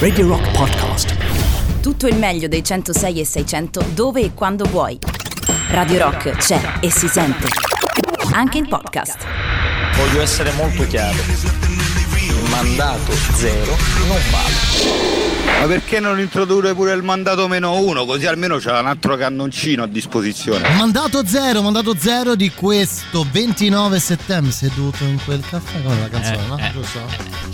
Radio 0.00 0.26
Rock 0.26 0.50
Podcast. 0.50 1.14
Tutto 1.80 2.08
il 2.08 2.16
meglio 2.16 2.48
dei 2.48 2.64
106 2.64 3.20
e 3.20 3.24
600 3.24 3.84
dove 3.94 4.22
e 4.22 4.34
quando 4.34 4.64
vuoi. 4.64 4.98
Radio 5.68 5.98
Rock 5.98 6.30
c'è 6.32 6.60
e 6.80 6.90
si 6.90 7.06
sente. 7.06 7.46
Anche 8.32 8.58
in 8.58 8.66
podcast. 8.66 9.24
Voglio 9.94 10.20
essere 10.20 10.50
molto 10.54 10.84
chiaro. 10.88 11.69
Mandato 12.50 13.12
zero 13.34 13.76
non 14.06 14.18
vale. 14.30 15.58
Ma 15.60 15.66
perché 15.66 16.00
non 16.00 16.18
introdurre 16.18 16.74
pure 16.74 16.92
il 16.94 17.02
mandato 17.02 17.48
meno 17.48 17.78
uno? 17.78 18.04
Così 18.04 18.26
almeno 18.26 18.56
c'è 18.58 18.76
un 18.78 18.86
altro 18.86 19.16
cannoncino 19.16 19.84
a 19.84 19.86
disposizione. 19.86 20.68
Mandato 20.76 21.24
zero, 21.26 21.62
mandato 21.62 21.94
zero 21.98 22.34
di 22.34 22.50
questo 22.50 23.26
29 23.30 23.98
settembre. 23.98 24.52
Seduto 24.52 25.04
in 25.04 25.18
quel 25.24 25.42
caffè. 25.48 25.82
Come 25.82 26.00
la 26.00 26.08
canzone, 26.08 26.38
Eh, 26.44 26.46
no? 26.48 26.58
eh, 26.58 26.70
Giusto? 26.72 27.00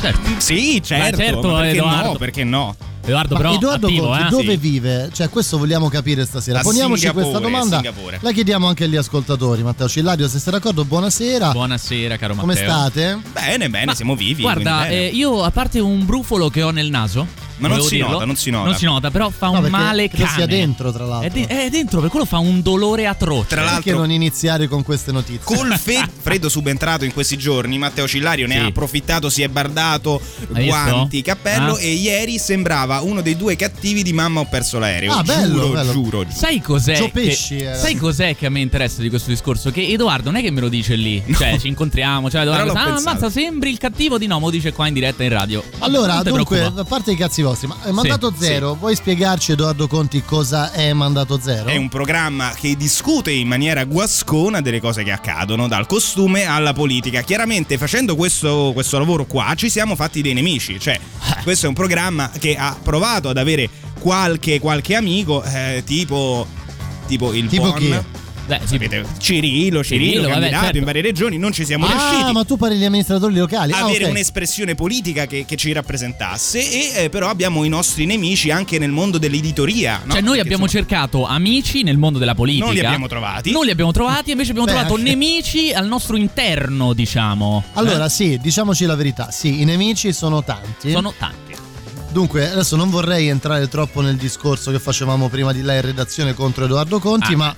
Certo. 0.00 0.30
Sì, 0.38 0.82
certo. 0.82 1.16
Certo, 1.16 1.48
ma 1.48 1.60
perché 1.60 1.76
Edoardo. 1.76 2.08
no? 2.12 2.16
Perché 2.16 2.44
no? 2.44 2.76
Edoardo, 3.06 3.34
Ma 3.34 3.40
però 3.40 3.54
Edoardo 3.54 3.86
attivo, 3.86 4.06
Conti 4.08 4.22
eh? 4.22 4.28
dove 4.30 4.50
Sì. 4.52 4.56
vive? 4.56 5.10
Cioè, 5.12 5.28
questo 5.28 5.58
vogliamo 5.58 5.88
capire 5.88 6.24
stasera. 6.24 6.58
A 6.58 6.62
Poniamoci 6.62 7.00
Singapore, 7.02 7.24
questa 7.30 7.42
domanda. 7.42 7.76
Singapore. 7.76 8.18
La 8.20 8.32
chiediamo 8.32 8.66
anche 8.66 8.84
agli 8.84 8.96
ascoltatori. 8.96 9.62
Matteo 9.62 9.88
Cillario, 9.88 10.28
se 10.28 10.38
sei 10.40 10.52
d'accordo, 10.52 10.84
buonasera. 10.84 11.52
Buonasera, 11.52 12.16
caro 12.16 12.34
Come 12.34 12.54
Matteo. 12.54 12.68
state? 12.70 13.18
Bene, 13.32 13.68
bene, 13.70 13.84
Ma 13.86 13.94
siamo 13.94 14.16
vivi. 14.16 14.42
Guarda, 14.42 14.88
eh, 14.88 15.06
io 15.06 15.42
a 15.42 15.50
parte 15.50 15.78
un 15.78 16.04
brufolo 16.04 16.48
che 16.50 16.62
ho 16.62 16.70
nel 16.70 16.90
naso. 16.90 17.44
Ma 17.58 17.68
non 17.68 17.80
si 17.82 17.98
nota, 17.98 18.24
non 18.24 18.36
si 18.36 18.50
nota. 18.50 18.68
Non 18.68 18.74
si 18.76 18.84
nota, 18.84 19.10
però 19.10 19.30
fa 19.30 19.46
No, 19.46 19.52
un 19.54 19.60
perché 19.62 19.70
male 19.76 20.08
cane. 20.10 20.28
sia 20.34 20.46
dentro, 20.46 20.92
tra 20.92 21.04
l'altro. 21.04 21.28
È, 21.28 21.30
de- 21.32 21.46
è 21.46 21.70
dentro, 21.70 22.00
per 22.00 22.10
quello 22.10 22.24
fa 22.26 22.38
un 22.38 22.60
dolore 22.62 23.06
atroce. 23.06 23.46
Tra 23.48 23.62
Perché 23.62 23.72
l'altro, 23.90 23.96
non 23.98 24.10
iniziare 24.10 24.68
con 24.68 24.82
queste 24.82 25.12
notizie? 25.12 25.40
col 25.44 25.74
fe- 25.78 26.06
freddo 26.20 26.48
subentrato 26.48 27.04
in 27.04 27.12
questi 27.12 27.36
giorni, 27.38 27.78
Matteo 27.78 28.06
Cillario 28.06 28.46
ne 28.46 28.54
Sì. 28.54 28.60
ha 28.60 28.66
approfittato, 28.66 29.28
si 29.30 29.42
è 29.42 29.48
bardato 29.48 30.20
Hai 30.52 30.66
guanti, 30.66 31.16
visto? 31.22 31.32
cappello 31.32 31.74
Ah. 31.74 31.80
e 31.80 31.92
ieri 31.92 32.38
sembrava 32.38 33.00
uno 33.00 33.20
dei 33.22 33.36
due 33.36 33.56
cattivi 33.56 34.02
di 34.02 34.12
Mamma 34.12 34.40
ho 34.40 34.46
perso 34.46 34.78
l'aereo. 34.78 35.12
Ah, 35.12 35.22
bello, 35.22 35.54
giuro, 35.60 35.68
bello. 35.70 35.92
giuro, 35.92 36.24
giuro. 36.24 36.36
Sai 36.36 36.60
cos'è? 36.60 36.96
Gio 36.96 37.04
che- 37.06 37.10
Pesci 37.10 37.58
era. 37.60 37.76
sai 37.76 37.94
cos'è 37.96 38.36
che 38.36 38.46
a 38.46 38.50
me 38.50 38.60
interessa 38.60 39.00
di 39.02 39.08
questo 39.08 39.30
discorso? 39.30 39.70
Che 39.70 39.80
Edoardo 39.86 40.30
non 40.30 40.40
è 40.40 40.42
che 40.42 40.50
me 40.50 40.60
lo 40.60 40.68
dice 40.68 40.94
lì. 40.94 41.22
Cioè, 41.36 41.58
ci 41.58 41.68
incontriamo. 41.68 42.30
Cioè, 42.30 42.42
Edoardo, 42.42 42.72
ah, 42.72 42.94
ammazza, 42.96 43.30
sembri 43.30 43.70
il 43.70 43.78
cattivo 43.78 44.18
di 44.18 44.26
no, 44.26 44.38
me 44.38 44.44
lo 44.46 44.50
dice 44.50 44.72
qua 44.72 44.86
in 44.86 44.94
diretta 44.94 45.22
in 45.22 45.30
radio. 45.30 45.62
Allora, 45.78 46.22
dunque, 46.22 46.62
a 46.64 46.84
parte 46.84 47.12
i 47.12 47.16
cazzi 47.16 47.42
vostri, 47.48 47.66
ma 47.68 47.76
eh, 47.84 47.92
mandato 47.92 48.32
Sì, 48.36 48.44
zero, 48.44 48.74
vuoi 48.74 48.94
spiegarci, 48.94 49.52
Edoardo 49.52 49.86
Conti, 49.86 50.22
cosa 50.22 50.72
è 50.72 50.92
mandato 50.92 51.38
zero? 51.40 51.68
È 51.68 51.76
un 51.76 51.88
programma 51.88 52.52
che 52.54 52.76
discute 52.76 53.30
in 53.30 53.48
maniera 53.48 53.84
guascona 53.84 54.60
delle 54.60 54.80
cose 54.80 55.02
che 55.02 55.12
accadono, 55.12 55.68
dal 55.68 55.86
costume 55.86 56.44
alla 56.44 56.72
politica. 56.72 57.22
Chiaramente 57.22 57.78
facendo 57.78 58.16
questo, 58.16 58.70
questo 58.74 58.98
lavoro 58.98 59.24
qua 59.26 59.54
ci 59.56 59.70
siamo 59.70 59.94
fatti 59.94 60.22
dei 60.22 60.34
nemici, 60.34 60.78
cioè 60.80 60.98
questo 61.42 61.66
è 61.66 61.68
un 61.68 61.74
programma 61.74 62.30
che 62.38 62.56
ha 62.56 62.76
provato 62.82 63.28
ad 63.28 63.36
avere 63.36 63.68
qualche, 64.00 64.60
qualche 64.60 64.94
amico, 64.94 65.42
eh, 65.42 65.82
tipo, 65.84 66.46
tipo 67.06 67.32
il 67.32 67.48
Tipo 67.48 67.70
Bon. 67.70 67.74
chi? 67.74 67.94
Beh, 68.46 68.60
sì, 68.62 68.66
Sapete, 68.74 69.04
Cirillo, 69.18 69.82
Cirillo, 69.82 69.82
Cirillo, 69.82 70.22
vabbè, 70.22 70.32
candidato 70.34 70.62
certo. 70.64 70.78
in 70.78 70.84
varie 70.84 71.02
regioni, 71.02 71.36
non 71.38 71.52
ci 71.52 71.64
siamo 71.64 71.86
ah, 71.86 71.90
riusciti. 71.90 72.32
ma 72.32 72.44
tu 72.44 72.56
parli 72.56 72.78
di 72.78 72.84
amministratori 72.84 73.34
locali. 73.34 73.72
Ah, 73.72 73.84
avere 73.84 74.04
ok. 74.04 74.10
un'espressione 74.10 74.74
politica 74.76 75.26
che, 75.26 75.44
che 75.44 75.56
ci 75.56 75.72
rappresentasse 75.72 76.58
e 76.58 77.04
eh, 77.04 77.08
però 77.08 77.28
abbiamo 77.28 77.64
i 77.64 77.68
nostri 77.68 78.06
nemici 78.06 78.50
anche 78.50 78.78
nel 78.78 78.90
mondo 78.90 79.18
dell'editoria 79.18 80.00
no? 80.04 80.12
Cioè, 80.12 80.20
noi 80.20 80.36
Perché, 80.36 80.40
abbiamo 80.42 80.64
insomma, 80.64 80.84
cercato 80.86 81.26
amici 81.26 81.82
nel 81.82 81.98
mondo 81.98 82.18
della 82.18 82.34
politica. 82.34 82.64
Non 82.66 82.74
li 82.74 82.80
abbiamo 82.80 83.08
trovati. 83.08 83.50
Non 83.50 83.64
li 83.64 83.70
abbiamo 83.70 83.90
trovati, 83.92 84.30
invece 84.30 84.50
abbiamo 84.50 84.66
Beh, 84.68 84.74
trovato 84.74 84.94
anche- 84.94 85.08
nemici 85.10 85.72
al 85.72 85.86
nostro 85.88 86.16
interno, 86.16 86.92
diciamo. 86.92 87.64
Allora, 87.74 88.04
Eh? 88.04 88.10
sì, 88.10 88.38
diciamoci 88.40 88.84
la 88.84 88.94
verità. 88.94 89.30
Sì, 89.32 89.60
i 89.60 89.64
nemici 89.64 90.12
sono 90.12 90.44
tanti. 90.44 90.90
Sono 90.92 91.12
tanti. 91.18 91.54
Dunque, 92.10 92.50
adesso 92.50 92.76
non 92.76 92.88
vorrei 92.88 93.28
entrare 93.28 93.68
troppo 93.68 94.00
nel 94.00 94.16
discorso 94.16 94.70
che 94.70 94.78
facevamo 94.78 95.28
prima 95.28 95.52
di 95.52 95.60
lei 95.60 95.76
in 95.76 95.82
redazione 95.84 96.32
contro 96.32 96.64
Edoardo 96.64 96.98
Conti, 96.98 97.34
Ah. 97.34 97.36
ma 97.36 97.56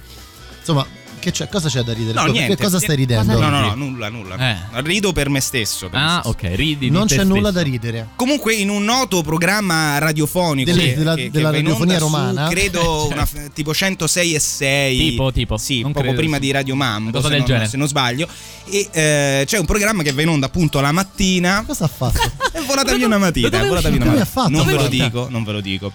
insomma, 0.73 0.87
che 1.21 1.33
c'è? 1.33 1.49
cosa 1.49 1.69
c'è 1.69 1.83
da 1.83 1.93
ridere? 1.93 2.13
No, 2.15 2.27
Che 2.27 2.31
niente. 2.31 2.57
cosa 2.63 2.79
stai 2.79 2.95
ridendo? 2.95 3.41
No, 3.41 3.49
no, 3.49 3.61
no, 3.61 3.75
nulla, 3.75 4.09
nulla. 4.09 4.37
Eh. 4.37 4.57
Rido 4.83 5.13
per 5.13 5.29
me 5.29 5.41
stesso. 5.41 5.89
per 5.89 5.99
me 5.99 6.05
Ah, 6.07 6.21
stesso. 6.23 6.29
ok, 6.29 6.43
ridi. 6.57 6.77
di 6.79 6.91
Non 6.91 7.07
te 7.09 7.17
c'è 7.17 7.25
nulla 7.25 7.49
stesso. 7.51 7.55
da 7.55 7.63
ridere. 7.63 8.09
Comunque 8.15 8.55
in 8.55 8.69
un 8.69 8.85
noto 8.85 9.23
programma 9.23 9.99
radiofonico 9.99 10.71
Del- 10.71 10.79
che- 10.81 10.95
della- 10.95 11.15
che- 11.17 11.23
che 11.25 11.31
della 11.31 11.51
radiofonia 11.51 11.95
onda 11.95 11.99
su, 11.99 12.05
romana? 12.05 12.49
credo 12.49 13.09
una 13.11 13.27
f- 13.27 13.51
tipo 13.53 13.75
106 13.75 14.35
e 14.35 14.39
6 14.39 14.99
Tipo, 15.11 15.33
tipo. 15.33 15.57
sì 15.57 15.81
Non 15.81 15.91
poco 15.93 16.05
credo, 16.05 16.21
prima 16.21 16.37
sì. 16.37 16.41
di 16.43 16.51
Radio 16.53 16.75
Mambo 16.77 17.11
Cosa 17.11 17.25
se, 17.25 17.29
del 17.31 17.39
non, 17.39 17.47
genere. 17.49 17.69
se 17.69 17.77
non 17.77 17.89
sbaglio 17.89 18.29
e 18.71 18.89
eh, 18.93 19.43
c'è 19.45 19.59
un 19.59 19.67
programma 19.67 20.03
che 20.05 20.13
va 20.13 20.23
in 20.23 20.29
onda 20.29 20.47
appunto 20.47 20.79
la 20.81 20.93
mattina 20.93 21.65
Cosa 21.67 21.85
ha 21.87 21.89
fatto? 21.89 22.21
è 22.53 22.61
volata 22.61 22.95
via 22.95 23.07
una 23.07 23.19
matita 23.19 23.49
dove 23.49 23.65
è 23.65 23.67
volata 23.67 23.89
via 23.89 24.03
una 24.05 24.25
Come 24.33 24.57
non 24.57 24.67
ve 24.67 24.73
lo 24.75 24.87
dico 24.89 25.27
non 25.31 25.43
ve 25.43 25.53
lo 25.53 25.61
dico 25.61 25.93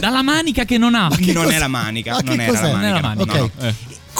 Dalla 0.00 0.22
manica 0.22 0.64
che 0.64 0.78
non 0.78 0.94
ha. 0.94 1.08
non 1.08 1.44
cos'è? 1.44 1.54
è 1.56 1.58
la 1.58 1.68
manica 1.68 2.12
Ma 2.12 2.20
non 2.24 2.36
che 2.36 2.42
era 2.44 2.60
la 2.60 2.70
Non 2.70 3.00
manica, 3.26 3.50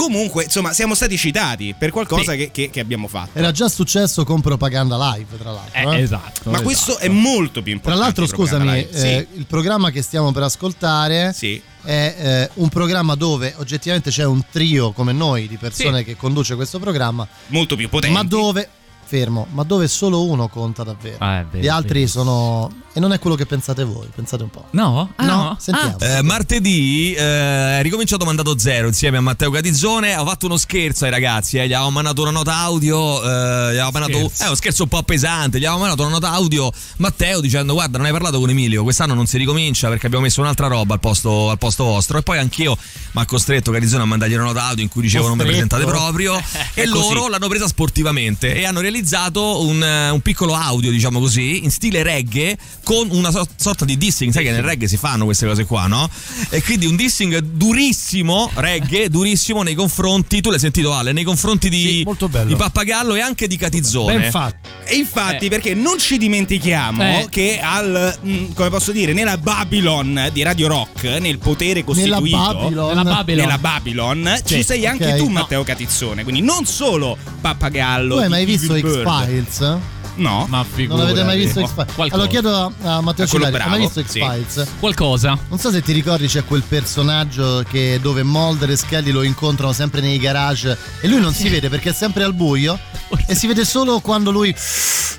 Eh. 0.00 0.06
comunque 0.06 0.44
insomma 0.44 0.72
siamo 0.72 0.94
stati 0.94 1.16
citati 1.16 1.74
per 1.76 1.90
qualcosa 1.90 2.32
Sì. 2.32 2.38
che, 2.38 2.50
che- 2.50 2.70
che 2.70 2.80
abbiamo 2.80 3.08
fatto 3.08 3.38
Era 3.38 3.50
già 3.52 3.68
successo 3.68 4.24
con 4.24 4.40
propaganda 4.40 4.96
live, 5.14 5.36
tra 5.38 5.52
l'altro. 5.52 5.78
Eh, 5.92 5.96
eh. 5.98 6.00
esatto. 6.02 6.40
ma 6.44 6.50
esatto. 6.52 6.62
questo 6.62 6.98
è 6.98 7.08
molto 7.08 7.62
più 7.62 7.78
Tra 7.80 7.92
importante 7.92 8.02
l'altro, 8.02 8.24
di 8.24 8.30
Propaganda 8.30 8.64
scusami, 8.72 8.86
Live. 8.86 8.98
Sì, 8.98 9.06
eh, 9.06 9.26
il 9.38 9.46
programma 9.46 9.90
che 9.90 10.02
stiamo 10.02 10.32
per 10.32 10.42
ascoltare 10.44 11.32
sì. 11.34 11.60
è 11.82 12.14
eh, 12.18 12.50
un 12.54 12.68
programma 12.68 13.14
dove 13.14 13.54
oggettivamente 13.58 14.10
c'è 14.10 14.24
un 14.24 14.42
trio 14.50 14.92
come 14.92 15.12
noi 15.12 15.46
di 15.48 15.56
persone 15.56 15.98
Sì. 15.98 16.04
che 16.04 16.16
conduce 16.16 16.54
questo 16.56 16.78
programma, 16.78 17.26
molto 17.48 17.76
più 17.76 17.88
potenti 17.88 18.14
ma 18.14 18.22
dove 18.24 18.68
fermo, 19.04 19.46
ma 19.50 19.64
dove 19.64 19.88
solo 19.88 20.22
uno 20.24 20.46
conta 20.48 20.84
davvero. 20.84 21.16
Ah, 21.18 21.40
è 21.40 21.44
vero, 21.44 21.62
Gli 21.64 21.68
altri 21.68 22.00
vero. 22.00 22.10
sono 22.10 22.70
e 22.92 22.98
non 23.00 23.12
è 23.12 23.18
quello 23.20 23.36
che 23.36 23.46
pensate 23.46 23.84
voi, 23.84 24.08
pensate 24.14 24.42
un 24.42 24.50
po'. 24.50 24.66
No? 24.72 25.12
Ah, 25.16 25.24
No, 25.24 25.56
sentiamo. 25.60 25.96
Ah, 26.00 26.18
Eh, 26.18 26.22
martedì 26.22 27.14
eh, 27.14 27.78
è 27.78 27.82
ricominciato 27.82 28.24
mandato 28.24 28.58
zero 28.58 28.88
insieme 28.88 29.16
a 29.18 29.20
Matteo 29.20 29.50
Catizzone. 29.50 30.16
Ho 30.16 30.26
fatto 30.26 30.46
uno 30.46 30.56
scherzo 30.56 31.04
ai 31.04 31.10
ragazzi. 31.10 31.58
Eh, 31.58 31.68
gli 31.68 31.72
avevo 31.72 31.90
mandato 31.90 32.22
una 32.22 32.30
nota 32.32 32.56
audio. 32.56 33.22
Eh, 33.22 33.74
gli 33.74 33.78
avevo 33.78 33.90
mandato, 33.92 34.18
Scherzo. 34.18 34.42
eh, 34.42 34.46
uno 34.46 34.54
scherzo 34.56 34.82
un 34.82 34.88
po' 34.88 35.02
pesante. 35.04 35.58
Gli 35.60 35.64
avevo 35.64 35.80
mandato 35.82 36.02
una 36.02 36.10
nota 36.12 36.30
audio. 36.32 36.70
Matteo 36.96 37.40
dicendo: 37.40 37.74
Guarda, 37.74 37.96
non 37.98 38.06
hai 38.06 38.12
parlato 38.12 38.38
con 38.40 38.50
Emilio. 38.50 38.82
Quest'anno 38.82 39.14
non 39.14 39.26
si 39.26 39.38
ricomincia 39.38 39.88
perché 39.88 40.06
abbiamo 40.06 40.24
messo 40.24 40.40
un'altra 40.40 40.66
roba 40.66 40.94
al 40.94 41.00
posto, 41.00 41.50
al 41.50 41.58
posto 41.58 41.84
vostro. 41.84 42.18
E 42.18 42.22
poi 42.22 42.38
anch'io 42.38 42.76
mi 43.12 43.22
ha 43.22 43.24
costretto 43.24 43.70
Catizzone 43.70 44.02
a 44.02 44.06
mandargli 44.06 44.34
una 44.34 44.44
nota 44.44 44.64
audio 44.64 44.82
in 44.82 44.88
cui 44.90 45.02
dicevo: 45.02 45.28
Non 45.28 45.36
mi 45.36 45.44
Costretto? 45.44 45.66
presentate 45.76 45.96
proprio. 45.98 46.42
e 46.74 46.86
loro 46.86 47.28
l'hanno 47.28 47.48
presa 47.48 47.66
sportivamente 47.68 48.54
e 48.54 48.64
hanno 48.66 48.80
realizzato 48.80 49.60
un, 49.64 49.82
eh, 49.82 50.10
un 50.10 50.20
piccolo 50.22 50.54
audio, 50.54 50.90
diciamo 50.90 51.20
così, 51.20 51.62
in 51.64 51.70
stile 51.70 52.02
reggae 52.02 52.56
con 52.82 53.08
una 53.10 53.30
so- 53.30 53.46
sorta 53.56 53.84
di 53.84 53.96
dissing. 53.96 54.32
Sai 54.32 54.44
che 54.44 54.50
nel 54.50 54.62
reggae 54.62 54.88
si 54.88 54.96
fanno 54.96 55.24
queste 55.24 55.46
cose 55.46 55.64
qua, 55.64 55.86
no? 55.86 56.08
E 56.50 56.62
quindi 56.62 56.86
un 56.86 56.96
dissing 56.96 57.38
durissimo, 57.40 58.50
reggae, 58.54 59.08
durissimo 59.08 59.62
nei 59.62 59.74
confronti, 59.74 60.40
tu 60.40 60.50
l'hai 60.50 60.58
sentito 60.58 60.92
Ale, 60.94 61.12
nei 61.12 61.24
confronti 61.24 61.68
di, 61.68 61.82
Sì, 61.82 62.02
molto 62.04 62.28
bello. 62.28 62.48
di 62.48 62.56
Pappagallo 62.56 63.14
e 63.14 63.20
anche 63.20 63.46
di 63.46 63.56
Catizzone. 63.56 64.18
Ben 64.18 64.30
fatto. 64.30 64.68
E 64.84 64.94
infatti, 64.96 65.46
Eh. 65.46 65.48
perché 65.48 65.74
non 65.74 65.98
ci 65.98 66.18
dimentichiamo 66.18 67.02
Eh. 67.02 67.26
che 67.30 67.60
al, 67.62 68.18
mm, 68.24 68.52
come 68.54 68.70
posso 68.70 68.92
dire, 68.92 69.12
nella 69.12 69.38
Babylon 69.38 70.28
di 70.32 70.42
Radio 70.42 70.68
Rock, 70.68 71.04
nel 71.20 71.38
potere 71.38 71.84
Nella 71.86 72.16
costituito, 72.18 72.36
Babylon. 72.36 72.88
Nella 72.88 73.04
Babylon. 73.04 73.44
nella 73.46 73.58
Babylon, 73.58 74.40
ci 74.44 74.62
sei 74.62 74.86
anche 74.86 75.12
ok. 75.12 75.16
tu, 75.16 75.24
No. 75.24 75.30
Matteo 75.30 75.62
Catizzone. 75.62 76.22
Quindi 76.22 76.40
non 76.42 76.64
solo 76.66 77.16
Pappagallo. 77.40 78.16
Tu 78.16 78.20
hai 78.22 78.28
mai 78.28 78.44
visto. 78.44 78.74
X-Files? 78.78 79.76
No. 80.20 80.46
Ma 80.48 80.66
Non 80.86 81.00
avete 81.00 81.24
mai 81.24 81.38
visto 81.38 81.60
figurati. 81.66 81.72
X-Files? 81.72 81.94
Qualcosa. 81.94 82.14
Allora 82.14 82.28
chiedo 82.28 82.54
a, 82.56 82.96
a 82.96 83.00
Matteo 83.00 83.26
Cillario, 83.26 83.58
hai 83.58 83.68
mai 83.70 83.80
visto 83.80 84.00
sì. 84.00 84.06
X-Files? 84.20 84.66
Qualcosa. 84.78 85.38
Non 85.48 85.58
so 85.58 85.70
se 85.70 85.80
ti 85.82 85.92
ricordi 85.92 86.26
c'è 86.26 86.44
quel 86.44 86.62
personaggio 86.62 87.64
che 87.68 87.98
dove 88.02 88.22
Mulder 88.22 88.70
e 88.70 88.76
Scully 88.76 89.10
lo 89.10 89.22
incontrano 89.22 89.72
sempre 89.72 90.00
nei 90.00 90.18
garage 90.18 90.76
e 91.00 91.08
lui 91.08 91.20
non 91.20 91.32
si 91.32 91.48
vede 91.48 91.68
perché 91.68 91.90
è 91.90 91.92
sempre 91.94 92.24
al 92.24 92.34
buio 92.34 92.78
e 93.26 93.34
si 93.34 93.46
vede 93.46 93.64
solo 93.64 94.00
quando 94.00 94.30
lui 94.30 94.54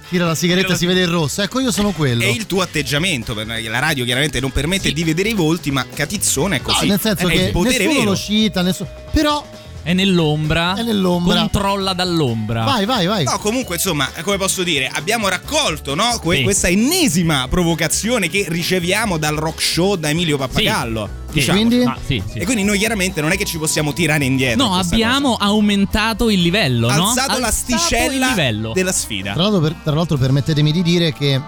tira 0.10 0.26
la 0.26 0.36
sigaretta 0.36 0.74
e 0.74 0.78
si 0.78 0.86
vede 0.86 1.02
il 1.02 1.08
rosso. 1.08 1.42
Ecco, 1.42 1.60
io 1.60 1.72
sono 1.72 1.92
quello. 1.92 2.22
È 2.22 2.28
il 2.28 2.46
tuo 2.46 2.62
atteggiamento, 2.62 3.34
perché 3.34 3.68
la 3.70 3.80
radio 3.80 4.04
chiaramente 4.06 4.40
non 4.40 4.52
permette 4.52 4.92
di 4.92 5.04
vedere 5.04 5.30
i 5.30 5.34
volti, 5.34 5.72
ma 5.72 5.86
Catizzone 5.92 6.58
è 6.58 6.60
No, 6.60 6.66
così. 6.66 6.88
nel 6.88 7.00
senso 7.00 7.28
è 7.28 7.32
che 7.32 7.52
nessuno 7.54 7.64
vero. 7.94 8.04
lo 8.04 8.16
cita, 8.16 8.62
nessuno... 8.62 8.90
però 9.12 9.44
È 9.84 9.94
nell'ombra. 9.94 10.76
È 10.76 10.84
nell'ombra. 10.84 11.40
Controlla 11.40 11.94
dall'ombra. 11.94 12.64
vai, 12.64 12.86
vai, 12.86 13.06
vai. 13.08 13.24
No, 13.24 13.40
comunque, 13.40 13.76
insomma, 13.76 14.08
come 14.22 14.38
posso 14.38 14.62
dire, 14.64 14.88
abbiamo 14.94 15.28
raccolto 15.28 15.96
no, 15.96 16.20
que- 16.22 16.38
Sì. 16.38 16.44
questa 16.44 16.68
ennesima 16.68 17.48
provocazione 17.50 18.30
che 18.30 18.46
riceviamo 18.48 19.18
dal 19.18 19.36
rock 19.36 19.62
show 19.62 19.96
da 19.96 20.10
Emilio 20.10 20.38
Pappagallo. 20.38 21.06
Sì. 21.08 21.20
Diciamo. 21.34 21.58
Quindi? 21.58 21.84
Ma 21.86 21.98
sì, 22.06 22.22
sì. 22.30 22.40
E 22.40 22.46
quindi 22.46 22.64
noi 22.64 22.78
chiaramente 22.78 23.22
non 23.22 23.32
è 23.32 23.38
che 23.38 23.46
ci 23.46 23.58
possiamo 23.58 23.94
tirare 23.94 24.26
indietro. 24.26 24.66
No, 24.68 24.76
abbiamo 24.76 25.36
aumentato 25.36 26.30
il 26.30 26.42
livello, 26.42 26.88
cosa. 26.88 27.00
no? 27.00 27.08
alzato 27.08 27.40
la 27.40 27.48
Alzato 27.48 27.72
il 27.74 27.80
sticella 27.80 28.28
livello. 28.30 28.72
della 28.74 28.92
sfida. 28.92 29.34
Tra 29.34 29.44
l'altro, 29.44 29.62
per- 29.62 29.76
tra 29.84 29.94
l'altro 29.96 30.18
permettetemi 30.18 30.72
di 30.72 30.84
dire 30.84 31.14
che 31.14 31.40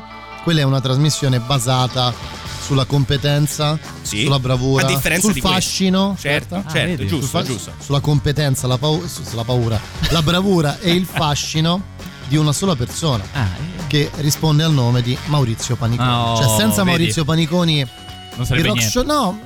quella 0.44 0.62
è 0.62 0.64
una 0.64 0.82
trasmissione 0.82 1.40
basata 1.40 2.14
sulla 2.64 2.86
competenza, 2.86 3.78
Sì. 4.02 4.24
sulla 4.24 4.40
bravura, 4.40 4.86
A 4.86 4.88
differenza 4.88 5.26
sul 5.26 5.34
di 5.34 5.42
questo. 5.42 5.60
fascino, 5.60 6.16
Certo, 6.20 6.56
Ah, 6.56 6.64
certo, 6.72 6.88
vedi? 6.90 7.08
giusto, 7.08 7.26
sul 7.28 7.40
fa- 7.40 7.44
giusto. 7.44 7.74
sulla 7.80 8.00
competenza, 8.00 8.68
la, 8.68 8.78
pau- 8.78 9.06
su- 9.06 9.24
sulla 9.24 9.44
paura, 9.44 9.80
la 10.10 10.22
bravura 10.22 10.80
e 10.80 10.92
il 10.92 11.06
fascino 11.06 11.82
di 12.28 12.38
una 12.38 12.54
sola 12.54 12.76
persona. 12.76 13.24
Ah, 13.34 13.48
che 13.88 14.10
risponde 14.18 14.64
al 14.64 14.72
nome 14.74 15.02
di 15.02 15.16
Maurizio 15.26 15.76
Paniconi. 15.76 16.10
Oh, 16.10 16.36
cioè, 16.38 16.48
senza 16.58 16.84
vedi. 16.84 16.98
Maurizio 16.98 17.26
Paniconi, 17.26 17.80
Non 17.80 17.88
il 18.40 18.46
sarebbe 18.46 18.68
rock 18.70 18.80
niente. 18.80 18.92
show, 18.92 19.06
no. 19.06 19.40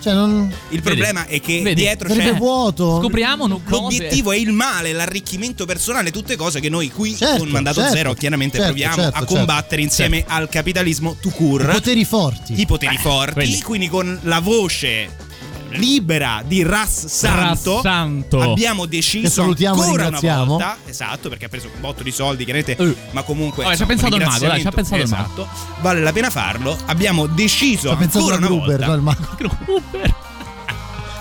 Cioè, 0.00 0.14
non. 0.14 0.52
Il 0.70 0.82
problema 0.82 1.26
è 1.26 1.40
che 1.40 1.60
Vedi? 1.62 1.82
dietro 1.82 2.08
c'è 2.08 2.34
vuoto. 2.34 2.98
Scopriamo 3.00 3.46
no- 3.46 3.60
L'obiettivo 3.66 4.32
è 4.32 4.36
il 4.36 4.52
male, 4.52 4.92
l'arricchimento 4.92 5.66
personale, 5.66 6.10
tutte 6.10 6.36
cose 6.36 6.60
che 6.60 6.68
noi 6.68 6.90
qui 6.90 7.14
Certo, 7.14 7.38
con 7.38 7.48
Mandato 7.48 7.80
certo, 7.80 7.96
Zero 7.96 8.14
chiaramente 8.14 8.56
certo, 8.56 8.72
proviamo 8.72 8.94
certo, 9.02 9.16
a 9.16 9.18
certo. 9.20 9.34
combattere 9.34 9.82
insieme 9.82 10.24
al 10.26 10.48
capitalismo 10.48 11.16
to 11.20 11.28
cure. 11.30 11.66
Poteri 11.72 12.04
forti. 12.04 12.60
I 12.60 12.66
poteri 12.66 12.96
forti, 12.96 13.32
quelli. 13.34 13.60
quindi 13.60 13.88
con 13.88 14.18
la 14.22 14.40
voce 14.40 15.28
libera 15.70 16.42
di 16.44 16.62
Ras 16.62 17.06
Santo, 17.06 17.74
Ras 17.74 17.82
Santo. 17.82 18.40
abbiamo 18.40 18.86
deciso 18.86 19.54
e 19.56 19.66
ancora 19.66 19.88
una 19.90 20.02
ringraziamo. 20.02 20.44
volta, 20.44 20.76
esatto, 20.86 21.28
perché 21.28 21.44
ha 21.46 21.48
preso 21.48 21.70
un 21.74 21.80
botto 21.80 22.02
di 22.02 22.10
soldi, 22.10 22.44
chiaramente, 22.44 22.76
Eh. 22.82 22.96
ma 23.12 23.22
comunque 23.22 23.64
ci 23.76 23.82
ha 23.82 23.86
pensato 23.86 24.16
il 24.16 24.24
mago, 24.24 24.46
dai, 24.46 24.60
ci 24.60 24.66
ha 24.66 24.70
pensato 24.70 24.96
il 24.96 25.02
esatto, 25.02 25.48
vale 25.80 26.00
la 26.00 26.12
pena 26.12 26.30
farlo. 26.30 26.76
Abbiamo 26.86 27.26
deciso 27.26 27.94
pensato 27.96 28.18
ancora 28.18 28.36
una 28.36 28.46
Gruber, 28.46 28.66
volta 28.78 28.86
no, 28.86 28.94
il 28.94 29.00
mago. 29.02 29.26
Gruber. 29.36 30.14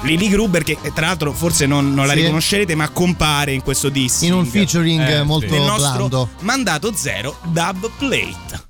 Lily 0.04 0.30
Gruber 0.30 0.64
che 0.64 0.78
eh, 0.82 0.94
tra 0.94 1.08
l'altro 1.08 1.34
forse 1.34 1.66
non, 1.66 1.94
non 1.94 2.08
la 2.08 2.14
Sì. 2.14 2.20
riconoscerete 2.22 2.74
ma 2.74 2.88
compare 2.90 3.52
in 3.52 3.62
questo 3.62 3.90
dissing 3.90 4.32
In 4.32 4.38
un 4.38 4.46
featuring 4.46 5.06
Eh, 5.10 5.24
molto 5.24 5.52
nel 5.54 5.62
nostro 5.64 6.08
blando. 6.08 6.30
mandato 6.40 6.94
zero 6.96 7.38
dub 7.52 7.92
plate 7.98 8.68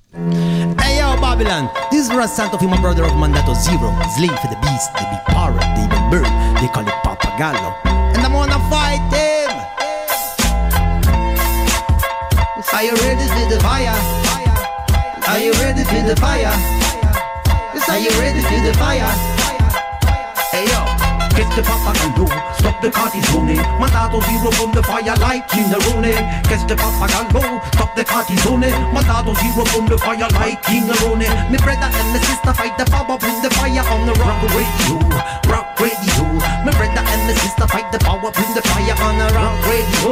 Hey 0.77 0.99
yo, 0.99 1.15
Babylon, 1.19 1.71
this 1.89 2.05
is 2.07 2.13
Russ 2.13 2.35
Santo, 2.35 2.57
my 2.67 2.79
brother 2.79 3.03
of 3.03 3.13
Mandato 3.13 3.55
Zero. 3.55 3.89
Slave 4.15 4.37
for 4.37 4.49
the 4.49 4.59
beast, 4.61 4.93
they 4.93 5.05
be 5.09 5.17
parrot, 5.25 5.65
they 5.73 5.87
be 5.89 5.97
bird, 6.11 6.29
they 6.61 6.67
call 6.67 6.85
it 6.85 6.93
Papagallo. 7.01 7.73
And 7.85 8.21
I'm 8.21 8.31
gonna 8.31 8.59
fight 8.69 9.01
him. 9.09 9.49
Are 12.71 12.83
you 12.83 12.93
ready 13.01 13.25
for 13.25 13.49
the 13.49 13.59
fire? 13.61 13.97
Are 15.27 15.39
you 15.39 15.53
ready 15.53 15.83
for 15.85 16.01
the 16.07 16.15
fire? 16.15 16.53
Are 17.89 17.97
you 17.97 18.11
ready 18.19 18.41
for 18.41 18.59
the 18.67 18.73
fire? 18.77 19.38
Hey 21.39 21.45
yo, 21.45 21.47
get 21.47 21.55
the 21.55 21.63
Papagallo, 21.63 22.27
stop 22.59 22.81
the 22.81 22.89
cartizone. 22.89 23.55
Mandato 23.79 24.19
Zero 24.27 24.51
from 24.51 24.71
the 24.73 24.83
fire 24.83 25.15
like 25.23 25.47
King 25.47 25.71
Rooney. 25.71 26.11
Get 26.51 26.67
the 26.67 26.75
Papagallo, 26.75 27.63
stop 27.71 27.95
the 27.95 28.03
cartizone. 28.03 28.67
Mandato 28.91 29.33
Zero 29.39 29.63
from 29.71 29.87
the 29.87 29.97
fire 29.97 30.27
like 30.35 30.61
King 30.63 30.87
Rooney. 30.99 31.31
Me 31.47 31.57
brother 31.63 31.87
and 31.87 32.09
my 32.11 32.19
sister 32.19 32.51
fight 32.51 32.77
the 32.77 32.83
power, 32.91 33.17
bring 33.17 33.39
the 33.41 33.49
fire 33.55 33.87
on 33.87 34.05
the 34.05 34.13
rock 34.19 34.43
radio, 34.51 34.99
rock 35.47 35.79
radio. 35.79 36.27
Me 36.67 36.71
brother 36.75 37.07
and 37.07 37.23
my 37.23 37.33
sister 37.39 37.67
fight 37.67 37.89
the 37.91 37.99
power, 37.99 38.31
bring 38.35 38.51
the 38.51 38.61
fire 38.67 38.99
on 38.99 39.15
the 39.15 39.27
rock 39.31 39.55
radio, 39.63 40.11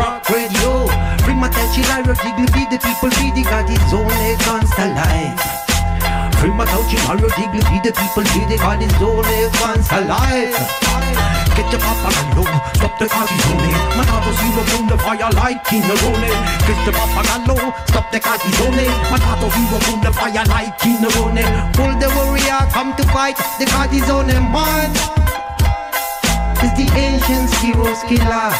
rock 0.00 0.24
radio. 0.32 0.88
Prima 1.20 1.52
tell 1.52 1.68
Chilaro, 1.76 2.16
Jiggly, 2.16 2.48
feed 2.48 2.70
the 2.72 2.78
people, 2.80 3.10
feed 3.20 3.34
the 3.36 3.44
cartizone, 3.44 4.32
constant 6.42 6.58
life. 6.58 6.64
Prima 6.64 6.64
touch 6.66 6.94
Mario 7.06 7.28
Digley, 7.38 7.82
the 7.82 7.92
people, 7.92 8.24
feed 8.34 8.48
the 8.48 8.56
God 8.58 8.82
is 8.82 8.92
only 9.00 9.46
once 9.62 9.90
alive. 9.92 10.54
Get 11.54 11.70
the 11.70 11.78
papa 11.78 12.10
gallo, 12.10 12.44
stop 12.74 12.98
the 12.98 13.06
cartizone. 13.06 13.70
Matato 13.94 14.32
zero 14.40 14.62
from 14.70 14.88
the 14.88 14.98
fire 14.98 15.30
like 15.38 15.62
King 15.64 15.82
Rone. 15.86 16.32
Get 16.66 16.80
the 16.86 16.92
papa 16.92 17.22
gallo, 17.28 17.72
stop 17.86 18.10
the 18.10 18.18
cartizone. 18.18 18.86
Matato 19.10 19.46
zero 19.54 19.78
from 19.86 20.00
the 20.02 20.12
fire 20.12 20.44
like 20.48 20.78
King 20.78 21.02
Rone. 21.14 21.44
Pull 21.74 21.92
the 22.00 22.08
warrior, 22.16 22.60
come 22.72 22.94
to 22.96 23.04
fight 23.14 23.36
the 23.58 23.66
cartizone 23.66 24.34
man. 24.50 24.90
It's 26.64 26.74
the 26.78 26.86
ancient 26.98 27.50
heroes 27.62 28.02
killer. 28.08 28.50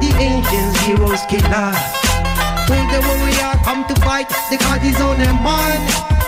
The 0.00 0.10
ancient 0.18 0.76
heroes 0.84 1.22
killer. 1.28 1.72
Pull 2.66 2.84
the 2.92 3.00
warrior, 3.00 3.52
come 3.64 3.86
to 3.86 3.94
fight 4.02 4.28
the 4.50 4.56
cartizone 4.56 5.24
man 5.42 6.08
is 6.18 6.27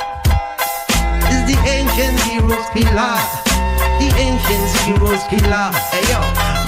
the 1.50 1.58
ancient 1.67 2.19
heroes 2.31 2.69
killer. 2.70 3.19
The 3.99 4.08
ancient 4.17 4.70
heroes 4.87 5.23
killer. 5.26 5.67
Hey 5.91 6.06
yo, 6.06 6.23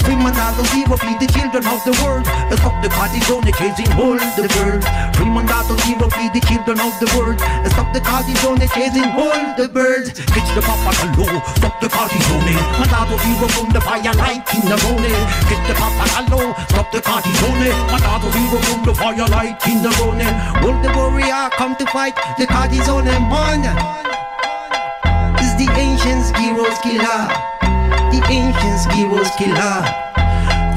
we 0.05 0.13
mandado 0.19 0.61
zero 0.75 0.99
feed 0.99 1.19
the 1.23 1.27
children 1.31 1.63
of 1.71 1.79
the 1.87 1.95
world. 2.03 2.27
Stop 2.59 2.75
the 2.83 2.89
cartizone 2.91 3.47
chasing 3.55 3.91
all 3.95 4.19
the 4.35 4.45
birds. 4.51 4.85
We 5.17 5.25
mandado 5.31 5.79
zero 5.87 6.11
feed 6.11 6.33
the 6.35 6.43
children 6.51 6.79
of 6.83 6.93
the 6.99 7.07
world. 7.15 7.39
Stop 7.71 7.95
the 7.95 8.01
cartizone 8.03 8.67
chasing 8.75 9.07
all 9.15 9.55
the 9.55 9.69
birds. 9.71 10.11
Get 10.35 10.47
the 10.51 10.61
papa 10.61 10.91
gallo, 10.99 11.31
stop 11.55 11.79
the 11.79 11.87
cartizone. 11.87 12.53
Mandado 12.75 13.15
zero 13.23 13.47
from 13.55 13.71
the 13.71 13.81
fire 13.81 14.13
like 14.19 14.47
in 14.51 14.67
the 14.67 14.77
rone. 14.83 15.15
Get 15.47 15.63
the 15.63 15.75
papa 15.79 16.05
gallo, 16.11 16.53
stop 16.67 16.91
the 16.91 16.99
cartizone. 16.99 17.71
Mandado 17.87 18.27
zero 18.35 18.57
from 18.67 18.83
the 18.83 18.93
fire 18.93 19.27
like 19.31 19.63
in 19.65 19.79
the 19.81 19.91
rone. 20.03 20.27
All 20.59 20.75
the 20.83 20.91
warrior 20.91 21.49
come 21.55 21.75
to 21.77 21.85
fight 21.87 22.15
the 22.37 22.45
cartizone 22.45 23.15
man 23.31 24.12
heroes 26.03 26.77
killer. 26.79 27.27
The 28.11 28.19
heroes 28.93 29.31
killer. 29.37 29.77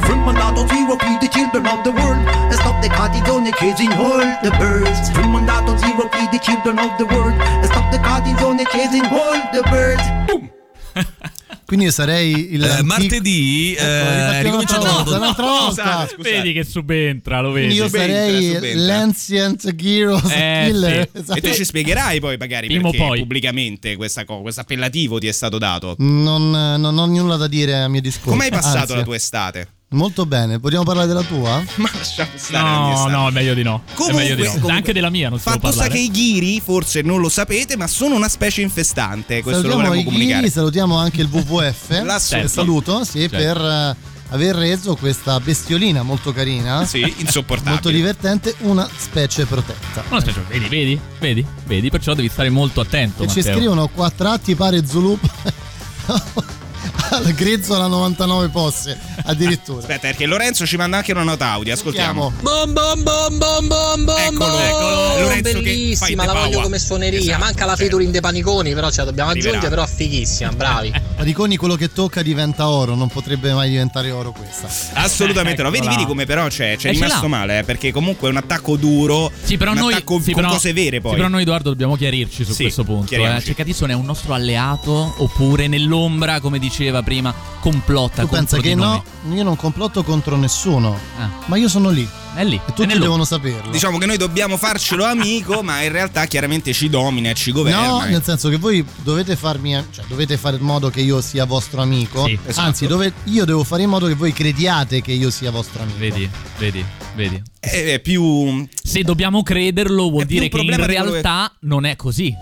From 0.06 0.24
Mandato 0.24 0.66
Zero, 0.68 0.96
feed 0.98 1.20
the 1.20 1.28
children 1.28 1.66
of 1.66 1.84
the 1.84 1.90
world. 1.90 2.22
And 2.26 2.54
stop 2.54 2.82
the 2.82 2.88
cartizone 2.88 3.52
chasing 3.58 3.92
all 3.92 4.24
the 4.42 4.50
birds. 4.58 5.10
From 5.10 5.32
Mandato 5.32 5.76
Zero, 5.76 6.08
feed 6.10 6.30
the 6.32 6.38
children 6.38 6.78
of 6.78 6.96
the 6.98 7.06
world. 7.06 7.34
And 7.34 7.66
stop 7.66 7.90
the 7.92 7.98
cartizone 7.98 8.66
chasing 8.70 9.06
all 9.06 9.38
the 9.52 9.62
birds. 9.70 10.02
Boom. 10.26 10.50
Quindi 11.66 11.86
io 11.86 11.90
sarei 11.90 12.54
il. 12.54 12.62
Eh, 12.62 12.82
martedì 12.82 13.74
Ecco, 13.76 13.82
eh, 13.82 14.42
rifacciamo 14.42 14.42
ricomincia 14.42 14.78
un'altra 14.80 15.16
un'altra 15.16 15.44
volta. 15.44 16.06
scusate. 16.08 16.16
Vedi 16.22 16.52
che 16.52 16.64
subentra, 16.64 17.40
lo 17.40 17.50
vedi. 17.50 17.74
io 17.74 17.86
Subentra, 17.86 18.14
sarei 18.16 18.44
subentra. 18.54 18.80
l'Ancient 18.82 19.74
Heroes 19.82 20.30
Eh, 20.30 20.64
Killer. 20.68 21.08
sì. 21.12 21.18
Esatto. 21.26 21.38
e 21.38 21.40
tu 21.42 21.52
ci 21.54 21.64
spiegherai 21.64 22.20
poi 22.20 22.36
magari 22.36 22.66
Prima 22.68 22.86
o 22.88 22.90
perché 22.92 23.06
poi. 23.06 23.18
pubblicamente 23.20 23.96
questa 23.96 24.24
co- 24.24 24.42
questo 24.42 24.60
appellativo 24.60 25.18
ti 25.18 25.26
è 25.26 25.32
stato 25.32 25.58
dato 25.58 25.96
Non, 25.98 26.50
non 26.50 26.96
ho 26.98 27.06
nulla 27.06 27.36
da 27.36 27.48
dire 27.48 27.74
a 27.82 27.88
mio 27.88 28.00
discorso. 28.00 28.30
come 28.30 28.44
hai 28.44 28.50
passato 28.50 28.78
Anzi, 28.78 28.94
la 28.94 29.02
tua 29.02 29.16
estate? 29.16 29.68
Molto 29.90 30.26
bene, 30.26 30.58
vogliamo 30.58 30.82
parlare 30.82 31.06
della 31.06 31.22
tua? 31.22 31.62
ma 31.76 31.88
lasciamo 31.94 32.30
stare 32.34 32.64
No, 32.68 33.06
no, 33.06 33.28
è 33.28 33.30
meglio 33.30 33.54
di 33.54 33.62
no. 33.62 33.82
Comunque- 33.94 34.22
meglio 34.22 34.34
di 34.34 34.42
no. 34.42 34.48
comunque- 34.48 34.72
Anche 34.72 34.92
della 34.92 35.10
mia 35.10 35.28
non 35.28 35.38
si 35.38 35.44
Fatto 35.48 35.70
sta 35.70 35.86
che 35.86 35.98
i 35.98 36.10
ghiri, 36.10 36.60
forse 36.60 37.02
non 37.02 37.20
lo 37.20 37.28
sapete, 37.28 37.76
ma 37.76 37.86
sono 37.86 38.16
una 38.16 38.28
specie 38.28 38.62
infestante. 38.62 39.42
Questo 39.42 39.62
lo 39.62 39.68
salutiamo 39.68 39.82
volevo 39.88 39.94
i 40.00 40.04
comunicare. 40.04 40.40
Ghiri, 40.40 40.52
salutiamo 40.52 40.96
anche 40.98 41.20
il 41.20 41.28
WWF. 41.30 42.02
La 42.02 42.18
Certo. 42.18 42.48
saluto, 42.48 43.04
sì, 43.04 43.20
Certo. 43.20 43.36
per 43.36 43.56
eh, 43.58 43.96
aver 44.30 44.56
reso 44.56 44.96
questa 44.96 45.38
bestiolina 45.38 46.02
molto 46.02 46.32
carina. 46.32 46.84
Sì, 46.84 47.02
insopportabile. 47.18 47.70
Molto 47.74 47.90
divertente, 47.90 48.56
una 48.62 48.88
specie 48.96 49.46
protetta. 49.46 50.02
No, 50.10 50.16
aspetta, 50.16 50.42
vedi, 50.48 50.66
vedi, 50.68 51.00
vedi, 51.20 51.46
vedi, 51.64 51.90
perciò 51.90 52.12
devi 52.12 52.28
stare 52.28 52.50
molto 52.50 52.80
attento. 52.80 53.22
E 53.22 53.28
ci 53.28 53.40
scrivono 53.40 53.86
qua 53.86 54.10
tratti 54.10 54.56
pare 54.56 54.84
Zulu 54.84 55.16
al 57.10 57.32
grezzo 57.32 57.74
alla 57.74 57.86
99 57.86 58.48
posse 58.48 58.98
addirittura. 59.24 59.78
Aspetta, 59.80 60.00
perché 60.08 60.26
Lorenzo 60.26 60.66
ci 60.66 60.76
manda 60.76 60.98
anche 60.98 61.12
una 61.12 61.22
nota 61.22 61.50
audio. 61.52 61.72
Ascoltiamo. 61.74 62.32
Bom 62.40 62.72
bom 62.72 63.02
bom 63.02 63.38
bom 63.38 63.66
bom 63.66 64.04
bom 64.04 64.16
Eccolo, 64.18 64.58
eccolo. 64.60 65.20
Lorenzo 65.20 65.52
che 65.52 65.60
bellissima 65.62 66.24
la 66.24 66.32
voglio 66.32 66.60
come 66.60 66.78
suoneria 66.78 67.18
Esatto, 67.18 67.38
manca 67.38 67.60
la 67.64 67.70
certo. 67.70 67.82
featuring 67.82 68.10
dei 68.12 68.20
paniconi 68.20 68.74
però 68.74 68.90
ce 68.90 68.98
la 68.98 69.04
dobbiamo 69.06 69.30
Arriverà. 69.30 69.56
aggiungere 69.58 69.74
però 69.82 69.86
fighissima 69.92 70.52
bravi 70.52 70.92
Mariconi 71.16 71.56
quello 71.56 71.76
che 71.76 71.92
tocca 71.92 72.22
diventa 72.22 72.68
oro, 72.68 72.94
non 72.94 73.08
potrebbe 73.08 73.52
mai 73.54 73.70
diventare 73.70 74.10
oro 74.10 74.32
questa. 74.32 74.68
Assolutamente 75.00 75.62
no. 75.62 75.70
Vedi, 75.70 75.88
vedi 75.88 76.04
come 76.04 76.26
però 76.26 76.46
c'è, 76.48 76.76
c'è 76.76 76.88
Eh, 76.88 76.92
rimasto 76.92 77.26
male, 77.28 77.60
eh, 77.60 77.64
perché 77.64 77.90
comunque 77.90 78.28
è 78.28 78.30
un 78.30 78.36
attacco 78.36 78.76
duro. 78.76 79.30
Sì, 79.42 79.56
però 79.56 79.72
un 79.72 79.78
noi, 79.78 79.92
attacco 79.94 80.18
sì, 80.20 80.32
con 80.32 80.42
però- 80.42 80.54
cose 80.54 80.72
vere 80.74 81.00
poi. 81.00 81.12
Sì, 81.12 81.16
però 81.16 81.28
noi, 81.28 81.42
Edoardo, 81.42 81.70
dobbiamo 81.70 81.96
chiarirci 81.96 82.44
su 82.44 82.52
Sì, 82.52 82.62
questo 82.64 82.84
punto. 82.84 83.04
Eh. 83.04 83.08
chiariamoci. 83.16 83.46
Cioè, 83.46 83.54
Catissone 83.54 83.92
è 83.92 83.96
un 83.96 84.04
nostro 84.04 84.34
alleato 84.34 85.14
oppure 85.16 85.68
nell'ombra, 85.68 86.40
come 86.40 86.58
diceva 86.76 87.02
prima, 87.02 87.32
complotta 87.60 88.22
Tu 88.22 88.28
contro 88.28 88.36
pensa 88.36 88.56
di 88.56 88.62
che 88.62 88.74
noi? 88.74 89.02
no, 89.22 89.34
io 89.34 89.42
non 89.42 89.56
complotto 89.56 90.02
contro 90.04 90.36
nessuno, 90.36 90.98
Ah, 91.18 91.30
ma 91.46 91.56
io 91.56 91.68
sono 91.68 91.88
lì 91.88 92.06
è 92.36 92.44
lì. 92.44 92.56
e 92.56 92.72
tutti 92.74 92.98
devono 92.98 93.24
saperlo. 93.24 93.70
Diciamo 93.70 93.98
che 93.98 94.06
noi 94.06 94.18
dobbiamo 94.18 94.56
farcelo 94.56 95.04
amico, 95.04 95.62
ma 95.62 95.82
in 95.82 95.90
realtà 95.90 96.26
chiaramente 96.26 96.72
ci 96.72 96.88
domina 96.88 97.30
e 97.30 97.34
ci 97.34 97.50
governa. 97.50 97.86
No, 97.86 98.00
nel 98.00 98.22
senso 98.22 98.48
che 98.50 98.58
voi 98.58 98.84
dovete 99.02 99.36
farmi, 99.36 99.72
cioè 99.90 100.04
dovete 100.06 100.36
fare 100.36 100.56
in 100.56 100.62
modo 100.62 100.90
che 100.90 101.00
io 101.00 101.20
sia 101.20 101.46
vostro 101.46 101.80
amico. 101.80 102.24
Sì, 102.26 102.38
esatto. 102.44 102.66
Anzi, 102.66 102.86
dove- 102.86 103.12
io 103.24 103.44
devo 103.44 103.64
fare 103.64 103.82
in 103.82 103.88
modo 103.88 104.06
che 104.06 104.14
voi 104.14 104.32
crediate 104.32 105.00
che 105.00 105.12
io 105.12 105.30
sia 105.30 105.50
vostro 105.50 105.82
amico. 105.82 105.98
Vedi, 105.98 106.28
vedi, 106.58 106.84
vedi. 107.14 107.42
È 107.58 107.84
è 107.94 108.00
più. 108.00 108.66
Se 108.82 109.02
dobbiamo 109.02 109.42
crederlo, 109.42 110.10
vuol 110.10 110.24
dire 110.24 110.48
che 110.48 110.60
in 110.60 110.86
realtà 110.86 111.52
non 111.60 111.84
è 111.86 111.96
così. 111.96 112.34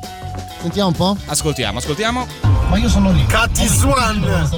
Sentiamo 0.60 0.88
un 0.88 0.94
po'. 0.94 1.16
Ascoltiamo, 1.26 1.78
ascoltiamo. 1.78 2.26
Ma 2.68 2.78
io 2.78 2.88
sono 2.88 3.12
lì. 3.12 3.24
Catti 3.26 3.66
Swan! 3.66 4.48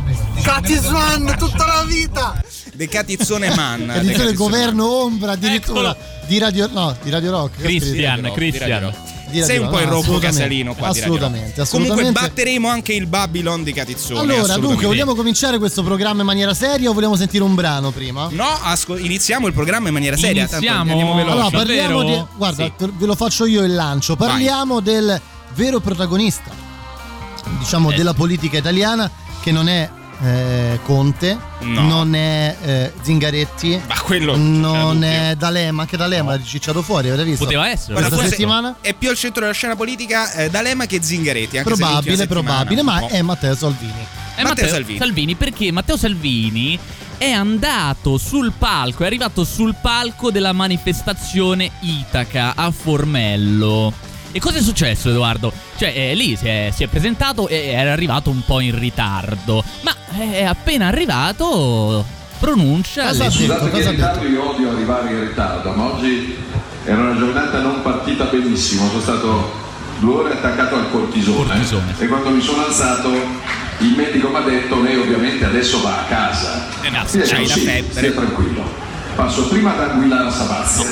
Catti 0.43 0.75
Swan! 0.75 1.27
Swan 1.27 1.37
tutta 1.37 1.67
la 1.67 1.85
vita! 1.85 2.41
De 2.77 2.89
Catizzone 2.89 3.55
Man. 3.55 3.87
Catizzone 3.87 4.33
governo 4.35 4.87
ombra 5.05 5.33
addirittura 5.33 5.91
Eccolo. 5.91 5.97
di 6.27 6.39
Radio, 6.39 6.69
no, 6.73 6.95
di 7.03 7.11
Radio 7.11 7.31
Rock. 7.31 7.61
Rock. 8.81 8.97
di 9.31 9.43
Sei 9.43 9.59
un 9.59 9.69
po' 9.69 9.81
il 9.81 9.87
assolutamente, 9.89 10.27
Casalino 10.27 10.75
qua 10.75 10.87
Rock. 10.89 10.99
assolutamente, 11.01 11.53
Comunque 11.55 11.63
assolutamente. 11.63 12.21
batteremo 12.21 12.69
anche 12.69 12.93
il 12.93 13.07
Babylon 13.07 13.63
di 13.65 13.73
Catizzone. 13.73 14.19
Allora, 14.21 14.35
assolutamente. 14.35 14.67
dunque, 14.69 14.87
vogliamo 14.87 15.15
cominciare 15.15 15.59
questo 15.59 15.83
programma 15.83 16.21
in 16.21 16.27
maniera 16.27 16.53
seria 16.55 16.91
o 16.91 16.93
vogliamo 16.93 17.17
sentire 17.17 17.43
un 17.43 17.55
brano 17.55 17.91
prima? 17.93 18.29
No, 18.31 18.47
asco- 18.63 18.97
iniziamo 18.97 19.47
il 19.47 19.53
programma 19.55 19.89
in 19.89 19.95
maniera 19.95 20.17
seria. 20.17 20.47
tanto 20.47 20.57
Iniziamo? 20.65 20.91
andiamo 20.91 21.15
veloci. 21.15 21.33
Allora, 21.39 21.51
parliamo 21.51 22.03
di. 22.05 22.25
Guarda, 22.37 22.65
Sì. 22.65 22.73
ve 22.95 23.07
lo 23.07 23.15
faccio 23.15 23.47
io 23.47 23.65
il 23.65 23.75
lancio. 23.75 24.17
Parliamo 24.17 24.81
del 24.81 25.19
vero 25.55 25.81
protagonista, 25.81 26.51
diciamo, 27.59 27.91
Eh. 27.91 27.97
della 27.97 28.13
politica 28.15 28.59
italiana, 28.59 29.11
che 29.43 29.51
non 29.51 29.69
è 29.69 29.89
eh, 30.23 30.79
Conte, 30.85 31.39
No. 31.61 31.81
non 31.89 32.15
è 32.15 32.57
eh, 32.63 32.93
Zingaretti, 33.01 33.81
Ma 33.89 33.99
quello 34.01 34.37
non 34.37 35.03
è 35.03 35.35
D'Alema, 35.37 35.83
anche 35.83 35.97
D'Alema 35.97 36.37
l'ha 36.37 36.43
cicciato 36.43 36.83
fuori, 36.83 37.09
avete 37.09 37.25
visto? 37.25 37.45
Poteva 37.45 37.69
essere. 37.69 37.93
Guarda, 37.95 38.11
Questa 38.11 38.29
settimana? 38.29 38.77
È 38.81 38.95
più 38.95 39.09
al 39.09 39.17
centro 39.17 39.41
della 39.43 39.53
scena 39.55 39.75
politica 39.75 40.33
eh, 40.33 40.51
D'Alema 40.51 40.87
che 40.87 41.03
Zingaretti. 41.03 41.59
Anche 41.59 41.75
Probabile, 41.75 42.27
probabile, 42.27 42.83
ma 42.83 43.07
è 43.09 43.23
Matteo 43.23 43.55
Salvini. 43.55 44.07
È 44.35 44.43
Matteo 44.43 44.69
Salvini. 44.69 45.35
perché 45.35 45.73
Matteo 45.73 45.97
Salvini 45.97 46.79
è 47.19 47.31
andato 47.31 48.19
sul 48.19 48.53
palco, 48.57 49.03
è 49.03 49.07
arrivato 49.07 49.45
sul 49.45 49.75
palco 49.81 50.31
della 50.31 50.53
manifestazione 50.53 51.71
Itaca 51.81 52.53
a 52.55 52.71
Formello. 52.71 53.93
E 54.37 54.39
cosa 54.39 54.59
è 54.59 54.61
successo 54.61 55.09
Edoardo? 55.09 55.51
Cioè 55.79 55.95
eh, 55.97 56.15
lì 56.15 56.37
si 56.37 56.47
è, 56.47 56.71
si 56.71 56.85
è 56.85 56.89
presentato 56.89 57.49
e 57.49 57.69
era 57.69 57.93
arrivato 57.93 58.29
un 58.29 58.43
po' 58.45 58.61
in 58.61 58.79
ritardo, 58.79 59.65
ma 59.81 59.97
è 60.31 60.45
appena 60.45 60.89
arrivato 60.89 62.05
pronuncia 62.39 63.07
Cosa? 63.07 63.31
Scusate 63.31 63.71
che 63.71 63.81
in 63.81 63.91
ritardo 63.93 64.27
io 64.27 64.51
odio 64.51 64.73
arrivare 64.73 65.11
in 65.11 65.21
ritardo, 65.21 65.71
ma 65.71 65.85
oggi 65.85 66.37
era 66.85 67.01
una 67.01 67.17
giornata 67.17 67.61
non 67.63 67.81
partita 67.81 68.25
benissimo, 68.25 68.89
sono 68.89 69.01
stato 69.01 69.53
due 70.01 70.15
ore 70.17 70.33
attaccato 70.35 70.75
al 70.75 70.91
cortisone, 70.91 71.55
Cortisone. 71.55 71.95
e 71.99 72.07
quando 72.07 72.29
mi 72.29 72.43
sono 72.43 72.67
alzato 72.67 73.09
il 73.79 73.95
medico 73.97 74.29
mi 74.29 74.37
ha 74.37 74.41
detto 74.41 74.83
lei 74.83 74.99
ovviamente 74.99 75.47
adesso 75.47 75.81
va 75.81 76.01
a 76.01 76.05
casa. 76.11 76.67
Eh 76.83 76.91
no, 76.91 76.99
Sì, 77.07 77.21
c'hai 77.21 77.47
la 77.49 77.55
sì, 77.55 77.61
febbre. 77.61 77.93
stia 77.93 78.13
tranquillo. 78.13 78.65
Passo 79.15 79.49
prima 79.49 79.73
da 79.73 79.93
Anguillara 79.93 80.31
Sabazia, 80.31 80.85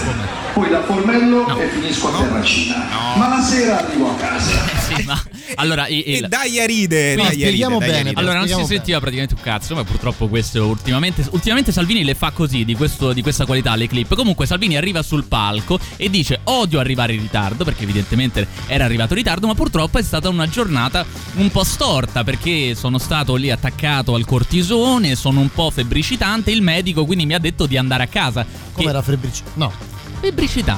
poi 0.54 0.70
da 0.70 0.82
Formello 0.82 1.58
e 1.60 1.68
finisco 1.68 2.14
a 2.14 2.18
Terracina. 2.22 2.86
Ma 3.16 3.28
la 3.28 3.42
sera 3.42 3.84
arrivo 3.84 4.10
a 4.10 4.14
casa. 4.14 4.52
Sì, 4.86 5.02
ma- 5.04 5.20
allora, 5.56 5.88
il- 5.88 6.02
E 6.06 6.12
il- 6.18 6.28
dai 6.28 6.60
a 6.60 6.64
ride, 6.66 7.16
No, 7.16 7.22
dai 7.22 7.30
ride, 7.32 7.44
spieghiamo 7.46 7.78
dai 7.78 7.88
a 7.88 7.92
bene, 7.92 8.08
ride. 8.10 8.20
Allora, 8.20 8.38
non 8.38 8.48
si 8.48 8.64
sentiva 8.64 8.98
praticamente 9.00 9.34
un 9.34 9.40
cazzo, 9.42 9.74
ma 9.74 9.84
purtroppo 9.84 10.28
questo 10.28 10.64
ultimamente. 10.66 11.26
Ultimamente 11.30 11.72
Salvini 11.72 12.04
le 12.04 12.14
fa 12.14 12.30
così, 12.30 12.64
di, 12.64 12.74
questo- 12.74 13.12
di 13.12 13.22
questa 13.22 13.44
qualità, 13.46 13.74
le 13.74 13.88
clip. 13.88 14.14
Comunque, 14.14 14.46
Salvini 14.46 14.76
arriva 14.76 15.02
sul 15.02 15.24
palco 15.24 15.78
e 15.96 16.08
dice: 16.08 16.40
Odio 16.44 16.78
arrivare 16.78 17.14
in 17.14 17.20
ritardo, 17.20 17.64
perché 17.64 17.82
evidentemente 17.82 18.46
era 18.66 18.84
arrivato 18.84 19.12
in 19.12 19.18
ritardo, 19.18 19.46
ma 19.48 19.54
purtroppo 19.54 19.98
è 19.98 20.02
stata 20.02 20.28
una 20.28 20.48
giornata 20.48 21.04
un 21.36 21.50
po' 21.50 21.64
storta, 21.64 22.22
perché 22.24 22.74
sono 22.74 22.98
stato 22.98 23.34
lì 23.34 23.50
attaccato 23.50 24.14
al 24.14 24.24
cortisone, 24.24 25.14
sono 25.16 25.40
un 25.40 25.50
po' 25.50 25.70
febbricitante. 25.70 26.50
Il 26.52 26.62
medico 26.62 27.04
quindi 27.04 27.26
mi 27.26 27.34
ha 27.34 27.38
detto 27.38 27.66
di 27.66 27.76
andare 27.76 28.04
a 28.04 28.06
casa. 28.06 28.44
Come 28.72 28.84
Che- 28.84 28.90
era 28.90 29.02
Febbrici? 29.02 29.42
No. 29.54 29.70
Febbricitante. 29.70 29.92
No, 29.92 29.93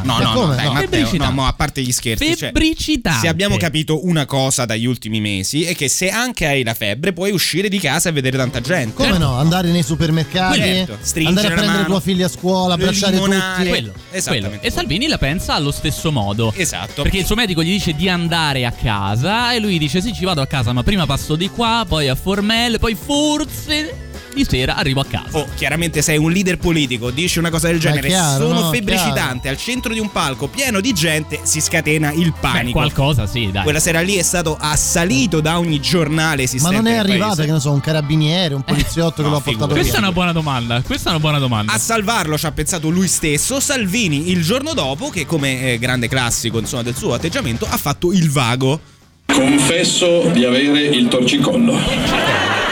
Ma 0.05 0.19
no, 0.19 0.25
no, 0.25 0.33
come? 0.33 0.57
dai, 0.57 0.65
No. 0.67 0.73
Matteo, 0.73 0.89
Febbricità. 0.91 1.25
no, 1.27 1.31
mo, 1.33 1.47
a 1.47 1.53
parte 1.53 1.83
gli 1.83 1.93
scherzi, 1.93 2.25
cioè, 2.29 2.37
Febbricitante. 2.37 3.21
se 3.21 3.29
abbiamo 3.29 3.57
capito 3.57 4.05
una 4.07 4.25
cosa 4.27 4.65
dagli 4.65 4.85
ultimi 4.87 5.21
mesi 5.21 5.65
è 5.65 5.75
che 5.75 5.89
se 5.89 6.09
anche 6.11 6.47
hai 6.47 6.63
la 6.65 6.75
febbre 6.75 7.13
puoi 7.13 7.31
uscire 7.33 7.69
di 7.69 7.79
casa 7.79 8.09
e 8.09 8.13
vedere 8.13 8.37
tanta 8.37 8.61
gente. 8.61 8.95
Come 8.95 9.19
no? 9.19 9.35
Andare 9.37 9.71
nei 9.71 9.83
supermercati, 9.83 10.59
Certo, 10.59 10.99
andare 11.27 11.47
a 11.47 11.51
prendere 11.51 11.67
mano, 11.73 11.85
tua 11.87 12.01
figlia 12.01 12.27
a 12.27 12.29
scuola, 12.29 12.75
abbracciare 12.75 13.13
limonare. 13.15 13.57
tutti. 13.57 13.69
Quello, 13.69 13.93
Esattamente 14.11 14.49
quello. 14.59 14.63
E 14.67 14.71
Salvini 14.71 15.07
la 15.07 15.19
pensa 15.19 15.55
allo 15.55 15.71
stesso 15.71 16.11
modo. 16.13 16.53
Esatto. 16.57 17.03
Perché 17.03 17.19
il 17.19 17.25
suo 17.27 17.35
medico 17.37 17.63
gli 17.63 17.71
dice 17.71 17.95
di 17.95 18.09
andare 18.09 18.65
a 18.67 18.73
casa 18.73 19.53
e 19.53 19.59
lui 19.61 19.79
dice 19.79 20.01
sì 20.01 20.13
ci 20.13 20.25
vado 20.25 20.41
a 20.41 20.47
casa 20.47 20.73
ma 20.73 20.83
prima 20.83 21.07
passo 21.07 21.37
di 21.37 21.49
qua, 21.51 21.85
poi 21.89 22.09
a 22.09 22.15
Formello, 22.15 22.79
poi 22.79 22.95
forse 22.95 24.06
di 24.37 24.47
sera 24.49 24.77
arrivo 24.77 25.01
a 25.01 25.05
casa. 25.05 25.39
Oh, 25.39 25.47
chiaramente 25.55 26.03
sei 26.03 26.19
un 26.19 26.31
leader 26.31 26.59
politico, 26.59 27.11
dici 27.11 27.39
una 27.39 27.51
cosa 27.51 27.67
del 27.69 27.77
Ma 27.77 27.83
genere, 27.83 28.09
chiaro, 28.09 28.47
sono 28.47 28.61
no, 28.61 28.71
febbricitante 28.71 29.49
al 29.49 29.57
centro 29.57 29.93
di 29.93 29.99
un 29.99 30.11
palco 30.13 30.47
pieno 30.49 30.81
di 30.81 30.93
gente, 30.93 31.41
si 31.43 31.61
scatena 31.61 32.13
il 32.13 32.31
Beh, 32.31 32.37
panico. 32.41 32.79
qualcosa 32.79 33.27
sì, 33.27 33.51
dai. 33.51 33.63
Quella 33.63 33.81
sera 33.81 34.01
lì 34.01 34.17
è 34.17 34.23
stato 34.23 34.57
assalito 34.61 35.41
da 35.41 35.59
ogni 35.59 35.81
giornale 35.81 36.37
Ma 36.37 36.43
esistente 36.43 36.77
non 36.77 36.87
è 36.87 36.97
arrivato, 36.97 37.43
che 37.43 37.51
ne 37.51 37.61
so, 37.61 37.73
un 37.73 37.81
carabiniere, 37.81 38.55
un 38.55 38.63
poliziotto 38.63 39.17
che 39.17 39.23
no, 39.23 39.31
lo 39.31 39.37
ha 39.37 39.41
portato 39.41 39.73
Questa 39.73 39.97
è 39.97 39.99
via. 39.99 40.01
una 40.01 40.13
buona 40.13 40.33
domanda. 40.33 40.83
Questa 40.83 41.09
è 41.09 41.13
una 41.13 41.21
buona 41.21 41.39
domanda. 41.39 41.73
A 41.73 41.79
salvarlo 41.79 42.37
ci 42.37 42.47
ha 42.47 42.53
pensato 42.53 42.89
lui 42.91 43.09
stesso, 43.09 43.59
Salvini 43.59 44.31
il 44.31 44.43
giorno 44.43 44.75
dopo 44.75 45.09
che 45.09 45.25
come 45.25 45.73
eh, 45.73 45.79
grande 45.79 46.09
classico 46.09 46.59
insomma, 46.59 46.83
del 46.83 46.95
suo 46.95 47.15
atteggiamento 47.15 47.67
ha 47.69 47.77
fatto 47.77 48.13
il 48.13 48.31
vago. 48.31 48.81
Confesso 49.27 50.29
di 50.33 50.45
avere 50.45 50.81
il 50.83 51.09
torcicollo. 51.09 52.66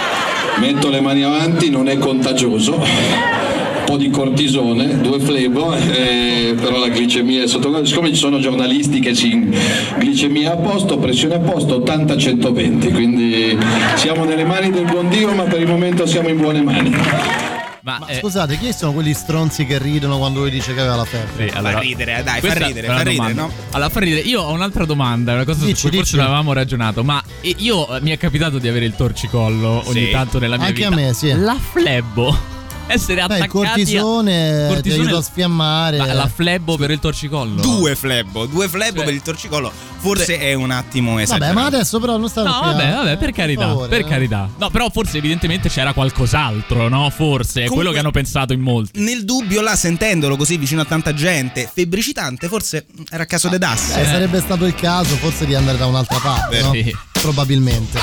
Metto 0.60 0.88
le 0.88 1.00
mani 1.00 1.22
avanti, 1.22 1.70
non 1.70 1.88
è 1.88 1.98
contagioso. 1.98 2.74
Un 2.74 3.84
po' 3.84 3.96
di 3.96 4.08
cortisone, 4.08 5.00
due 5.00 5.18
flebo, 5.18 5.74
eh, 5.74 6.54
però 6.58 6.78
la 6.78 6.88
glicemia 6.88 7.42
è 7.42 7.46
sotto. 7.46 7.84
Siccome 7.84 8.08
ci 8.08 8.14
sono 8.14 8.38
giornalisti 8.38 9.00
che 9.00 9.14
si 9.14 9.50
glicemia 9.98 10.52
a 10.52 10.56
posto, 10.56 10.98
pressione 10.98 11.34
a 11.34 11.40
posto, 11.40 11.78
80-120, 11.80 12.92
quindi 12.92 13.58
siamo 13.96 14.24
nelle 14.24 14.44
mani 14.44 14.70
del 14.70 14.84
buon 14.84 15.08
Dio, 15.08 15.32
ma 15.32 15.42
per 15.42 15.60
il 15.60 15.68
momento 15.68 16.06
siamo 16.06 16.28
in 16.28 16.36
buone 16.38 16.62
mani. 16.62 17.53
Ma, 17.84 17.98
Ma 18.00 18.06
eh, 18.06 18.18
scusate, 18.18 18.56
chi 18.56 18.72
sono 18.72 18.94
quegli 18.94 19.12
stronzi 19.12 19.66
che 19.66 19.76
ridono 19.78 20.16
quando 20.16 20.40
lui 20.40 20.50
dice 20.50 20.72
che 20.72 20.80
aveva 20.80 20.96
la 20.96 21.04
febbre? 21.04 21.50
sì, 21.50 21.54
allora, 21.54 21.74
fa 21.74 21.78
ridere, 21.80 22.18
eh, 22.18 22.22
dai, 22.22 22.40
fa 22.40 22.54
ridere, 22.54 22.86
fa 22.86 23.02
ridere, 23.02 23.32
no? 23.34 23.50
Allora, 23.72 23.90
fa 23.90 24.00
ridere. 24.00 24.22
Io 24.22 24.40
ho 24.40 24.52
un'altra 24.52 24.86
domanda, 24.86 25.34
una 25.34 25.44
cosa 25.44 25.66
Dici, 25.66 25.76
su 25.76 25.88
cui 25.88 25.98
forse 25.98 26.12
dici. 26.12 26.16
non 26.16 26.24
avevamo 26.24 26.54
ragionato, 26.54 27.04
ma 27.04 27.22
eh, 27.42 27.54
io 27.58 27.94
eh, 27.94 28.00
mi 28.00 28.10
è 28.10 28.16
capitato 28.16 28.58
di 28.58 28.68
avere 28.68 28.86
il 28.86 28.94
torcicollo 28.96 29.82
ogni 29.84 30.06
Sì. 30.06 30.10
tanto 30.10 30.38
nella 30.38 30.56
mia 30.56 30.68
Anche 30.68 30.82
vita. 30.88 30.94
a 30.94 30.96
me, 30.96 31.12
sì. 31.12 31.30
La 31.36 31.56
flebbo. 31.58 32.52
Essere 32.86 33.14
Beh, 33.26 33.34
attaccati 33.36 33.44
il 33.44 33.50
cortisone, 33.50 34.66
a... 34.66 34.80
ti 34.80 34.90
aiuta 34.90 35.16
a 35.16 35.22
sfiammare. 35.22 35.96
Ma 35.96 36.12
la 36.12 36.28
flebbo 36.32 36.76
per 36.76 36.90
il 36.90 36.98
torcicollo. 36.98 37.60
Due 37.62 37.96
flebo, 37.96 38.44
due 38.46 38.68
flebo 38.68 38.96
Cioè- 38.96 39.04
per 39.06 39.14
il 39.14 39.22
torcicollo, 39.22 39.72
forse 39.98 40.38
è 40.38 40.52
un 40.52 40.70
attimo 40.70 41.12
Vabbè, 41.12 41.22
esagerato. 41.22 41.52
ma 41.54 41.64
adesso 41.64 41.98
però 41.98 42.16
non 42.18 42.28
stiamo 42.28 42.48
No, 42.48 42.54
a- 42.56 42.72
vabbè, 42.72 42.92
vabbè, 42.92 43.16
per 43.16 43.32
carità, 43.32 43.66
favore, 43.68 43.88
per 43.88 44.00
eh. 44.00 44.04
carità. 44.04 44.48
No, 44.58 44.68
però 44.68 44.90
forse 44.90 45.16
evidentemente 45.16 45.70
c'era 45.70 45.92
qualcos'altro, 45.94 46.88
no? 46.88 47.08
Forse, 47.10 47.64
è 47.64 47.68
quello 47.68 47.90
che 47.90 47.98
hanno 48.00 48.10
pensato 48.10 48.52
in 48.52 48.60
molti. 48.60 49.00
Nel 49.00 49.24
dubbio, 49.24 49.62
là 49.62 49.76
sentendolo 49.76 50.36
così 50.36 50.58
vicino 50.58 50.82
a 50.82 50.84
tanta 50.84 51.14
gente, 51.14 51.68
febbricitante, 51.72 52.48
forse 52.48 52.84
era 53.10 53.22
a 53.22 53.26
caso 53.26 53.48
de 53.48 53.58
Das. 53.58 53.96
Eh, 53.96 54.04
sarebbe 54.04 54.40
stato 54.40 54.66
il 54.66 54.74
caso 54.74 55.16
forse 55.16 55.46
di 55.46 55.54
andare 55.54 55.78
da 55.78 55.86
un'altra 55.86 56.18
parte, 56.18 56.60
no? 56.60 56.72
Sì. 56.72 56.94
Probabilmente. 57.12 57.98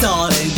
Darling, 0.00 0.57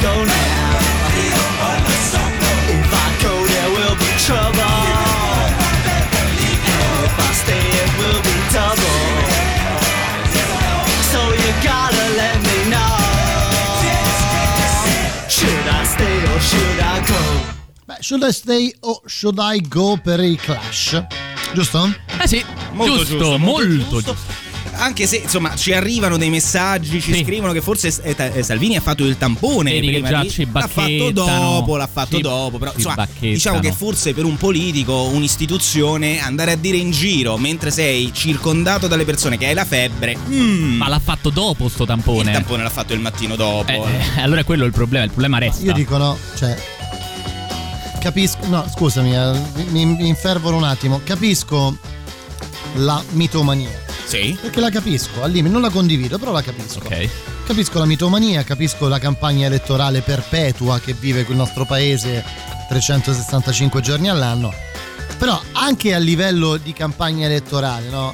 Beh, 17.91 17.97
should 18.01 18.23
I 18.23 18.31
stay 18.31 18.73
o 18.81 19.01
should 19.05 19.37
I 19.37 19.59
go 19.67 19.99
per 20.01 20.21
i 20.21 20.37
Clash? 20.37 21.03
Giusto? 21.53 21.93
Eh 22.21 22.25
sì, 22.27 22.41
Molto 22.71 22.99
giusto, 22.99 23.17
giusto, 23.17 23.37
molto, 23.37 23.67
molto 23.67 24.01
giusto. 24.01 24.15
Anche 24.75 25.05
se 25.07 25.17
insomma 25.17 25.53
ci 25.57 25.73
arrivano 25.73 26.15
dei 26.17 26.29
messaggi, 26.29 27.01
ci 27.01 27.13
Sì. 27.13 27.23
scrivono 27.23 27.51
che 27.51 27.59
forse 27.59 27.93
eh, 28.01 28.15
eh, 28.35 28.43
Salvini 28.43 28.77
ha 28.77 28.81
fatto 28.81 29.03
il 29.05 29.17
tampone 29.17 29.71
Vedi 29.73 29.87
prima 29.87 30.07
già 30.07 30.21
di- 30.21 30.29
ci 30.29 30.47
l'ha 30.49 30.67
fatto 30.67 31.11
dopo, 31.11 31.75
l'ha 31.75 31.89
fatto 31.91 32.15
Ci- 32.15 32.21
dopo, 32.21 32.57
però 32.59 32.71
insomma, 32.73 33.05
diciamo 33.19 33.59
che 33.59 33.73
forse 33.73 34.13
per 34.13 34.23
un 34.23 34.37
politico, 34.37 35.07
un'istituzione 35.11 36.21
andare 36.21 36.51
a 36.53 36.55
dire 36.55 36.77
in 36.77 36.91
giro 36.91 37.37
mentre 37.37 37.71
sei 37.71 38.11
circondato 38.13 38.87
dalle 38.87 39.03
persone 39.03 39.37
che 39.37 39.47
hai 39.47 39.53
la 39.53 39.65
febbre, 39.65 40.15
mm, 40.17 40.77
Ma 40.77 40.87
l'ha 40.87 40.99
fatto 41.03 41.29
dopo 41.29 41.67
sto 41.67 41.85
tampone. 41.85 42.29
il 42.29 42.37
tampone 42.37 42.63
l'ha 42.63 42.69
fatto 42.69 42.93
il 42.93 43.01
mattino 43.01 43.35
dopo. 43.35 43.69
Eh, 43.69 43.81
eh, 44.15 44.21
allora 44.21 44.45
quello 44.45 44.63
è 44.63 44.67
il 44.67 44.71
problema, 44.73 45.03
il 45.03 45.11
problema 45.11 45.39
resta. 45.39 45.65
Io 45.65 45.73
dico 45.73 45.97
no, 45.97 46.17
cioè. 46.37 46.57
Capisco. 48.01 48.47
No, 48.47 48.67
scusami, 48.67 49.15
eh, 49.15 49.39
mi, 49.69 49.85
mi 49.85 50.07
infervoro 50.07 50.55
un 50.55 50.63
attimo. 50.63 51.01
Capisco 51.03 51.77
la 52.77 53.01
mitomania. 53.11 53.69
Sì. 54.05 54.35
Perché 54.41 54.59
la 54.59 54.71
capisco, 54.71 55.21
al 55.21 55.29
limite, 55.29 55.53
non 55.53 55.61
la 55.61 55.69
condivido, 55.69 56.17
però 56.17 56.31
la 56.31 56.41
capisco. 56.41 56.79
Ok. 56.79 57.09
Capisco 57.45 57.77
la 57.77 57.85
mitomania, 57.85 58.43
capisco 58.43 58.87
la 58.87 58.97
campagna 58.97 59.45
elettorale 59.45 60.01
perpetua 60.01 60.79
che 60.79 60.93
vive 60.93 61.25
il 61.27 61.35
nostro 61.35 61.65
paese 61.65 62.25
365 62.69 63.81
giorni 63.81 64.09
all'anno. 64.09 64.51
Però 65.19 65.39
anche 65.51 65.93
a 65.93 65.99
livello 65.99 66.57
di 66.57 66.73
campagna 66.73 67.27
elettorale, 67.27 67.87
no? 67.89 68.13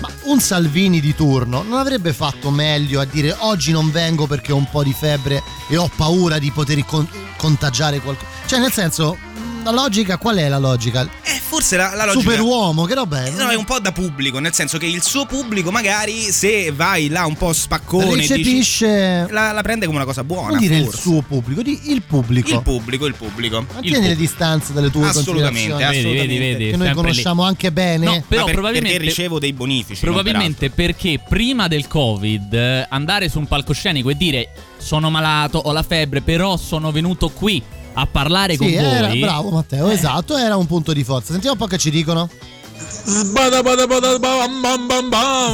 Ma 0.00 0.08
un 0.24 0.40
Salvini 0.40 1.00
di 1.00 1.14
turno 1.14 1.62
non 1.62 1.78
avrebbe 1.78 2.12
fatto 2.12 2.50
meglio 2.50 3.00
a 3.00 3.04
dire 3.04 3.34
oggi 3.38 3.70
non 3.70 3.90
vengo 3.90 4.26
perché 4.26 4.52
ho 4.52 4.56
un 4.56 4.68
po' 4.68 4.82
di 4.82 4.92
febbre 4.92 5.42
e 5.68 5.76
ho 5.76 5.90
paura 5.94 6.38
di 6.38 6.50
poter 6.50 6.84
con- 6.84 7.08
contagiare 7.36 8.00
qualcuno. 8.00 8.28
Cioè, 8.46 8.58
nel 8.60 8.72
senso, 8.72 9.16
la 9.64 9.70
logica, 9.70 10.16
qual 10.18 10.36
è 10.36 10.48
la 10.48 10.58
logica? 10.58 11.02
Eh, 11.22 11.40
forse 11.48 11.76
la, 11.76 11.94
la 11.94 12.04
logica 12.06 12.20
Superuomo, 12.30 12.84
che 12.84 12.94
roba 12.94 13.24
è? 13.24 13.30
No, 13.30 13.48
è 13.48 13.54
un 13.54 13.64
po' 13.64 13.78
da 13.80 13.92
pubblico, 13.92 14.38
nel 14.38 14.52
senso 14.54 14.78
che 14.78 14.86
il 14.86 15.02
suo 15.02 15.26
pubblico 15.26 15.70
magari 15.70 16.30
se 16.32 16.70
vai 16.72 17.08
là 17.08 17.26
un 17.26 17.36
po' 17.36 17.52
spaccone 17.52 18.14
dici- 18.16 18.34
Recepisce. 18.34 19.26
la, 19.30 19.52
la 19.52 19.62
prende 19.62 19.84
come 19.86 19.98
una 19.98 20.06
cosa 20.06 20.24
buona, 20.24 20.50
Non 20.50 20.58
dire 20.58 20.76
il 20.76 20.84
forse. 20.84 21.00
suo 21.00 21.22
pubblico, 21.22 21.62
di 21.62 21.90
il 21.90 22.02
pubblico. 22.02 22.50
Il 22.50 22.62
pubblico, 22.62 23.06
il 23.06 23.14
pubblico. 23.14 23.66
Mantieni 23.72 24.08
le 24.08 24.16
distanze 24.16 24.72
dalle 24.72 24.90
tue 24.90 25.06
Assolutamente, 25.06 25.68
considerazioni. 25.70 25.98
assolutamente. 25.98 26.26
Vedi, 26.38 26.54
vedi, 26.58 26.70
Che 26.70 26.76
noi 26.76 26.92
conosciamo 26.94 27.42
anche 27.42 27.72
bene. 27.72 28.04
No, 28.04 28.24
però 28.26 28.44
per- 28.44 28.54
probabilmente 28.54 28.96
perché 28.98 29.08
ricevo 29.14 29.38
dei 29.38 29.52
bonifici. 29.52 30.00
Probabilmente 30.00 30.70
perché 30.70 31.20
prima 31.28 31.68
del 31.68 31.86
Covid 31.88 32.52
eh, 32.54 32.86
andare 32.88 33.28
su 33.28 33.38
un 33.38 33.46
palcoscenico 33.46 34.10
e 34.10 34.16
dire 34.16 34.50
sono 34.78 35.10
malato, 35.10 35.58
ho 35.58 35.72
la 35.72 35.82
febbre, 35.82 36.20
però 36.22 36.56
sono 36.56 36.90
venuto 36.92 37.28
qui 37.30 37.62
a 38.00 38.06
parlare 38.06 38.52
Sì, 38.52 38.58
con 38.58 38.68
era 38.68 39.08
voi. 39.08 39.20
bravo 39.20 39.50
Matteo, 39.50 39.88
esatto, 39.88 40.36
era 40.36 40.56
un 40.56 40.66
punto 40.66 40.92
di 40.92 41.02
forza. 41.04 41.32
Sentiamo 41.32 41.54
un 41.54 41.60
po' 41.60 41.66
che 41.66 41.78
ci 41.78 41.90
dicono. 41.90 42.28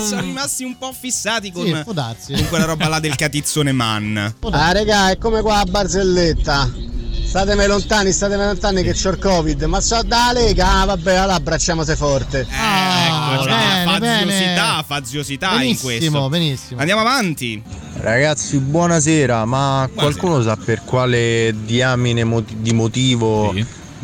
Sono 0.05 0.21
rimasti 0.21 0.65
un 0.65 0.77
po' 0.77 0.93
fissati 0.93 1.51
con, 1.51 1.65
Sì, 2.19 2.33
con 2.35 2.49
quella 2.49 2.65
roba 2.65 2.89
là 2.89 3.01
del 3.01 3.15
catizzone 3.17 3.73
man. 3.73 4.35
Ah, 4.51 4.73
regà, 4.73 5.11
è 5.11 5.19
come 5.19 5.41
qua 5.41 5.59
a 5.61 5.65
Barzelletta. 5.65 6.71
Statemi 7.35 7.67
lontani, 7.67 8.13
statemi 8.13 8.45
lontani 8.45 8.85
che 8.85 8.93
c'ho 8.93 9.09
il 9.11 9.19
covid. 9.19 9.65
Ma 9.65 9.81
so 9.81 10.01
da 10.05 10.31
Lega, 10.33 10.83
ah, 10.83 10.85
vabbè, 10.85 11.15
allora 11.17 11.35
abbracciamose 11.35 11.97
forte. 11.97 12.47
Ah, 12.49 13.35
Ecco, 13.35 13.45
bene, 13.47 13.85
faziosità, 13.85 14.71
bene. 14.71 14.85
faziosità 14.87 15.51
in 15.55 15.59
Benissimo, 15.59 15.89
questo. 15.99 16.29
benissimo. 16.29 16.79
Andiamo 16.81 17.01
avanti. 17.01 17.61
Ragazzi, 17.95 18.57
buonasera, 18.59 19.45
ma 19.47 19.91
qualcuno 19.93 20.43
sa 20.43 20.55
per 20.57 20.83
quale 20.85 21.53
diamine 21.65 22.23
moti- 22.23 22.55
di 22.61 22.73
motivo 22.73 23.53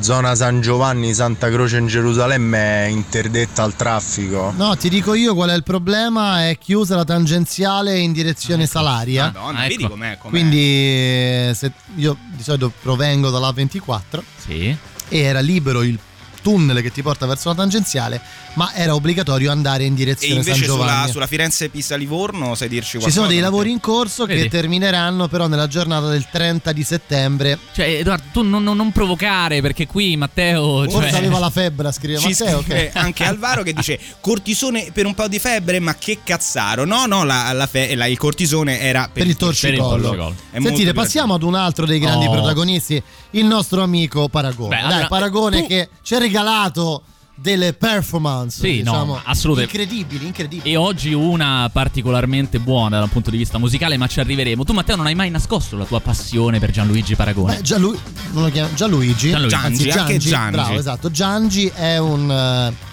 zona 0.01 0.35
San 0.35 0.61
Giovanni, 0.61 1.13
Santa 1.15 1.51
Croce 1.51 1.77
in 1.79 1.87
Gerusalemme 1.87 2.59
è 2.59 2.89
interdetta 2.89 3.63
al 3.63 3.75
traffico? 3.77 4.53
No, 4.57 4.77
ti 4.77 4.89
dico 4.89 5.15
io 5.15 5.35
qual 5.35 5.51
è 5.51 5.55
il 5.55 5.63
problema, 5.63 6.49
è 6.49 6.57
chiusa 6.59 6.97
la 6.97 7.05
tangenziale 7.05 7.99
in 7.99 8.13
direzione 8.13 8.67
Salaria. 8.67 9.27
Madonna, 9.35 9.61
vedi 9.67 9.87
com'è, 9.89 10.17
com'è. 10.19 10.31
Quindi 10.31 10.59
eh, 10.59 11.53
se- 11.55 11.73
io 11.97 12.17
di 12.35 12.43
solito 12.43 12.73
provengo 12.83 13.31
dalla 13.31 13.53
24 13.53 14.23
Sì. 14.39 14.75
e 15.09 15.19
era 15.19 15.41
libero 15.41 15.83
il 15.83 15.99
tunnel 16.41 16.81
che 16.83 16.91
ti 16.93 17.03
porta 17.03 17.27
verso 17.27 17.49
la 17.49 17.55
tangenziale, 17.55 18.21
ma 18.55 18.73
era 18.75 18.95
obbligatorio 18.95 19.51
andare 19.51 19.85
in 19.85 19.93
E 19.93 19.97
direzione 19.97 20.43
San 20.43 20.53
invece 20.53 20.67
Giovanni. 20.67 20.91
sulla, 21.01 21.07
sulla 21.13 21.27
Firenze 21.27 21.69
Pisa 21.69 21.97
Livorno 21.97 22.55
sai 22.55 22.69
dirci 22.69 22.91
Ci 22.93 22.97
qualcosa? 22.99 23.17
sono 23.21 23.29
dei 23.33 23.41
lavori 23.41 23.71
in 23.71 23.81
corso 23.81 24.27
Vedi. 24.27 24.43
che 24.43 24.49
termineranno 24.49 25.29
però 25.29 25.47
nella 25.47 25.67
giornata 25.67 26.09
del 26.09 26.27
30 26.31 26.73
di 26.73 26.83
settembre. 26.85 27.59
Cioè, 27.73 27.87
Edoardo, 27.87 28.25
tu 28.33 28.43
non, 28.43 28.63
non- 28.63 28.77
non 28.77 28.93
provocare 28.93 29.61
perché 29.61 29.87
qui 29.87 30.17
Matteo. 30.17 30.89
Forse 30.89 31.11
cioè- 31.11 31.19
aveva 31.19 31.39
la 31.39 31.51
febbre 31.51 31.93
Ci 31.93 32.09
Matteo. 32.09 32.33
scrive 32.35 32.63
che- 32.65 32.91
anche 32.99 33.25
Alvaro 33.25 33.63
che 33.63 33.73
dice 33.73 33.99
cortisone 34.21 34.91
per 34.93 35.07
un 35.07 35.15
po' 35.15 35.29
di 35.29 35.39
febbre 35.39 35.81
ma 35.81 35.95
che 35.97 36.19
cazzaro 36.25 36.85
no 36.85 37.07
no 37.07 37.25
la- 37.25 37.53
la 37.53 37.67
fe- 37.67 37.95
la- 37.95 38.07
il 38.07 38.17
cortisone 38.19 38.81
era 38.81 39.03
per, 39.03 39.13
per 39.23 39.27
il 39.27 39.37
torcicollo. 39.37 40.35
Sentite, 40.53 40.93
passiamo 40.93 41.35
ad 41.35 41.43
un 41.43 41.55
altro 41.55 41.87
dei 41.87 41.99
grandi 41.99 42.27
Oh. 42.27 42.31
protagonisti, 42.33 43.03
il 43.33 43.45
nostro 43.45 43.83
amico 43.83 44.29
Paragone. 44.29 44.77
Beh, 44.77 44.83
Dai, 44.83 44.93
allora, 44.93 45.07
Paragone 45.09 45.61
tu- 45.63 45.67
che 45.69 45.89
ci 46.03 46.15
ha 46.15 46.19
regalato 46.19 46.30
delle 47.35 47.73
performance 47.73 48.61
Sì, 48.61 48.83
no, 48.83 48.91
diciamo, 48.93 49.21
assolutamente. 49.25 49.77
incredibili, 49.81 50.27
incredibili. 50.27 50.71
E 50.71 50.77
oggi 50.77 51.15
una 51.15 51.71
particolarmente 51.73 52.59
buona 52.59 52.99
dal 52.99 53.09
punto 53.09 53.31
di 53.31 53.39
vista 53.39 53.57
musicale, 53.59 53.97
ma 53.97 54.07
ci 54.07 54.21
arriveremo. 54.21 54.63
Tu, 54.65 54.75
Matteo, 54.75 54.97
non 54.97 55.07
hai 55.07 55.15
mai 55.15 55.31
nascosto 55.31 55.77
la 55.79 55.85
tua 55.87 56.01
passione 56.01 56.59
per 56.59 56.71
Gianluigi 56.71 57.15
Paragone. 57.17 57.55
Beh, 57.57 57.63
Gianlu- 57.63 57.99
non 58.33 58.43
lo 58.45 58.51
chiama- 58.51 58.75
Gianluigi, 58.75 59.31
Gianluigi. 59.31 59.55
anzi 59.55 59.85
Giangi, 59.85 59.99
anche 59.99 60.19
Giangi. 60.19 60.51
bravo, 60.53 60.79
esatto. 60.79 61.11
Giangi 61.11 61.67
è 61.75 61.97
un 61.99 62.31
eh, 62.31 62.89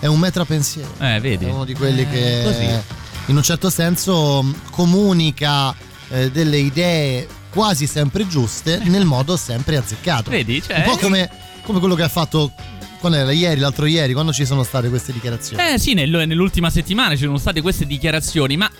è 0.00 0.06
un 0.06 0.18
metrapensiero. 0.18 0.90
Eh, 0.98 1.20
vedi? 1.20 1.44
È 1.44 1.50
uno 1.50 1.64
di 1.64 1.74
quelli 1.74 2.00
Eh, 2.00 2.08
che 2.08 2.40
così. 2.44 2.66
in 3.30 3.36
un 3.36 3.42
certo 3.44 3.70
senso 3.70 4.42
mh, 4.42 4.54
comunica 4.72 5.72
eh, 6.08 6.28
delle 6.32 6.58
idee 6.58 7.28
quasi 7.50 7.86
sempre 7.86 8.26
giuste 8.26 8.80
nel 8.86 9.04
modo 9.04 9.36
sempre 9.36 9.76
azzeccato. 9.76 10.28
Vedi? 10.30 10.60
Cioè, 10.60 10.78
un 10.78 10.82
po' 10.84 10.96
come, 10.96 11.30
come 11.62 11.78
quello 11.78 11.94
che 11.94 12.02
ha 12.02 12.08
fatto 12.08 12.50
quando 13.02 13.18
era 13.18 13.32
ieri, 13.32 13.58
l'altro 13.60 13.84
ieri, 13.84 14.12
quando 14.12 14.32
ci 14.32 14.46
sono 14.46 14.62
state 14.62 14.88
queste 14.88 15.12
dichiarazioni. 15.12 15.60
Eh 15.74 15.78
sì, 15.78 15.92
nel- 15.92 16.08
nell'ultima 16.26 16.70
settimana 16.70 17.16
ci 17.16 17.24
sono 17.24 17.36
state 17.36 17.60
queste 17.60 17.84
dichiarazioni, 17.84 18.56
ma 18.56 18.70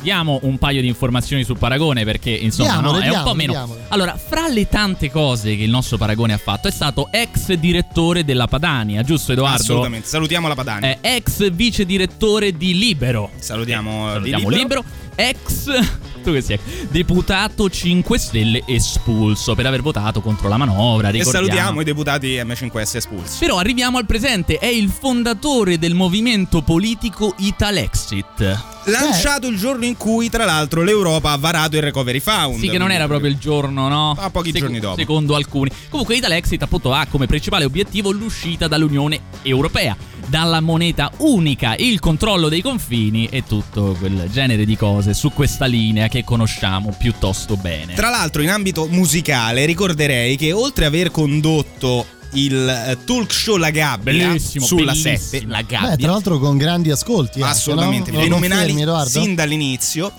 diamo 0.00 0.38
un 0.42 0.56
paio 0.58 0.80
di 0.80 0.86
informazioni 0.86 1.42
su 1.44 1.54
Paragone 1.54 2.04
perché 2.04 2.30
insomma 2.30 2.76
no, 2.80 2.92
Diamole, 2.92 3.04
è 3.04 3.08
un 3.08 3.14
po' 3.14 3.34
diamole, 3.34 3.36
meno. 3.36 3.52
diamole. 3.52 3.80
Allora, 3.88 4.16
fra 4.16 4.46
le 4.48 4.68
tante 4.68 5.10
cose 5.10 5.56
che 5.56 5.64
il 5.64 5.70
nostro 5.70 5.96
Paragone 5.96 6.32
ha 6.32 6.38
fatto, 6.38 6.68
è 6.68 6.70
stato 6.70 7.08
ex 7.10 7.52
direttore 7.54 8.24
della 8.24 8.46
Padania, 8.46 9.02
giusto 9.02 9.32
Edoardo? 9.32 9.60
Assolutamente. 9.62 10.06
Salutiamo 10.06 10.46
la 10.46 10.54
Padania. 10.54 10.98
Eh, 11.00 11.16
ex 11.16 11.50
vice 11.50 11.84
direttore 11.84 12.56
di 12.56 12.78
Libero. 12.78 13.30
Salutiamo, 13.38 14.18
di 14.20 14.30
Salutiamo 14.30 14.48
Libero. 14.48 14.84
Libero. 14.84 14.84
Ex 15.14 16.11
tu 16.22 16.32
che 16.32 16.40
sei 16.40 16.58
deputato 16.90 17.68
5 17.68 18.18
Stelle 18.18 18.62
espulso 18.66 19.54
per 19.54 19.66
aver 19.66 19.82
votato 19.82 20.20
contro 20.20 20.48
la 20.48 20.56
manovra. 20.56 21.08
E 21.08 21.12
ricordiamo. 21.12 21.46
salutiamo 21.46 21.80
i 21.80 21.84
deputati 21.84 22.36
M5S 22.36 22.96
espulsi. 22.96 23.38
Però 23.38 23.58
arriviamo 23.58 23.98
al 23.98 24.06
presente, 24.06 24.58
è 24.58 24.66
il 24.66 24.88
fondatore 24.88 25.78
del 25.78 25.94
movimento 25.94 26.62
politico 26.62 27.34
Italexit. 27.38 28.70
Lanciato 28.84 29.46
il 29.46 29.56
giorno 29.58 29.84
in 29.84 29.96
cui, 29.96 30.28
tra 30.28 30.44
l'altro, 30.44 30.82
l'Europa 30.82 31.30
ha 31.30 31.36
varato 31.36 31.76
il 31.76 31.82
Recovery 31.82 32.18
Fund. 32.18 32.58
Sì, 32.58 32.68
che 32.68 32.78
non 32.78 32.90
era 32.90 33.06
proprio 33.06 33.30
il 33.30 33.38
giorno, 33.38 33.88
no? 33.88 34.16
A 34.18 34.30
pochi 34.30 34.52
giorni 34.52 34.80
dopo. 34.80 34.96
Secondo 34.96 35.36
alcuni. 35.36 35.70
Comunque, 35.88 36.16
Italexit 36.16 36.62
appunto 36.62 36.92
ha 36.92 37.06
come 37.08 37.26
principale 37.26 37.64
obiettivo 37.64 38.10
l'uscita 38.10 38.66
dall'Unione 38.66 39.20
Europea, 39.42 39.96
dalla 40.26 40.60
moneta 40.60 41.10
unica, 41.18 41.74
il 41.76 42.00
controllo 42.00 42.48
dei 42.48 42.60
confini 42.60 43.26
e 43.26 43.44
tutto 43.46 43.96
quel 43.98 44.28
genere 44.30 44.64
di 44.64 44.76
cose 44.76 45.14
su 45.14 45.32
questa 45.32 45.66
linea 45.66 46.08
che 46.12 46.24
conosciamo 46.24 46.94
piuttosto 46.98 47.56
bene. 47.56 47.94
Tra 47.94 48.10
l'altro, 48.10 48.42
in 48.42 48.50
ambito 48.50 48.86
musicale, 48.86 49.64
ricorderei 49.64 50.36
che 50.36 50.52
oltre 50.52 50.84
a 50.84 50.88
aver 50.88 51.10
condotto 51.10 52.04
il 52.34 52.68
eh, 52.68 52.98
talk 53.04 53.32
show 53.32 53.56
La 53.56 53.70
Gabbia 53.70 54.12
Bellissimo, 54.12 54.66
sulla 54.66 54.92
bellissimo, 54.92 55.16
7, 55.16 55.46
La 55.46 55.62
Beh, 55.62 55.96
tra 55.96 56.10
l'altro 56.10 56.38
con 56.38 56.58
grandi 56.58 56.90
ascolti. 56.90 57.40
anche, 57.40 57.54
assolutamente 57.54 58.10
no? 58.10 58.18
Lo 58.18 58.24
fenomenali 58.24 58.78
Edoardo? 58.78 59.08
sin 59.08 59.34
dall'inizio. 59.34 60.12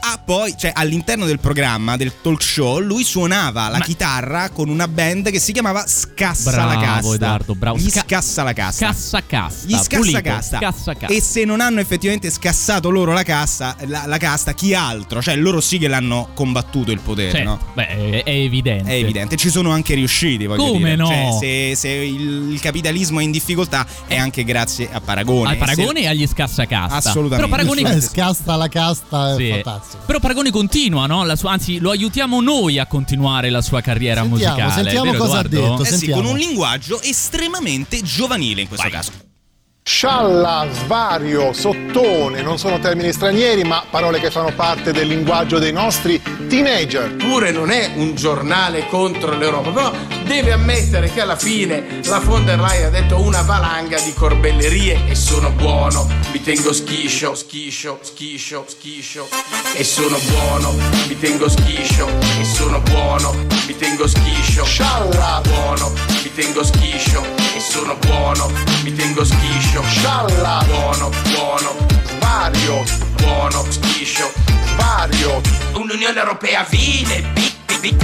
Ah, 0.00 0.18
poi, 0.24 0.54
cioè, 0.56 0.72
all'interno 0.74 1.24
del 1.26 1.38
programma 1.40 1.96
del 1.96 2.12
talk 2.22 2.42
show, 2.42 2.78
lui 2.78 3.02
suonava 3.04 3.68
la 3.68 3.78
chitarra 3.80 4.50
con 4.50 4.68
una 4.68 4.86
band 4.88 5.30
che 5.30 5.38
si 5.40 5.52
chiamava 5.52 5.84
Scassa 5.86 6.50
la 6.56 6.66
Bravo, 6.76 6.80
Casta. 6.80 7.14
Edoardo, 7.14 7.54
bravo. 7.54 7.76
Gli 7.78 7.88
Sca- 7.90 8.02
Scassa 8.06 8.42
la 8.42 8.52
Casta. 8.52 8.86
Scassa 8.92 9.22
casta. 9.26 9.66
Gli 9.66 9.72
scassa 9.74 9.96
pulito, 9.96 10.20
casta. 10.20 10.58
Scassa 10.58 10.92
casta. 10.94 11.14
E 11.14 11.20
se 11.20 11.44
non 11.44 11.60
hanno 11.60 11.80
effettivamente 11.80 12.30
scassato 12.30 12.90
loro 12.90 13.12
la, 13.12 13.22
cassa, 13.22 13.76
la, 13.86 14.04
la 14.06 14.18
casta, 14.18 14.52
chi 14.54 14.74
altro? 14.74 15.20
Cioè, 15.20 15.34
loro 15.36 15.60
sì 15.60 15.78
che 15.78 15.88
l'hanno 15.88 16.28
combattuto 16.34 16.92
il 16.92 17.00
potere, 17.00 17.30
Certo, 17.30 17.48
no? 17.48 17.58
Beh, 17.74 17.86
è- 17.88 18.22
è 18.24 18.30
evidente. 18.30 18.90
È 18.90 18.94
evidente, 18.94 19.36
ci 19.36 19.50
sono 19.50 19.70
anche 19.72 19.94
riusciti. 19.94 20.46
Voglio 20.46 20.64
Come 20.66 20.78
dire. 20.78 20.96
no? 20.96 21.06
Cioè, 21.08 21.28
se, 21.40 21.74
se 21.76 21.88
il, 21.88 22.52
il 22.52 22.60
capitalismo 22.60 23.20
è 23.20 23.22
in 23.22 23.30
difficoltà, 23.30 23.86
è 24.06 24.16
anche 24.16 24.44
grazie 24.44 24.88
a 24.92 25.00
Paragone. 25.00 25.50
Al 25.50 25.56
Paragone 25.56 26.00
Se- 26.00 26.04
e 26.04 26.08
agli 26.08 26.26
scassacasta. 26.26 26.94
Assolutamente. 26.96 27.50
Però 27.50 27.64
Paragone, 27.64 27.96
Eh, 27.96 28.00
scasta 28.00 28.56
la 28.56 28.68
casta, 28.68 29.32
è 29.32 29.36
Sì. 29.36 29.48
fantastico. 29.50 29.85
Però 30.06 30.18
Paragone 30.20 30.50
continua, 30.50 31.06
no? 31.06 31.24
La 31.24 31.36
sua- 31.36 31.52
anzi, 31.52 31.78
lo 31.78 31.90
aiutiamo 31.90 32.40
noi 32.40 32.78
a 32.78 32.86
continuare 32.86 33.50
la 33.50 33.60
sua 33.62 33.80
carriera 33.80 34.20
Sentiamo, 34.22 34.54
musicale. 34.54 34.82
sentiamo 34.82 35.10
vero, 35.12 35.22
cosa 35.24 35.38
ha 35.38 35.40
Edoardo? 35.44 35.82
detto. 35.82 35.94
Eh 35.94 35.98
sì, 35.98 36.10
con 36.10 36.24
un 36.26 36.36
linguaggio 36.36 37.00
estremamente 37.02 38.02
giovanile 38.02 38.60
in 38.62 38.68
questo 38.68 38.88
caso. 38.88 39.12
Scialla, 39.88 40.66
svario, 40.72 41.52
sottone, 41.52 42.42
non 42.42 42.58
sono 42.58 42.80
termini 42.80 43.12
stranieri, 43.12 43.62
ma 43.62 43.84
parole 43.88 44.18
che 44.18 44.32
fanno 44.32 44.52
parte 44.52 44.90
del 44.90 45.06
linguaggio 45.06 45.60
dei 45.60 45.72
nostri 45.72 46.20
teenager. 46.48 47.14
Pure 47.14 47.52
non 47.52 47.70
è 47.70 47.92
un 47.94 48.16
giornale 48.16 48.88
contro 48.88 49.36
l'Europa, 49.38 49.70
però 49.70 49.92
deve 50.26 50.52
ammettere 50.52 51.10
che 51.10 51.20
alla 51.20 51.36
fine 51.36 52.00
la 52.04 52.18
von 52.18 52.44
der 52.44 52.58
Leyen 52.60 52.86
ha 52.86 52.90
detto 52.90 53.20
una 53.20 53.42
valanga 53.42 53.98
di 54.00 54.12
corbellerie 54.12 55.08
e 55.08 55.14
sono 55.14 55.50
buono, 55.50 56.08
mi 56.32 56.42
tengo 56.42 56.72
schiscio, 56.72 57.34
schiscio, 57.34 57.98
schiscio, 58.02 58.64
schiscio. 58.66 59.28
E 59.74 59.84
sono 59.84 60.18
buono, 60.28 60.72
mi 61.06 61.18
tengo 61.18 61.48
schiscio 61.48 62.08
e 62.40 62.44
sono 62.44 62.80
buono, 62.80 63.32
mi 63.66 63.76
tengo 63.76 64.06
schiscio, 64.08 64.64
Scialla, 64.64 65.40
buono, 65.44 65.92
mi 66.22 66.34
tengo 66.34 66.64
schiscio 66.64 67.22
e 67.54 67.60
sono 67.60 67.96
buono, 67.96 68.50
mi 68.82 68.92
tengo 68.92 69.24
schiscio, 69.24 69.82
Scialla, 69.82 70.64
buono, 70.66 71.10
buono, 71.32 71.76
svario, 72.18 72.84
buono, 73.22 73.64
schiscio, 73.68 74.30
svario, 74.74 75.40
un'Unione 75.74 76.18
Europea 76.18 76.66
vile, 76.68 77.24
vi- 77.80 77.94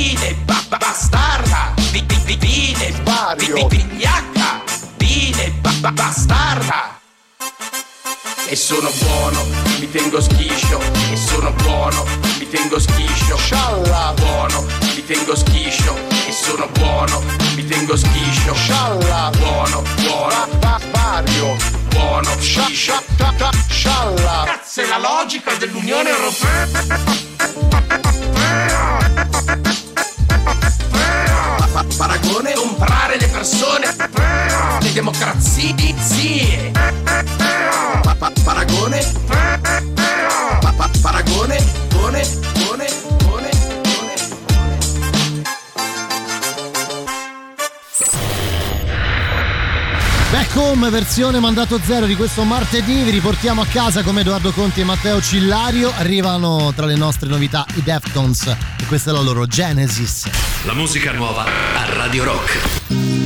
vile, 0.00 0.34
ba- 0.46 0.62
ba- 0.68 0.78
bastarda, 0.78 1.74
vi- 1.92 2.04
vi- 3.44 3.66
vigliacca, 3.68 4.62
vile, 4.96 5.52
ba- 5.60 5.72
ba- 5.80 5.92
bastarda. 5.92 6.98
E 8.48 8.56
sono 8.56 8.90
buono, 8.98 9.44
mi 9.78 9.90
tengo 9.90 10.20
schiscio, 10.20 10.80
e 11.12 11.16
sono 11.16 11.52
buono, 11.62 12.04
mi 12.38 12.48
tengo 12.48 12.80
schiscio, 12.80 13.36
Scialla, 13.36 14.14
buono, 14.16 14.64
mi 14.94 15.04
tengo 15.04 15.36
schiscio, 15.36 15.94
e 16.26 16.32
sono 16.32 16.66
buono, 16.78 17.22
mi 17.54 17.64
tengo 17.66 17.94
schiscio, 17.96 18.54
Scialla, 18.54 19.30
buono, 19.36 19.82
buono, 20.02 20.48
svario, 20.80 21.56
buono, 21.90 22.30
scia- 22.40 22.64
schiscio. 22.64 22.92
scia- 22.92 23.02
ta- 23.18 23.34
ta- 23.36 23.50
scialla. 23.68 24.42
Cazzo 24.46 24.80
è 24.80 24.86
la 24.86 24.98
logica 24.98 25.52
dell'Unione 25.54 26.08
Europea. 26.08 26.68
Persone 33.40 33.96
le 34.82 34.92
democrazie 34.92 35.74
Pa- 38.02 38.14
pa- 38.14 38.32
Paragone 38.44 39.12
Pa- 39.26 40.72
pa- 40.76 40.90
Paragone 41.00 41.56
Gone 41.88 42.28
Gone 42.52 42.88
Gone 43.24 43.50
Gone 43.72 44.18
Back 50.30 50.54
home, 50.56 50.90
versione 50.90 51.40
mandato 51.40 51.80
zero 51.82 52.06
di 52.06 52.14
questo 52.16 52.44
martedì. 52.44 53.02
Vi 53.02 53.10
riportiamo 53.10 53.62
a 53.62 53.66
casa 53.66 54.02
come 54.02 54.20
Edoardo 54.20 54.52
Conti 54.52 54.80
e 54.80 54.84
Matteo 54.84 55.20
Cillario. 55.20 55.92
Arrivano 55.96 56.72
tra 56.76 56.86
le 56.86 56.96
nostre 56.96 57.28
novità 57.28 57.64
i 57.74 57.82
Deftones 57.82 58.46
e 58.46 58.84
questa 58.86 59.10
è 59.10 59.14
la 59.14 59.20
loro 59.20 59.46
Genesis. 59.46 60.28
La 60.64 60.74
musica 60.74 61.12
nuova 61.12 61.44
a 61.44 61.94
Radio 61.94 62.24
Rock. 62.24 63.19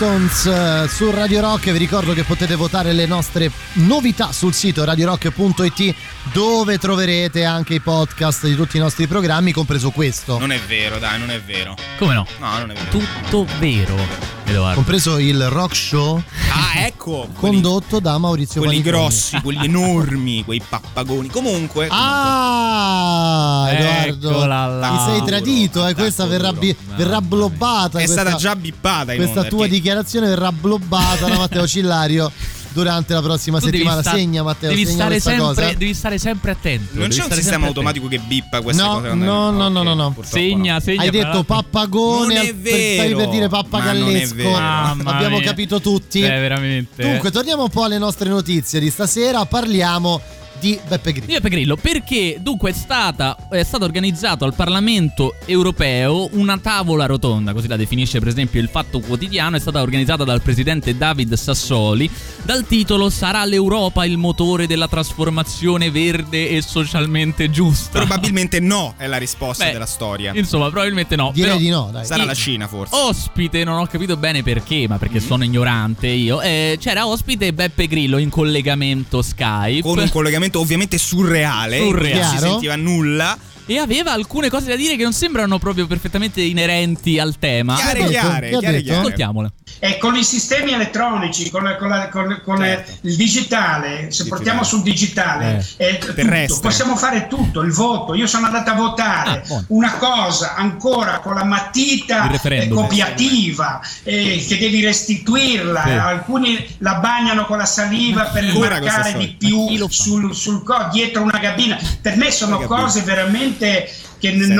Deftones 0.00 0.46
eh, 0.46 0.88
su 0.88 1.10
Radio 1.10 1.42
Rock, 1.42 1.72
vi 1.72 1.76
ricordo 1.76 2.14
che 2.14 2.24
potete 2.24 2.54
votare 2.54 2.94
le 2.94 3.04
nostre 3.04 3.50
novità 3.74 4.32
sul 4.32 4.54
sito 4.54 4.82
radiorock.it 4.82 5.94
dove 6.32 6.78
troverete 6.78 7.44
anche 7.44 7.74
i 7.74 7.80
podcast 7.80 8.46
di 8.46 8.54
tutti 8.54 8.78
i 8.78 8.80
nostri 8.80 9.06
programmi, 9.06 9.52
compreso 9.52 9.90
questo. 9.90 10.38
Non 10.38 10.52
è 10.52 10.58
vero, 10.58 10.98
dai, 10.98 11.18
non 11.18 11.30
è 11.30 11.38
vero. 11.38 11.76
Come 11.98 12.14
no? 12.14 12.26
No, 12.38 12.58
non 12.60 12.70
è 12.70 12.74
vero. 12.74 12.88
Tutto 12.88 13.46
vero, 13.58 13.94
Edoardo. 14.46 14.76
Compreso 14.76 15.18
il 15.18 15.50
rock 15.50 15.76
show 15.76 16.22
Ah, 16.50 16.89
ecco. 17.00 17.28
condotto 17.40 17.98
da 18.00 18.18
Maurizio 18.18 18.60
Quelli 18.60 18.80
Paniconi. 18.82 19.02
grossi, 19.02 19.40
quelli 19.40 19.64
enormi, 19.64 20.44
quei 20.46 20.60
pappagoni. 20.66 21.28
Comunque. 21.28 21.88
Ah, 21.90 23.68
Edoardo, 23.70 24.46
là. 24.46 24.90
mi 24.90 24.98
sei 25.12 25.22
tradito, 25.24 25.86
eh, 25.86 25.94
questa 25.94 26.26
verrà, 26.26 26.52
bi- 26.52 26.76
verrà 26.96 27.20
blobbata. 27.20 27.98
È 27.98 28.04
questa- 28.04 28.20
stata 28.22 28.36
già 28.36 28.54
bippata 28.56 29.12
in 29.12 29.18
Questa 29.18 29.38
onda, 29.38 29.48
tua 29.50 29.58
perché- 29.60 29.74
dichiarazione 29.74 30.26
verrà 30.28 30.52
blobbata 30.52 31.26
da 31.28 31.36
Matteo 31.36 31.66
Cillario 31.68 32.30
durante 32.72 33.12
la 33.12 33.22
prossima 33.22 33.58
Tu 33.58 33.66
settimana. 33.66 34.00
sta- 34.00 34.12
segna 34.12 34.42
Matteo, 34.42 34.70
devi 34.70 34.82
segna 34.84 34.94
stare, 34.96 35.10
questa 35.10 35.30
sempre, 35.30 35.46
cosa. 35.46 35.72
devi 35.76 35.94
stare 35.94 36.18
sempre 36.18 36.50
attento. 36.52 36.88
Non 36.92 37.08
devi 37.08 37.20
c'è 37.20 37.26
un 37.26 37.32
sistema 37.32 37.66
automatico 37.66 38.08
che 38.08 38.18
bippa 38.18 38.60
queste 38.60 38.82
No, 38.82 38.88
cose? 38.94 39.06
quando- 39.08 39.24
no, 39.24 39.50
no, 39.50 39.68
no, 39.68 39.82
no, 39.82 39.94
no. 39.94 40.16
Segna, 40.22 40.80
segna. 40.80 41.02
Hai 41.02 41.10
detto 41.10 41.42
pappagone, 41.44 42.34
Non 42.34 42.44
è 42.44 42.54
per- 42.54 42.70
stavi 42.94 43.08
per 43.08 43.16
vero, 43.16 43.30
dire 43.30 43.48
pappagallesco. 43.48 44.34
vero. 44.34 44.56
Abbiamo 44.56 45.40
capito 45.40 45.80
tutti. 45.80 46.20
Eh, 46.22 46.28
veramente. 46.28 47.02
Dunque, 47.02 47.30
torniamo 47.30 47.62
un 47.64 47.70
po' 47.70 47.84
alle 47.84 47.98
nostre 47.98 48.28
notizie 48.28 48.80
di 48.80 48.90
stasera. 48.90 49.44
Parliamo 49.44 50.20
di 50.60 50.78
Beppe 50.86 51.12
Grillo. 51.12 51.26
Di 51.26 51.32
Beppe 51.32 51.48
Grillo, 51.48 51.76
perché 51.76 52.36
dunque 52.40 52.70
è 52.70 52.72
stata 52.74 53.36
è 53.50 53.62
stato 53.62 53.84
organizzato 53.84 54.44
al 54.44 54.54
Parlamento 54.54 55.34
europeo 55.46 56.28
una 56.32 56.58
tavola 56.58 57.06
rotonda, 57.06 57.52
così 57.52 57.66
la 57.68 57.76
definisce 57.76 58.18
per 58.18 58.28
esempio 58.28 58.60
il 58.60 58.68
Fatto 58.68 59.00
Quotidiano, 59.00 59.56
è 59.56 59.60
stata 59.60 59.80
organizzata 59.82 60.24
dal 60.24 60.42
presidente 60.42 60.96
David 60.96 61.34
Sassoli, 61.34 62.08
dal 62.42 62.66
titolo 62.66 63.10
Sarà 63.10 63.44
l'Europa 63.44 64.04
il 64.04 64.16
motore 64.18 64.66
della 64.66 64.86
trasformazione 64.88 65.90
verde 65.90 66.48
e 66.50 66.62
socialmente 66.62 67.50
giusta? 67.50 67.98
Probabilmente 68.00 68.60
no, 68.60 68.94
è 68.96 69.06
la 69.06 69.16
risposta 69.18 69.64
Beh, 69.66 69.72
della 69.72 69.86
storia. 69.86 70.32
Insomma, 70.34 70.68
probabilmente 70.70 71.16
no. 71.16 71.30
Direi 71.32 71.50
però- 71.50 71.60
di 71.62 71.68
no, 71.70 71.88
dai. 71.92 72.04
Sarà 72.04 72.24
la 72.24 72.34
Cina 72.34 72.66
forse. 72.68 72.94
Ospite, 72.94 73.64
non 73.64 73.78
ho 73.78 73.86
capito 73.86 74.16
bene 74.16 74.42
perché, 74.42 74.86
ma 74.88 74.88
Mm-hmm. 74.90 74.98
perché 74.98 75.20
sono 75.20 75.44
ignorante 75.44 76.08
io. 76.08 76.40
eh, 76.42 76.76
c'era 76.80 77.06
ospite 77.06 77.52
Beppe 77.54 77.86
Grillo 77.86 78.18
in 78.18 78.28
collegamento 78.28 79.22
Skype. 79.22 79.82
Con 79.82 79.98
un 79.98 80.08
collegamento 80.10 80.48
ovviamente 80.58 80.98
surreale, 80.98 81.78
Surreale. 81.78 82.20
non 82.20 82.30
si 82.30 82.38
sentiva 82.38 82.76
nulla. 82.76 83.38
E 83.70 83.78
aveva 83.78 84.10
alcune 84.10 84.50
cose 84.50 84.66
da 84.66 84.74
dire 84.74 84.96
che 84.96 85.04
non 85.04 85.12
sembrano 85.12 85.60
proprio 85.60 85.86
perfettamente 85.86 86.40
inerenti 86.40 87.20
al 87.20 87.38
tema. 87.38 87.76
Chiare, 87.76 87.98
detto? 88.00 88.10
chiare, 88.10 88.48
chiare, 88.58 88.82
chiare. 88.82 88.98
Ascoltiamole. 88.98 89.52
E 89.78 89.96
con 89.98 90.16
i 90.16 90.24
sistemi 90.24 90.72
elettronici, 90.72 91.48
con, 91.50 91.76
con 91.78 91.88
la- 91.88 92.08
con- 92.08 92.40
con 92.44 92.58
Certo. 92.58 92.90
Eh, 92.90 92.94
il 93.02 93.14
digitale, 93.16 94.10
se 94.10 94.26
portiamo 94.26 94.64
sul 94.64 94.82
digitale, 94.82 95.64
è 95.76 95.98
tutto, 95.98 96.58
possiamo 96.60 96.96
fare 96.96 97.28
tutto, 97.28 97.60
il 97.62 97.70
voto. 97.72 98.14
Io 98.14 98.26
sono 98.26 98.46
andata 98.46 98.72
a 98.72 98.74
votare 98.74 99.44
Ah, 99.48 99.64
una 99.68 99.92
cosa 99.98 100.56
ancora 100.56 101.20
con 101.20 101.34
la 101.36 101.44
matita 101.44 102.28
eh, 102.42 102.68
copiativa 102.68 103.80
eh, 104.02 104.44
che 104.48 104.58
devi 104.58 104.82
restituirla, 104.84 105.82
Sì. 105.84 105.90
alcuni 105.90 106.66
la 106.78 106.94
bagnano 106.94 107.46
con 107.46 107.56
la 107.58 107.64
saliva 107.66 108.24
per 108.24 108.52
marcare 108.52 109.16
di 109.16 109.36
più 109.38 109.88
sul, 109.88 110.34
sul 110.34 110.64
co- 110.64 110.88
dietro 110.90 111.22
una 111.22 111.38
cabina. 111.38 111.78
Per 112.02 112.16
me 112.16 112.32
sono 112.32 112.58
cose 112.58 113.02
veramente 113.02 113.59
て 113.60 113.88
che 114.20 114.32
non, 114.32 114.54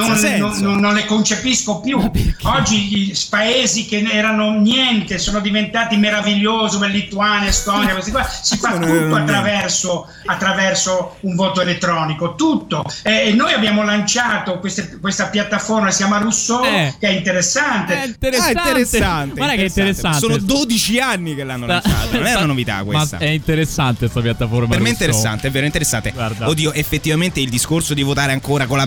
non- 0.61 0.81
non- 0.81 0.95
le 0.95 1.05
concepisco 1.05 1.81
più. 1.81 1.99
Oggi 2.43 2.79
gli 2.89 3.13
paesi 3.29 3.85
che 3.87 4.03
erano 4.11 4.59
niente 4.59 5.19
sono 5.19 5.41
diventati 5.41 5.97
meravigliosi, 5.97 6.75
come 6.77 6.89
Lituania, 6.89 7.49
Estonia, 7.49 7.93
questi 7.93 8.11
qua. 8.11 8.27
Si 8.29 8.57
fa 8.57 8.73
tutto 8.79 9.15
attraverso, 9.15 10.07
attraverso 10.25 11.17
un 11.21 11.35
voto 11.35 11.61
elettronico, 11.61 12.35
tutto. 12.35 12.85
Eh, 13.03 13.29
E 13.29 13.33
noi 13.35 13.53
abbiamo 13.53 13.83
lanciato 13.85 14.59
queste- 14.59 14.99
questa 15.01 15.27
piattaforma, 15.27 15.91
si 15.91 15.99
chiama 15.99 16.19
Rousseau, 16.19 16.65
Eh. 16.65 16.95
che 16.99 17.09
è 17.09 17.11
interessante. 17.13 18.03
È 18.03 18.07
interessante. 18.07 18.59
Ah, 18.59 18.69
interessante. 18.69 19.35
Guarda 19.37 19.55
che 19.55 19.63
è 19.63 19.67
interessante. 19.67 20.19
Sono 20.19 20.37
12 20.39 20.99
anni 20.99 21.35
che 21.35 21.45
l'hanno 21.45 21.67
lanciato. 21.67 22.17
Non 22.17 22.27
è 22.27 22.35
una 22.35 22.47
novità 22.47 22.83
questa. 22.85 23.19
Ma 23.19 23.25
è 23.25 23.29
interessante 23.29 23.99
questa 24.01 24.21
piattaforma. 24.21 24.69
Per 24.69 24.81
me 24.81 24.89
è 24.89 24.93
interessante, 24.93 25.49
è 25.49 25.51
vero, 25.51 25.67
interessante. 25.67 26.11
Guarda. 26.13 26.49
Oddio, 26.49 26.73
effettivamente 26.73 27.41
il 27.41 27.51
discorso 27.51 27.93
di 27.95 28.03
votare 28.03 28.33
ancora 28.33 28.67
con 28.67 28.79
la 28.79 28.87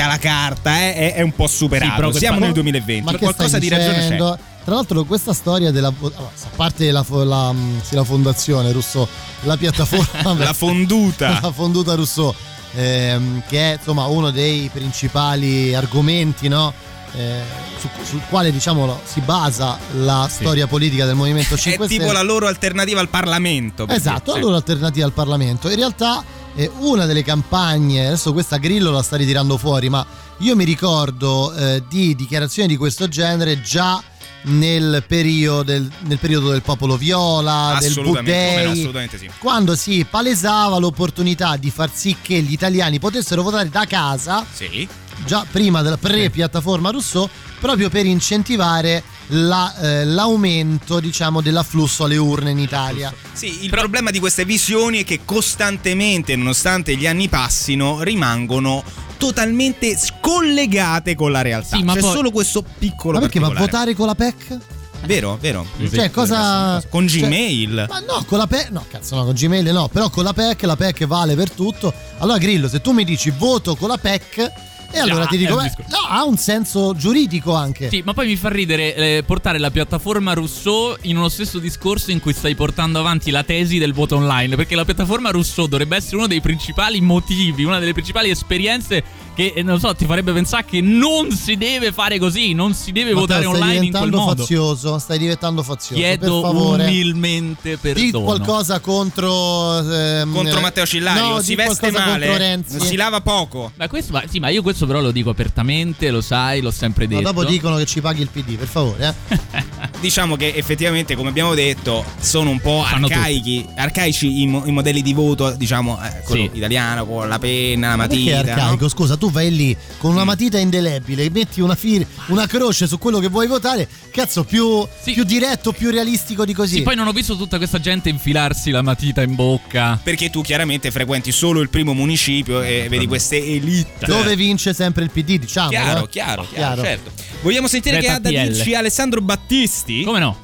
matita, 0.00 0.06
la 0.06 0.18
carta, 0.18 0.78
eh, 0.78 0.94
è, 0.94 1.14
è 1.14 1.20
un 1.22 1.32
po' 1.32 1.46
Sì, 1.46 1.56
superato. 1.56 1.94
però 1.96 2.12
Siamo 2.12 2.38
nel 2.38 2.52
2020, 2.52 3.04
Ma 3.12 3.18
qualcosa 3.18 3.58
di 3.58 3.68
ragione 3.68 4.08
c'è. 4.08 4.16
Tra 4.62 4.74
l'altro 4.74 5.04
questa 5.04 5.32
storia 5.32 5.70
della 5.70 5.88
a 5.88 6.30
parte 6.54 6.90
la, 6.90 7.04
la, 7.08 7.52
mm, 7.52 7.78
sì, 7.82 7.94
la 7.94 8.04
fondazione 8.04 8.70
Rousseau, 8.72 9.08
la 9.42 9.56
piattaforma 9.56 10.34
La 10.44 10.52
fonduta. 10.52 11.38
la 11.42 11.50
fonduta 11.50 11.94
Rousseau 11.94 12.32
ehm, 12.74 13.42
che 13.48 13.72
è 13.72 13.76
insomma 13.78 14.04
uno 14.04 14.30
dei 14.30 14.68
principali 14.72 15.74
argomenti 15.74 16.48
no? 16.48 16.72
Eh, 17.16 17.42
su- 17.78 17.88
sul 18.04 18.20
quale 18.28 18.52
diciamo 18.52 19.00
si 19.04 19.20
basa 19.20 19.78
la 19.94 20.28
storia 20.30 20.66
politica 20.66 21.06
del 21.06 21.16
Movimento 21.16 21.56
5 21.56 21.86
È 21.86 21.88
tipo 21.88 22.02
Stelle 22.04 22.18
la 22.18 22.22
loro 22.22 22.46
alternativa 22.46 23.00
al 23.00 23.08
Parlamento. 23.08 23.86
Esatto, 23.88 24.32
sì. 24.32 24.38
la 24.38 24.44
loro 24.44 24.56
alternativa 24.56 25.06
al 25.06 25.12
Parlamento. 25.12 25.68
In 25.68 25.76
realtà 25.76 26.22
eh, 26.54 26.70
una 26.78 27.06
delle 27.06 27.22
campagne, 27.24 28.06
adesso 28.06 28.32
questa 28.32 28.58
Grillo 28.58 28.90
la 28.90 29.02
sta 29.02 29.16
ritirando 29.16 29.56
fuori, 29.56 29.88
ma 29.88 30.04
io 30.38 30.54
mi 30.56 30.64
ricordo 30.64 31.52
eh, 31.54 31.82
di 31.88 32.14
dichiarazioni 32.14 32.68
di 32.68 32.76
questo 32.76 33.08
genere 33.08 33.60
già 33.60 34.02
nel 34.42 35.04
periodo 35.06 35.62
del, 35.64 35.90
nel 36.00 36.18
periodo 36.18 36.50
del 36.50 36.62
popolo 36.62 36.96
viola, 36.96 37.76
del 37.78 37.92
no, 37.94 38.02
Buddei, 38.02 38.90
sì. 39.16 39.30
quando 39.38 39.76
si 39.76 40.06
palesava 40.08 40.78
l'opportunità 40.78 41.56
di 41.56 41.70
far 41.70 41.90
sì 41.92 42.16
che 42.22 42.40
gli 42.40 42.52
italiani 42.52 42.98
potessero 42.98 43.42
votare 43.42 43.68
da 43.68 43.84
casa, 43.84 44.44
Sì. 44.50 44.88
Già 45.24 45.46
prima 45.50 45.82
della 45.82 45.96
pre-piattaforma 45.96 46.90
Rousseau, 46.90 47.28
proprio 47.60 47.88
per 47.88 48.06
incentivare 48.06 49.02
la, 49.28 49.74
eh, 49.80 50.04
l'aumento 50.04 51.00
diciamo, 51.00 51.40
dell'afflusso 51.40 52.04
alle 52.04 52.16
urne 52.16 52.50
in 52.50 52.58
Italia. 52.58 53.12
Sì, 53.32 53.64
il 53.64 53.70
problema 53.70 54.10
di 54.10 54.18
queste 54.18 54.44
visioni 54.44 55.02
è 55.02 55.04
che 55.04 55.20
costantemente, 55.24 56.36
nonostante 56.36 56.96
gli 56.96 57.06
anni 57.06 57.28
passino, 57.28 58.02
rimangono 58.02 58.82
totalmente 59.16 59.96
scollegate 59.96 61.14
con 61.14 61.30
la 61.30 61.42
realtà. 61.42 61.76
Sì, 61.76 61.82
ma 61.82 61.94
C'è 61.94 62.00
poi- 62.00 62.12
solo 62.12 62.30
questo 62.30 62.64
piccolo 62.78 63.14
Ma 63.14 63.20
perché? 63.20 63.38
Ma 63.38 63.48
votare 63.48 63.94
con 63.94 64.06
la 64.06 64.14
PEC? 64.14 64.58
Vero, 65.04 65.38
vero. 65.40 65.66
Cioè, 65.92 66.10
cosa. 66.10 66.82
Con 66.88 67.08
cioè- 67.08 67.20
Gmail. 67.22 67.86
ma 67.88 68.00
no, 68.00 68.24
con 68.26 68.38
la 68.38 68.46
PEC. 68.46 68.70
No, 68.70 68.84
cazzo, 68.88 69.16
no, 69.16 69.24
con 69.24 69.34
Gmail 69.34 69.70
no. 69.72 69.88
Però 69.88 70.10
con 70.10 70.24
la 70.24 70.32
PEC, 70.32 70.62
la 70.62 70.76
PEC 70.76 71.06
vale 71.06 71.34
per 71.34 71.50
tutto. 71.50 71.92
Allora, 72.18 72.38
Grillo, 72.38 72.68
se 72.68 72.80
tu 72.80 72.92
mi 72.92 73.04
dici 73.04 73.30
voto 73.30 73.76
con 73.76 73.88
la 73.88 73.96
PEC, 73.96 74.52
e 74.92 74.98
allora 74.98 75.22
Già, 75.24 75.28
ti 75.30 75.36
dico, 75.36 75.56
beh, 75.56 75.72
no, 75.88 75.98
ha 76.08 76.24
un 76.24 76.36
senso 76.36 76.94
giuridico 76.96 77.54
anche. 77.54 77.88
Sì, 77.88 78.02
ma 78.04 78.12
poi 78.14 78.26
mi 78.26 78.36
fa 78.36 78.48
ridere 78.48 78.94
eh, 78.94 79.22
portare 79.24 79.58
la 79.58 79.70
piattaforma 79.70 80.32
Rousseau 80.32 80.96
in 81.02 81.16
uno 81.16 81.28
stesso 81.28 81.58
discorso 81.58 82.10
in 82.10 82.20
cui 82.20 82.32
stai 82.32 82.54
portando 82.54 82.98
avanti 82.98 83.30
la 83.30 83.42
tesi 83.44 83.78
del 83.78 83.92
voto 83.92 84.16
online. 84.16 84.56
Perché 84.56 84.74
la 84.74 84.84
piattaforma 84.84 85.30
Rousseau 85.30 85.66
dovrebbe 85.66 85.96
essere 85.96 86.16
uno 86.16 86.26
dei 86.26 86.40
principali 86.40 87.00
motivi, 87.00 87.64
una 87.64 87.78
delle 87.78 87.92
principali 87.92 88.30
esperienze 88.30 89.02
che, 89.34 89.52
eh, 89.54 89.62
non 89.62 89.78
so, 89.78 89.94
ti 89.94 90.04
farebbe 90.06 90.32
pensare 90.32 90.64
che 90.64 90.80
non 90.80 91.30
si 91.30 91.56
deve 91.56 91.92
fare 91.92 92.18
così, 92.18 92.52
non 92.52 92.74
si 92.74 92.90
deve 92.92 93.12
Matteo, 93.14 93.20
votare 93.20 93.42
stai 93.44 93.52
online 93.54 93.72
in 93.72 93.78
quel 93.78 94.02
diventando 94.02 94.16
modo. 94.18 94.40
fazioso. 94.42 94.98
Stai 94.98 95.18
diventando 95.18 95.62
fazioso. 95.62 95.94
Chiedo 96.00 96.40
per 96.40 96.50
favore. 96.50 96.84
umilmente 96.86 97.70
Di 97.70 97.76
perdono. 97.80 98.24
qualcosa 98.24 98.80
contro. 98.80 99.78
ehm, 99.88 100.32
Contro 100.32 100.60
Matteo 100.60 100.84
Cillario. 100.86 101.28
no, 101.28 101.40
si 101.40 101.48
di 101.50 101.54
veste 101.56 101.90
male. 101.90 102.36
Renzi. 102.36 102.80
Si 102.80 102.96
lava 102.96 103.20
poco. 103.20 103.72
Ma 103.76 103.88
questo, 103.88 104.12
ma- 104.12 104.24
sì, 104.28 104.38
ma 104.40 104.48
io 104.48 104.62
questo 104.62 104.79
però 104.86 105.00
lo 105.00 105.10
dico 105.10 105.30
apertamente, 105.30 106.10
lo 106.10 106.20
sai, 106.20 106.60
l'ho 106.60 106.70
sempre 106.70 107.06
detto. 107.06 107.22
dopo 107.22 107.44
dicono 107.44 107.76
che 107.76 107.86
ci 107.86 108.00
paghi 108.00 108.22
il 108.22 108.28
PD, 108.30 108.56
per 108.56 108.66
favore. 108.68 109.14
Eh. 109.28 109.68
Diciamo 110.00 110.36
che 110.36 110.54
effettivamente, 110.54 111.14
come 111.14 111.28
abbiamo 111.28 111.54
detto, 111.54 112.04
sono 112.20 112.48
un 112.50 112.58
po' 112.60 112.82
arcaici, 112.84 113.66
arcaici 113.76 114.42
i, 114.42 114.46
mo- 114.46 114.62
i 114.64 114.70
modelli 114.72 115.02
di 115.02 115.12
voto, 115.12 115.50
diciamo, 115.52 115.98
eh, 116.02 116.20
quello 116.24 116.42
Sì. 116.44 116.50
italiano 116.56 117.04
con 117.06 117.28
la 117.28 117.38
penna, 117.38 117.88
la 117.90 117.96
Ma 117.96 118.06
perché 118.06 118.30
è 118.32 118.34
matita. 118.36 118.54
no? 118.54 118.62
arcaico? 118.62 118.88
Scusa, 118.88 119.16
tu 119.16 119.30
vai 119.30 119.54
lì 119.54 119.76
con 119.98 120.12
una 120.12 120.24
matita 120.24 120.58
indelebile, 120.58 121.28
metti 121.30 121.60
una, 121.60 121.74
fir- 121.74 122.06
una 122.28 122.46
croce 122.46 122.86
su 122.86 122.98
quello 122.98 123.18
che 123.18 123.28
vuoi 123.28 123.46
votare. 123.46 123.86
Cazzo, 124.10 124.44
più, 124.44 124.86
Sì. 125.02 125.12
più 125.12 125.24
diretto, 125.24 125.72
più 125.72 125.90
realistico 125.90 126.44
di 126.46 126.54
così. 126.54 126.76
Sì, 126.76 126.82
poi 126.82 126.96
non 126.96 127.06
ho 127.06 127.12
visto 127.12 127.36
tutta 127.36 127.58
questa 127.58 127.78
gente 127.78 128.08
infilarsi 128.08 128.70
la 128.70 128.82
matita 128.82 129.20
in 129.22 129.34
bocca. 129.34 130.00
Perché 130.02 130.30
tu 130.30 130.40
chiaramente 130.40 130.90
frequenti 130.90 131.30
solo 131.30 131.60
il 131.60 131.68
primo 131.68 131.92
municipio 131.92 132.62
e 132.62 132.86
vedi 132.88 133.06
queste 133.06 133.36
elite. 133.44 134.06
Dove 134.06 134.34
vince 134.34 134.69
sempre 134.72 135.04
il 135.04 135.10
PD, 135.10 135.38
diciamo. 135.38 135.68
Chiaro, 135.68 136.04
eh? 136.04 136.08
chiaro, 136.08 136.46
chiaro, 136.50 136.82
certo. 136.82 137.10
Vogliamo 137.42 137.68
sentire 137.68 137.98
che 137.98 138.08
ha 138.08 138.18
da 138.18 138.28
dirci 138.28 138.74
Alessandro 138.74 139.20
Battisti? 139.20 140.02
Come 140.04 140.18
no? 140.18 140.36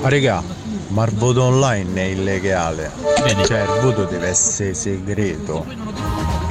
Ma 0.00 0.08
regà, 0.08 0.42
ma 0.88 1.04
il 1.04 1.12
voto 1.12 1.42
online 1.44 2.02
è 2.02 2.06
illegale. 2.06 2.90
Vedi. 3.22 3.44
Cioè 3.44 3.62
il 3.62 3.80
voto 3.82 4.04
deve 4.04 4.28
essere 4.28 4.74
segreto. 4.74 5.66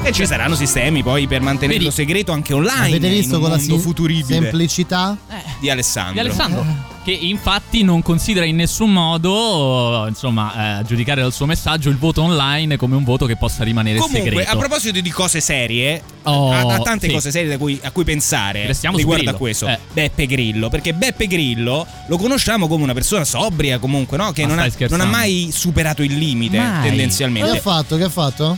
E 0.02 0.12
ci 0.12 0.26
saranno 0.26 0.56
sistemi 0.56 1.04
poi 1.04 1.28
per 1.28 1.42
mantenerlo 1.42 1.90
Vedi? 1.90 1.96
segreto 1.96 2.32
anche 2.32 2.54
online. 2.54 2.96
Avete 2.96 3.10
visto 3.10 3.36
in 3.36 3.42
con 3.42 3.50
la 3.50 3.58
sim- 3.58 3.80
futuribile 3.80 4.40
semplicità? 4.42 5.18
di 5.60 5.70
Alessandro. 5.70 6.14
Di 6.14 6.20
Alessandro. 6.20 6.66
Che 7.10 7.16
infatti 7.16 7.82
non 7.82 8.04
considera 8.04 8.46
in 8.46 8.56
nessun 8.56 8.94
modo, 8.94 10.06
insomma, 10.08 10.54
eh, 10.54 10.80
a 10.82 10.84
giudicare 10.84 11.22
dal 11.22 11.34
suo 11.34 11.48
messaggio 11.48 11.90
il 11.90 11.98
voto 11.98 12.22
online 12.22 12.78
come 12.78 12.96
un 12.96 13.04
voto 13.04 13.26
che 13.26 13.36
possa 13.36 13.64
rimanere 13.64 13.98
Comunque, 13.98 14.30
segreto. 14.30 14.52
a 14.52 14.56
proposito 14.58 15.02
di 15.02 15.10
cose 15.10 15.40
serie, 15.42 16.04
Oh, 16.26 16.52
ha, 16.52 16.60
ha 16.76 16.80
tante 16.82 17.08
sì. 17.08 17.14
cose 17.14 17.32
serie 17.32 17.50
da 17.50 17.58
cui- 17.58 17.80
a 17.82 17.90
cui 17.90 18.04
pensare 18.04 18.68
Restiamo 18.68 18.96
riguardo 18.96 19.28
a 19.32 19.34
questo. 19.34 19.66
Eh. 19.66 19.80
Beppe 19.92 20.28
Grillo, 20.28 20.70
perché 20.70 20.94
Beppe 20.94 21.26
Grillo 21.26 21.88
lo 22.06 22.18
conosciamo 22.18 22.68
come 22.68 22.84
una 22.84 22.94
persona 22.94 23.26
sobria 23.26 23.80
comunque, 23.80 24.16
no? 24.16 24.32
che 24.32 24.46
non 24.46 24.60
ha, 24.60 24.68
non 24.90 25.02
ha 25.02 25.06
mai 25.06 25.50
superato 25.52 26.04
il 26.04 26.16
limite 26.16 26.58
Mai. 26.60 26.68
Che 26.70 26.78
ha 26.78 26.82
tendenzialmente. 26.90 27.60
fatto? 27.60 27.98
Che 27.98 28.04
ha 28.04 28.10
fatto? 28.10 28.56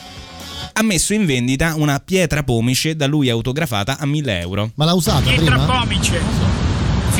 Ha 0.73 0.81
messo 0.81 1.13
in 1.13 1.25
vendita 1.25 1.75
una 1.77 2.01
pietra 2.03 2.43
pomice 2.43 2.97
da 2.97 3.07
lui 3.07 3.29
autografata 3.29 3.97
a 3.97 4.05
1000 4.05 4.39
euro. 4.41 4.71
Ma 4.75 4.83
l'ha 4.83 4.93
usata 4.93 5.21
Pietra 5.29 5.57
prima? 5.57 5.79
pomice, 5.79 6.19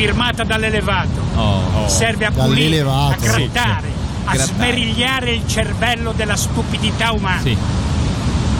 firmata 0.06 0.42
dall'elevato. 0.42 1.20
Oh, 1.36 1.88
Serve 1.88 2.26
a 2.26 2.32
pulire, 2.32 2.80
a 2.80 3.14
grattare, 3.20 3.88
a 4.24 4.32
Grattare. 4.32 4.38
smerigliare 4.42 5.30
il 5.30 5.46
cervello 5.46 6.12
della 6.12 6.34
stupidità 6.34 7.12
umana. 7.12 7.40
Sì. 7.40 7.56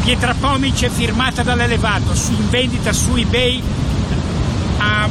Pietra 0.04 0.34
pomice 0.38 0.88
firmata 0.88 1.42
dall'elevato, 1.42 2.14
su, 2.14 2.30
in 2.32 2.48
vendita 2.48 2.92
su 2.92 3.16
eBay 3.16 3.60
a 4.78 5.08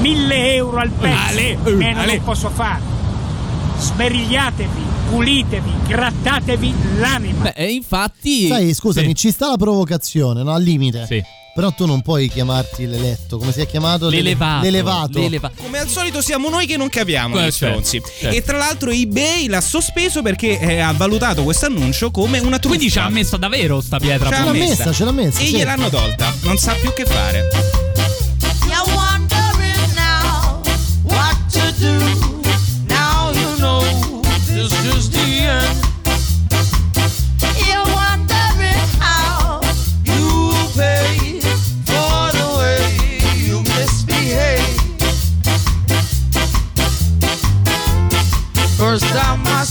1000 0.00 0.54
euro 0.54 0.76
al 0.78 0.90
pezzo. 0.90 1.28
Ale, 1.28 1.56
Meno 1.76 2.00
ale. 2.00 2.16
non 2.16 2.24
posso 2.24 2.50
fare. 2.50 2.92
Smerigliatevi, 3.78 4.82
pulitevi, 5.10 5.70
grattatevi 5.86 6.74
l'anima. 6.98 7.42
Beh, 7.44 7.52
e 7.56 7.72
infatti. 7.72 8.48
Sai, 8.48 8.74
scusami, 8.74 9.08
Sì. 9.08 9.14
ci 9.14 9.30
sta 9.30 9.48
la 9.48 9.56
provocazione, 9.56 10.42
no? 10.42 10.52
Al 10.52 10.62
limite. 10.62 11.06
Sì. 11.06 11.22
Però 11.54 11.70
tu 11.70 11.86
non 11.86 12.02
puoi 12.02 12.28
chiamarti 12.28 12.84
l'eletto, 12.86 13.38
come 13.38 13.52
si 13.52 13.60
è 13.60 13.66
chiamato? 13.68 14.08
L'ele- 14.08 14.22
L'elevato. 14.22 14.62
L'elevato. 14.64 15.18
L'eleva- 15.20 15.52
Come 15.56 15.78
al 15.78 15.88
solito 15.88 16.20
siamo 16.20 16.48
noi 16.48 16.66
che 16.66 16.76
non 16.76 16.88
capiamo 16.88 17.36
Eh, 17.38 17.46
gli 17.46 17.52
certo, 17.52 17.82
stronzi. 17.84 18.02
certo. 18.20 18.36
E 18.36 18.42
tra 18.42 18.56
l'altro 18.56 18.90
eBay 18.90 19.46
l'ha 19.46 19.60
sospeso 19.60 20.20
perché 20.20 20.58
eh, 20.58 20.80
ha 20.80 20.92
valutato 20.92 21.44
questo 21.44 21.66
annuncio 21.66 22.10
come 22.10 22.38
una 22.40 22.58
truffa. 22.58 22.74
Quindi 22.76 22.90
ci 22.90 22.98
ha 22.98 23.08
messo 23.08 23.36
davvero 23.36 23.80
sta 23.80 23.98
pietra. 24.00 24.24
Ce 24.24 24.30
l'ha 24.30 24.36
Ce 24.36 24.42
l'ha 24.44 24.46
pomice. 24.50 24.68
messa, 24.68 24.92
ce 24.92 25.04
l'ha 25.04 25.12
messa, 25.12 25.40
E 25.40 25.46
sì. 25.46 25.52
gliel'hanno 25.54 25.88
tolta. 25.90 26.34
Non 26.42 26.58
sa 26.58 26.72
più 26.74 26.92
che 26.92 27.04
fare. 27.04 27.48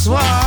soir. 0.03 0.42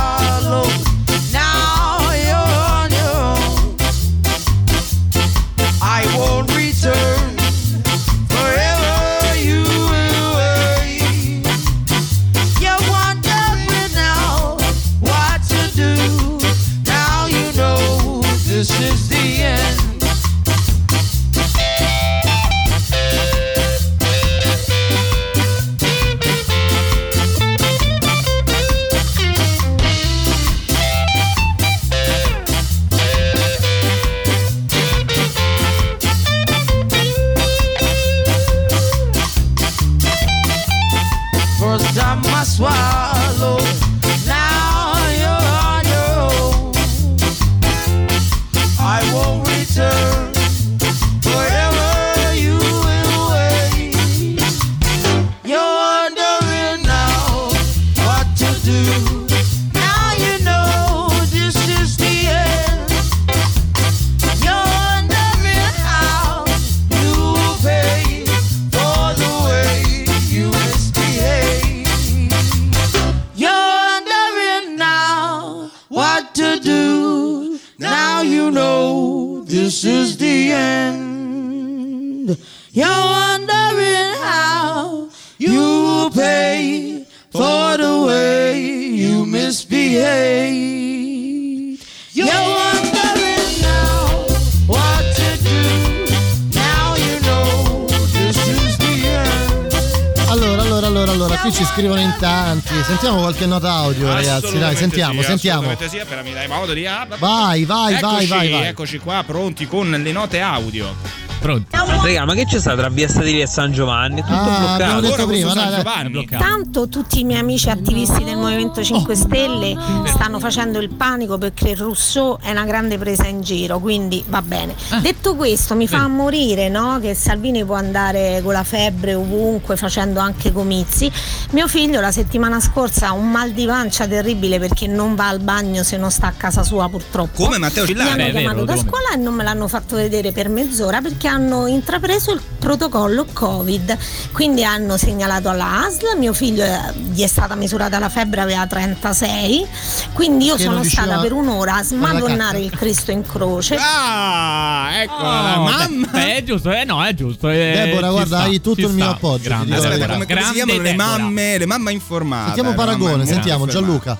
Ragazzi. 104.39 104.59
Dai, 104.59 104.75
sentiamo, 104.75 105.21
sì, 105.21 105.27
sentiamo. 105.27 105.77
Sì, 105.87 106.01
però 106.07 106.23
mi 106.23 106.33
dai 106.33 106.47
modo 106.47 106.73
di. 106.73 106.85
ah, 106.85 107.07
Vai, 107.17 107.65
vai, 107.65 107.95
eccoci, 107.95 108.05
vai, 108.05 108.27
vai, 108.27 108.49
vai. 108.49 108.67
Eccoci 108.67 108.97
qua, 108.99 109.23
pronti 109.25 109.65
con 109.67 109.89
le 109.89 110.11
note 110.11 110.39
audio. 110.39 111.16
Pronti. 111.47 111.75
Raga, 112.03 112.25
ma 112.25 112.33
che 112.33 112.45
c'è 112.45 112.59
sta 112.59 112.75
tra 112.75 112.89
Via 112.89 113.07
Stadili 113.07 113.39
e 113.41 113.47
San 113.47 113.71
Giovanni? 113.71 114.19
È 114.19 114.23
tutto 114.23 114.33
Ah, 114.33 114.73
abbiamo 114.73 114.99
bloccato. 114.99 115.25
detto 115.25 115.27
prima, 115.27 115.53
dai, 115.53 115.63
San 115.63 115.71
dai. 115.71 115.77
Giovanni. 115.83 116.27
Tanto 116.29 116.89
tutti 116.89 117.19
i 117.21 117.23
miei 117.23 117.39
amici 117.39 117.69
attivisti 117.69 118.23
del 118.25 118.35
Movimento 118.37 118.83
5 118.83 119.15
Stelle 119.15 119.75
stanno 120.07 120.39
facendo 120.39 120.79
il 120.79 120.89
panico 120.89 121.37
perché 121.37 121.69
il 121.69 121.77
Rousseau 121.77 122.37
è 122.41 122.51
una 122.51 122.65
grande 122.65 122.97
presa 122.97 123.25
in 123.27 123.41
giro, 123.41 123.79
quindi 123.79 124.23
va 124.27 124.41
bene. 124.41 124.75
Detto 125.01 125.35
questo, 125.35 125.73
mi 125.75 125.87
fa 125.87 126.05
morire 126.07 126.67
no? 126.69 126.99
che 127.01 127.13
Salvini 127.13 127.63
può 127.63 127.75
andare 127.75 128.41
con 128.43 128.51
la 128.53 128.63
febbre 128.65 129.13
ovunque 129.13 129.77
facendo 129.77 130.19
anche 130.19 130.51
comizi. 130.51 131.09
Mio 131.51 131.67
figlio 131.69 132.01
la 132.01 132.11
settimana 132.11 132.59
scorsa 132.59 133.07
ha 133.07 133.11
un 133.13 133.29
mal 133.31 133.51
di 133.51 133.65
pancia 133.65 134.05
terribile 134.05 134.59
perché 134.59 134.87
non 134.87 135.15
va 135.15 135.29
al 135.29 135.39
bagno 135.39 135.83
se 135.83 135.95
non 135.97 136.11
sta 136.11 136.27
a 136.27 136.33
casa 136.35 136.63
sua 136.63 136.89
purtroppo. 136.89 137.43
Come 137.43 137.57
Matteo 137.57 137.83
Mi 137.83 137.89
Cillari? 137.89 138.21
hanno 138.21 138.31
chiamato 138.31 138.65
vero, 138.65 138.65
da 138.65 138.75
scuola 138.77 139.11
e 139.13 139.17
non 139.17 139.33
me 139.33 139.43
l'hanno 139.43 139.67
fatto 139.67 139.95
vedere 139.95 140.31
per 140.31 140.49
mezz'ora 140.49 140.99
perché 141.01 141.27
hanno 141.37 141.67
intrapreso 141.67 142.31
il 142.33 142.41
protocollo 142.59 143.25
Covid. 143.31 143.97
Quindi 144.33 144.63
hanno 144.63 144.97
segnalato 144.97 145.49
alla 145.49 145.85
ASL, 145.85 146.17
mio 146.17 146.33
figlio 146.33 146.65
gli 147.11 147.21
è 147.23 147.27
stata 147.27 147.55
misurata 147.55 147.99
la 147.99 148.09
febbre, 148.09 148.41
aveva 148.41 148.65
36, 148.67 149.65
quindi 150.13 150.45
io 150.45 150.55
Che 150.55 150.63
sono 150.63 150.83
stata 150.83 151.19
per 151.19 151.31
un'ora 151.33 151.75
a 151.75 151.83
smadonnare 151.83 152.59
il 152.59 152.71
Cristo 152.71 153.11
in 153.11 153.21
croce. 153.25 153.77
Ah, 153.79 154.89
ecco 155.01 155.13
Oh, 155.13 155.63
mamma. 155.63 155.87
beh, 155.87 156.07
beh, 156.11 156.35
è 156.37 156.43
giusto, 156.43 156.71
eh, 156.71 156.83
no, 156.83 157.03
è 157.03 157.13
giusto. 157.13 157.49
eh, 157.49 157.71
Deborah, 157.85 158.09
guarda, 158.11 158.37
sta, 158.37 158.45
hai 158.45 158.59
tutto 158.61 158.81
il 158.81 158.93
mio 158.93 159.03
sta. 159.05 159.13
appoggio, 159.15 159.43
Grande, 159.43 159.75
Aspetta, 159.75 159.89
verità. 159.95 160.13
come, 160.13 160.25
come 160.25 160.43
si 160.43 160.53
chiamano 160.53 160.81
le 160.81 160.89
Deborah. 160.91 161.17
mamme, 161.17 161.57
le 161.57 161.65
mamme 161.65 161.91
informate? 161.91 162.45
Sentiamo 162.47 162.69
le 162.69 162.75
Paragone, 162.75 163.25
sentiamo. 163.25 163.65
Gianluca. 163.67 164.17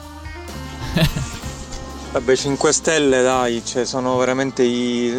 Vabbè, 2.11 2.35
5 2.35 2.71
Stelle, 2.71 3.21
dai, 3.21 3.61
cioè, 3.65 3.85
sono 3.85 4.17
veramente 4.17 4.63
i 4.63 5.13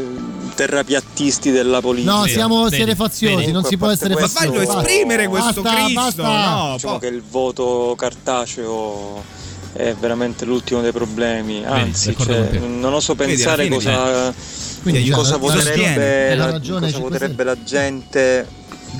terrapiattisti 0.55 1.51
della 1.51 1.81
politica. 1.81 2.13
No, 2.13 2.27
siamo 2.27 2.65
vedi, 2.65 2.77
siete 2.77 2.95
faziosi, 2.97 3.37
vedi. 3.37 3.53
non 3.53 3.63
si 3.65 3.77
può 3.77 3.89
essere 3.89 4.15
Ma 4.15 4.21
faziosi. 4.21 4.47
fallo 4.47 4.65
Basta. 4.65 4.81
esprimere 4.81 5.29
questo 5.29 5.63
Basta, 5.63 5.85
Cristo, 5.85 6.23
basta. 6.23 6.55
no? 6.55 6.73
Diciamo 6.73 6.93
po- 6.95 6.99
che 6.99 7.07
il 7.07 7.23
voto 7.23 7.95
cartaceo 7.97 9.23
è 9.75 9.95
veramente 10.01 10.45
l'ultimo 10.45 10.81
dei 10.81 10.91
problemi. 10.93 11.65
Anzi, 11.65 12.09
d'accordo 12.09 12.33
cioè, 12.33 12.59
non 12.59 12.93
oso 12.95 13.15
Vedi, 13.15 13.33
pensare 13.35 13.63
fine 13.65 13.75
cosa, 13.77 14.35
Quindi 14.83 15.01
in 15.03 15.07
già, 15.07 15.15
cosa 15.15 15.31
la- 15.33 15.37
voterebbe, 15.37 16.35
la 16.35 16.47
la, 16.51 16.61
cosa 16.61 16.99
voterebbe 16.99 17.45
la 17.45 17.63
gente 17.63 18.47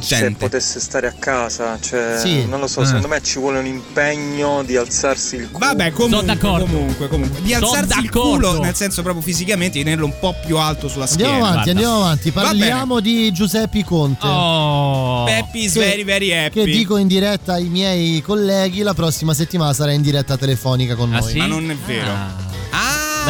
se 0.01 0.17
gente. 0.17 0.39
potesse 0.39 0.81
stare 0.81 1.07
a 1.09 1.15
casa, 1.19 1.79
cioè, 1.81 2.17
Sì. 2.19 2.47
non 2.47 2.61
lo 2.61 2.67
so, 2.67 2.83
Eh. 2.83 2.87
secondo 2.87 3.09
me 3.09 3.21
ci 3.23 3.39
vuole 3.39 3.59
un 3.59 3.67
impegno 3.67 4.63
di 4.63 4.77
alzarsi 4.77 5.37
il 5.37 5.51
culo. 5.51 5.67
Vabbè, 5.67 5.91
comunque, 5.93 6.37
comunque, 6.39 7.09
comunque. 7.09 7.41
Di 7.43 7.53
Sono 7.53 7.67
alzarsi 7.71 7.99
il 7.99 8.05
d'accordo. 8.05 8.49
culo, 8.51 8.63
nel 8.63 8.75
senso 8.75 9.03
proprio 9.03 9.23
fisicamente, 9.23 9.79
di 9.79 9.85
tenerlo 9.85 10.05
un 10.07 10.15
po' 10.21 10.35
più 10.45 10.57
alto 10.59 10.89
sulla 10.89 11.07
schiena. 11.07 11.31
Andiamo 11.33 11.47
avanti, 11.47 11.61
Guarda. 11.65 11.71
andiamo 11.81 11.97
avanti. 12.05 12.31
Va 12.31 12.43
Parliamo 12.43 13.01
di 13.01 13.33
Giuseppe 13.33 13.85
Conte. 13.85 14.27
Oh. 14.27 15.25
Peppi 15.25 15.65
is 15.65 15.73
Che- 15.73 15.81
very 15.81 16.05
very 16.05 16.33
happy. 16.33 16.65
Che 16.65 16.65
dico 16.65 16.97
in 16.97 17.07
diretta 17.07 17.55
ai 17.55 17.69
miei 17.69 18.21
colleghi, 18.23 18.83
la 18.83 18.95
prossima 18.95 19.35
settimana 19.35 19.73
sarà 19.73 19.93
in 19.93 20.03
diretta 20.03 20.37
telefonica 20.37 20.95
con 20.95 21.13
Ah, 21.15 21.19
noi. 21.21 21.31
sì? 21.33 21.39
Ma 21.39 21.47
non 21.47 21.71
è 21.71 21.77
vero. 21.77 22.11
Ah, 22.11 22.35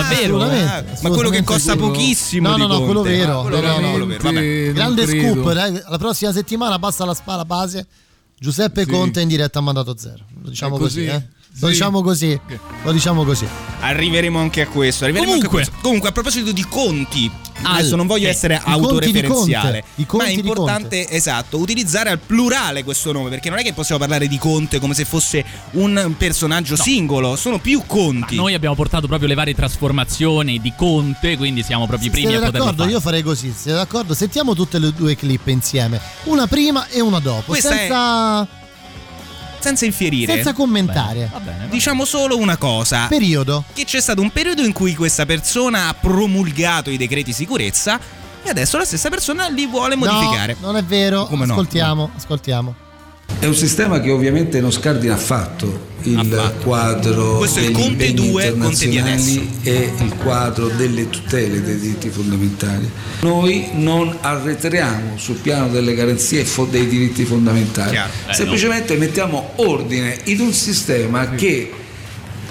Davvero? 0.03 0.41
Ah, 0.43 0.85
ma 1.03 1.09
quello 1.11 1.31
che 1.31 1.43
costa 1.43 1.77
pochissimo 1.77 2.49
No, 2.51 2.57
no, 2.57 2.67
no, 2.67 2.83
quello 2.85 3.03
vero. 3.03 3.41
Ah, 3.41 3.43
quello 3.43 3.61
vero, 3.61 3.91
quello 3.91 4.07
vero, 4.07 4.23
vabbè. 4.23 4.73
Grande 4.73 5.05
credo. 5.05 5.33
scoop, 5.35 5.53
dai, 5.53 5.83
la 5.89 5.99
prossima 5.99 6.33
settimana 6.33 6.79
basta 6.79 7.05
la 7.05 7.15
spalla 7.15 7.45
base. 7.45 7.87
Giuseppe 8.39 8.85
Sì. 8.85 8.91
Conte 8.91 9.21
in 9.21 9.29
diretta 9.29 9.59
a 9.59 9.63
mandato 9.63 9.97
zero. 9.99 10.25
Lo 10.43 10.49
diciamo 10.51 10.77
È 10.77 10.79
così, 10.79 11.05
così? 11.07 11.17
eh. 11.17 11.29
Lo 11.61 11.67
Sì. 11.67 11.73
diciamo 11.73 12.03
così. 12.03 12.41
Lo 12.85 12.93
diciamo 12.93 13.25
così. 13.25 13.47
Arriveremo 13.81 14.39
anche 14.39 14.61
a 14.63 14.67
questo. 14.69 15.05
Arriveremo 15.05 15.33
Comunque. 15.33 15.59
anche 15.59 15.71
a 15.71 15.73
questo. 15.73 15.83
Comunque, 15.87 16.09
a 16.11 16.13
proposito 16.13 16.53
di 16.53 16.65
conti, 16.69 17.31
adesso 17.63 17.97
non 17.97 18.07
voglio 18.07 18.27
eh, 18.29 18.31
essere 18.31 18.55
i 18.55 18.59
conti 18.59 18.71
di 18.71 18.85
autoreferenziale, 18.85 19.81
Conte, 19.81 20.03
i 20.03 20.07
conti 20.07 20.25
ma 20.27 20.31
è 20.33 20.35
importante, 20.37 21.09
esatto, 21.11 21.59
utilizzare 21.59 22.11
al 22.11 22.19
plurale 22.21 22.85
questo 22.85 23.11
nome, 23.11 23.29
perché 23.31 23.51
non 23.51 23.59
è 23.59 23.63
che 23.65 23.73
possiamo 23.73 23.99
parlare 24.01 24.29
di 24.29 24.39
Conte 24.39 24.79
come 24.79 24.95
se 24.95 25.05
fosse 25.05 25.45
un 25.73 26.15
personaggio 26.17 26.77
singolo, 26.77 27.35
sono 27.35 27.59
più 27.59 27.83
conti. 27.87 28.37
Noi 28.37 28.55
abbiamo 28.55 28.77
portato 28.77 29.09
proprio 29.09 29.27
le 29.29 29.35
varie 29.35 29.55
trasformazioni 29.55 30.61
di 30.61 30.73
Conte, 30.77 31.37
quindi 31.37 31.65
siamo 31.65 31.87
proprio 31.89 32.09
i 32.09 32.11
primi 32.13 32.29
Siete 32.29 32.43
a 32.43 32.47
poterlo 32.47 32.67
d'accordo? 32.67 32.83
fare. 32.85 32.95
Io 32.95 33.01
farei 33.01 33.23
così. 33.23 33.53
Siete 33.57 33.77
d'accordo? 33.77 34.15
Sentiamo 34.15 34.55
tutte 34.55 34.79
le 34.79 34.93
due 34.93 35.17
clip 35.17 35.47
insieme. 35.49 36.01
Una 36.25 36.47
prima 36.47 36.87
e 36.89 37.01
una 37.01 37.19
dopo. 37.19 37.43
Questa 37.53 37.71
è- 37.81 37.87
senza, 39.59 39.85
infierire. 39.85 40.35
senza 40.35 40.53
commentare. 40.53 41.31
Diciamo 41.69 42.05
solo 42.05 42.37
una 42.37 42.57
cosa. 42.57 43.07
Periodo. 43.07 43.65
Che 43.73 43.85
c'è 43.85 44.01
stato 44.01 44.21
un 44.21 44.31
periodo 44.31 44.63
in 44.63 44.73
cui 44.73 44.95
questa 44.95 45.27
persona 45.27 45.89
ha 45.89 45.95
promulgato 45.95 46.91
i 46.91 46.97
decreti 46.97 47.33
sicurezza 47.33 47.99
e 48.43 48.49
adesso 48.49 48.79
la 48.79 48.85
stessa 48.85 49.09
persona 49.11 49.49
li 49.49 49.67
vuole 49.67 49.97
modificare. 49.97 50.57
No, 50.61 50.67
non 50.67 50.77
è 50.77 50.85
vero. 50.85 51.27
Come 51.27 51.47
no? 51.47 51.53
ascoltiamo, 51.53 52.11
ascoltiamo. 52.17 52.87
È 53.41 53.47
un 53.47 53.55
sistema 53.55 54.01
che 54.01 54.11
ovviamente 54.11 54.61
non 54.61 54.73
scardina 54.73 55.15
affatto 55.15 55.87
il 56.03 56.55
quadro 56.63 57.37
Questo 57.37 57.61
degli 57.61 57.73
Conte 57.73 57.89
impegni 58.07 58.31
2, 58.31 58.57
Conte 58.59 58.89
di 58.89 59.59
e 59.63 59.93
il 60.01 60.15
quadro 60.17 60.67
delle 60.69 61.09
tutele 61.09 61.63
dei 61.63 61.79
diritti 61.79 62.09
fondamentali. 62.09 62.91
Noi 63.21 63.69
non 63.75 64.17
arretriamo 64.21 65.17
sul 65.19 65.37
piano 65.37 65.69
delle 65.69 65.95
garanzie 65.95 66.45
dei 66.69 66.89
diritti 66.89 67.25
fondamentali, 67.25 67.91
Chiaro. 67.91 68.11
Eh, 68.29 68.35
semplicemente 68.35 68.97
mettiamo 68.97 69.53
ordine 69.57 70.19
in 70.25 70.41
un 70.41 70.53
sistema 70.53 71.31
che 71.31 71.71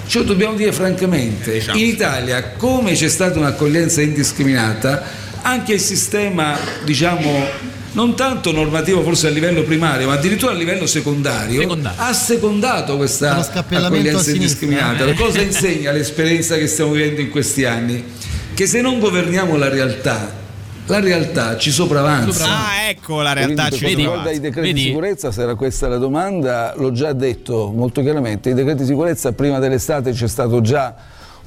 ce 0.06 0.18
lo 0.18 0.24
dobbiamo 0.24 0.54
dire 0.54 0.72
francamente, 0.72 1.52
Diciamo. 1.52 1.78
in 1.78 1.84
Italia 1.84 2.52
come 2.52 2.94
c'è 2.94 3.08
stata 3.08 3.38
un'accoglienza 3.38 4.00
indiscriminata, 4.00 5.02
anche 5.42 5.74
il 5.74 5.80
sistema, 5.80 6.56
diciamo, 6.84 7.46
non 7.92 8.14
tanto 8.14 8.52
normativo 8.52 9.02
forse 9.02 9.26
a 9.26 9.30
livello 9.30 9.62
primario, 9.62 10.06
ma 10.08 10.14
addirittura 10.14 10.52
a 10.52 10.54
livello 10.54 10.86
secondario, 10.86 11.60
ha 11.96 12.12
secondato 12.12 12.96
questa 12.96 13.34
accoglienza 13.86 14.30
indiscriminata. 14.30 15.04
eh. 15.04 15.14
Cosa 15.14 15.40
insegna 15.40 15.90
l'esperienza 15.92 16.56
che 16.56 16.66
stiamo 16.66 16.92
vivendo 16.92 17.20
in 17.20 17.30
questi 17.30 17.64
anni? 17.64 18.04
Che 18.54 18.66
se 18.66 18.80
non 18.80 18.98
governiamo 18.98 19.56
la 19.56 19.68
realtà, 19.68 20.30
la 20.86 21.00
realtà 21.00 21.56
ci 21.58 21.70
sopravanza. 21.70 22.44
Ah, 22.44 22.88
ecco 22.88 23.20
la 23.22 23.32
realtà 23.32 23.68
Quindi, 23.68 23.76
ci 23.76 23.84
per 23.84 23.94
quanto 23.94 23.96
vedi. 23.96 24.02
riguarda 24.02 24.30
i 24.30 24.40
decreti 24.40 24.66
Vedi? 24.68 24.80
di 24.80 24.86
sicurezza, 24.86 25.32
se 25.32 25.42
era 25.42 25.54
questa 25.54 25.88
la 25.88 25.98
domanda, 25.98 26.74
l'ho 26.76 26.92
già 26.92 27.12
detto 27.12 27.70
molto 27.74 28.00
chiaramente, 28.02 28.50
i 28.50 28.54
decreti 28.54 28.80
di 28.80 28.86
sicurezza 28.86 29.32
prima 29.32 29.58
dell'estate 29.58 30.12
c'è 30.12 30.28
stato 30.28 30.60
già 30.60 30.94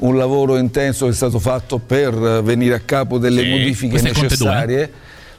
un 0.01 0.17
lavoro 0.17 0.57
intenso 0.57 1.05
che 1.05 1.11
è 1.11 1.15
stato 1.15 1.39
fatto 1.39 1.77
per 1.79 2.13
eh, 2.13 2.41
venire 2.41 2.75
a 2.75 2.79
capo 2.79 3.17
delle 3.17 3.43
Sì, 3.43 3.49
modifiche 3.49 4.01
necessarie. 4.01 4.91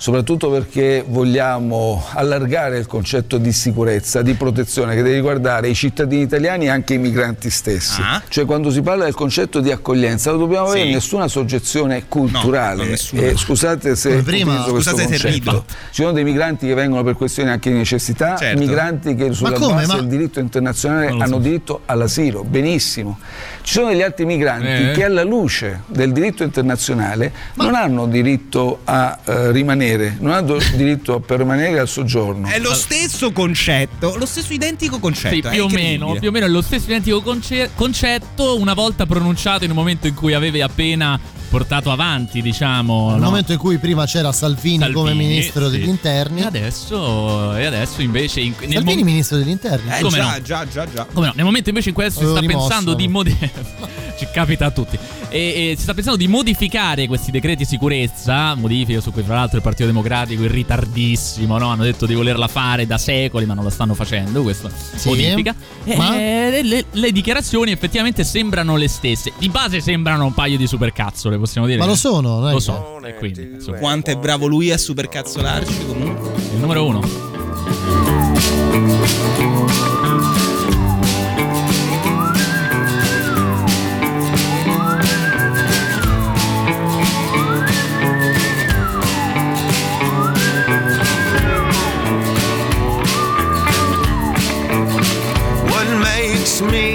Soprattutto 0.06 0.50
perché 0.50 1.04
vogliamo 1.06 2.02
allargare 2.14 2.76
il 2.76 2.88
concetto 2.88 3.38
di 3.38 3.52
sicurezza, 3.52 4.20
di 4.20 4.34
protezione 4.34 4.96
che 4.96 5.02
deve 5.02 5.14
riguardare 5.14 5.68
i 5.68 5.76
cittadini 5.76 6.22
italiani 6.22 6.64
e 6.64 6.70
anche 6.70 6.94
i 6.94 6.98
migranti 6.98 7.48
stessi. 7.50 8.00
Ah. 8.02 8.20
Cioè 8.26 8.44
quando 8.44 8.72
si 8.72 8.82
parla 8.82 9.04
del 9.04 9.14
concetto 9.14 9.60
di 9.60 9.70
accoglienza 9.70 10.30
non 10.30 10.40
dobbiamo 10.40 10.66
Sì. 10.70 10.78
avere 10.78 10.90
nessuna 10.94 11.28
soggezione 11.28 12.08
culturale. 12.08 12.84
No. 13.12 13.20
Eh, 13.20 13.36
scusate 13.36 13.94
se 13.94 14.08
Come 14.10 14.22
prima- 14.22 14.54
questo 14.64 14.90
Scusate 14.90 15.02
se 15.02 15.08
concetto. 15.08 15.28
rido. 15.28 15.64
Ci 15.68 16.02
sono 16.02 16.10
dei 16.10 16.24
migranti 16.24 16.66
che 16.66 16.74
vengono 16.74 17.04
per 17.04 17.14
questioni 17.14 17.50
anche 17.50 17.70
di 17.70 17.76
necessità, 17.76 18.34
Certo. 18.34 18.58
migranti 18.58 19.14
che 19.14 19.32
sulla 19.32 19.50
base 19.56 19.86
Ma- 19.86 19.94
del 19.94 20.08
diritto 20.08 20.40
internazionale 20.40 21.10
lo 21.12 21.22
hanno 21.22 21.34
so. 21.36 21.38
diritto 21.38 21.80
all'asilo, 21.86 22.42
benissimo. 22.42 23.20
Ci 23.62 23.74
sono 23.74 23.90
degli 23.90 24.02
altri 24.02 24.24
migranti 24.24 24.66
Eh. 24.66 24.90
che 24.94 25.04
alla 25.04 25.22
luce 25.22 25.82
del 25.86 26.10
diritto 26.10 26.42
internazionale 26.42 27.32
non 27.54 27.76
hanno 27.76 28.06
diritto 28.08 28.80
a 28.82 29.16
eh, 29.24 29.52
rimanere, 29.52 29.90
non 30.18 30.32
hanno 30.32 30.58
diritto 30.74 31.14
a 31.14 31.20
permanere 31.20 31.78
al 31.78 31.88
soggiorno. 31.88 32.48
È 32.48 32.58
lo 32.58 32.74
stesso 32.74 33.32
concetto, 33.32 34.16
lo 34.16 34.26
stesso 34.26 34.52
identico 34.52 34.98
concetto. 34.98 35.34
Sì, 35.34 35.40
è 35.40 35.50
più 35.50 35.64
o 35.64 35.68
meno, 35.68 36.16
più 36.18 36.28
o 36.28 36.32
meno 36.32 36.46
è 36.46 36.48
lo 36.48 36.62
stesso 36.62 36.86
identico 36.86 37.22
conce- 37.22 37.70
concetto 37.74 38.58
una 38.58 38.74
volta 38.74 39.06
pronunciato 39.06 39.64
in 39.64 39.70
un 39.70 39.76
momento 39.76 40.06
in 40.06 40.14
cui 40.14 40.34
avevi 40.34 40.60
appena 40.60 41.18
portato 41.52 41.90
avanti, 41.90 42.40
diciamo. 42.40 43.10
Nel 43.10 43.20
no? 43.20 43.26
momento 43.26 43.52
in 43.52 43.58
cui 43.58 43.76
prima 43.76 44.06
c'era 44.06 44.32
Salvini, 44.32 44.78
Salvini, 44.78 44.94
come 44.94 45.12
ministro 45.12 45.68
sì. 45.68 45.78
degli 45.78 45.88
interni. 45.88 46.40
E 46.40 46.44
adesso, 46.44 47.54
e 47.54 47.66
adesso 47.66 48.00
invece 48.00 48.40
in, 48.40 48.54
nel 48.58 48.72
Salvini, 48.72 48.96
mom- 48.96 49.04
ministro 49.04 49.36
degli 49.36 49.50
interni. 49.50 49.90
Eh, 49.94 50.00
Come 50.00 50.16
già, 50.16 50.32
no? 50.32 50.42
già, 50.42 50.66
già, 50.66 50.88
già. 50.90 51.04
Come 51.12 51.26
no? 51.26 51.32
Nel 51.36 51.44
momento 51.44 51.68
invece 51.68 51.90
in 51.90 51.94
cui 51.94 52.04
adesso 52.04 52.20
si 52.20 52.24
Avevo 52.24 52.38
sta 52.38 52.48
rimosso, 52.48 52.68
pensando 52.68 52.94
di 52.94 53.06
modificare. 53.06 54.10
Ci 54.16 54.28
capita 54.32 54.66
a 54.66 54.70
tutti. 54.70 54.98
E, 55.28 55.38
e 55.38 55.74
si 55.76 55.82
sta 55.82 55.92
pensando 55.92 56.18
di 56.18 56.26
modificare 56.26 57.06
questi 57.06 57.30
decreti 57.30 57.66
sicurezza. 57.66 58.54
Modifiche 58.54 59.02
su 59.02 59.12
cui, 59.12 59.22
tra 59.22 59.34
l'altro, 59.34 59.58
il 59.58 59.62
Partito 59.62 59.81
Democratico 59.86 60.42
in 60.42 60.50
ritardissimo. 60.52 61.58
No? 61.58 61.68
Hanno 61.70 61.84
detto 61.84 62.06
di 62.06 62.14
volerla 62.14 62.48
fare 62.48 62.86
da 62.86 62.98
secoli, 62.98 63.46
ma 63.46 63.54
non 63.54 63.64
la 63.64 63.70
stanno 63.70 63.94
facendo. 63.94 64.42
Questa 64.42 64.70
Sì, 64.94 65.08
modifica. 65.08 65.54
ma- 65.96 66.16
E 66.16 66.60
le, 66.62 66.84
le 66.90 67.12
dichiarazioni 67.12 67.70
effettivamente 67.72 68.24
sembrano 68.24 68.76
le 68.76 68.88
stesse. 68.88 69.32
Di 69.38 69.48
base 69.48 69.80
sembrano 69.80 70.24
un 70.24 70.34
paio 70.34 70.56
di 70.56 70.66
supercazzole, 70.66 71.38
possiamo 71.38 71.66
dire. 71.66 71.78
Ma 71.78 71.86
lo 71.86 71.96
sono, 71.96 72.48
è 72.48 72.52
Lo 72.52 72.60
so. 72.60 73.00
E 73.04 73.14
quindi, 73.16 73.50
insomma, 73.54 73.78
Quanto 73.78 74.10
è 74.10 74.16
bravo 74.16 74.46
lui 74.46 74.70
a 74.70 74.78
supercazzolarci 74.78 75.86
comunque. 75.86 76.30
il 76.52 76.58
numero 76.58 76.86
uno. 76.86 77.00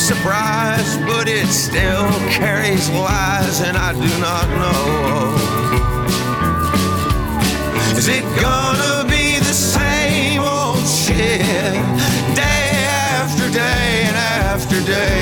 surprise, 0.00 0.96
but 1.06 1.28
it 1.28 1.46
still 1.46 2.08
carries 2.30 2.88
lies, 2.90 3.60
and 3.60 3.76
I 3.76 3.92
do 3.92 4.12
not 4.18 4.48
know. 4.60 5.34
Is 7.98 8.08
it 8.08 8.24
gonna 8.40 9.04
be 9.08 9.38
the 9.38 9.52
same 9.52 10.40
old 10.40 10.86
shit 10.86 11.42
day 12.34 12.70
after 13.20 13.50
day 13.50 14.04
and 14.08 14.16
after 14.16 14.80
day? 14.80 15.20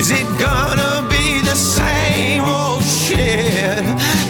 Is 0.00 0.10
it 0.10 0.26
gonna 0.38 1.06
be 1.08 1.40
the 1.40 1.54
same 1.54 2.42
old 2.42 2.82
shit 2.82 3.84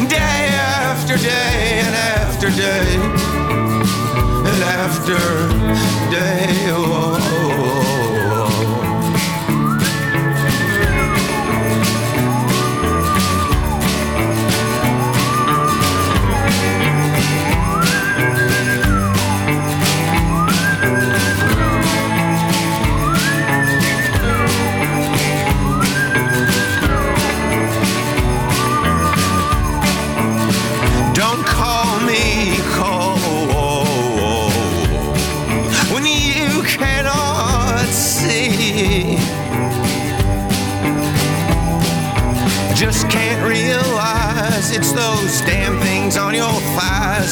day 0.09 0.41
after 0.85 1.17
day 1.17 1.81
and 1.87 1.95
after 1.95 2.51
day 2.51 2.97
and 4.51 4.63
after 4.63 5.17
day? 6.11 6.68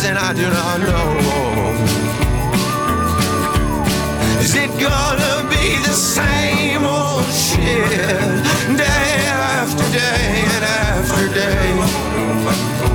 And 0.05 0.18
I 0.18 0.32
do 0.34 0.42
not 0.42 0.80
know. 0.80 1.16
Is 4.40 4.55
it 4.55 4.70
gonna 4.78 5.49
be 5.49 5.78
the 5.88 5.94
same 5.94 6.84
old 6.84 7.24
shit 7.32 7.88
day 8.76 9.26
after 9.59 9.84
day 9.92 10.44
and 10.55 10.64
after 10.64 11.28
day? 11.32 12.86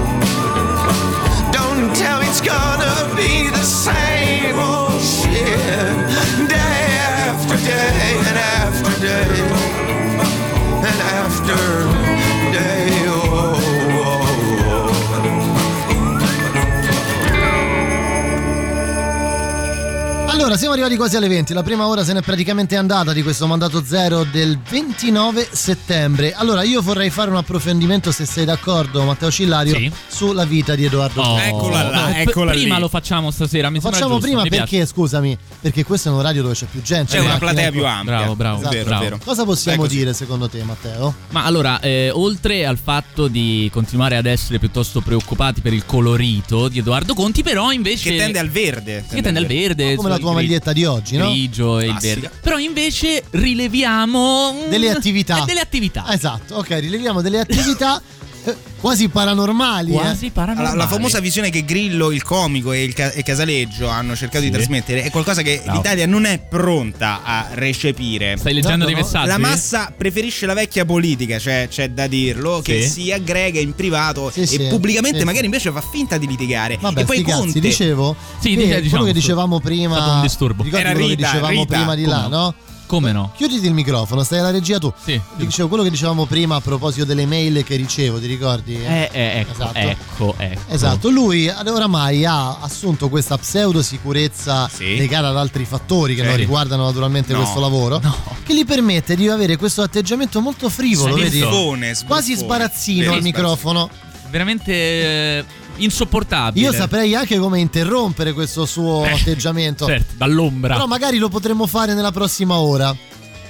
Allora, 20.51 20.65
siamo 20.65 20.73
arrivati 20.73 20.99
quasi 20.99 21.15
alle 21.15 21.29
20. 21.29 21.53
La 21.53 21.63
prima 21.63 21.87
ora 21.87 22.03
se 22.03 22.11
n'è 22.11 22.21
praticamente 22.21 22.75
andata 22.75 23.13
di 23.13 23.23
questo 23.23 23.47
mandato 23.47 23.81
zero 23.85 24.25
del 24.29 24.59
29 24.69 25.47
settembre. 25.49 26.33
Allora, 26.33 26.63
io 26.63 26.81
vorrei 26.81 27.09
fare 27.09 27.29
un 27.29 27.37
approfondimento, 27.37 28.11
se 28.11 28.25
sei 28.25 28.43
d'accordo, 28.43 29.01
Matteo 29.05 29.31
Cillario, 29.31 29.75
Sì. 29.75 29.89
sulla 30.09 30.43
vita 30.43 30.75
di 30.75 30.83
Edoardo 30.83 31.21
Oh. 31.21 31.39
Eccola 31.39 31.83
là, 31.83 32.07
No, 32.07 32.13
p- 32.13 32.17
eccola 32.27 32.51
prima 32.51 32.75
lì. 32.75 32.81
lo 32.81 32.89
facciamo 32.89 33.31
stasera. 33.31 33.69
Mi 33.69 33.75
Lo 33.75 33.89
facciamo 33.89 34.15
giusto, 34.15 34.25
prima 34.25 34.41
mi 34.43 34.49
piace. 34.49 34.65
perché, 34.75 34.85
scusami, 34.85 35.37
perché 35.61 35.85
questo 35.85 36.09
è 36.09 36.11
un 36.11 36.21
radio 36.21 36.41
dove 36.41 36.53
c'è 36.53 36.65
più 36.69 36.81
gente. 36.81 37.13
C'è 37.13 37.19
una 37.19 37.29
macchina, 37.29 37.49
platea 37.51 37.67
ecco. 37.67 37.77
più 37.77 37.85
ampia. 37.85 38.03
Bravo, 38.17 38.35
bravo, 38.35 38.57
Esatto. 38.59 38.73
Vero, 38.75 38.85
bravo. 38.87 39.03
vero. 39.03 39.19
Cosa 39.23 39.45
possiamo 39.45 39.83
così. 39.83 39.95
dire 39.95 40.13
secondo 40.13 40.49
te, 40.49 40.63
Matteo? 40.65 41.15
Ma 41.29 41.45
allora, 41.45 41.79
eh, 41.79 42.09
oltre 42.13 42.65
al 42.65 42.77
fatto 42.77 43.29
di 43.29 43.69
continuare 43.71 44.17
ad 44.17 44.25
essere 44.25 44.59
piuttosto 44.59 44.99
preoccupati 44.99 45.61
per 45.61 45.71
il 45.71 45.85
colorito 45.85 46.67
di 46.67 46.79
Edoardo 46.79 47.13
Conti, 47.13 47.41
però 47.41 47.71
invece. 47.71 48.09
Che 48.09 48.17
tende 48.17 48.39
al 48.39 48.49
verde. 48.49 49.05
Che 49.09 49.21
tende 49.21 49.39
al 49.39 49.45
verde. 49.45 49.95
Come 49.95 50.09
la 50.09 50.17
tua 50.17 50.39
maglietta 50.41 50.73
di 50.73 50.85
oggi, 50.85 51.17
no? 51.17 51.29
Grigio 51.29 51.79
e 51.79 51.85
il 51.85 51.89
Classica. 51.91 52.13
verde. 52.21 52.31
Però 52.41 52.57
invece 52.57 53.23
rileviamo. 53.29 54.53
mm, 54.65 54.69
Delle 54.69 54.89
attività. 54.89 55.41
eh, 55.41 55.45
delle 55.45 55.59
attività. 55.59 56.05
Esatto, 56.13 56.55
ok, 56.55 56.69
rileviamo 56.69 57.21
delle 57.21 57.39
attività 57.39 58.01
quasi 58.79 59.09
paranormali. 59.09 59.91
Quasi 59.91 60.27
eh. 60.27 60.31
paranormali. 60.31 60.77
La, 60.77 60.83
la 60.83 60.89
famosa 60.89 61.19
visione 61.19 61.49
che 61.49 61.63
Grillo, 61.63 62.11
il 62.11 62.23
comico 62.23 62.71
e 62.71 62.83
il 62.83 62.93
ca- 62.93 63.11
e 63.11 63.23
Casaleggio 63.23 63.87
hanno 63.87 64.15
cercato 64.15 64.39
di 64.39 64.45
Sì. 64.47 64.51
trasmettere 64.53 65.03
è 65.03 65.09
qualcosa 65.11 65.41
che 65.41 65.61
Bravo. 65.63 65.77
l'Italia 65.77 66.05
non 66.07 66.25
è 66.25 66.39
pronta 66.39 67.21
a 67.23 67.47
recepire. 67.53 68.37
Stai 68.37 68.53
leggendo 68.53 68.79
No, 68.79 68.85
dei 68.85 68.93
no, 68.93 68.99
no. 68.99 69.05
messaggi? 69.05 69.27
La 69.27 69.37
massa 69.37 69.93
preferisce 69.95 70.45
la 70.45 70.53
vecchia 70.53 70.85
politica, 70.85 71.37
cioè 71.39 71.67
c'è 71.69 71.89
da 71.89 72.07
dirlo, 72.07 72.61
che 72.63 72.81
Sì. 72.83 72.89
si 73.03 73.11
aggrega 73.11 73.59
in 73.59 73.73
privato 73.75 74.29
Sì, 74.31 74.41
e 74.41 74.45
sì, 74.47 74.57
pubblicamente 74.69 75.19
sì, 75.19 75.25
magari 75.25 75.45
invece 75.45 75.71
fa 75.71 75.81
finta 75.81 76.17
di 76.17 76.27
litigare. 76.27 76.77
Vabbè, 76.79 77.01
e 77.01 77.05
poi 77.05 77.17
sti 77.17 77.25
cazzi, 77.25 77.39
Conte 77.39 77.59
dicevo 77.59 78.15
Sì, 78.39 78.49
che 78.49 78.55
dice- 78.55 78.65
quello 78.67 78.81
diciamo, 78.81 79.03
che 79.03 79.09
su- 79.09 79.15
dicevamo 79.15 79.57
è 79.57 79.61
prima 79.61 79.95
stato 79.95 80.11
un 80.11 80.21
disturbo. 80.21 80.63
Ricordi 80.63 80.83
Era 80.85 80.93
quello 80.93 81.07
che 81.07 81.15
Rita, 81.15 81.27
dicevamo 81.29 81.59
Rita. 81.61 81.75
prima 81.77 81.95
di 81.95 82.05
là, 82.05 82.27
no? 82.27 82.53
Come 82.91 83.13
no? 83.13 83.31
Chiuditi 83.37 83.67
il 83.67 83.73
microfono, 83.73 84.21
stai 84.21 84.39
alla 84.39 84.51
regia 84.51 84.77
tu. 84.77 84.91
Sì. 85.01 85.17
Dicevo 85.37 85.69
quello 85.69 85.81
che 85.81 85.89
dicevamo 85.89 86.25
prima 86.25 86.55
a 86.57 86.59
proposito 86.59 87.05
delle 87.05 87.25
mail 87.25 87.63
che 87.63 87.77
ricevo, 87.77 88.19
ti 88.19 88.25
ricordi? 88.27 88.75
Eh, 88.75 89.09
eh, 89.13 89.39
ecco, 89.39 89.51
Esatto. 89.53 89.77
ecco, 89.77 90.35
ecco. 90.37 90.61
Esatto, 90.67 91.09
lui 91.09 91.47
oramai 91.47 92.25
ha 92.25 92.57
assunto 92.59 93.07
questa 93.07 93.37
pseudo 93.37 93.81
sicurezza 93.81 94.67
Sì. 94.67 94.97
legata 94.97 95.29
ad 95.29 95.37
altri 95.37 95.63
fattori 95.63 96.15
che 96.15 96.21
Sì. 96.23 96.27
non 96.27 96.35
riguardano 96.35 96.83
naturalmente 96.83 97.31
No. 97.31 97.39
questo 97.39 97.61
lavoro, 97.61 98.01
che 98.43 98.53
gli 98.53 98.65
permette 98.65 99.15
di 99.15 99.29
avere 99.29 99.55
questo 99.55 99.83
atteggiamento 99.83 100.41
molto 100.41 100.67
frivolo, 100.67 101.15
Sì, 101.15 101.21
vedi? 101.21 101.31
visto? 101.39 101.47
Sbuffone, 101.47 101.95
Quasi 102.05 102.33
sbuffone. 102.33 102.35
sbarazzino 102.35 103.13
al 103.13 103.21
microfono. 103.21 103.89
Veramente 104.29 104.73
eh, 104.73 105.45
insopportabile. 105.83 106.65
Io 106.65 106.73
saprei 106.73 107.15
anche 107.15 107.37
come 107.37 107.59
interrompere 107.59 108.33
questo 108.33 108.65
suo 108.65 109.05
Eh, 109.05 109.11
atteggiamento. 109.11 109.85
Certo, 109.85 110.13
dall'ombra. 110.17 110.73
Però 110.75 110.87
magari 110.87 111.17
lo 111.17 111.29
potremmo 111.29 111.67
fare 111.67 111.93
nella 111.93 112.11
prossima 112.11 112.57
ora. 112.57 112.95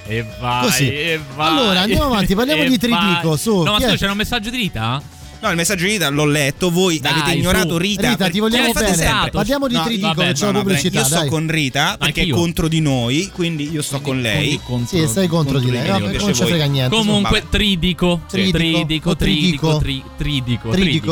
E 0.04 0.24
vai, 0.40 0.64
Così. 0.64 0.88
e 0.88 1.20
vai. 1.36 1.46
Allora, 1.58 1.80
andiamo 1.80 2.04
avanti, 2.04 2.34
parliamo 2.34 2.64
di 2.64 2.76
Tridico, 2.78 3.36
su, 3.36 3.62
No, 3.62 3.72
ma 3.72 3.80
scusa, 3.80 3.96
c'era 3.96 4.10
un 4.10 4.16
messaggio 4.18 4.50
di 4.50 4.56
Rita? 4.56 5.00
No, 5.42 5.50
il 5.50 5.56
messaggio 5.56 5.84
di 5.86 5.90
Rita 5.90 6.08
l'ho 6.08 6.24
letto, 6.24 6.70
voi 6.70 7.00
Dai, 7.00 7.10
avete 7.12 7.36
ignorato. 7.36 7.76
Rita. 7.76 8.10
Rita, 8.10 8.30
ti 8.30 8.38
vogliamo 8.38 8.72
bene. 8.72 8.94
sempre? 8.94 9.30
Parliamo 9.32 9.66
di 9.66 9.74
No, 9.74 9.82
Tridico, 9.82 10.06
vabbè, 10.14 10.32
c'è 10.34 10.44
no, 10.44 10.50
no, 10.52 10.62
pubblicità. 10.62 10.98
Io 11.00 11.04
sto 11.04 11.14
dai. 11.16 11.28
con 11.28 11.50
Rita 11.50 11.96
perché 11.98 12.22
è 12.22 12.28
contro 12.28 12.68
di 12.68 12.80
noi, 12.80 13.28
quindi 13.34 13.68
io 13.68 13.82
sto 13.82 14.00
con 14.00 14.20
lei. 14.20 14.60
Contro- 14.62 14.96
Sì, 14.96 15.04
stai 15.08 15.26
contro 15.26 15.58
di 15.58 15.72
lei. 15.72 15.88
Vabbè, 15.88 16.04
invece 16.04 16.24
non 16.26 16.34
ci 16.34 16.44
frega 16.44 16.64
niente. 16.66 16.94
Comunque, 16.96 17.40
Vabbè. 17.40 17.50
Tridico. 17.50 18.20
Tridico. 18.28 18.56
Tridico, 18.56 19.16
Tridico, 19.16 19.16
Tridico. 19.16 19.78
tri- 19.78 20.04
Tridico. 20.16 20.70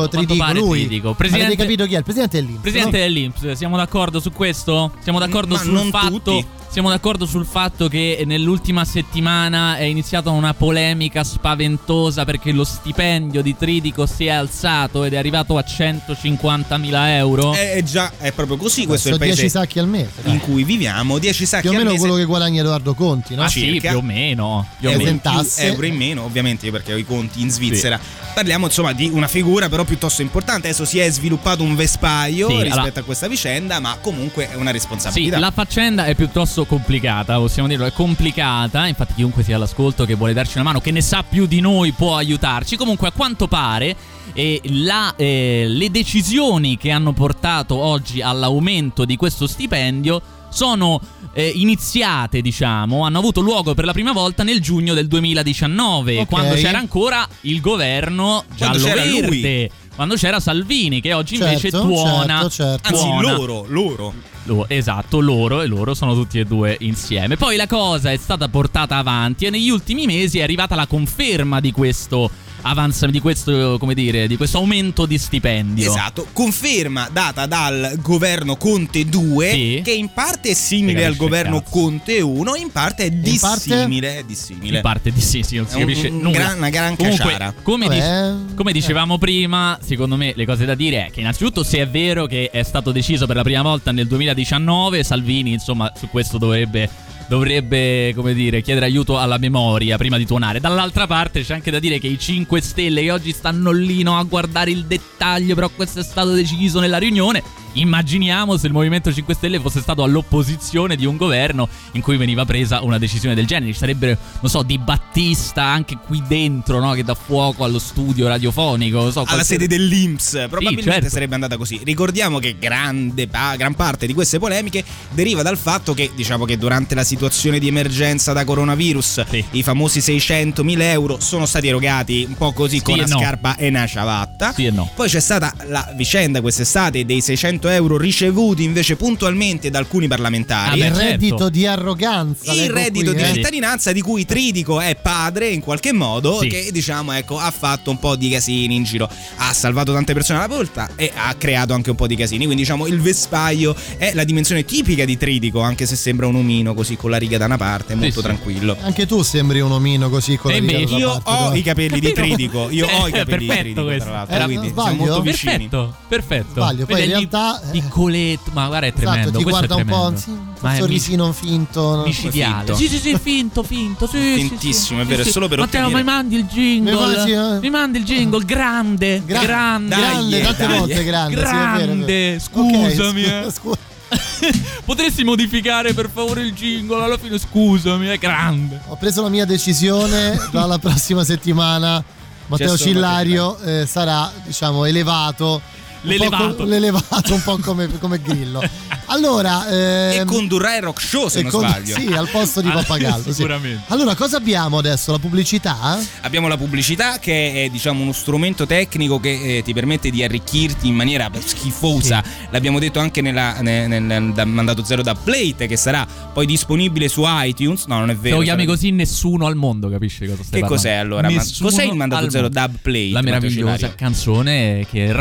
Tridico, 0.08 0.52
lui. 0.52 0.84
Avete 0.84 1.14
Presidente, 1.16 1.56
capito 1.56 1.86
chi 1.86 1.94
è? 1.94 1.98
Il 1.98 2.04
presidente 2.04 2.36
dell'Inps. 2.40 2.60
Presidente 2.62 2.98
dell'Inps, 2.98 3.52
siamo 3.52 3.76
d'accordo 3.76 4.20
su 4.20 4.30
questo? 4.30 4.92
Siamo 5.02 5.18
d'accordo 5.18 5.56
sul 5.56 5.88
fatto. 5.90 6.58
Siamo 6.72 6.88
d'accordo 6.88 7.26
sul 7.26 7.46
fatto 7.46 7.88
che 7.88 8.22
nell'ultima 8.24 8.84
settimana 8.84 9.76
è 9.76 9.82
iniziata 9.82 10.30
una 10.30 10.54
polemica 10.54 11.24
spaventosa 11.24 12.24
perché 12.24 12.52
lo 12.52 12.62
stipendio 12.62 13.42
di 13.42 13.56
Tridico 13.56 14.06
si 14.06 14.26
è 14.26 14.30
alzato 14.30 15.02
ed 15.02 15.14
è 15.14 15.16
arrivato 15.16 15.58
a 15.58 15.64
150.000 15.66 17.08
euro. 17.16 17.54
È, 17.54 17.72
è 17.72 17.82
già, 17.82 18.12
è 18.18 18.30
proprio 18.30 18.56
così. 18.56 18.86
Questo 18.86 19.08
è 19.08 19.12
il 19.14 19.18
10 19.18 19.34
paese 19.34 19.48
sacchi 19.48 19.80
al 19.80 19.88
mese. 19.88 20.22
dai. 20.22 20.32
in 20.34 20.38
cui 20.38 20.62
viviamo. 20.62 21.18
10 21.18 21.44
sacchi 21.44 21.62
Più 21.62 21.70
o 21.70 21.72
al 21.72 21.78
meno 21.78 21.90
mese. 21.90 22.00
quello 22.02 22.16
che 22.16 22.24
guadagna 22.24 22.60
Edoardo 22.60 22.94
Conti, 22.94 23.34
no? 23.34 23.42
Ah 23.42 23.48
sì, 23.48 23.76
più 23.80 23.96
o 23.96 24.00
meno. 24.02 24.64
Più 24.78 24.88
o 24.88 24.92
euro 24.92 25.04
meno. 25.04 25.18
tasse. 25.20 25.64
euro 25.64 25.86
in 25.86 25.96
meno, 25.96 26.22
ovviamente, 26.22 26.66
io 26.66 26.72
perché 26.72 26.92
ho 26.92 26.96
i 26.96 27.04
conti 27.04 27.40
in 27.40 27.50
Svizzera. 27.50 27.98
Parliamo 28.32 28.66
insomma 28.66 28.92
di 28.92 29.10
una 29.12 29.26
figura 29.26 29.68
però 29.68 29.82
piuttosto 29.82 30.22
importante. 30.22 30.68
Adesso 30.68 30.84
si 30.84 31.00
è 31.00 31.10
sviluppato 31.10 31.64
un 31.64 31.74
vespaio 31.74 32.46
Sì, 32.48 32.54
rispetto 32.62 32.78
allora- 32.78 33.00
a 33.00 33.02
questa 33.02 33.26
vicenda, 33.26 33.80
ma 33.80 33.96
comunque 34.00 34.48
è 34.48 34.54
una 34.54 34.66
Sì, 34.70 34.72
responsabilità. 34.76 35.38
la 35.40 35.50
faccenda 35.50 36.04
è 36.04 36.14
piuttosto 36.14 36.59
complicata, 36.64 37.36
possiamo 37.36 37.68
dirlo, 37.68 37.86
è 37.86 37.92
complicata. 37.92 38.86
Infatti, 38.86 39.14
chiunque 39.14 39.42
sia 39.42 39.56
all'ascolto 39.56 40.04
che 40.04 40.14
vuole 40.14 40.32
darci 40.32 40.58
una 40.58 40.64
mano, 40.64 40.80
che 40.80 40.90
ne 40.90 41.00
sa 41.00 41.22
più 41.22 41.46
di 41.46 41.60
noi, 41.60 41.92
può 41.92 42.16
aiutarci. 42.16 42.76
Comunque, 42.76 43.08
a 43.08 43.12
quanto 43.12 43.48
pare, 43.48 43.96
eh, 44.32 44.60
la, 44.64 45.14
eh, 45.16 45.64
le 45.68 45.90
decisioni 45.90 46.76
che 46.76 46.90
hanno 46.90 47.12
portato 47.12 47.74
oggi 47.76 48.20
all'aumento 48.22 49.04
di 49.04 49.16
questo 49.16 49.46
stipendio 49.46 50.20
sono 50.50 51.00
eh, 51.32 51.52
iniziate, 51.54 52.40
diciamo, 52.40 53.04
hanno 53.04 53.18
avuto 53.18 53.40
luogo 53.40 53.74
per 53.74 53.84
la 53.84 53.92
prima 53.92 54.12
volta 54.12 54.42
nel 54.42 54.60
giugno 54.60 54.94
del 54.94 55.06
2019, 55.06 56.18
Ok. 56.18 56.28
quando 56.28 56.54
c'era 56.54 56.78
ancora 56.78 57.26
il 57.42 57.60
governo 57.60 58.44
giallo-verde. 58.54 59.70
Quando 60.00 60.16
c'era 60.16 60.40
Salvini, 60.40 61.02
che 61.02 61.12
oggi 61.12 61.34
invece 61.34 61.70
Certo, 61.70 61.82
tuona. 61.82 62.48
certo, 62.48 62.48
certo. 62.48 62.88
Anzi, 62.88 63.02
tuona. 63.02 63.32
loro, 63.36 63.66
loro. 63.68 64.14
Lo- 64.44 64.64
esatto, 64.66 65.20
loro 65.20 65.60
e 65.60 65.66
loro 65.66 65.92
sono 65.92 66.14
tutti 66.14 66.38
e 66.38 66.46
due 66.46 66.74
insieme. 66.80 67.36
Poi 67.36 67.56
la 67.56 67.66
cosa 67.66 68.10
è 68.10 68.16
stata 68.16 68.48
portata 68.48 68.96
avanti 68.96 69.44
e 69.44 69.50
negli 69.50 69.68
ultimi 69.68 70.06
mesi 70.06 70.38
è 70.38 70.42
arrivata 70.42 70.74
la 70.74 70.86
conferma 70.86 71.60
di 71.60 71.70
questo 71.70 72.30
avanza 72.62 73.06
di 73.06 73.20
questo, 73.20 73.76
come 73.78 73.94
dire, 73.94 74.26
di 74.26 74.36
questo 74.36 74.58
aumento 74.58 75.06
di 75.06 75.18
stipendio. 75.18 75.88
Esatto, 75.90 76.26
conferma 76.32 77.08
data 77.12 77.46
dal 77.46 77.98
governo 78.02 78.56
Conte 78.56 79.04
2 79.06 79.50
Sì. 79.50 79.80
che 79.84 79.92
in 79.92 80.10
parte 80.12 80.50
è 80.50 80.54
simile 80.54 81.00
Si 81.00 81.04
al 81.06 81.16
governo 81.16 81.60
cazzo. 81.60 81.70
Conte 81.70 82.20
1, 82.20 82.54
in 82.56 82.70
parte 82.70 83.04
è 83.04 83.10
dissimile, 83.10 84.18
è 84.18 84.22
dissimile. 84.24 84.76
In 84.76 84.82
parte 84.82 85.10
di 85.12 85.20
sì, 85.20 85.42
sì, 85.42 85.56
non 85.56 85.66
si 85.66 85.74
È 85.74 85.82
un- 85.82 85.86
capisce 85.86 86.08
un 86.08 86.18
nulla. 86.18 86.30
gran- 86.38 86.56
una 86.58 86.68
gran 86.70 86.96
Comunque, 86.96 87.24
caciara. 87.24 87.54
Come, 87.62 87.88
dic- 87.88 88.54
come 88.54 88.72
dicevamo 88.72 89.18
prima, 89.18 89.78
secondo 89.82 90.16
me 90.16 90.32
le 90.36 90.44
cose 90.46 90.64
da 90.64 90.74
dire 90.74 91.06
è 91.06 91.10
che 91.10 91.20
innanzitutto 91.20 91.62
se 91.62 91.78
è 91.78 91.88
vero 91.88 92.26
che 92.26 92.50
è 92.50 92.62
stato 92.62 92.92
deciso 92.92 93.26
per 93.26 93.36
la 93.36 93.42
prima 93.42 93.62
volta 93.62 93.92
nel 93.92 94.06
2019, 94.06 95.02
Salvini 95.02 95.52
insomma 95.52 95.92
su 95.96 96.08
questo 96.10 96.38
dovrebbe 96.38 96.88
dovrebbe, 97.30 98.12
come 98.16 98.34
dire, 98.34 98.60
chiedere 98.60 98.86
aiuto 98.86 99.16
alla 99.16 99.38
memoria 99.38 99.96
prima 99.96 100.18
di 100.18 100.26
tuonare. 100.26 100.58
Dall'altra 100.58 101.06
parte 101.06 101.42
c'è 101.42 101.54
anche 101.54 101.70
da 101.70 101.78
dire 101.78 102.00
che 102.00 102.08
i 102.08 102.18
5 102.18 102.60
Stelle 102.60 103.02
che 103.02 103.12
oggi 103.12 103.30
stanno 103.30 103.70
lì 103.70 104.02
no, 104.02 104.18
a 104.18 104.24
guardare 104.24 104.72
il 104.72 104.84
dettaglio, 104.84 105.54
però 105.54 105.68
questo 105.68 106.00
è 106.00 106.02
stato 106.02 106.32
deciso 106.32 106.80
nella 106.80 106.98
riunione. 106.98 107.40
Immaginiamo 107.74 108.56
se 108.56 108.66
il 108.66 108.72
Movimento 108.72 109.12
5 109.12 109.34
Stelle 109.34 109.60
fosse 109.60 109.80
stato 109.80 110.02
all'opposizione 110.02 110.96
di 110.96 111.06
un 111.06 111.16
governo 111.16 111.68
in 111.92 112.00
cui 112.00 112.16
veniva 112.16 112.44
presa 112.44 112.82
una 112.82 112.98
decisione 112.98 113.34
del 113.34 113.46
genere. 113.46 113.72
Ci 113.72 113.78
sarebbe, 113.78 114.16
non 114.40 114.50
so, 114.50 114.62
Di 114.62 114.78
Battista 114.78 115.64
anche 115.64 115.98
qui 116.04 116.22
dentro, 116.26 116.80
no? 116.80 116.92
Che 116.92 117.04
dà 117.04 117.14
fuoco 117.14 117.64
allo 117.64 117.78
studio 117.78 118.26
radiofonico. 118.28 119.10
So, 119.10 119.20
alla 119.20 119.28
qualsiasi- 119.28 119.62
sede 119.62 119.66
dell'Inps. 119.68 120.46
Probabilmente 120.48 120.90
certo. 120.90 121.08
sarebbe 121.08 121.34
andata 121.34 121.56
così. 121.56 121.80
Ricordiamo 121.84 122.38
che 122.38 122.56
grande, 122.58 123.28
pa- 123.28 123.56
gran 123.56 123.74
parte 123.74 124.06
di 124.06 124.14
queste 124.14 124.38
polemiche 124.38 124.84
deriva 125.10 125.42
dal 125.42 125.56
fatto 125.56 125.94
che, 125.94 126.10
diciamo 126.14 126.44
che 126.44 126.58
durante 126.58 126.94
la 126.94 127.04
situazione 127.04 127.58
di 127.58 127.68
emergenza 127.68 128.32
da 128.32 128.44
coronavirus, 128.44 129.24
i 129.52 129.62
famosi 129.62 130.00
600.000 130.00 130.80
euro 130.82 131.20
sono 131.20 131.46
stati 131.46 131.68
erogati 131.68 132.24
un 132.26 132.36
po' 132.36 132.52
così 132.52 132.82
con 132.82 132.94
e 132.98 133.04
una 133.04 133.14
no. 133.14 133.20
scarpa 133.20 133.56
e 133.56 133.68
una 133.68 133.86
ciabatta. 133.86 134.52
Sì 134.52 134.66
e 134.66 134.70
no. 134.70 134.90
Poi 134.94 135.08
c'è 135.08 135.20
stata 135.20 135.54
la 135.66 135.92
vicenda 135.94 136.40
quest'estate 136.40 137.04
dei 137.04 137.20
600 137.20 137.59
200 137.60 137.68
euro 137.68 137.98
ricevuti 137.98 138.62
invece 138.64 138.96
puntualmente 138.96 139.68
da 139.70 139.78
alcuni 139.78 140.08
parlamentari. 140.08 140.80
il 140.80 140.90
reddito 140.90 141.48
di 141.50 141.66
arroganza. 141.66 142.52
il 142.52 142.70
reddito 142.70 143.12
qui, 143.12 143.22
di 143.22 143.28
eh. 143.28 143.32
cittadinanza 143.34 143.92
di 143.92 144.00
cui 144.00 144.24
Tridico 144.24 144.80
è 144.80 144.96
padre 144.96 145.48
in 145.48 145.60
qualche 145.60 145.92
modo 145.92 146.38
Sì. 146.40 146.48
che 146.48 146.70
diciamo 146.72 147.12
ecco 147.12 147.38
ha 147.38 147.50
fatto 147.50 147.90
un 147.90 147.98
po' 147.98 148.16
di 148.16 148.30
casini 148.30 148.74
in 148.74 148.84
giro 148.84 149.08
ha 149.36 149.52
salvato 149.52 149.92
tante 149.92 150.14
persone 150.14 150.38
alla 150.38 150.48
volta 150.54 150.90
e 150.96 151.12
ha 151.14 151.34
creato 151.34 151.74
anche 151.74 151.90
un 151.90 151.96
po' 151.96 152.06
di 152.06 152.16
casini 152.16 152.44
quindi 152.44 152.62
diciamo 152.62 152.86
il 152.86 153.00
vespaio 153.00 153.74
è 153.98 154.12
la 154.14 154.24
dimensione 154.24 154.64
tipica 154.64 155.04
di 155.04 155.16
Tridico 155.18 155.60
anche 155.60 155.84
se 155.86 155.96
sembra 155.96 156.26
un 156.26 156.36
omino 156.36 156.72
così 156.74 156.96
con 156.96 157.10
la 157.10 157.16
riga 157.18 157.36
da 157.38 157.44
una 157.44 157.56
parte 157.58 157.94
molto 157.94 158.20
sì. 158.20 158.22
tranquillo 158.22 158.76
Anche 158.80 159.06
tu 159.06 159.22
sembri 159.22 159.60
un 159.60 159.72
omino 159.72 160.08
così 160.08 160.36
con 160.36 160.50
E 160.52 160.60
la 160.60 160.66
riga 160.66 160.84
dalla 160.84 160.98
io 160.98 161.08
parte, 161.22 161.30
ho 161.30 161.48
no? 161.50 161.54
i 161.56 161.62
capelli 161.62 162.00
di? 162.00 162.12
Tridico 162.12 162.70
io 162.70 162.86
ho 162.86 163.08
i 163.08 163.12
capelli 163.12 163.38
di 163.38 163.46
perfetto 163.46 163.60
Tridico 163.60 163.84
questo. 163.84 164.04
tra 164.04 164.12
l'altro 164.12 164.36
Eh, 164.36 164.44
quindi 164.44 164.68
sbaglio? 164.68 164.88
siamo 164.88 165.04
molto 165.06 165.22
vicini 165.22 165.68
Perfetto, 165.68 165.94
perfetto. 166.08 166.52
Sbaglio, 166.52 166.86
poi 166.86 166.94
Vede 167.00 167.04
in 167.04 167.10
realtà, 167.10 167.49
eh, 167.58 167.70
piccoletto, 167.70 168.50
ma 168.52 168.66
guarda 168.66 168.86
è 168.86 168.92
tremendo. 168.92 169.20
Esatto, 169.20 169.38
ti 169.38 169.42
questo 169.44 169.66
guarda 169.66 169.74
è 169.76 169.94
un 169.96 170.12
po', 170.12 170.16
sì, 170.18 170.30
un 170.30 170.38
Ma 170.60 170.74
è 170.74 170.78
sorrisino 170.78 171.32
finto. 171.32 171.96
no? 171.96 172.02
micidiale. 172.04 172.64
finto. 172.64 172.74
Sì, 172.76 172.88
sì, 172.88 172.98
sì, 172.98 173.18
finto, 173.20 173.62
finto. 173.62 174.06
Sì, 174.06 174.34
Fintissimo, 174.34 174.98
sì, 175.00 175.04
è 175.04 175.08
vero, 175.08 175.22
sì, 175.22 175.28
è 175.28 175.32
solo 175.32 175.48
per 175.48 175.58
Matteo, 175.58 175.86
ottenere- 175.86 176.02
mi 176.04 176.10
mandi 176.10 176.36
il 176.36 176.44
jingle. 176.44 176.92
Mi 176.92 176.98
mandi, 177.00 177.32
eh? 177.32 177.58
Mi 177.60 177.70
mandi 177.70 177.98
il 177.98 178.04
jingle, 178.04 178.44
grande, 178.44 179.22
Gra- 179.24 179.40
grande. 179.40 179.96
grande, 179.96 180.30
Dai, 180.30 180.42
tante 180.42 180.66
dai. 180.66 180.78
volte 180.78 181.04
grande. 181.04 181.36
sì, 181.36 181.40
è 181.42 181.44
vero, 181.44 181.62
è 181.64 181.76
vero. 181.78 181.86
Grande, 181.94 182.38
scusami. 182.40 183.22
scu- 183.24 183.32
eh. 183.46 183.50
scu- 183.50 183.78
Potresti 184.84 185.22
modificare 185.24 185.94
per 185.94 186.10
favore 186.12 186.42
il 186.42 186.52
jingle? 186.52 187.02
Alla 187.04 187.16
fine, 187.18 187.38
scusami, 187.38 188.06
è 188.08 188.18
grande. 188.18 188.80
Ho 188.88 188.96
preso 188.96 189.22
la 189.22 189.28
mia 189.28 189.44
decisione 189.44 190.38
dalla 190.50 190.78
prossima 190.78 191.24
settimana. 191.24 192.02
Matteo 192.46 192.72
C'è 192.72 192.76
solo 192.76 192.90
Cillario 192.90 193.58
eh, 193.60 193.86
sarà, 193.86 194.30
diciamo, 194.44 194.84
elevato. 194.84 195.60
Po' 196.02 196.08
L'elevato. 196.08 196.64
l'elevato, 196.64 197.34
un 197.34 197.42
po' 197.42 197.58
come, 197.58 197.88
come 197.98 198.20
grillo. 198.22 198.62
Allora, 199.12 199.68
e 199.68 200.18
ehm, 200.18 200.24
condurrà 200.24 200.76
il 200.76 200.82
rock 200.82 201.00
show 201.02 201.26
se 201.26 201.40
e 201.40 201.42
non 201.42 201.50
con- 201.50 201.66
sbaglio 201.66 201.96
Sì, 201.98 202.06
al 202.12 202.28
posto 202.28 202.60
di 202.60 202.68
Ah, 202.70 202.74
Pappagallo. 202.74 203.24
sì. 203.24 203.32
sicuramente. 203.32 203.82
Allora, 203.88 204.14
cosa 204.14 204.36
abbiamo 204.36 204.78
adesso? 204.78 205.10
La 205.10 205.18
pubblicità? 205.18 205.98
Abbiamo 206.20 206.46
la 206.46 206.56
pubblicità 206.56 207.18
che 207.18 207.64
è 207.64 207.68
diciamo 207.70 208.02
uno 208.02 208.12
strumento 208.12 208.66
tecnico 208.66 209.18
che 209.18 209.56
eh, 209.58 209.62
ti 209.64 209.74
permette 209.74 210.10
di 210.10 210.22
arricchirti 210.22 210.86
in 210.86 210.94
maniera 210.94 211.28
schifosa. 211.44 212.22
L'abbiamo 212.50 212.78
detto 212.78 213.00
anche 213.00 213.20
nella, 213.20 213.60
nel, 213.62 213.88
nel- 213.88 214.00
nel- 214.02 214.32
da 214.32 214.44
mandato 214.44 214.84
zero 214.84 215.02
da 215.02 215.16
Plate 215.16 215.66
che 215.66 215.76
sarà 215.76 216.06
poi 216.32 216.46
disponibile 216.46 217.08
su 217.08 217.24
iTunes. 217.26 217.86
No, 217.86 217.98
non 217.98 218.10
è 218.10 218.14
Se 218.14 218.20
vero. 218.20 218.36
lo 218.36 218.42
chiami 218.42 218.60
sarà- 218.62 218.72
così, 218.74 218.90
nessuno 218.92 219.46
al 219.46 219.56
mondo 219.56 219.88
capisce 219.88 220.20
cosa 220.28 220.44
stai 220.44 220.44
Che 220.44 220.66
parlando. 220.68 220.74
cos'è 220.76 220.92
allora? 220.94 221.28
Ma 221.28 221.34
Nessuno 221.34 221.68
cos'è 221.68 221.82
il 221.82 221.94
mandato 221.96 222.30
zero. 222.30 222.48
Dub 222.48 222.76
Plate? 222.80 223.10
La 223.10 223.22
meravigliosa 223.22 223.92
canzone 223.96 224.86
che 224.88 225.12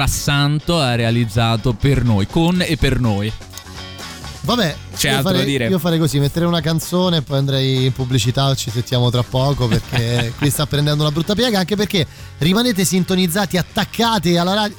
Rassanto 0.69 0.79
ha 0.79 0.93
realizzato 0.93 1.73
per 1.73 2.03
noi, 2.03 2.27
con 2.27 2.61
e 2.61 2.77
per 2.77 2.99
noi. 2.99 3.31
Vabbè, 4.41 4.75
C'è 4.95 5.09
io 5.09 5.15
altro 5.17 5.31
da 5.31 5.37
farei, 5.37 5.51
dire? 5.51 5.67
Io 5.67 5.79
farei 5.79 5.99
così, 5.99 6.19
metterei 6.19 6.47
una 6.47 6.61
canzone 6.61 7.17
e 7.17 7.21
poi 7.23 7.37
andrei 7.37 7.85
in 7.85 7.91
pubblicità, 7.91 8.53
ci 8.55 8.69
sentiamo 8.69 9.09
tra 9.09 9.23
poco 9.23 9.67
perché 9.67 10.31
qui 10.37 10.49
sta 10.49 10.65
prendendo 10.65 11.01
una 11.03 11.11
brutta 11.11 11.33
piega, 11.33 11.59
anche 11.59 11.75
perché 11.75 12.05
rimanete 12.37 12.85
sintonizzati, 12.85 13.57
attaccati 13.57 14.37
alla 14.37 14.53
radio. 14.53 14.75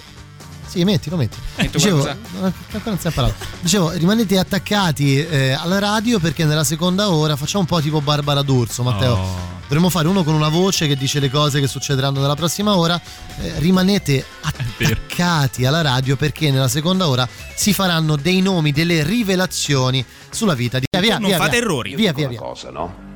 Sì, 0.71 0.85
metti, 0.85 1.11
lo 1.11 1.17
metti. 1.17 1.37
Metto 1.57 1.79
Dicevo, 1.79 2.01
qualcosa? 2.03 2.29
no, 2.39 2.45
ancora 2.45 2.81
non 2.85 2.99
stiamo 2.99 3.17
parlando. 3.17 3.45
Dicevo, 3.61 3.91
rimanete 3.91 4.39
attaccati 4.39 5.19
eh, 5.19 5.51
alla 5.51 5.81
radio 5.81 6.21
perché 6.21 6.45
nella 6.45 6.63
seconda 6.63 7.11
ora 7.11 7.35
facciamo 7.35 7.63
un 7.63 7.67
po' 7.67 7.81
tipo 7.81 8.01
Barbara 8.01 8.43
D'Urso, 8.43 8.85
Matteo. 8.85 9.15
Oh. 9.15 9.59
Dovremmo 9.63 9.89
fare 9.91 10.07
uno 10.09 10.23
con 10.25 10.35
una 10.35 10.49
voce 10.49 10.87
che 10.87 10.97
dice 10.97 11.19
le 11.21 11.29
cose 11.31 11.59
che 11.61 11.67
succederanno 11.67 12.21
nella 12.21 12.37
prossima 12.37 12.77
ora. 12.77 13.01
Eh, 13.41 13.53
rimanete 13.59 14.25
attaccati 14.43 15.65
alla 15.65 15.81
radio 15.81 16.17
perché 16.17 16.51
nella 16.53 16.69
seconda 16.69 17.09
ora 17.09 17.29
si 17.55 17.73
faranno 17.73 18.15
dei 18.17 18.41
nomi, 18.41 18.71
delle 18.73 19.03
rivelazioni 19.03 20.05
sulla 20.31 20.55
vita 20.55 20.79
di. 20.79 20.87
Via, 20.91 21.01
via, 21.01 21.19
Non 21.19 21.29
via, 21.31 21.37
fate 21.39 21.51
via. 21.51 21.59
errori. 21.61 21.95
Via, 21.97 22.13
via, 22.13 22.29
via. 22.29 22.39
cosa, 22.39 22.71
no? 22.71 23.09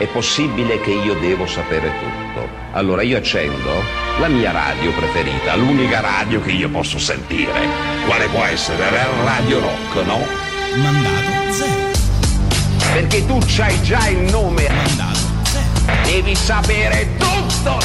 È 0.00 0.06
possibile 0.06 0.80
che 0.80 0.92
io 0.92 1.12
devo 1.16 1.46
sapere 1.46 1.92
tutto. 1.98 2.48
Allora 2.72 3.02
io 3.02 3.18
accendo 3.18 3.84
la 4.18 4.28
mia 4.28 4.50
radio 4.50 4.92
preferita, 4.92 5.54
l'unica 5.56 6.00
radio 6.00 6.40
che 6.40 6.52
io 6.52 6.70
posso 6.70 6.98
sentire. 6.98 7.52
Quale 8.06 8.26
può 8.28 8.42
essere? 8.44 8.82
Radio 9.24 9.60
Rock, 9.60 10.06
no? 10.06 10.24
Mandato 10.76 11.52
zero. 11.52 11.90
Perché 12.94 13.26
tu 13.26 13.38
c'hai 13.44 13.82
già 13.82 14.08
il 14.08 14.20
nome. 14.30 14.70
Mandato 14.70 15.18
zero. 15.42 16.02
Devi 16.04 16.34
sapere 16.34 17.06
tutto! 17.18 17.78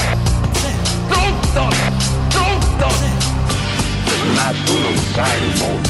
Tutto! 1.09 1.67
Tutto! 2.29 2.87
Ma 4.35 4.53
tu 4.63 4.79
non 4.79 4.97
sai 5.13 5.37
il 5.43 5.59
mondo. 5.59 5.89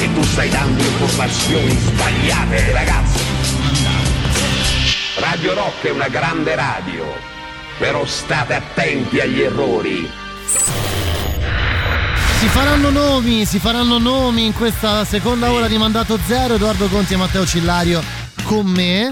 E 0.00 0.12
tu 0.12 0.22
stai 0.24 0.48
dando 0.48 0.82
informazioni 0.82 1.70
sbagliate, 1.70 2.72
ragazzi. 2.72 3.27
Radio 5.20 5.54
Rock 5.54 5.86
è 5.86 5.90
una 5.90 6.08
grande 6.08 6.54
radio, 6.54 7.04
però 7.76 8.04
state 8.06 8.54
attenti 8.54 9.18
agli 9.18 9.40
errori. 9.40 10.08
Si 12.38 12.46
faranno 12.46 12.90
nomi, 12.90 13.44
si 13.44 13.58
faranno 13.58 13.98
nomi 13.98 14.46
in 14.46 14.54
questa 14.54 15.04
seconda 15.04 15.50
ora 15.50 15.66
di 15.66 15.76
mandato 15.76 16.18
zero. 16.24 16.54
Edoardo 16.54 16.86
Conti 16.86 17.14
e 17.14 17.16
Matteo 17.16 17.44
Cillario 17.44 18.00
con 18.44 18.66
me. 18.66 19.10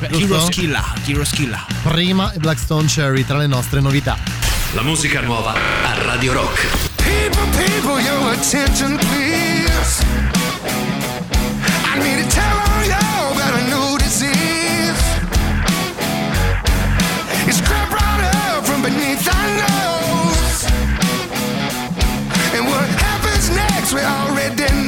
Hero 0.00 0.18
Giusto? 0.18 0.40
Skilla, 0.52 0.84
Hero 1.06 1.24
Skilla. 1.24 1.64
Prima 1.82 2.30
Blackstone 2.36 2.86
Cherry 2.86 3.24
tra 3.24 3.38
le 3.38 3.46
nostre 3.46 3.80
novità. 3.80 4.18
La 4.74 4.82
musica 4.82 5.22
nuova 5.22 5.54
a 5.54 6.02
Radio 6.02 6.34
Rock. 6.34 6.66
People, 6.96 7.64
people, 7.64 7.98
your 8.02 8.32
attention, 8.32 8.98
please. 8.98 10.04
I 11.84 11.98
need 11.98 12.22
to 12.22 12.28
tell 12.28 12.65
we 23.96 24.02
already 24.02 24.66
know. 24.74 24.85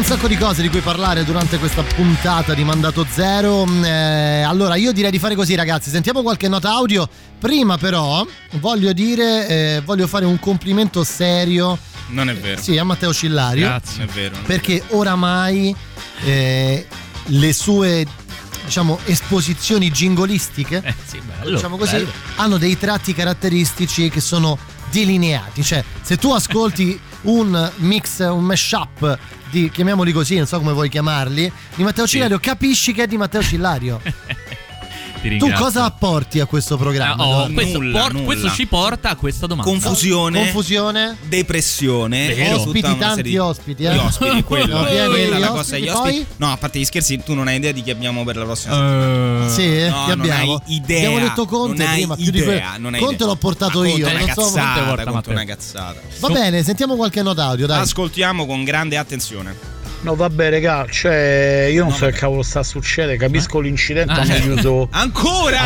Un 0.00 0.06
sacco 0.06 0.28
di 0.28 0.36
cose 0.38 0.62
di 0.62 0.70
cui 0.70 0.80
parlare 0.80 1.24
durante 1.24 1.58
questa 1.58 1.82
puntata 1.82 2.54
di 2.54 2.64
Mandato 2.64 3.06
Zero. 3.10 3.66
Eh, 3.84 4.40
allora, 4.40 4.76
io 4.76 4.92
direi 4.92 5.10
di 5.10 5.18
fare 5.18 5.34
così, 5.34 5.54
ragazzi. 5.54 5.90
Sentiamo 5.90 6.22
qualche 6.22 6.48
nota 6.48 6.70
audio. 6.70 7.06
Prima, 7.38 7.76
però, 7.76 8.26
voglio 8.52 8.94
dire, 8.94 9.46
eh, 9.46 9.82
voglio 9.84 10.06
fare 10.06 10.24
un 10.24 10.38
complimento 10.38 11.04
serio. 11.04 11.78
Non 12.08 12.30
è 12.30 12.34
vero. 12.34 12.62
Sì, 12.62 12.78
a 12.78 12.84
Matteo 12.84 13.12
Cillario. 13.12 13.66
Grazie. 13.66 14.04
È 14.04 14.06
vero. 14.06 14.38
Perché 14.46 14.82
oramai 14.88 15.76
eh, 16.24 16.86
le 17.26 17.52
sue 17.52 18.06
diciamo 18.64 18.98
esposizioni 19.04 19.90
gingolistiche 19.90 20.80
bello, 21.40 21.56
diciamo 21.56 21.76
così 21.76 21.96
bello. 21.96 22.12
hanno 22.36 22.56
dei 22.58 22.78
tratti 22.78 23.14
caratteristici 23.14 24.10
che 24.10 24.20
sono 24.20 24.58
delineati 24.90 25.64
cioè 25.64 25.82
se 26.02 26.18
tu 26.18 26.30
ascolti 26.30 27.00
un 27.22 27.70
mix 27.76 28.20
un 28.20 28.44
mashup 28.44 29.18
di 29.50 29.70
chiamiamoli 29.70 30.12
così 30.12 30.36
non 30.36 30.46
so 30.46 30.58
come 30.58 30.72
vuoi 30.72 30.88
chiamarli 30.88 31.52
di 31.74 31.82
Matteo 31.82 32.06
Sì. 32.06 32.12
Cillario 32.16 32.38
capisci 32.38 32.92
che 32.92 33.02
è 33.02 33.06
di 33.06 33.16
Matteo 33.16 33.42
Cillario 33.42 34.00
Ti 35.20 35.36
tu 35.36 35.50
cosa 35.52 35.84
apporti 35.84 36.40
a 36.40 36.46
questo 36.46 36.78
programma? 36.78 37.26
Oh, 37.26 37.46
No? 37.46 37.52
questo, 37.52 37.78
Nulla, 37.78 38.00
por- 38.00 38.12
nulla. 38.12 38.24
questo 38.24 38.50
ci 38.52 38.66
porta 38.66 39.10
a 39.10 39.16
questa 39.16 39.46
domanda. 39.46 39.70
Confusione, 39.70 40.38
Confusione 40.44 41.16
depressione, 41.28 42.34
Vero. 42.34 42.56
Ospiti, 42.62 42.96
tanti 42.96 43.22
di- 43.22 43.36
ospiti, 43.36 43.84
eh. 43.84 43.92
Gli 43.94 43.98
ospiti, 43.98 44.42
quello, 44.44 44.78
No, 44.78 44.84
quella 44.86 45.08
di 45.36 45.40
la 45.40 45.46
cosa 45.48 45.60
ospiti, 45.60 45.82
gli 45.82 45.88
ospiti. 45.88 46.16
poi? 46.16 46.26
No, 46.38 46.52
a 46.52 46.56
parte 46.56 46.78
gli 46.78 46.84
scherzi, 46.86 47.22
tu 47.22 47.34
non 47.34 47.48
hai 47.48 47.56
idea 47.56 47.72
di 47.72 47.82
chi 47.82 47.90
abbiamo 47.90 48.24
per 48.24 48.36
la 48.36 48.44
prossima 48.44 48.74
settimana. 48.74 49.48
Sì, 49.50 49.88
No, 49.90 50.04
che 50.06 50.14
non 50.16 50.20
abbiamo? 50.20 50.54
hai 50.54 50.74
idea. 50.74 51.06
Abbiamo 51.08 51.18
detto 51.26 51.44
Conte 51.46 51.76
non 51.82 51.86
hai 51.92 51.96
prima, 51.98 52.16
più 52.16 52.30
di 52.30 52.38
idea, 52.38 52.70
que- 52.70 52.78
non 52.78 52.94
hai 52.94 53.00
Conte 53.00 53.14
idea. 53.16 53.26
l'ho 53.26 53.36
portato 53.36 53.80
Ma 53.80 53.86
io, 53.88 53.92
Conte 53.92 54.06
è 54.10 54.10
una 54.14 54.20
non 54.20 54.28
so- 54.34 54.40
cazzata, 54.40 54.84
Conte 55.04 55.28
è 55.28 55.32
una 55.32 55.44
cazzata. 55.44 56.00
Va 56.20 56.28
bene, 56.28 56.62
sentiamo 56.62 56.96
qualche 56.96 57.22
nota 57.22 57.44
audio, 57.44 57.66
dai. 57.66 57.80
Ascoltiamo 57.82 58.46
con 58.46 58.64
grande 58.64 58.96
attenzione. 58.96 59.54
No, 60.02 60.14
vabbè, 60.14 60.48
raga, 60.50 60.86
cioè, 60.90 61.68
io 61.70 61.84
non 61.84 61.92
so 61.92 62.06
che 62.06 62.12
cavolo 62.12 62.42
sta 62.42 62.62
succedendo, 62.62 63.22
capisco 63.22 63.60
l'incidente, 63.60 64.12
Ah, 64.12 64.16
hanno 64.16 64.24
certo. 64.24 64.42
chiuso. 64.52 64.88
Ancora? 64.92 65.58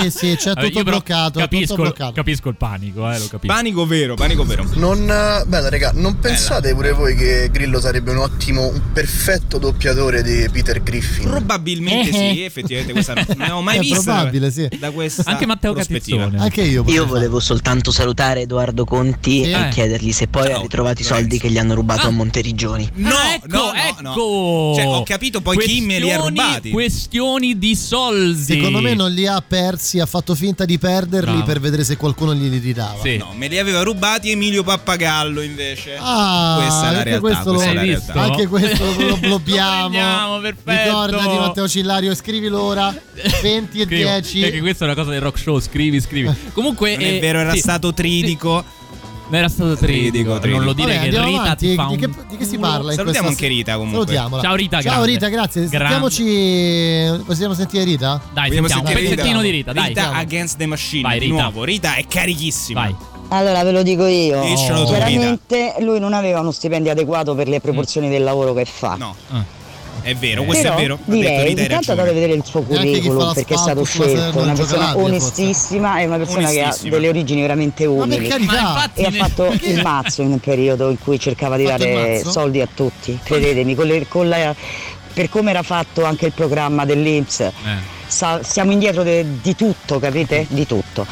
Sì, 0.00 0.10
sì, 0.10 0.36
c'è 0.36 0.54
Vabbè, 0.54 0.66
tutto 0.70 0.82
bloccato, 0.84 1.38
Capisco, 1.40 1.66
tutto 1.74 1.82
bloccato. 1.82 2.12
capisco 2.12 2.48
il 2.48 2.56
panico, 2.56 3.00
eh, 3.10 3.18
lo 3.18 3.26
capisco. 3.28 3.52
Panico 3.52 3.84
vero, 3.86 4.14
panico 4.14 4.44
vero. 4.44 4.66
Non, 4.76 5.02
eh, 5.02 5.44
bella 5.46 5.68
raga, 5.68 5.92
non 5.94 6.18
pensate 6.18 6.74
pure 6.74 6.92
voi 6.92 7.14
che 7.14 7.50
Grillo 7.52 7.80
sarebbe 7.80 8.12
un 8.12 8.16
ottimo, 8.18 8.66
un 8.66 8.80
perfetto 8.94 9.58
doppiatore 9.58 10.22
di 10.22 10.48
Peter 10.50 10.82
Griffin? 10.82 11.28
Probabilmente 11.28 12.12
sì, 12.12 12.42
effettivamente 12.44 12.92
questa 12.94 13.12
non 13.14 13.24
l'avevo 13.36 13.60
mai 13.60 13.76
È 13.76 13.80
vista. 13.80 14.00
probabile, 14.14 14.50
sì. 14.50 14.68
Da 14.78 14.90
questa 14.90 15.22
Anche 15.26 15.44
Matteo. 15.46 15.74
Catizzone. 15.74 16.38
Anche 16.38 16.62
io. 16.62 16.82
Io 16.86 17.04
volevo 17.06 17.40
soltanto 17.40 17.90
salutare 17.90 18.40
Edoardo 18.42 18.84
Conti 18.86 19.42
e 19.42 19.52
Eh. 19.52 19.68
chiedergli 19.68 20.12
se 20.12 20.28
poi 20.28 20.50
ha 20.50 20.58
ritrovato 20.60 21.02
i 21.02 21.04
soldi 21.04 21.38
che 21.38 21.50
gli 21.50 21.58
hanno 21.58 21.74
rubato 21.74 22.06
Ah. 22.06 22.08
a 22.08 22.10
Monteriggioni. 22.10 22.88
No, 22.94 23.10
Ah, 23.10 23.34
ecco, 23.34 23.46
no, 23.48 23.72
no, 23.82 23.88
ecco. 23.88 24.02
no. 24.02 24.72
Cioè, 24.74 24.86
ho 24.86 25.02
capito 25.02 25.40
poi 25.40 25.58
chi 25.58 25.80
me 25.80 25.98
li 25.98 26.10
ha 26.10 26.18
Questioni- 26.18 26.38
rubati. 26.46 26.70
Questioni 26.70 27.58
di 27.58 27.74
soldi. 27.74 28.42
Secondo 28.54 28.80
me 28.80 28.94
non 28.94 29.10
li 29.12 29.26
ha 29.26 29.42
persi, 29.46 29.98
ha 30.00 30.06
fatto 30.06 30.34
finta 30.34 30.64
di 30.64 30.78
perderli 30.78 31.30
Bravo. 31.30 31.44
per 31.44 31.60
vedere 31.60 31.84
se 31.84 31.96
qualcuno 31.96 32.34
glieli 32.34 32.58
ridava. 32.58 33.00
Sì. 33.02 33.16
No, 33.16 33.32
me 33.34 33.48
li 33.48 33.58
aveva 33.58 33.82
rubati 33.82 34.30
Emilio 34.30 34.62
Pappagallo 34.62 35.40
invece. 35.42 35.96
Ah, 35.98 36.56
questa 36.60 36.88
è 36.88 36.92
la 36.92 36.98
anche 36.98 37.04
realtà. 37.04 37.20
questo, 37.20 37.52
questa 37.52 37.70
è 37.70 37.74
lo, 37.74 37.74
la 37.74 37.82
realtà. 37.82 38.12
visto? 38.12 38.18
anche 38.18 38.46
questo 38.46 38.84
lo, 38.84 39.18
lo 39.28 39.40
Lo 40.36 40.40
perfetto. 40.40 41.04
Ricordati 41.06 41.36
Matteo 41.38 41.68
Cillario, 41.68 42.14
scrivi 42.14 42.48
l'ora 42.48 42.94
20 43.42 43.80
e 43.80 43.84
Scrivo, 43.84 44.08
10. 44.10 44.40
Perché 44.40 44.60
questa 44.60 44.84
è 44.84 44.88
una 44.88 44.96
cosa 44.96 45.10
del 45.10 45.20
rock 45.20 45.38
show, 45.38 45.58
scrivi, 45.60 46.00
scrivi. 46.00 46.30
Comunque 46.52 46.96
Non 46.96 47.04
è 47.04 47.14
eh, 47.14 47.20
vero, 47.20 47.38
era 47.40 47.52
sì, 47.52 47.58
stato 47.58 47.92
tridico. 47.92 48.64
sì, 48.66 48.80
era 49.38 49.48
stato 49.48 49.76
tridico. 49.76 50.38
Tridico. 50.38 50.56
Non 50.58 50.64
lo 50.66 50.72
dire 50.72 50.94
Vabbè, 50.96 51.08
che 51.08 51.10
Rita 51.10 51.40
avanti. 51.40 51.68
ti 51.68 51.74
fa 51.74 51.86
di, 51.86 51.92
un 51.94 51.98
che, 52.00 52.08
di 52.28 52.36
che 52.36 52.44
si 52.44 52.58
parla? 52.58 52.90
in 52.90 52.96
Salutiamo 52.96 53.26
questa- 53.28 53.28
anche 53.28 53.46
Rita 53.46 53.72
comunque. 53.76 53.98
Salutiamola. 53.98 54.42
Ciao 54.42 54.54
Rita, 54.54 54.80
Ciao 54.82 54.92
grande. 54.92 55.06
Rita, 55.12 55.28
grazie. 55.28 55.66
Grande. 55.68 56.10
Sentiamoci. 56.10 57.24
Possiamo 57.24 57.54
sentire 57.54 57.84
Rita? 57.84 58.20
Dai, 58.32 58.48
Vogliamo 58.48 58.68
sentiamo 58.68 58.96
un 58.98 59.04
pezzettino 59.04 59.40
di 59.42 59.50
Rita, 59.50 59.72
dai. 59.72 59.88
Rita 59.88 60.12
Against 60.12 60.56
the 60.58 60.66
Machine. 60.66 61.02
Vai, 61.02 61.18
di 61.18 61.26
Rita. 61.26 61.40
nuovo. 61.42 61.64
Rita 61.64 61.94
è 61.94 62.06
carichissima. 62.06 62.80
Vai. 62.82 62.94
Allora 63.28 63.62
ve 63.64 63.72
lo 63.72 63.82
dico 63.82 64.04
io, 64.06 64.42
Diccelo 64.42 64.80
tu, 64.84 64.88
chiaramente 64.88 65.76
lui 65.80 65.98
non 65.98 66.12
aveva 66.12 66.40
uno 66.40 66.50
stipendio 66.50 66.90
adeguato 66.92 67.34
per 67.34 67.48
le 67.48 67.60
proporzioni 67.60 68.10
del 68.10 68.22
lavoro 68.22 68.52
che 68.52 68.66
fa. 68.66 68.96
No. 68.96 69.14
Ah. 69.30 69.42
È 70.02 70.14
vero, 70.16 70.42
questo 70.44 70.64
Però 70.64 70.76
è 70.76 70.80
vero. 70.80 70.98
Direi 71.04 71.50
intanto 71.50 71.72
ragione. 71.74 71.90
andate 71.90 72.10
a 72.10 72.12
vedere 72.12 72.32
il 72.34 72.44
suo 72.44 72.62
curriculum 72.62 73.32
perché 73.32 73.54
è 73.54 73.56
stato 73.56 73.84
scelto, 73.84 74.38
una 74.40 74.52
persona 74.52 74.96
onestissima 74.98 76.00
e 76.00 76.06
una 76.06 76.16
persona 76.18 76.48
che 76.50 76.62
ha 76.62 76.76
delle 76.82 77.08
origini 77.08 77.40
veramente 77.40 77.86
umili. 77.86 78.26
E 78.26 79.04
ha 79.04 79.10
fatto 79.10 79.54
il 79.62 79.80
mazzo 79.82 80.22
in 80.22 80.32
un 80.32 80.40
periodo 80.40 80.90
in 80.90 80.98
cui 80.98 81.18
cercava 81.20 81.56
di 81.56 81.62
il 81.62 81.68
dare 81.68 82.22
soldi 82.24 82.60
a 82.60 82.68
tutti, 82.72 83.18
credetemi, 83.22 83.74
con 83.74 83.86
le- 83.86 84.06
con 84.08 84.28
la- 84.28 84.54
per 85.14 85.28
come 85.28 85.50
era 85.50 85.62
fatto 85.62 86.04
anche 86.04 86.26
il 86.26 86.32
programma 86.32 86.84
dell'Inps. 86.84 87.40
Eh. 87.40 87.50
sa- 88.12 88.40
siamo 88.42 88.72
indietro 88.72 89.02
de- 89.02 89.24
di 89.40 89.54
tutto, 89.56 89.98
capite? 89.98 90.44
Di 90.50 90.66
tutto. 90.66 91.06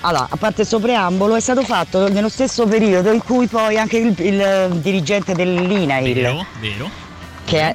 Allora, 0.00 0.26
a 0.30 0.36
parte 0.36 0.54
questo 0.56 0.78
preambolo, 0.78 1.34
è 1.34 1.40
stato 1.40 1.62
fatto 1.62 2.08
nello 2.08 2.30
stesso 2.30 2.64
periodo 2.66 3.12
in 3.12 3.22
cui 3.22 3.46
poi 3.46 3.76
anche 3.76 3.98
il, 3.98 4.14
il 4.20 4.78
dirigente 4.80 5.34
dell'INAIL, 5.34 6.14
Vero, 6.14 6.46
vero, 6.60 6.88
che 7.44 7.60
è 7.60 7.74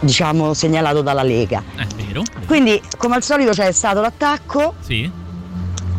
diciamo 0.00 0.54
segnalato 0.54 1.02
dalla 1.02 1.22
Lega. 1.22 1.62
eh, 1.76 1.86
vero. 2.06 2.22
Quindi, 2.46 2.80
come 2.96 3.16
al 3.16 3.22
solito, 3.22 3.50
c'è 3.50 3.70
stato 3.72 4.00
l'attacco 4.00 4.74
Sì. 4.80 5.08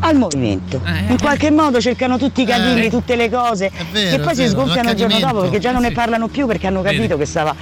al 0.01 0.15
movimento. 0.17 0.81
Eh, 0.85 1.11
In 1.11 1.17
qualche 1.19 1.51
modo 1.51 1.79
cercano 1.79 2.17
tutti 2.17 2.41
i 2.41 2.45
cavilli, 2.45 2.87
Eh. 2.87 2.89
tutte 2.89 3.15
le 3.15 3.29
cose, 3.29 3.71
vero, 3.91 4.17
che 4.17 4.21
poi 4.23 4.31
è 4.33 4.35
si 4.35 4.47
sgonfiano 4.47 4.89
il 4.91 4.95
giorno 4.95 5.19
dopo 5.19 5.41
perché 5.41 5.59
già 5.59 5.71
non 5.71 5.81
ne 5.81 5.91
parlano 5.91 6.27
più 6.27 6.47
perché 6.47 6.67
hanno 6.67 6.81
capito 6.81 7.17
che 7.17 7.25
stava 7.25 7.55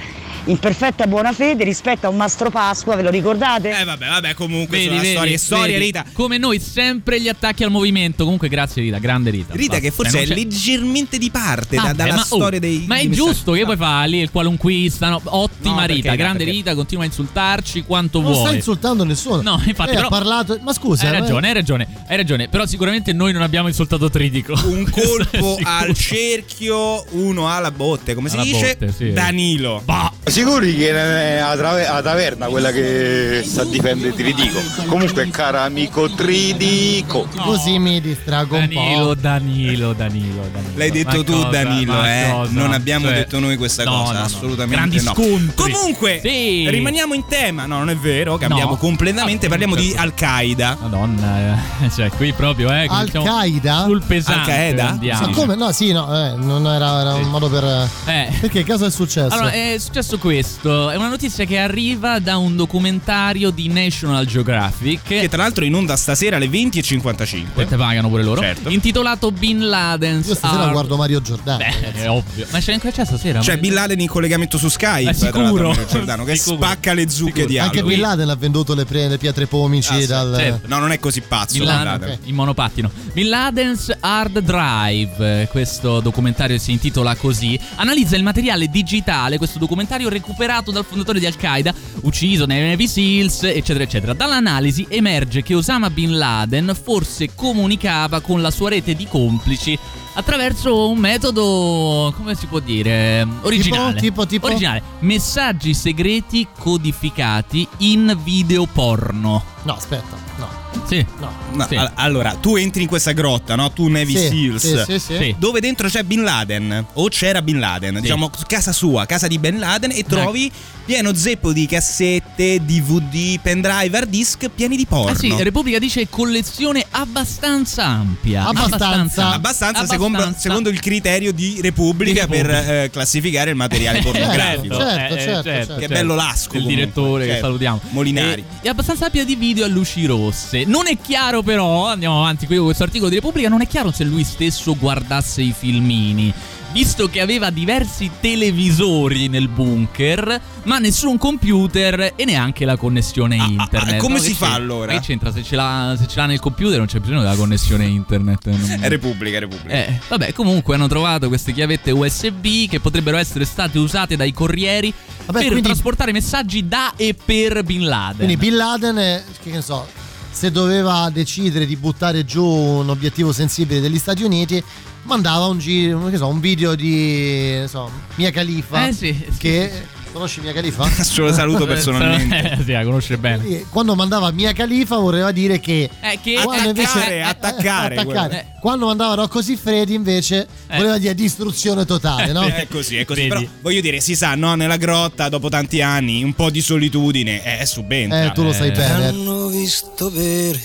in 0.44 0.58
perfetta 0.58 1.06
buona 1.06 1.32
fede 1.32 1.64
rispetto 1.64 2.06
a 2.06 2.10
un 2.10 2.16
Mastro 2.16 2.50
Pasqua, 2.50 2.96
ve 2.96 3.02
lo 3.02 3.10
ricordate? 3.10 3.78
Eh 3.78 3.84
vabbè, 3.84 4.06
vabbè, 4.08 4.34
comunque 4.34 4.78
Vedi, 4.78 4.88
sono 4.88 5.00
vedi, 5.00 5.12
storie, 5.14 5.38
storie, 5.38 5.72
vedi. 5.74 5.84
Rita. 5.86 6.04
Come 6.12 6.38
noi 6.38 6.58
sempre 6.60 7.20
gli 7.20 7.28
attacchi 7.28 7.62
al 7.64 7.70
movimento. 7.70 8.24
Comunque 8.24 8.48
grazie 8.48 8.82
Rita, 8.82 8.98
grande 8.98 9.30
Rita. 9.30 9.54
Rita 9.54 9.72
Basta. 9.72 9.80
che 9.82 9.90
forse 9.90 10.18
Eh, 10.18 10.22
è 10.22 10.26
non 10.26 10.34
c'è- 10.36 10.40
leggermente 10.42 11.18
di 11.18 11.30
parte 11.30 11.76
da- 11.76 11.82
Vabbè, 11.82 11.94
dalla 11.94 12.14
ma, 12.14 12.20
oh, 12.20 12.24
storia 12.24 12.58
dei 12.58 12.84
Ma 12.86 12.96
è 12.96 13.08
giusto 13.08 13.52
che 13.52 13.64
poi 13.64 13.76
fa 13.76 14.02
lì 14.04 14.18
il 14.18 14.30
qualunquista. 14.30 15.08
no? 15.08 15.20
Ottima 15.24 15.74
No, 15.74 15.80
perché 15.80 15.94
Rita, 15.94 16.10
no, 16.10 16.16
grande 16.16 16.38
perché- 16.38 16.52
Rita, 16.52 16.74
continua 16.74 17.02
a 17.04 17.06
insultarci 17.06 17.82
quanto 17.82 18.20
Non 18.20 18.32
sta 18.32 18.42
vuoi. 18.42 18.54
insultando 18.56 19.04
nessuno. 19.04 19.42
No, 19.42 19.62
infatti, 19.64 19.90
Lei 19.90 19.94
però- 20.02 20.06
ha 20.06 20.10
parlato. 20.10 20.58
Ma 20.62 20.72
scusa, 20.72 21.08
Hai 21.08 21.14
eh, 21.14 21.18
ragione, 21.20 21.46
hai 21.48 21.54
ragione, 21.54 21.88
hai 22.08 22.16
ragione. 22.16 22.48
Però 22.48 22.66
sicuramente 22.66 23.12
noi 23.12 23.32
non 23.32 23.42
abbiamo 23.42 23.68
insultato 23.68 24.08
Tridico. 24.10 24.54
Un 24.64 24.88
colpo 24.90 25.58
al 25.62 25.94
cerchio, 25.94 27.04
uno 27.10 27.48
alla 27.48 27.70
botte, 27.70 28.14
come 28.14 28.28
si 28.28 28.34
Alla 28.36 28.44
dice? 28.44 28.76
botte, 28.78 28.92
sì. 28.92 29.12
Danilo. 29.12 29.82
Bah. 29.84 30.12
Sicuri 30.30 30.76
che 30.76 30.90
è 30.90 31.40
la, 31.40 31.56
trave- 31.56 31.82
la 31.88 32.02
taverna 32.02 32.46
quella 32.46 32.70
che 32.70 33.42
sta 33.44 33.62
a 33.62 33.64
difendere 33.64 34.14
Tridico. 34.14 34.60
Comunque, 34.86 35.28
cara 35.30 35.62
amico 35.62 36.08
Tridico. 36.08 37.26
Così 37.36 37.78
mi 37.80 38.00
distrago 38.00 38.54
un 38.56 38.68
Danilo, 38.68 39.06
po'. 39.06 39.14
Danilo, 39.14 39.92
Danilo, 39.92 40.42
Danilo. 40.52 40.72
L'hai 40.76 40.90
detto 40.92 41.16
Ma 41.18 41.24
tu, 41.24 41.32
cosa? 41.32 41.48
Danilo, 41.48 42.04
eh? 42.04 42.28
cosa? 42.30 42.52
Non 42.52 42.72
abbiamo 42.72 43.06
Cioè, 43.06 43.14
detto 43.16 43.38
noi 43.40 43.56
questa 43.56 43.82
no, 43.82 43.90
cosa, 43.90 44.12
no, 44.12 44.18
no. 44.18 44.24
assolutamente 44.24 44.76
Grandi 44.76 45.02
no. 45.02 45.12
scontri. 45.14 45.72
Comunque, 45.72 46.20
Sì. 46.22 46.68
rimaniamo 46.70 47.14
in 47.14 47.24
tema. 47.28 47.66
No, 47.66 47.78
non 47.78 47.90
è 47.90 47.96
vero, 47.96 48.36
cambiamo 48.38 48.70
No. 48.72 48.76
completamente, 48.76 49.46
Ah, 49.46 49.48
parliamo 49.48 49.74
di 49.74 49.86
certo. 49.88 50.00
Al-Qaeda. 50.02 50.78
Madonna, 50.80 51.58
eh, 51.82 51.90
cioè 51.94 52.08
qui 52.10 52.32
proprio, 52.32 52.72
eh. 52.72 52.82
diciamo 52.82 53.24
Al-Qaeda? 53.24 53.82
Sul 53.84 54.02
pesante. 54.06 54.50
Al-Qaeda? 54.52 54.98
Ma 55.20 55.28
come? 55.32 55.56
No, 55.56 55.72
sì, 55.72 55.90
no, 55.90 56.06
eh, 56.14 56.34
non 56.36 56.64
era, 56.66 57.00
era 57.00 57.14
un 57.14 57.28
modo 57.28 57.48
per. 57.48 57.88
Eh. 58.06 58.28
Perché 58.40 58.64
cosa 58.64 58.86
è 58.86 58.90
successo? 58.92 59.34
Allora, 59.34 59.50
è 59.50 59.76
successo 59.78 60.18
questo. 60.20 60.90
È 60.90 60.94
una 60.96 61.08
notizia 61.08 61.44
che 61.44 61.58
arriva 61.58 62.18
da 62.20 62.36
un 62.36 62.54
documentario 62.54 63.50
di 63.50 63.68
National 63.68 64.24
Geographic. 64.26 65.02
Che 65.02 65.28
tra 65.28 65.42
l'altro 65.42 65.64
è 65.64 65.66
in 65.66 65.74
onda 65.74 65.96
stasera 65.96 66.36
alle 66.36 66.46
20.55. 66.46 67.44
E 67.56 67.66
te 67.66 67.76
pagano 67.76 68.08
pure 68.08 68.22
loro. 68.22 68.40
Certo. 68.40 68.68
Intitolato 68.68 69.32
Bin 69.32 69.66
Laden. 69.68 70.22
Io 70.24 70.34
stasera 70.34 70.68
guardo 70.68 70.96
Mario 70.96 71.20
Giordano. 71.22 71.58
Beh, 71.58 71.92
è 72.02 72.08
ovvio. 72.08 72.46
Ma 72.50 72.58
c'è 72.60 72.72
anche 72.74 72.92
c'è 72.92 73.04
stasera? 73.04 73.40
C'è 73.40 73.54
Ma- 73.54 73.60
Bin 73.60 73.72
Laden 73.72 74.00
in 74.00 74.06
collegamento 74.08 74.58
su 74.58 74.68
Skype. 74.68 75.10
Eh, 75.10 75.14
tra 75.14 75.30
l'altro, 75.30 75.44
sicuro. 75.46 75.68
Mario 75.68 75.86
Giordano, 75.86 76.24
che 76.24 76.36
Sicuro. 76.36 76.56
spacca 76.56 76.92
le 76.92 77.08
zucche 77.08 77.46
di 77.46 77.58
Anche 77.58 77.78
Halloween. 77.78 77.98
Bin 77.98 78.06
Laden 78.08 78.28
ha 78.28 78.36
venduto 78.36 78.74
le, 78.74 78.84
pre- 78.84 79.08
le 79.08 79.18
pietre 79.18 79.46
pomici 79.46 79.94
Ah, 79.94 80.06
dal. 80.06 80.34
certo. 80.36 80.68
No, 80.68 80.78
non 80.78 80.92
è 80.92 80.98
così 80.98 81.22
pazzo. 81.22 81.56
Bin 81.56 81.64
Laden, 81.66 81.84
Laden. 81.84 82.10
ok, 82.10 82.18
in 82.24 82.34
monopattino. 82.34 82.90
Bin 83.14 83.28
Laden's 83.28 83.96
Hard 84.00 84.38
Drive, 84.40 85.42
eh, 85.42 85.48
questo 85.48 86.00
documentario 86.00 86.58
si 86.58 86.72
intitola 86.72 87.14
così, 87.14 87.58
analizza 87.76 88.16
il 88.16 88.22
materiale 88.22 88.68
digitale, 88.68 89.38
questo 89.38 89.58
documentario 89.58 90.08
recuperato 90.10 90.70
dal 90.70 90.84
fondatore 90.84 91.18
di 91.18 91.26
Al-Qaeda, 91.26 91.72
ucciso 92.02 92.44
nei 92.44 92.68
Navy 92.68 92.86
Seals, 92.86 93.44
eccetera, 93.44 93.84
eccetera. 93.84 94.12
Dall'analisi 94.12 94.86
emerge 94.88 95.42
che 95.42 95.54
Osama 95.54 95.88
Bin 95.88 96.18
Laden 96.18 96.76
forse 96.80 97.34
comunicava 97.34 98.20
con 98.20 98.42
la 98.42 98.50
sua 98.50 98.68
rete 98.70 98.94
di 98.94 99.06
complici 99.06 99.78
attraverso 100.14 100.88
un 100.88 100.98
metodo, 100.98 102.12
come 102.16 102.34
si 102.34 102.46
può 102.46 102.58
dire, 102.60 103.26
originale. 103.42 104.00
tipo, 104.00 104.26
tipo? 104.26 104.46
Originale. 104.46 104.82
Messaggi 105.00 105.74
segreti 105.74 106.46
codificati 106.58 107.66
in 107.78 108.18
video 108.22 108.66
porno. 108.66 109.42
No, 109.62 109.74
aspetta, 109.74 110.16
no. 110.38 110.58
Sì. 110.86 111.04
No, 111.18 111.66
Sì. 111.68 111.74
all- 111.74 111.90
Allora, 111.96 112.34
tu 112.34 112.56
entri 112.56 112.82
in 112.82 112.88
questa 112.88 113.10
grotta, 113.12 113.54
no? 113.56 113.72
Tu 113.72 113.88
Navy 113.88 114.16
Sì, 114.16 114.28
Seals, 114.28 114.84
sì, 114.84 114.92
sì, 114.92 114.98
sì. 114.98 115.16
Sì. 115.16 115.34
dove 115.38 115.60
dentro 115.60 115.88
c'è 115.88 116.02
Bin 116.04 116.22
Laden, 116.22 116.86
o 116.94 117.08
c'era 117.08 117.42
Bin 117.42 117.58
Laden, 117.58 118.00
diciamo 118.00 118.30
casa 118.46 118.72
sua, 118.72 119.04
casa 119.04 119.26
di 119.26 119.38
Bin 119.38 119.58
Laden, 119.58 119.90
e 119.92 120.04
trovi 120.04 120.50
pieno 120.84 121.12
zeppo 121.14 121.52
di 121.52 121.66
cassette, 121.66 122.64
DVD, 122.64 123.38
pendrive, 123.40 123.96
hard 123.96 124.08
disk 124.08 124.48
pieni 124.48 124.76
di 124.76 124.86
porno. 124.86 125.10
Ah 125.10 125.14
sì, 125.16 125.32
Repubblica 125.38 125.78
dice 125.78 126.08
collezione 126.08 126.84
abbastanza 126.90 127.84
ampia. 127.84 128.46
Abbastanza. 128.46 129.32
Abbastanza, 129.32 129.80
Secondo, 130.00 130.34
secondo 130.38 130.68
il 130.70 130.80
criterio 130.80 131.32
di 131.32 131.58
Repubblica, 131.60 132.26
Di 132.26 132.32
Repubblica. 132.36 132.62
per 132.62 132.74
eh, 132.84 132.90
classificare 132.90 133.50
il 133.50 133.56
materiale 133.56 134.00
pornografico. 134.00 134.76
certo, 134.76 135.14
Eh, 135.14 135.16
eh, 135.16 135.20
certo, 135.20 135.20
certo, 135.20 135.42
certo. 135.42 135.74
Che 135.74 135.80
certo. 135.80 135.94
bello 135.94 136.14
lasco. 136.14 136.56
Il 136.56 136.62
comunque. 136.62 136.74
direttore 136.74 137.24
che 137.24 137.30
Certo. 137.32 137.44
salutiamo. 137.46 137.80
Molinari. 137.90 138.40
E- 138.40 138.66
È 138.66 138.68
abbastanza 138.68 139.04
ampia 139.06 139.24
di 139.24 139.34
video 139.34 139.64
a 139.64 139.68
luci 139.68 140.06
rosse. 140.06 140.64
Non 140.64 140.86
è 140.86 140.96
chiaro, 141.00 141.42
però, 141.42 141.86
andiamo 141.86 142.18
avanti 142.20 142.46
qui 142.46 142.56
con 142.56 142.64
questo 142.66 142.82
articolo 142.84 143.10
di 143.10 143.16
Repubblica. 143.16 143.48
Non 143.48 143.60
è 143.60 143.66
chiaro 143.66 143.90
se 143.92 144.04
lui 144.04 144.24
stesso 144.24 144.76
guardasse 144.76 145.42
i 145.42 145.54
filmini. 145.56 146.32
Visto 146.72 147.08
che 147.08 147.20
aveva 147.20 147.50
diversi 147.50 148.08
televisori 148.20 149.26
nel 149.26 149.48
bunker, 149.48 150.40
ma 150.64 150.78
nessun 150.78 151.18
computer 151.18 152.12
e 152.14 152.24
neanche 152.24 152.64
la 152.64 152.76
connessione 152.76 153.34
internet. 153.34 153.94
ah, 153.94 153.96
come 153.96 154.14
No, 154.18 154.20
si 154.20 154.34
fa 154.34 154.54
allora? 154.54 154.92
Che 154.92 155.00
c'entra? 155.00 155.32
Se 155.32 155.42
ce, 155.42 155.56
l'ha, 155.56 155.96
se 155.98 156.06
ce 156.06 156.16
l'ha 156.20 156.26
nel 156.26 156.38
computer 156.38 156.78
non 156.78 156.86
c'è 156.86 157.00
bisogno 157.00 157.22
della 157.22 157.34
connessione 157.34 157.86
internet. 157.86 158.46
Non- 158.46 158.78
È 158.82 158.88
Repubblica, 158.88 159.38
è 159.38 159.40
Repubblica. 159.40 159.74
eh, 159.74 159.98
vabbè, 160.06 160.32
comunque 160.32 160.76
hanno 160.76 160.86
trovato 160.86 161.26
queste 161.26 161.52
chiavette 161.52 161.90
USB 161.90 162.68
che 162.68 162.78
potrebbero 162.78 163.16
essere 163.16 163.44
state 163.44 163.76
usate 163.80 164.14
dai 164.14 164.32
corrieri 164.32 164.92
Vabbè, 165.26 165.38
per 165.40 165.48
quindi- 165.48 165.62
trasportare 165.62 166.12
messaggi 166.12 166.68
da 166.68 166.92
e 166.94 167.14
per 167.14 167.64
Bin 167.64 167.84
Laden. 167.88 168.16
Quindi 168.18 168.36
Bin 168.36 168.54
Laden, 168.54 168.96
eh, 168.96 169.24
che 169.42 169.50
ne 169.50 169.60
so, 169.60 169.88
se 170.30 170.52
doveva 170.52 171.10
decidere 171.12 171.66
di 171.66 171.74
buttare 171.76 172.24
giù 172.24 172.44
un 172.44 172.88
obiettivo 172.90 173.32
sensibile 173.32 173.80
degli 173.80 173.98
Stati 173.98 174.22
Uniti, 174.22 174.62
mandava 175.04 175.46
un, 175.46 175.58
giro, 175.58 176.06
che 176.08 176.16
so, 176.16 176.26
un 176.28 176.40
video 176.40 176.74
di 176.74 177.62
so, 177.66 177.90
Mia 178.16 178.30
Khalifa. 178.30 178.86
Eh 178.88 178.92
sì, 178.92 179.14
sì, 179.30 179.36
che 179.38 179.98
conosci 180.12 180.40
Mia 180.40 180.52
Khalifa? 180.52 180.88
Ce 181.02 181.20
lo 181.20 181.32
saluto 181.32 181.66
personalmente. 181.66 182.52
Eh, 182.58 182.64
sì, 182.64 182.72
la 182.72 182.82
conosce 182.84 183.16
bene. 183.18 183.38
Quindi, 183.44 183.66
Quando 183.70 183.94
mandava 183.94 184.30
Mia 184.30 184.52
Khalifa 184.52 184.96
voleva 184.96 185.30
dire 185.32 185.58
che 185.60 185.88
Eh, 186.00 186.18
che 186.22 186.34
quando 186.42 186.70
Attaccare, 186.70 187.14
eh, 187.14 187.20
attaccare, 187.20 187.94
attaccare. 187.96 188.28
quello. 188.28 188.58
Quando 188.60 188.86
mandava 188.86 189.14
Rocco 189.14 189.40
Siffredi 189.40 189.94
invece 189.94 190.46
Eh. 190.68 190.76
voleva 190.76 190.98
dire 190.98 191.14
distruzione 191.14 191.84
totale, 191.86 192.32
no? 192.32 192.42
È 192.46 192.66
così, 192.68 192.96
è 192.96 193.04
così. 193.04 193.22
Vedi? 193.28 193.44
Però 193.44 193.46
voglio 193.62 193.80
dire, 193.80 194.00
si 194.00 194.14
sa, 194.14 194.34
no? 194.34 194.54
Nella 194.54 194.76
grotta, 194.76 195.28
dopo 195.28 195.48
tanti 195.48 195.80
anni, 195.80 196.22
un 196.22 196.34
po' 196.34 196.50
di 196.50 196.60
solitudine, 196.60 197.60
eh, 197.60 197.64
subentra. 197.66 198.24
Eh, 198.26 198.32
tu 198.32 198.42
lo 198.42 198.52
sai 198.52 198.68
Eh. 198.68 198.72
bene. 198.72 199.06
hanno 199.06 199.46
visto 199.46 200.10
bere 200.10 200.60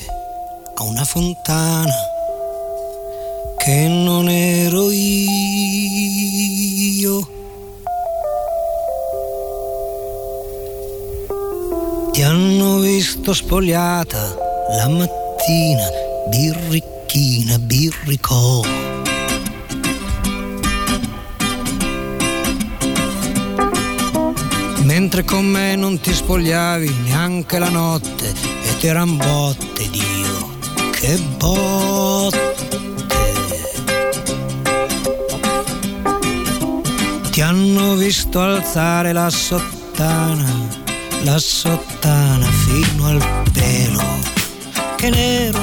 a 0.78 0.84
una 0.84 1.04
fontana 1.06 1.94
che 3.66 3.88
non 3.88 4.30
ero 4.30 4.92
io. 4.92 5.28
Ti 12.12 12.22
hanno 12.22 12.78
visto 12.78 13.34
spogliata 13.34 14.36
la 14.70 14.88
mattina, 14.88 15.90
birricchina, 16.30 17.58
birricò. 17.58 18.62
Mentre 24.84 25.24
con 25.24 25.44
me 25.44 25.76
non 25.76 26.00
ti 26.00 26.14
spogliavi 26.14 26.98
neanche 27.06 27.58
la 27.58 27.70
notte 27.70 28.30
e 28.30 28.78
ti 28.78 28.86
eran 28.86 29.18
botte, 29.18 29.90
Dio, 29.90 30.50
che 30.92 31.18
botte. 31.40 32.45
Ti 37.36 37.42
hanno 37.42 37.96
visto 37.96 38.40
alzare 38.40 39.12
la 39.12 39.30
sottana, 39.30 40.50
la 41.24 41.38
sottana 41.38 42.46
fino 42.46 43.08
al 43.08 43.22
pelo, 43.52 44.20
che 44.96 45.10
nero. 45.10 45.60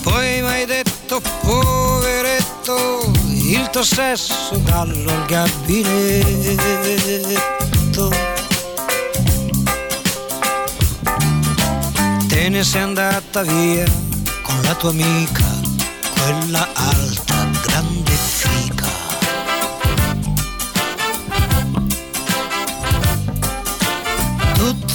Poi 0.00 0.42
mi 0.42 0.46
hai 0.46 0.64
detto, 0.64 1.20
poveretto, 1.40 3.10
il 3.24 3.68
tuo 3.72 3.82
sesso 3.82 4.62
gallo 4.62 5.10
al 5.10 5.24
gabinetto. 5.26 6.14
Te 12.28 12.48
ne 12.48 12.62
sei 12.62 12.82
andata 12.82 13.42
via 13.42 13.84
con 14.42 14.62
la 14.62 14.74
tua 14.76 14.90
amica, 14.90 15.44
quella 16.14 16.68
alta, 16.74 17.35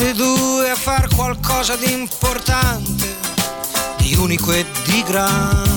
Due 0.02 0.70
a 0.70 0.76
far 0.76 1.08
qualcosa 1.16 1.76
di 1.78 1.94
importante, 1.94 3.16
di 3.98 4.14
unico 4.16 4.52
e 4.52 4.66
di 4.84 5.04
grande. 5.04 5.70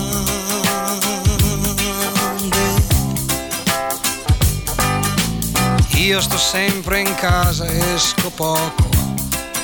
Io 5.94 6.20
sto 6.20 6.36
sempre 6.36 7.00
in 7.00 7.14
casa, 7.14 7.64
esco 7.94 8.30
poco, 8.30 8.88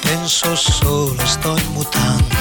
penso 0.03 0.55
solo, 0.55 1.27
sto 1.27 1.57
in 1.57 1.73
mutande. 1.73 2.37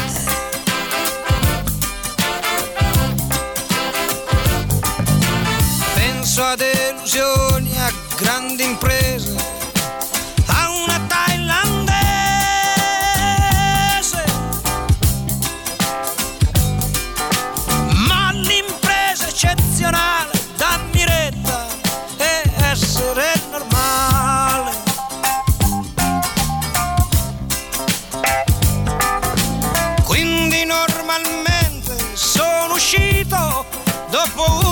Penso 5.96 6.44
a 6.44 6.56
delusioni, 6.56 7.76
a 7.80 7.92
grandi 8.18 8.64
imprese, 8.64 9.36
dopo 34.20 34.44
una 34.44 34.69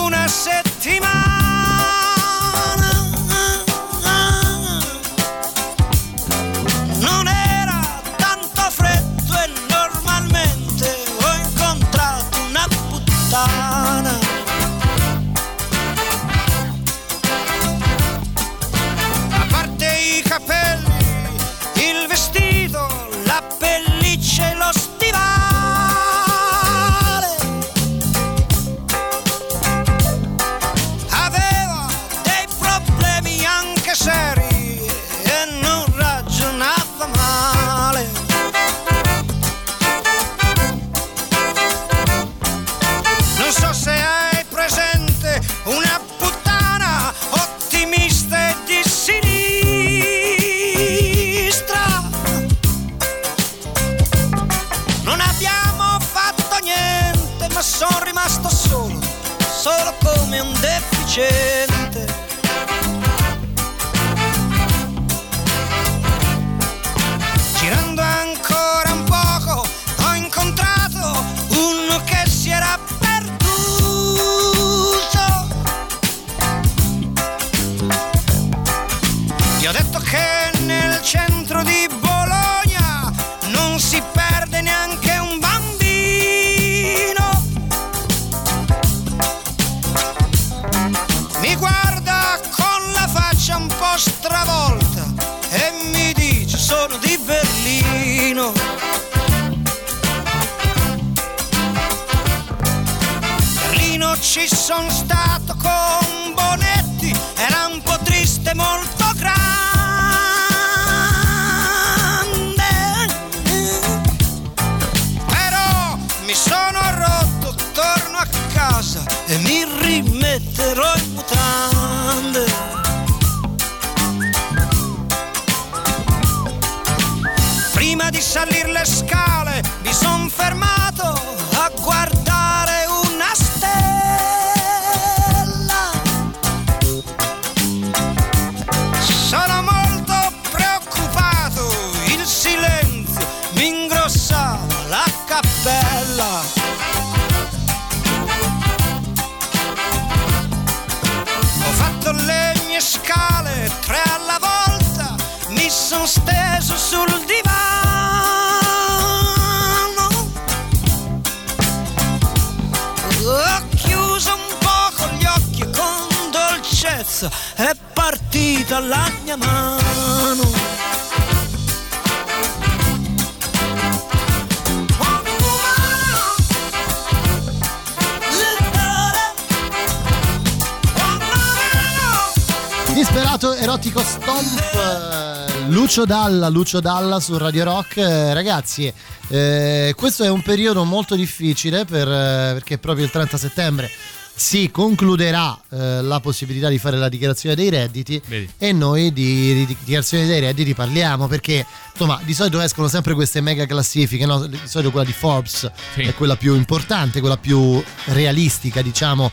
Lucio 185.97 186.13
Dalla, 186.13 186.49
Lucio 186.49 186.79
Dalla 186.79 187.19
su 187.19 187.35
Radio 187.39 187.63
Rock 187.63 187.97
Eh, 187.97 188.31
ragazzi 188.35 188.93
eh, 189.29 189.95
questo 189.97 190.23
è 190.23 190.29
un 190.29 190.43
periodo 190.43 190.83
molto 190.83 191.15
difficile 191.15 191.85
per, 191.85 192.07
eh, 192.07 192.51
perché 192.53 192.77
proprio 192.77 193.03
il 193.03 193.09
30 193.09 193.35
settembre 193.35 193.89
si 194.35 194.69
concluderà 194.69 195.59
eh, 195.71 196.03
la 196.03 196.19
possibilità 196.19 196.69
di 196.69 196.77
fare 196.77 196.97
la 196.97 197.09
dichiarazione 197.09 197.55
dei 197.55 197.71
redditi 197.71 198.21
Vedi. 198.27 198.47
e 198.59 198.73
noi 198.73 199.11
di, 199.11 199.55
di 199.55 199.65
dichiarazione 199.65 200.27
dei 200.27 200.39
redditi 200.39 200.75
parliamo 200.75 201.25
perché 201.25 201.65
insomma 201.91 202.21
di 202.23 202.35
solito 202.35 202.61
escono 202.61 202.87
sempre 202.87 203.15
queste 203.15 203.41
mega 203.41 203.65
classifiche 203.65 204.27
no? 204.27 204.45
di 204.45 204.59
solito 204.65 204.91
quella 204.91 205.07
di 205.07 205.13
Forbes 205.13 205.71
Sì. 205.95 206.01
è 206.01 206.13
quella 206.13 206.35
più 206.35 206.53
importante 206.53 207.21
quella 207.21 207.37
più 207.37 207.83
realistica 208.09 208.83
diciamo 208.83 209.31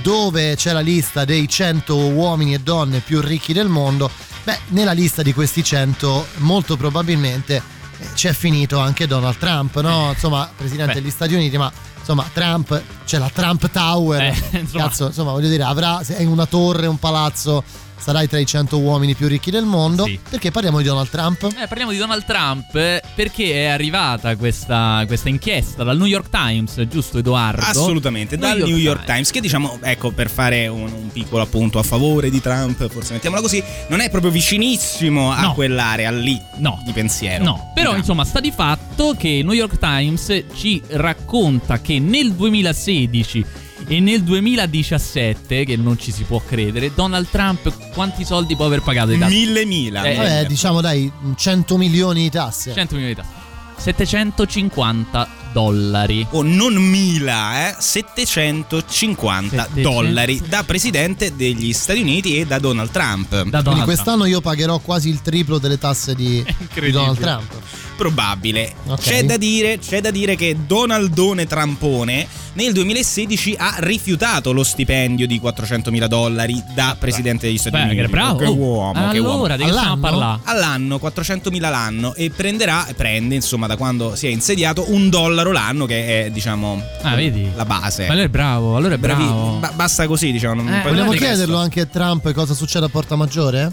dove 0.00 0.54
c'è 0.54 0.70
la 0.72 0.78
lista 0.78 1.24
dei 1.24 1.48
100 1.48 1.96
uomini 1.96 2.54
e 2.54 2.60
donne 2.60 3.00
più 3.00 3.20
ricchi 3.20 3.52
del 3.52 3.66
mondo 3.66 4.08
beh 4.44 4.58
nella 4.68 4.92
lista 4.92 5.22
di 5.22 5.32
questi 5.32 5.62
100 5.64 6.26
molto 6.38 6.76
probabilmente 6.76 7.62
eh, 7.98 8.06
c'è 8.14 8.32
finito 8.32 8.78
anche 8.78 9.06
Donald 9.06 9.36
Trump 9.38 9.80
no? 9.80 10.10
insomma 10.12 10.50
presidente 10.54 10.94
Beh. 10.94 11.00
degli 11.00 11.10
Stati 11.10 11.34
Uniti 11.34 11.56
ma 11.56 11.70
insomma 11.98 12.28
Trump 12.32 12.82
c'è 13.06 13.18
la 13.18 13.30
Trump 13.32 13.70
Tower 13.70 14.20
Eh, 14.22 14.58
insomma. 14.60 14.84
cazzo 14.84 15.06
insomma 15.06 15.30
voglio 15.32 15.48
dire 15.48 15.62
avrà 15.62 16.00
è 16.00 16.24
una 16.24 16.46
torre 16.46 16.86
un 16.86 16.98
palazzo 16.98 17.62
sarai 17.96 18.28
tra 18.28 18.38
i 18.38 18.44
100 18.46 18.78
uomini 18.78 19.14
più 19.14 19.28
ricchi 19.28 19.50
del 19.50 19.64
mondo 19.64 20.04
Sì. 20.04 20.18
perché 20.28 20.50
parliamo 20.50 20.78
di 20.78 20.84
Donald 20.84 21.08
Trump 21.08 21.42
Eh, 21.44 21.66
parliamo 21.66 21.90
di 21.92 21.96
Donald 21.96 22.24
Trump 22.24 22.74
eh, 22.74 23.02
perché 23.14 23.52
è 23.52 23.64
arrivata 23.66 24.36
questa, 24.36 25.04
questa 25.06 25.28
inchiesta 25.28 25.84
dal 25.84 25.96
New 25.96 26.06
York 26.06 26.28
Times, 26.28 26.80
giusto 26.86 27.18
Edoardo? 27.18 27.62
Assolutamente, 27.62 28.36
dal 28.36 28.58
New 28.58 28.76
York 28.76 29.04
Times, 29.04 29.30
che 29.30 29.40
diciamo, 29.40 29.78
ecco, 29.82 30.10
per 30.10 30.28
fare 30.28 30.66
un, 30.66 30.82
un 30.92 31.10
piccolo 31.12 31.42
appunto 31.42 31.78
a 31.78 31.82
favore 31.82 32.30
di 32.30 32.40
Trump, 32.40 32.88
forse 32.90 33.14
mettiamola 33.14 33.40
così, 33.40 33.62
non 33.88 34.00
è 34.00 34.10
proprio 34.10 34.30
vicinissimo 34.30 35.30
a 35.30 35.40
No. 35.42 35.54
quell'area 35.54 36.10
lì 36.10 36.38
No. 36.58 36.82
di 36.84 36.92
pensiero. 36.92 37.42
No, 37.44 37.70
però 37.74 37.74
Di 37.74 37.80
Trump. 37.82 37.98
insomma 37.98 38.24
sta 38.24 38.40
di 38.40 38.50
fatto 38.50 39.14
che 39.16 39.28
il 39.28 39.44
New 39.44 39.54
York 39.54 39.78
Times 39.78 40.44
ci 40.54 40.82
racconta 40.88 41.80
che 41.80 41.98
nel 41.98 42.32
2016 42.32 43.44
e 43.86 44.00
nel 44.00 44.22
2017, 44.22 45.64
che 45.64 45.76
non 45.76 45.98
ci 45.98 46.12
si 46.12 46.24
può 46.24 46.40
credere, 46.44 46.92
Donald 46.94 47.28
Trump 47.30 47.72
quanti 47.92 48.24
soldi 48.24 48.56
può 48.56 48.66
aver 48.66 48.82
pagato 48.82 49.10
di 49.10 49.18
tasse? 49.18 49.34
Mille 49.34 49.64
mila. 49.64 50.02
Eh, 50.02 50.14
Vabbè, 50.14 50.46
diciamo 50.46 50.80
dai 50.80 51.10
100 51.36 51.76
milioni 51.76 52.22
di 52.22 52.30
tasse 52.30 52.72
100 52.72 52.94
milioni 52.94 53.14
di 53.14 53.20
tasse. 53.20 53.42
750 53.76 55.28
dollari. 55.52 56.26
O 56.30 56.42
non 56.42 56.74
mila, 56.74 57.68
eh? 57.68 57.76
750 57.78 59.50
700. 59.50 59.80
dollari 59.80 60.42
da 60.48 60.62
presidente 60.64 61.34
degli 61.36 61.72
Stati 61.72 62.00
Uniti 62.00 62.38
e 62.38 62.46
da 62.46 62.58
Donald 62.58 62.90
Trump. 62.90 63.30
Da 63.30 63.40
quindi 63.40 63.62
Donald 63.62 63.84
quest'anno 63.84 64.24
io 64.24 64.40
pagherò 64.40 64.78
quasi 64.78 65.08
il 65.08 65.20
triplo 65.22 65.58
delle 65.58 65.78
tasse 65.78 66.14
di, 66.14 66.44
di. 66.72 66.90
Donald 66.90 67.18
Trump 67.18 67.52
Probabile. 67.96 68.72
Ok. 68.86 69.00
C'è, 69.00 69.24
da 69.24 69.36
dire, 69.36 69.78
c'è 69.78 70.00
da 70.00 70.10
dire 70.10 70.36
che 70.36 70.56
Donaldone 70.66 71.46
Trampone 71.46 72.26
nel 72.54 72.72
2016 72.72 73.54
ha 73.58 73.74
rifiutato 73.78 74.52
lo 74.52 74.62
stipendio 74.62 75.26
di 75.26 75.40
400.000 75.42 76.06
dollari 76.06 76.62
da 76.74 76.94
presidente 76.98 77.46
degli 77.46 77.58
Stati 77.58 77.76
Beh, 77.76 77.82
Uniti. 77.82 77.96
che 78.02 78.08
bravo. 78.08 78.38
Che 78.38 78.44
uomo, 78.46 79.08
che 79.10 79.18
uomo. 79.18 79.34
allora, 79.34 79.56
di 79.56 79.64
che 79.64 79.70
stiamo 79.70 79.88
a 79.88 79.92
All'anno? 79.94 80.00
parlare? 80.00 80.40
All'anno 80.44 80.96
400.000 81.02 81.60
l'anno 81.60 82.14
e 82.14 82.30
prenderà, 82.30 82.86
prende 82.96 83.34
insomma 83.34 83.66
da 83.66 83.76
quando 83.76 84.14
si 84.14 84.26
è 84.26 84.30
insediato 84.30 84.84
un 84.92 85.08
dollaro 85.08 85.50
l'anno 85.52 85.86
che 85.86 86.26
è 86.26 86.30
diciamo 86.30 86.80
Ah, 87.02 87.14
vedi? 87.16 87.48
la 87.54 87.64
base. 87.64 88.06
Ma 88.06 88.12
allora 88.12 88.26
è 88.26 88.30
bravo, 88.30 88.76
allora 88.76 88.94
è 88.94 88.98
Bravi- 88.98 89.22
bravo. 89.24 89.56
ba- 89.58 89.72
basta 89.74 90.06
così 90.06 90.30
diciamo. 90.30 90.62
non- 90.62 90.72
Eh, 90.72 90.82
vogliamo 90.82 91.10
chiederlo 91.12 91.56
anche 91.58 91.80
a 91.80 91.86
Trump 91.86 92.30
cosa 92.32 92.54
succede 92.54 92.86
a 92.86 92.88
Porta 92.88 93.16
Maggiore? 93.16 93.70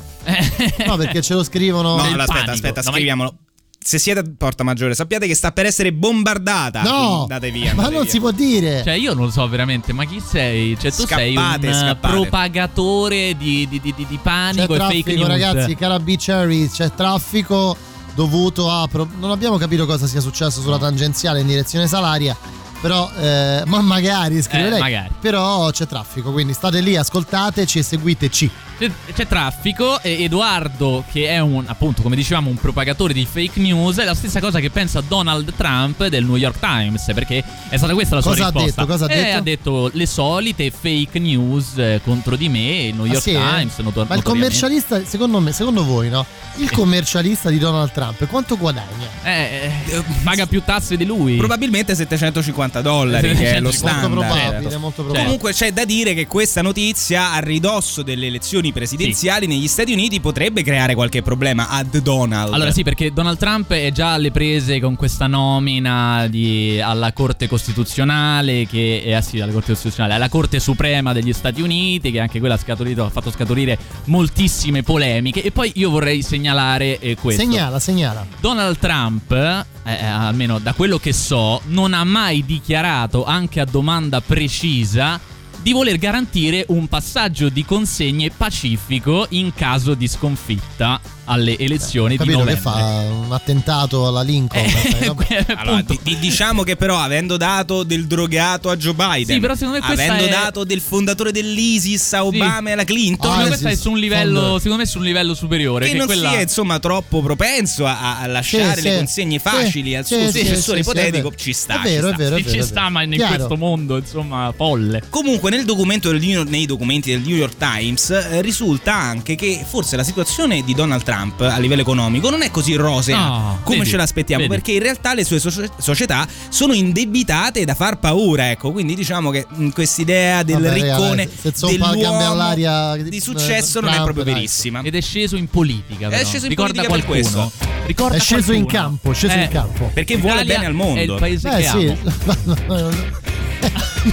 no 0.85 0.97
perché 0.97 1.21
ce 1.21 1.33
lo 1.35 1.43
scrivono 1.43 1.97
No, 1.97 2.09
no, 2.15 2.21
aspetta, 2.23 2.51
aspetta, 2.51 2.81
No, 2.81 2.89
ma- 2.89 2.91
scriviamolo. 2.93 3.35
Se 3.83 3.97
siete 3.97 4.19
a 4.19 4.23
Porta 4.37 4.63
Maggiore, 4.63 4.93
sappiate 4.93 5.25
che 5.25 5.33
sta 5.33 5.51
per 5.51 5.65
essere 5.65 5.91
bombardata. 5.91 6.83
No, 6.83 7.21
Andate 7.23 7.49
via. 7.49 7.73
ma 7.73 7.83
andate 7.83 7.93
non 7.93 8.01
via. 8.03 8.11
si 8.11 8.19
può 8.19 8.29
dire 8.31 8.81
Cioè, 8.83 8.93
io 8.93 9.13
non 9.15 9.25
lo 9.25 9.31
so 9.31 9.47
veramente, 9.47 9.91
ma 9.91 10.05
chi 10.05 10.21
sei? 10.23 10.77
Cioè, 10.79 10.91
tu 10.91 11.05
sei 11.07 11.35
un 11.35 11.41
Scappate, 11.43 11.67
eh, 11.69 11.73
scappate. 11.73 12.13
propagatore 12.13 13.35
di, 13.37 13.67
di- 13.67 13.79
di- 13.81 13.93
di- 13.95 14.05
di 14.07 14.15
c'è 14.15 14.21
panico 14.21 14.75
e 14.75 14.77
fake 14.77 14.77
traffico 14.77 15.11
news. 15.15 15.27
ragazzi 15.27 15.75
cara 15.75 15.99
Cherry 16.17 16.69
c'è 16.69 16.93
traffico 16.93 17.75
dovuto 18.13 18.69
a 18.69 18.87
pro- 18.87 19.07
non 19.19 19.31
abbiamo 19.31 19.57
capito 19.57 19.85
cosa 19.87 20.05
sia 20.05 20.19
successo 20.21 20.61
sulla 20.61 20.77
tangenziale 20.77 21.39
in 21.39 21.47
direzione 21.47 21.87
Salaria 21.87 22.37
però 22.81 23.09
eh, 23.17 23.63
ma 23.67 23.79
magari 23.81 24.41
scrive 24.41 24.75
Eh, 24.75 24.79
magari. 24.79 25.09
però 25.19 25.69
c'è 25.71 25.87
traffico 25.87 26.31
quindi 26.31 26.51
state 26.53 26.81
lì 26.81 26.95
ascoltateci 26.97 27.79
e 27.79 27.83
seguiteci 27.83 28.51
C'è, 28.81 28.91
c'è 29.13 29.27
traffico 29.27 30.01
e 30.01 30.23
Edoardo, 30.23 31.03
che 31.11 31.27
è 31.27 31.37
un, 31.37 31.63
appunto, 31.67 32.01
come 32.01 32.15
dicevamo, 32.15 32.49
un 32.49 32.55
propagatore 32.55 33.13
di 33.13 33.27
fake 33.31 33.59
news, 33.59 33.97
è 33.99 34.05
la 34.05 34.15
stessa 34.15 34.39
cosa 34.39 34.59
che 34.59 34.71
pensa 34.71 35.01
Donald 35.07 35.53
Trump 35.55 36.07
del 36.07 36.25
New 36.25 36.35
York 36.35 36.57
Times, 36.57 37.03
perché 37.13 37.43
è 37.69 37.77
stata 37.77 37.93
questa 37.93 38.15
la 38.15 38.21
sua 38.21 38.31
Cosa 38.31 38.45
ha 38.47 38.49
risposta. 38.49 38.81
detto? 38.81 38.91
Cosa 38.91 39.05
ha 39.05 39.11
Eh, 39.13 39.21
detto? 39.23 39.37
ha 39.37 39.41
detto 39.41 39.89
le 39.93 40.05
solite 40.07 40.71
fake 40.71 41.19
news 41.19 41.77
eh, 41.77 42.01
contro 42.03 42.35
di 42.35 42.49
me, 42.49 42.85
il 42.87 42.95
New 42.95 43.03
Ah, 43.03 43.09
York 43.09 43.21
sì, 43.21 43.29
eh? 43.33 43.39
Times, 43.39 43.77
notor- 43.77 44.07
ma 44.09 44.15
il 44.15 44.23
commercialista 44.23 45.05
secondo 45.05 45.39
me 45.39 45.51
secondo 45.51 45.83
voi 45.85 46.09
no 46.09 46.25
il 46.57 46.71
commercialista 46.71 47.49
di 47.49 47.57
Donald 47.59 47.91
Trump 47.91 48.25
quanto 48.27 48.57
guadagna 48.57 49.07
Eh, 49.23 49.71
eh, 49.89 50.03
paga 50.23 50.47
più 50.47 50.61
tasse 50.65 50.97
di 50.97 51.05
lui. 51.05 51.35
Probabilmente 51.37 51.93
750 51.95 52.81
dollari, 52.81 53.35
che 53.35 53.53
è 53.53 53.59
lo 53.59 53.71
750. 53.71 53.77
standard. 53.77 54.13
molto 54.13 54.33
probabile 54.33 54.77
molto 54.77 54.95
probabile 55.03 55.23
Comunque 55.23 55.53
c'è 55.53 55.71
da 55.71 55.85
dire 55.85 56.13
che 56.15 56.25
questa 56.25 56.61
notizia 56.63 57.31
a 57.33 57.39
ridosso 57.39 58.01
delle 58.01 58.25
elezioni 58.27 58.70
presidenziali 58.71 59.47
negli 59.47 59.67
Stati 59.67 59.93
Uniti 59.93 60.19
potrebbe 60.19 60.63
creare 60.63 60.95
qualche 60.95 61.21
problema 61.21 61.69
ad 61.69 61.97
Donald. 61.99 62.53
Allora 62.53 62.71
sì, 62.71 62.83
perché 62.83 63.11
Donald 63.13 63.37
Trump 63.37 63.71
è 63.71 63.91
già 63.91 64.13
alle 64.13 64.31
prese 64.31 64.79
con 64.79 64.95
questa 64.95 65.27
nomina 65.27 66.27
di- 66.27 66.79
alla 66.81 67.13
Corte 67.13 67.47
Costituzionale, 67.47 68.65
che 68.67 69.03
è 69.05 69.13
ah 69.13 69.21
sì, 69.21 69.39
alla 69.39 69.51
Corte 69.51 69.71
Costituzionale, 69.71 70.15
alla 70.15 70.29
Corte 70.29 70.59
Suprema 70.59 71.13
degli 71.13 71.33
Stati 71.33 71.61
Uniti, 71.61 72.11
che 72.11 72.19
anche 72.19 72.39
quella 72.39 72.55
ha, 72.55 72.57
scaturito- 72.57 73.05
ha 73.05 73.09
fatto 73.09 73.31
scaturire 73.31 73.77
moltissime 74.05 74.83
polemiche. 74.83 75.43
E 75.43 75.51
poi 75.51 75.71
io 75.75 75.89
vorrei 75.89 76.21
segnalare 76.21 76.99
eh, 76.99 77.15
questo. 77.15 77.41
segnala 77.41 77.79
segnala 77.79 78.25
Donald 78.39 78.77
Trump, 78.77 79.31
eh, 79.31 79.65
eh, 79.83 80.05
almeno 80.05 80.59
da 80.59 80.73
quello 80.73 80.97
che 80.97 81.13
so, 81.13 81.61
non 81.65 81.93
ha 81.93 82.03
mai 82.03 82.45
dichiarato, 82.45 83.25
anche 83.25 83.59
a 83.59 83.65
domanda 83.65 84.21
precisa, 84.21 85.19
di 85.61 85.73
voler 85.73 85.97
garantire 85.97 86.65
un 86.69 86.87
passaggio 86.87 87.49
di 87.49 87.63
consegne 87.63 88.31
pacifico 88.31 89.27
in 89.29 89.53
caso 89.53 89.93
di 89.93 90.07
sconfitta 90.07 90.99
alle 91.25 91.57
elezioni 91.57 92.11
di 92.11 92.17
Capito 92.17 92.39
che 92.43 92.43
novembre. 92.55 92.61
fa 92.71 93.05
un 93.25 93.31
attentato 93.31 94.07
alla 94.07 94.21
Lincoln. 94.21 94.63
Eh. 94.65 95.45
Allora, 95.55 95.81
di- 95.81 95.99
di- 96.03 96.17
diciamo 96.19 96.63
che 96.63 96.75
però 96.75 96.97
avendo 96.99 97.37
dato 97.37 97.83
del 97.83 98.05
drogato 98.07 98.69
a 98.69 98.75
Joe 98.75 98.93
Biden, 98.93 99.35
Sì, 99.35 99.39
però 99.39 99.55
secondo 99.55 99.79
me 99.79 99.85
avendo 99.85 100.25
è- 100.25 100.29
dato 100.29 100.63
del 100.63 100.81
fondatore 100.81 101.31
dell'ISIS 101.31 102.13
a 102.13 102.25
Obama 102.25 102.69
e 102.69 102.73
alla 102.73 102.83
Clinton, 102.83 103.19
Secondo 103.29 103.37
me 103.37 103.43
Ah, 103.43 103.47
questa 103.47 103.69
è 103.69 103.75
su 103.75 103.91
un 103.91 103.97
livello, 103.99 104.57
secondo 104.57 104.77
me 104.77 104.83
è 104.83 104.85
su 104.85 104.97
un 104.97 105.03
livello 105.03 105.33
superiore. 105.33 105.85
che 105.85 105.91
che 105.91 105.97
non 105.97 106.05
quella... 106.07 106.29
sia 106.31 106.41
insomma 106.41 106.79
troppo 106.79 107.21
propenso 107.21 107.85
a, 107.85 108.19
a 108.19 108.27
lasciare 108.27 108.75
Sì, 108.77 108.81
le 108.83 108.89
sì. 108.91 108.95
consegne 108.97 109.37
Sì, 109.37 109.43
facili 109.49 109.95
al 109.95 110.05
sì, 110.05 110.13
suo 110.15 110.31
sì, 110.31 110.39
successore 110.39 110.57
sì, 110.57 110.71
sì, 110.73 110.79
ipotetico, 110.79 111.33
ci 111.35 111.53
sta. 111.53 111.81
È 111.81 111.83
vero, 111.83 112.07
ci 112.07 112.13
è 112.13 112.15
sta. 112.15 112.23
vero, 112.23 112.35
è 112.35 112.37
Sì, 112.39 112.43
vero. 112.45 112.61
ci 112.61 112.67
sta, 112.67 112.89
ma 112.89 113.03
in 113.03 113.11
Chiaro. 113.11 113.35
questo 113.35 113.57
mondo, 113.57 113.97
insomma, 113.97 114.53
folle. 114.55 115.03
Comunque 115.09 115.49
nel 115.49 115.65
documento 115.65 116.09
del 116.11 116.19
New- 116.21 116.47
nei 116.47 116.65
documenti 116.65 117.11
del 117.11 117.21
New 117.21 117.35
York 117.35 117.55
Times 117.57 118.09
eh, 118.09 118.41
risulta 118.41 118.93
anche 118.95 119.35
che 119.35 119.63
forse 119.67 119.95
la 119.95 120.03
situazione 120.03 120.63
di 120.63 120.73
Donald 120.73 121.03
Trump 121.03 121.09
a 121.11 121.57
livello 121.57 121.81
economico 121.81 122.29
non 122.29 122.41
è 122.41 122.49
così 122.51 122.75
rosea 122.75 123.17
No, 123.17 123.59
come 123.63 123.79
vedi, 123.79 123.89
ce 123.89 123.97
l'aspettiamo 123.97 124.43
vedi. 124.43 124.53
perché 124.55 124.71
in 124.71 124.81
realtà 124.81 125.13
le 125.13 125.23
sue 125.23 125.39
soci- 125.39 125.69
società 125.77 126.27
sono 126.49 126.73
indebitate 126.73 127.63
da 127.65 127.75
far 127.75 127.99
paura 127.99 128.49
ecco 128.51 128.71
quindi 128.71 128.95
diciamo 128.95 129.29
che 129.29 129.45
quest'idea 129.73 130.43
del 130.43 130.61
Vabbè, 130.61 130.73
riccone 130.73 131.29
dell'uomo 131.59 132.55
di 133.03 133.19
successo 133.19 133.79
non 133.79 133.89
è 133.89 133.93
Trump, 133.93 134.03
proprio 134.05 134.23
dai. 134.23 134.33
verissima 134.35 134.81
Ed 134.81 134.95
è 134.95 135.01
sceso 135.01 135.35
in 135.35 135.47
politica. 135.47 136.07
Però. 136.09 136.21
È 136.21 136.25
sceso 136.25 136.45
in 136.45 136.49
Ricorda 136.49 136.81
politica 136.83 136.95
per 136.95 137.05
qualcuno. 137.05 137.51
questo. 137.51 137.69
Ricorda 137.85 138.15
È 138.15 138.19
sceso 138.19 138.53
in 138.53 138.63
qualcuno. 138.63 138.83
campo, 138.83 139.11
è 139.11 139.13
sceso 139.13 139.33
Eh, 139.35 139.41
in 139.43 139.49
campo. 139.49 139.91
perché 139.93 140.17
vuole 140.17 140.41
l'Italia 140.43 140.53
bene 140.53 140.65
al 140.67 140.71
È 140.71 140.75
mondo 140.75 141.13
il 141.13 141.19
paese 141.19 141.49
Eh 141.49 141.55
che 141.57 141.67
sì, 141.67 141.95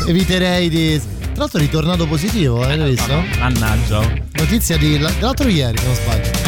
eviterei 0.09 0.69
di. 0.69 1.01
Tra 1.33 1.47
l'altro 1.47 1.59
è 1.61 1.63
ritornato 1.63 2.07
positivo, 2.07 2.67
eh, 2.69 2.73
hai 2.73 2.91
visto? 2.91 3.23
Mannaggia. 3.39 4.01
Notizia 4.33 4.77
di 4.77 4.99
dell'altro 4.99 5.49
ieri, 5.49 5.79
se 5.79 5.85
non 5.87 5.95
sbaglio. 5.95 6.48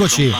Eccoci. 0.00 0.32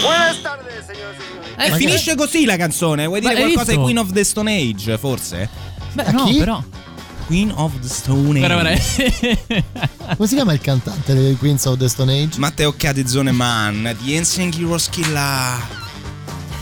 Buenas 0.00 0.40
tardes, 0.42 0.84
signore 0.88 1.16
e 1.56 1.70
che- 1.70 1.76
finisce 1.76 2.14
così 2.14 2.44
la 2.44 2.56
canzone. 2.56 3.04
Vuoi 3.06 3.18
dire 3.20 3.32
Ma 3.32 3.40
qualcosa 3.40 3.64
visto? 3.64 3.80
Queen 3.80 3.98
of 3.98 4.12
the 4.12 4.22
Stone 4.22 4.52
Age, 4.56 4.96
forse? 4.96 5.48
Beh, 5.92 6.10
no, 6.12 6.30
però. 6.38 6.62
Queen 7.26 7.50
of 7.52 7.72
the 7.80 7.88
Stone 7.88 8.46
Age. 8.46 9.44
Come 10.16 10.28
si 10.28 10.34
chiama 10.36 10.52
il 10.52 10.60
cantante 10.60 11.14
dei 11.14 11.36
Queens 11.36 11.64
of 11.64 11.78
the 11.78 11.88
Stone 11.88 12.12
Age? 12.22 12.38
Matteo 12.38 12.72
Cadezone 12.76 13.32
Man, 13.32 13.96
di 14.00 14.14
Ensign 14.14 14.50
Heroes 14.56 14.88
Killer. 14.88 15.78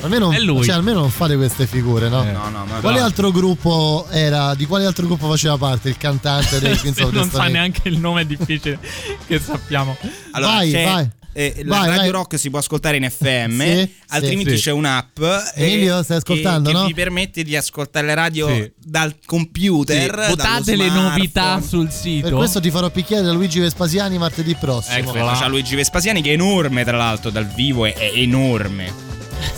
Almeno, 0.00 0.30
È 0.32 0.38
lui. 0.38 0.64
Cioè, 0.64 0.76
almeno 0.76 1.00
non 1.00 1.10
fate 1.10 1.36
queste 1.36 1.66
figure, 1.66 2.08
no? 2.08 2.22
No, 2.22 2.48
no, 2.48 2.64
ma 2.64 2.78
Quale 2.80 3.00
no. 3.00 3.04
altro 3.04 3.30
gruppo 3.30 4.06
era? 4.10 4.54
Di 4.54 4.64
quale 4.64 4.86
altro 4.86 5.04
gruppo 5.04 5.28
faceva 5.28 5.58
parte 5.58 5.90
il 5.90 5.98
cantante 5.98 6.58
dei 6.58 6.74
Queens 6.78 6.98
of 7.00 7.10
the 7.10 7.14
non 7.16 7.28
Stone 7.28 7.30
sa 7.30 7.42
Age? 7.42 7.52
neanche 7.52 7.88
il 7.90 7.98
nome 7.98 8.24
difficile 8.24 8.78
che 9.26 9.38
sappiamo. 9.38 9.94
Allora, 10.30 10.52
Vai, 10.52 10.70
c'è- 10.70 10.84
vai. 10.84 11.10
Eh, 11.38 11.62
la 11.64 11.76
Vai, 11.76 11.86
Radio 11.86 12.00
vai. 12.02 12.10
Rock 12.10 12.36
si 12.36 12.50
può 12.50 12.58
ascoltare 12.58 12.96
in 12.96 13.08
FM, 13.08 13.60
Sì, 13.60 13.94
altrimenti 14.08 14.56
sì. 14.56 14.62
c'è 14.64 14.72
un'app 14.72 15.18
eh, 15.20 15.42
Emilio, 15.54 16.02
stai 16.02 16.16
ascoltando, 16.16 16.68
che, 16.68 16.74
no? 16.74 16.80
che 16.82 16.86
vi 16.88 16.94
permette 16.94 17.44
di 17.44 17.54
ascoltare 17.56 18.06
le 18.06 18.14
radio 18.14 18.48
Sì. 18.48 18.72
dal 18.76 19.14
computer. 19.24 20.26
Votate 20.30 20.74
le 20.74 20.90
novità 20.90 21.60
sul 21.60 21.86
Per 21.86 21.94
sito. 21.94 22.36
questo 22.36 22.60
ti 22.60 22.70
farò 22.72 22.90
picchiare 22.90 23.22
da 23.22 23.30
Luigi 23.30 23.60
Vespasiani 23.60 24.18
martedì 24.18 24.50
Ecco, 24.50 24.58
prossimo. 24.66 24.96
Eccola. 24.98 25.32
C'ha 25.34 25.46
Luigi 25.46 25.76
Vespasiani 25.76 26.22
che 26.22 26.30
è 26.30 26.32
enorme, 26.32 26.82
tra 26.84 26.96
l'altro, 26.96 27.30
dal 27.30 27.46
vivo 27.46 27.86
è, 27.86 27.94
è 27.94 28.10
enorme. 28.14 28.92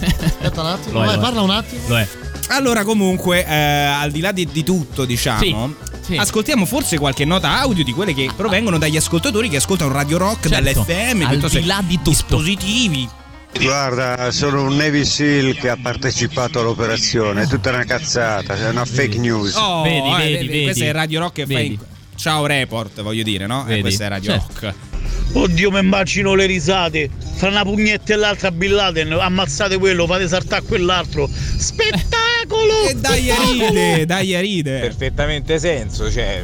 Aspetta 0.00 0.60
un 0.60 0.66
attimo, 0.66 0.98
vai, 1.00 1.18
parla 1.18 1.40
un 1.40 1.50
attimo. 1.50 1.80
Lo 1.88 1.98
è. 1.98 2.08
Allora, 2.48 2.84
comunque, 2.84 3.46
eh, 3.46 3.54
al 3.54 4.10
di 4.10 4.20
là 4.20 4.32
di, 4.32 4.46
di 4.50 4.64
tutto, 4.64 5.04
diciamo. 5.04 5.40
Sì, 5.40 5.89
sì. 6.10 6.16
Ascoltiamo 6.16 6.66
forse 6.66 6.98
qualche 6.98 7.24
nota 7.24 7.58
audio 7.60 7.84
di 7.84 7.92
quelle 7.92 8.12
che 8.14 8.28
provengono 8.34 8.78
dagli 8.78 8.96
ascoltatori 8.96 9.48
che 9.48 9.56
ascoltano 9.56 9.92
Radio 9.92 10.18
Rock 10.18 10.48
Certo, 10.48 10.84
dall'FM, 10.84 11.22
al 11.22 11.28
piuttosto 11.30 11.58
di 11.58 11.66
là 11.66 11.82
di 11.86 11.96
tutto. 11.96 12.10
dispositivi. 12.10 13.08
Guarda, 13.58 14.30
sono 14.30 14.62
un 14.62 14.76
Navy 14.76 15.04
SEAL 15.04 15.54
che 15.56 15.68
ha 15.70 15.76
partecipato 15.80 16.60
all'operazione, 16.60 17.42
è 17.42 17.46
tutta 17.48 17.70
una 17.70 17.84
cazzata, 17.84 18.56
è 18.56 18.68
una 18.68 18.84
fake 18.84 19.18
news. 19.18 19.54
Oh, 19.56 19.82
Vedi, 19.82 19.96
eh, 20.08 20.16
vedi, 20.16 20.32
vedi, 20.34 20.46
vedi. 20.48 20.62
Questo 20.64 20.84
è 20.84 20.92
Radio 20.92 21.20
Rock 21.20 21.32
che 21.34 21.46
fa 21.46 21.54
Vedi. 21.54 21.66
in- 21.74 21.78
Ciao 22.14 22.46
Report, 22.46 23.00
voglio 23.02 23.22
dire, 23.22 23.46
no? 23.46 23.62
Eh, 23.64 23.68
Vedi. 23.68 23.80
questo 23.80 24.02
è 24.04 24.08
Radio 24.08 24.30
Certo. 24.32 24.46
Rock. 24.60 24.74
Oddio, 25.32 25.70
mi 25.70 25.78
immagino 25.78 26.34
le 26.34 26.46
risate. 26.46 27.10
Tra 27.38 27.48
una 27.48 27.62
pugnetta 27.62 28.12
e 28.12 28.16
l'altra 28.16 28.50
Bin 28.50 28.72
Laden, 28.72 29.12
ammazzate 29.12 29.78
quello, 29.78 30.06
fate 30.06 30.28
saltare 30.28 30.62
quell'altro. 30.62 31.28
Spettacolo! 31.28 32.88
E 32.88 32.94
dai 32.94 33.30
a 33.30 33.36
ride, 33.36 34.06
dai 34.06 34.34
a 34.34 34.40
ride. 34.40 34.80
perfettamente 34.80 35.58
senso, 35.58 36.10
cioè 36.10 36.42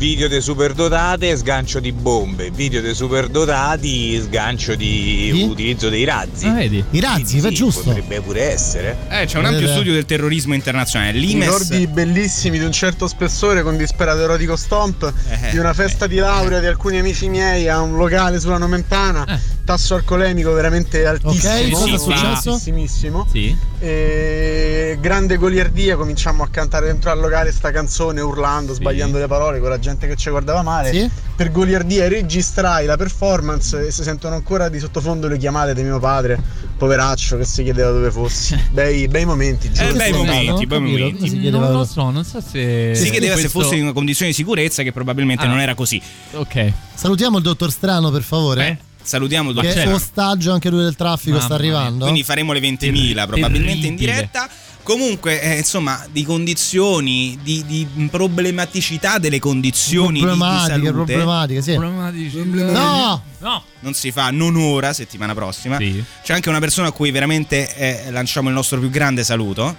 video 0.00 0.28
dei 0.28 0.40
superdotati, 0.40 1.36
sgancio 1.36 1.78
di 1.78 1.92
bombe, 1.92 2.50
video 2.50 2.80
dei 2.80 2.94
superdotati, 2.94 4.18
sgancio 4.18 4.74
di 4.74 5.30
Sì? 5.30 5.42
utilizzo 5.42 5.90
dei 5.90 6.04
razzi. 6.04 6.46
Ah, 6.46 6.54
vedi? 6.54 6.82
I 6.92 7.00
razzi, 7.00 7.26
Sì, 7.34 7.40
va 7.40 7.50
giusto. 7.50 7.82
Potrebbe 7.82 8.22
pure 8.22 8.50
essere. 8.50 8.96
Eh, 9.10 9.26
c'è 9.26 9.36
un 9.36 9.44
ampio 9.44 9.66
Eh, 9.68 9.70
studio 9.70 9.92
del 9.92 10.06
terrorismo 10.06 10.54
internazionale. 10.54 11.18
L'IMES. 11.18 11.44
Ricordi 11.44 11.86
bellissimi 11.86 12.58
di 12.58 12.64
un 12.64 12.72
certo 12.72 13.06
spessore 13.06 13.62
con 13.62 13.76
disperato 13.76 14.22
erotico 14.22 14.56
stomp 14.56 15.12
Eh, 15.28 15.50
di 15.50 15.58
una 15.58 15.74
festa 15.74 16.06
di 16.06 16.16
laurea 16.16 16.60
di 16.60 16.66
alcuni 16.66 16.98
amici 16.98 17.28
miei 17.28 17.68
a 17.68 17.82
un 17.82 17.96
locale 17.96 18.40
sulla 18.40 18.56
Nomentana. 18.56 19.26
Eh. 19.26 19.38
Tasso 19.66 19.94
alcolemico 19.96 20.50
veramente 20.52 21.04
altissimo. 21.04 21.52
Ok, 21.52 21.70
cosa 21.72 21.94
è 21.94 21.98
successo? 21.98 22.50
Altissimissimo. 22.52 23.26
Sì. 23.30 23.54
E 23.78 24.96
grande 25.00 25.36
goliardia, 25.36 25.96
cominciamo 25.96 26.42
a 26.42 26.48
cantare 26.48 26.86
dentro 26.86 27.10
al 27.10 27.20
locale 27.20 27.52
sta 27.52 27.70
canzone 27.70 28.20
urlando, 28.22 28.72
sbagliando 28.72 29.18
le 29.18 29.26
parole 29.26 29.60
con 29.60 29.68
la 29.68 29.78
gente 29.78 29.88
che 29.98 30.16
ci 30.16 30.30
guardava 30.30 30.62
male. 30.62 30.92
Sì? 30.92 31.10
Per 31.36 31.50
goliardia 31.50 32.06
registrai 32.08 32.86
la 32.86 32.96
performance 32.96 33.86
e 33.86 33.90
si 33.90 34.02
sentono 34.02 34.34
ancora 34.34 34.68
di 34.68 34.78
sottofondo 34.78 35.26
le 35.28 35.38
chiamate 35.38 35.74
di 35.74 35.82
mio 35.82 35.98
padre, 35.98 36.38
poveraccio 36.76 37.36
che 37.38 37.44
si 37.44 37.62
chiedeva 37.62 37.90
dove 37.90 38.10
fossi. 38.10 38.58
Bei, 38.70 39.08
bei 39.08 39.24
momenti, 39.24 39.70
giuro. 39.72 39.88
Eh, 39.88 39.92
bei 39.94 40.12
momenti, 40.12 40.66
bei 40.66 40.80
momenti. 40.80 41.28
si 41.28 41.40
chiedeva- 41.40 41.68
Non 41.68 41.76
lo 41.78 41.84
so, 41.84 42.10
non 42.10 42.24
so 42.24 42.40
se. 42.40 42.94
Si 42.94 43.10
chiedeva 43.10 43.34
se 43.36 43.40
questo- 43.42 43.60
fosse 43.60 43.74
in 43.76 43.82
una 43.82 43.92
condizione 43.92 44.30
di 44.30 44.36
sicurezza, 44.36 44.82
che 44.82 44.92
probabilmente 44.92 45.44
Ah. 45.44 45.48
non 45.48 45.60
era 45.60 45.74
così. 45.74 46.00
Ok. 46.32 46.72
Salutiamo 46.94 47.38
il 47.38 47.42
dottor 47.42 47.70
Strano, 47.70 48.10
per 48.10 48.22
favore. 48.22 48.68
Eh, 48.68 48.76
Salutiamo 49.02 49.50
il 49.50 49.58
che 49.60 49.88
ostaggio 49.88 50.52
anche 50.52 50.68
lui 50.68 50.82
del 50.82 50.94
traffico, 50.94 51.30
Mamma 51.38 51.44
sta 51.44 51.54
mia. 51.58 51.64
arrivando. 51.72 52.02
Quindi 52.04 52.22
faremo 52.22 52.52
le 52.52 52.60
20.000 52.60 53.26
probabilmente 53.26 53.86
in 53.86 53.96
diretta. 53.96 54.46
Comunque, 54.82 55.40
eh, 55.40 55.58
insomma, 55.58 56.04
di 56.10 56.24
condizioni, 56.24 57.38
di, 57.42 57.64
di 57.66 57.86
problematicità 58.10 59.18
delle 59.18 59.38
condizioni 59.38 60.14
di- 60.14 60.18
di, 60.20 60.20
problematiche, 60.20 60.70
salute 60.70 61.12
problematiche, 61.14 61.62
sì. 61.62 61.76
No! 61.76 63.22
No. 63.38 63.62
non 63.80 63.94
si 63.94 64.10
fa 64.10 64.30
non 64.30 64.56
ora, 64.56 64.92
settimana 64.92 65.34
prossima. 65.34 65.76
Sì. 65.78 66.02
C'è 66.22 66.34
anche 66.34 66.48
una 66.48 66.58
persona 66.58 66.88
a 66.88 66.92
cui 66.92 67.10
veramente 67.10 67.74
eh, 67.76 68.10
lanciamo 68.10 68.48
il 68.48 68.54
nostro 68.54 68.78
più 68.78 68.90
grande 68.90 69.22
saluto, 69.24 69.74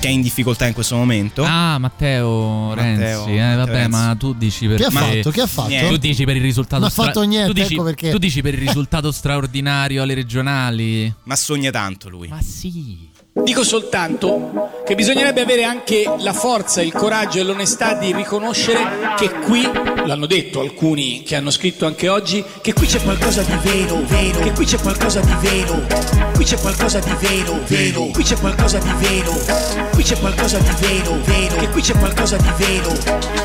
che 0.00 0.08
è 0.08 0.10
in 0.10 0.22
difficoltà 0.22 0.66
in 0.66 0.72
questo 0.72 0.96
momento. 0.96 1.42
Ah, 1.44 1.78
Matteo, 1.78 2.74
Matteo, 2.74 2.74
Renzi. 2.74 3.36
Eh, 3.36 3.54
vabbè, 3.54 3.72
Renzi. 3.72 3.90
ma 3.90 4.16
tu 4.18 4.34
dici 4.34 4.66
per 4.66 4.76
Che 4.78 4.84
ha 4.84 4.90
fatto? 4.90 5.30
Che 5.30 5.40
ha 5.40 5.46
fatto? 5.46 5.68
Niente. 5.68 5.88
Tu 5.88 5.96
dici 5.98 6.24
per 6.24 6.36
il 6.36 6.42
risultato 6.42 6.80
Non 6.82 6.90
ha 6.90 6.92
fatto 6.92 7.22
niente, 7.22 7.46
tu 7.48 7.52
dici, 7.52 7.74
ecco 7.74 7.82
perché. 7.84 8.10
Tu 8.10 8.18
dici 8.18 8.42
per 8.42 8.54
il 8.54 8.60
risultato 8.60 9.12
straordinario 9.12 10.02
alle 10.02 10.14
regionali. 10.14 11.12
Ma 11.24 11.36
sogna 11.36 11.70
tanto 11.70 12.08
lui. 12.08 12.28
Ma 12.28 12.40
sì. 12.40 13.09
Dico 13.32 13.62
soltanto 13.62 14.82
che 14.84 14.96
bisognerebbe 14.96 15.40
avere 15.40 15.62
anche 15.62 16.02
la 16.18 16.32
forza, 16.32 16.82
il 16.82 16.92
coraggio 16.92 17.38
e 17.38 17.44
l'onestà 17.44 17.94
di 17.94 18.12
riconoscere 18.12 19.14
che 19.16 19.30
qui, 19.30 19.62
l'hanno 20.04 20.26
detto 20.26 20.58
alcuni 20.58 21.22
che 21.22 21.36
hanno 21.36 21.52
scritto 21.52 21.86
anche 21.86 22.08
oggi, 22.08 22.44
che 22.60 22.72
qui 22.72 22.88
c'è 22.88 23.00
qualcosa 23.00 23.42
di 23.42 23.56
vero, 23.62 24.02
vero, 24.06 24.40
che 24.40 24.50
qui 24.50 24.64
c'è 24.64 24.80
qualcosa 24.80 25.20
di 25.20 25.34
vero, 25.40 25.80
qui 26.34 26.44
c'è 26.44 26.58
qualcosa 26.58 26.98
di 26.98 27.14
vero, 27.20 27.60
vero, 27.66 28.06
qui 28.06 28.22
c'è 28.24 28.36
qualcosa 28.36 28.78
di 28.78 28.92
vero, 28.98 29.32
qui 29.92 30.02
c'è 30.02 30.18
qualcosa 30.18 30.58
di 30.58 30.74
vero, 30.80 31.18
vero, 31.22 31.56
che 31.56 31.68
qui 31.68 31.82
c'è 31.82 31.96
qualcosa 31.96 32.36
di 32.36 32.52
vero, 32.56 32.92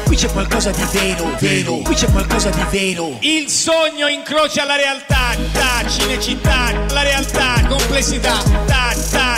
qui 0.05 0.15
c'è 0.15 0.31
qualcosa 0.31 0.71
di 0.71 0.85
vero, 0.91 1.35
vero, 1.37 1.77
qui 1.83 1.93
c'è 1.93 2.11
qualcosa 2.11 2.49
di 2.49 2.65
vero. 2.71 3.17
Il 3.19 3.49
sogno 3.49 4.07
incrocia 4.07 4.65
la 4.65 4.77
realtà, 4.77 5.35
ta, 5.51 5.87
cinecittà, 5.87 6.73
la 6.91 7.03
realtà, 7.03 7.63
complessità, 7.67 8.41
ta, 8.65 8.93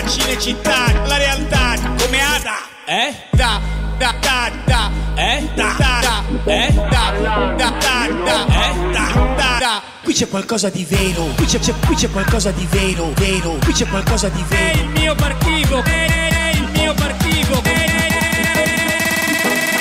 cinecittà, 0.07 0.35
la 0.41 1.17
realtà, 1.17 1.73
come 1.97 2.19
Ada, 2.21 2.57
eh? 2.85 3.15
Da, 3.31 3.59
da, 3.97 4.13
da, 4.21 4.51
da, 4.65 4.91
eh? 5.15 5.49
Da, 5.55 5.73
da, 5.79 5.99
da, 5.99 6.23
eh? 6.53 6.73
Da, 6.73 7.11
da, 7.19 7.55
da, 7.57 7.69
da, 7.79 8.45
eh? 8.45 8.91
Da, 8.91 9.33
da, 9.35 9.57
da. 9.59 9.81
Qui 10.03 10.13
c'è 10.13 10.27
qualcosa 10.29 10.69
di 10.69 10.85
vero, 10.85 11.23
qui 11.35 11.45
c'è, 11.47 11.57
c'è- 11.57 11.73
qui 11.87 11.95
c'è 11.95 12.09
qualcosa 12.11 12.51
di 12.51 12.67
vero, 12.69 13.11
vero, 13.15 13.57
qui 13.63 13.73
c'è 13.73 13.87
qualcosa 13.87 14.29
di 14.29 14.43
vero. 14.47 14.77
È 14.77 14.81
il 14.81 14.89
mio 14.89 15.15
partito, 15.15 15.83
è 15.83 16.51
il 16.53 16.69
mio 16.71 16.93
partito, 16.93 17.26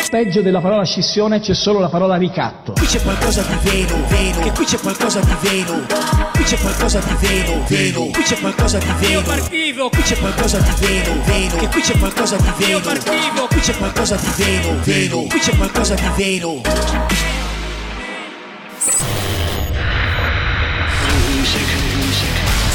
Peggio 0.09 0.41
della 0.41 0.61
parola 0.61 0.85
scissione 0.85 1.41
c'è 1.41 1.55
solo 1.55 1.81
la 1.81 1.89
parola 1.89 2.17
ricatto. 2.17 2.73
Qui 2.73 2.87
c'è 2.87 3.03
qualcosa 3.03 3.43
di 3.43 3.71
vero, 3.71 3.97
vero, 4.09 4.41
che 4.41 4.53
qui 4.53 4.65
c'è 4.65 4.79
qualcosa 4.79 5.21
di 5.21 5.37
vero, 5.41 5.87
qui 6.33 6.45
c'è 6.45 6.59
qualcosa 6.59 7.01
di 7.01 7.27
vero, 7.27 7.65
vero, 7.67 8.05
qui 8.13 8.23
c'è 8.23 8.39
qualcosa 8.39 8.79
di 8.79 8.93
vero, 8.99 9.23
partito, 9.23 9.89
qui 9.89 10.03
c'è 10.03 10.17
qualcosa 10.19 10.59
di 10.59 10.87
vero, 10.87 11.13
vero, 11.25 11.57
che 11.57 11.69
qui 11.69 11.81
c'è 11.81 11.99
qualcosa 11.99 12.37
di 12.37 12.53
vero, 12.57 12.81
partito, 12.81 13.47
qui 13.49 13.61
c'è 13.61 13.77
qualcosa 13.77 14.17
di 14.17 14.43
vero, 14.43 14.75
vero, 14.85 15.23
qui 15.23 15.39
c'è 15.39 15.57
qualcosa 15.57 15.95
di 15.95 16.09
vero. 16.17 16.61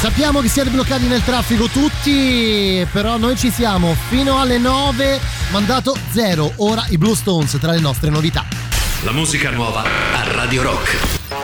Sappiamo 0.02 0.40
che 0.40 0.48
siete 0.48 0.68
bloccati 0.68 1.06
nel 1.06 1.22
traffico 1.22 1.68
tutti, 1.68 2.84
però 2.90 3.18
noi 3.18 3.36
ci 3.36 3.52
siamo 3.52 3.94
fino 4.08 4.40
alle 4.40 4.58
9, 4.58 5.20
mandato 5.52 5.96
0. 6.10 6.54
Ora 6.56 6.84
i 6.88 6.98
Blue 6.98 7.14
Stones 7.14 7.56
tra 7.60 7.70
le 7.70 7.78
nostre 7.78 8.10
novità. 8.10 8.44
La 9.04 9.12
musica 9.12 9.50
nuova 9.50 9.84
a 9.84 10.32
Radio 10.32 10.62
Rock. 10.62 11.41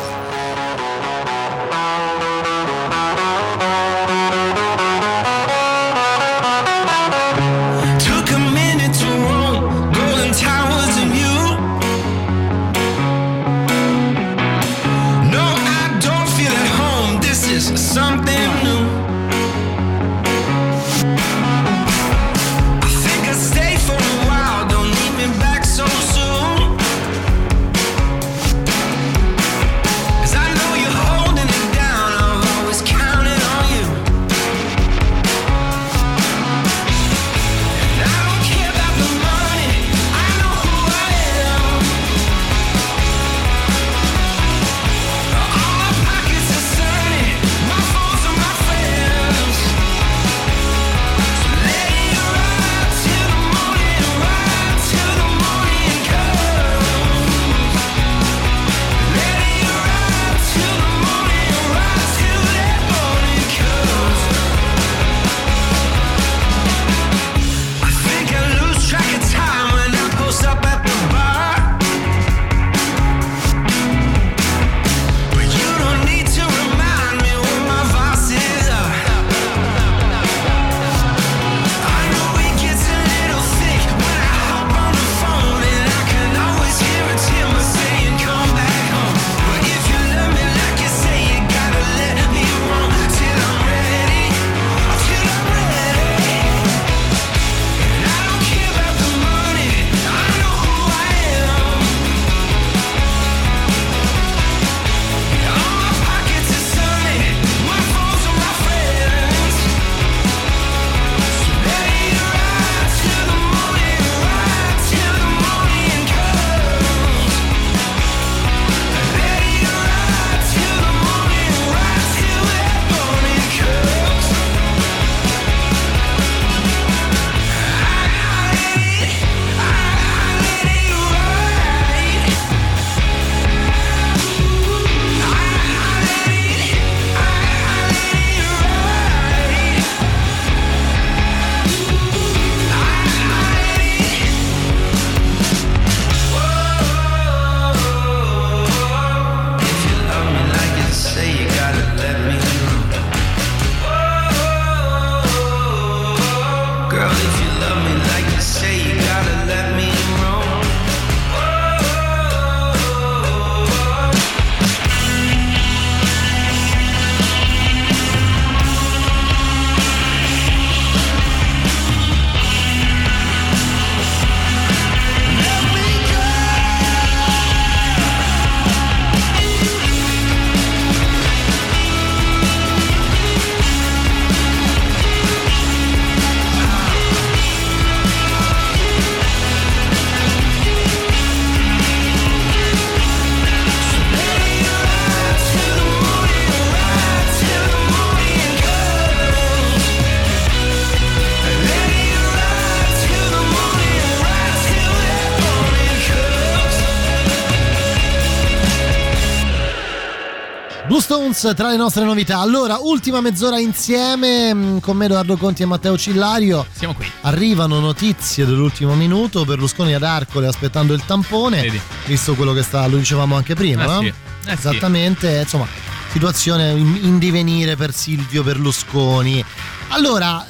Stones 211.32 211.54
tra 211.56 211.68
le 211.70 211.76
nostre 211.76 212.04
novità. 212.04 212.38
Allora, 212.38 212.78
ultima 212.78 213.20
mezz'ora 213.20 213.58
insieme 213.58 214.54
mm, 214.54 214.78
con 214.78 214.96
me 214.96 215.06
Edoardo 215.06 215.36
Conti 215.36 215.62
e 215.62 215.66
Matteo 215.66 215.96
Cillario. 215.98 216.66
Siamo 216.72 216.94
qui. 216.94 217.10
Arrivano 217.22 217.80
notizie 217.80 218.46
dell'ultimo 218.46 218.94
minuto. 218.94 219.44
Berlusconi 219.44 219.94
ad 219.94 220.02
Arcole 220.02 220.46
aspettando 220.46 220.94
il 220.94 221.04
tampone. 221.04 221.60
Vedi. 221.62 221.80
Visto 222.06 222.34
quello 222.34 222.52
che 222.52 222.62
sta, 222.62 222.86
lo 222.86 222.96
dicevamo 222.96 223.36
anche 223.36 223.54
prima, 223.54 223.84
Eh 223.84 223.86
no? 223.86 224.00
sì, 224.00 224.06
eh 224.06 224.12
sì. 224.44 224.50
Esattamente, 224.50 225.40
insomma, 225.42 225.66
situazione 226.10 226.70
in, 226.70 226.98
in 227.02 227.18
divenire 227.18 227.76
per 227.76 227.92
Silvio 227.92 228.42
Berlusconi. 228.42 229.44
Allora, 229.88 230.48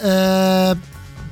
eh, 0.71 0.77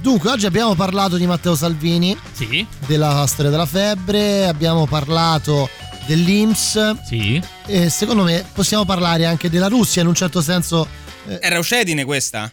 dunque, 0.00 0.30
oggi 0.30 0.46
abbiamo 0.46 0.74
parlato 0.74 1.16
di 1.16 1.26
Matteo 1.26 1.54
Salvini. 1.54 2.16
Sì. 2.32 2.66
Della 2.86 3.24
storia 3.26 3.50
della 3.50 3.66
febbre, 3.66 4.46
abbiamo 4.46 4.86
parlato 4.86 5.68
dell'Inps. 6.06 6.96
Sì. 7.06 7.40
E 7.66 7.90
secondo 7.90 8.22
me 8.22 8.44
possiamo 8.52 8.84
parlare 8.84 9.26
anche 9.26 9.50
della 9.50 9.68
Russia 9.68 10.02
in 10.02 10.08
un 10.08 10.14
certo 10.14 10.40
senso. 10.40 10.86
eh, 11.26 11.38
È 11.38 11.48
Raucedine 11.48 12.04
questa? 12.04 12.50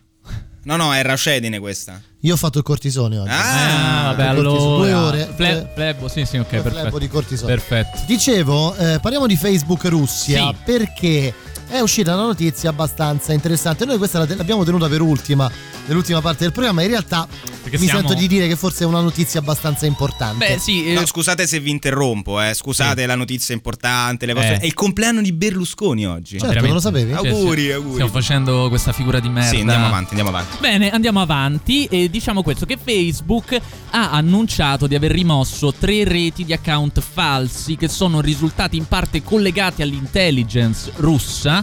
No, 0.65 0.75
no, 0.77 0.93
è 0.93 1.01
Raucedine 1.03 1.59
questa. 1.59 2.01
io 2.21 2.33
ho 2.33 2.37
fatto 2.37 2.57
il 2.57 2.63
cortisone 2.63 3.17
oggi. 3.19 3.29
Ah, 3.31 4.13
vabbè, 4.15 4.29
Il 4.29 4.43
cortisone, 4.43 4.55
allora. 4.55 4.77
Due 4.77 4.93
ore. 4.93 5.33
Fle- 5.35 5.61
eh, 5.61 5.67
flebo, 5.73 6.07
sì, 6.07 6.25
sì, 6.25 6.37
ok, 6.37 6.47
perfetto. 6.61 6.97
di 6.97 7.07
cortisone. 7.09 7.53
Perfetto. 7.53 7.99
Dicevo, 8.07 8.73
eh, 8.75 8.99
parliamo 9.01 9.27
di 9.27 9.35
Facebook 9.35 9.83
Russia 9.85 10.47
Sì. 10.47 10.55
perché 10.63 11.33
è 11.73 11.79
uscita 11.81 12.13
una 12.13 12.23
notizia 12.25 12.69
abbastanza 12.69 13.33
interessante. 13.33 13.85
Noi 13.85 13.97
questa 13.97 14.19
la- 14.19 14.35
l'abbiamo 14.35 14.63
tenuta 14.63 14.87
per 14.87 15.01
ultima, 15.01 15.49
nell'ultima 15.87 16.21
parte 16.21 16.43
del 16.43 16.51
programma. 16.51 16.81
In 16.83 16.89
realtà 16.89 17.27
Perché 17.63 17.77
mi 17.79 17.85
siamo- 17.85 18.01
sento 18.07 18.13
di 18.13 18.27
dire 18.27 18.47
che 18.47 18.55
forse 18.55 18.83
è 18.83 18.87
una 18.87 19.01
notizia 19.01 19.39
abbastanza 19.39 19.85
importante. 19.85 20.45
Beh, 20.45 20.59
sì, 20.59 20.85
eh, 20.85 20.93
No, 20.93 21.05
scusate 21.05 21.47
se 21.47 21.59
vi 21.59 21.71
interrompo, 21.71 22.39
eh. 22.41 22.53
scusate 22.53 23.05
la 23.05 23.15
notizia 23.15 23.53
importante. 23.55 24.25
Le 24.25 24.33
vostre... 24.33 24.55
Eh. 24.55 24.59
È 24.59 24.65
il 24.65 24.73
compleanno 24.73 25.21
di 25.21 25.31
Berlusconi 25.33 26.05
oggi. 26.05 26.37
Certo, 26.39 26.61
non 26.61 26.73
lo 26.73 26.79
sapevi? 26.79 27.11
Cioè, 27.13 27.27
Auguri, 27.29 27.61
sì, 27.63 27.71
auguri. 27.71 27.93
Stiamo 27.93 28.11
facendo 28.11 28.69
questa 28.69 28.91
figura 28.91 29.19
di 29.19 29.29
merda. 29.29 29.49
Sì, 29.49 29.59
andiamo 29.61 29.87
avanti, 29.87 30.09
andiamo 30.09 30.29
avanti. 30.29 30.57
Bene, 30.59 30.91
andiamo 30.91 31.21
avanti 31.21 31.85
e 31.85 32.09
diciamo 32.09 32.43
questo 32.43 32.65
che 32.65 32.77
Facebook 32.81 33.59
ha 33.91 34.11
annunciato 34.11 34.85
di 34.87 34.93
aver 34.95 35.11
rimosso 35.11 35.73
tre 35.73 36.03
reti 36.03 36.45
di 36.45 36.53
account 36.53 37.01
falsi 37.01 37.75
che 37.77 37.87
sono 37.87 38.21
risultati 38.21 38.77
in 38.77 38.85
parte 38.87 39.23
collegati 39.23 39.81
all'intelligence 39.81 40.91
russa 40.97 41.62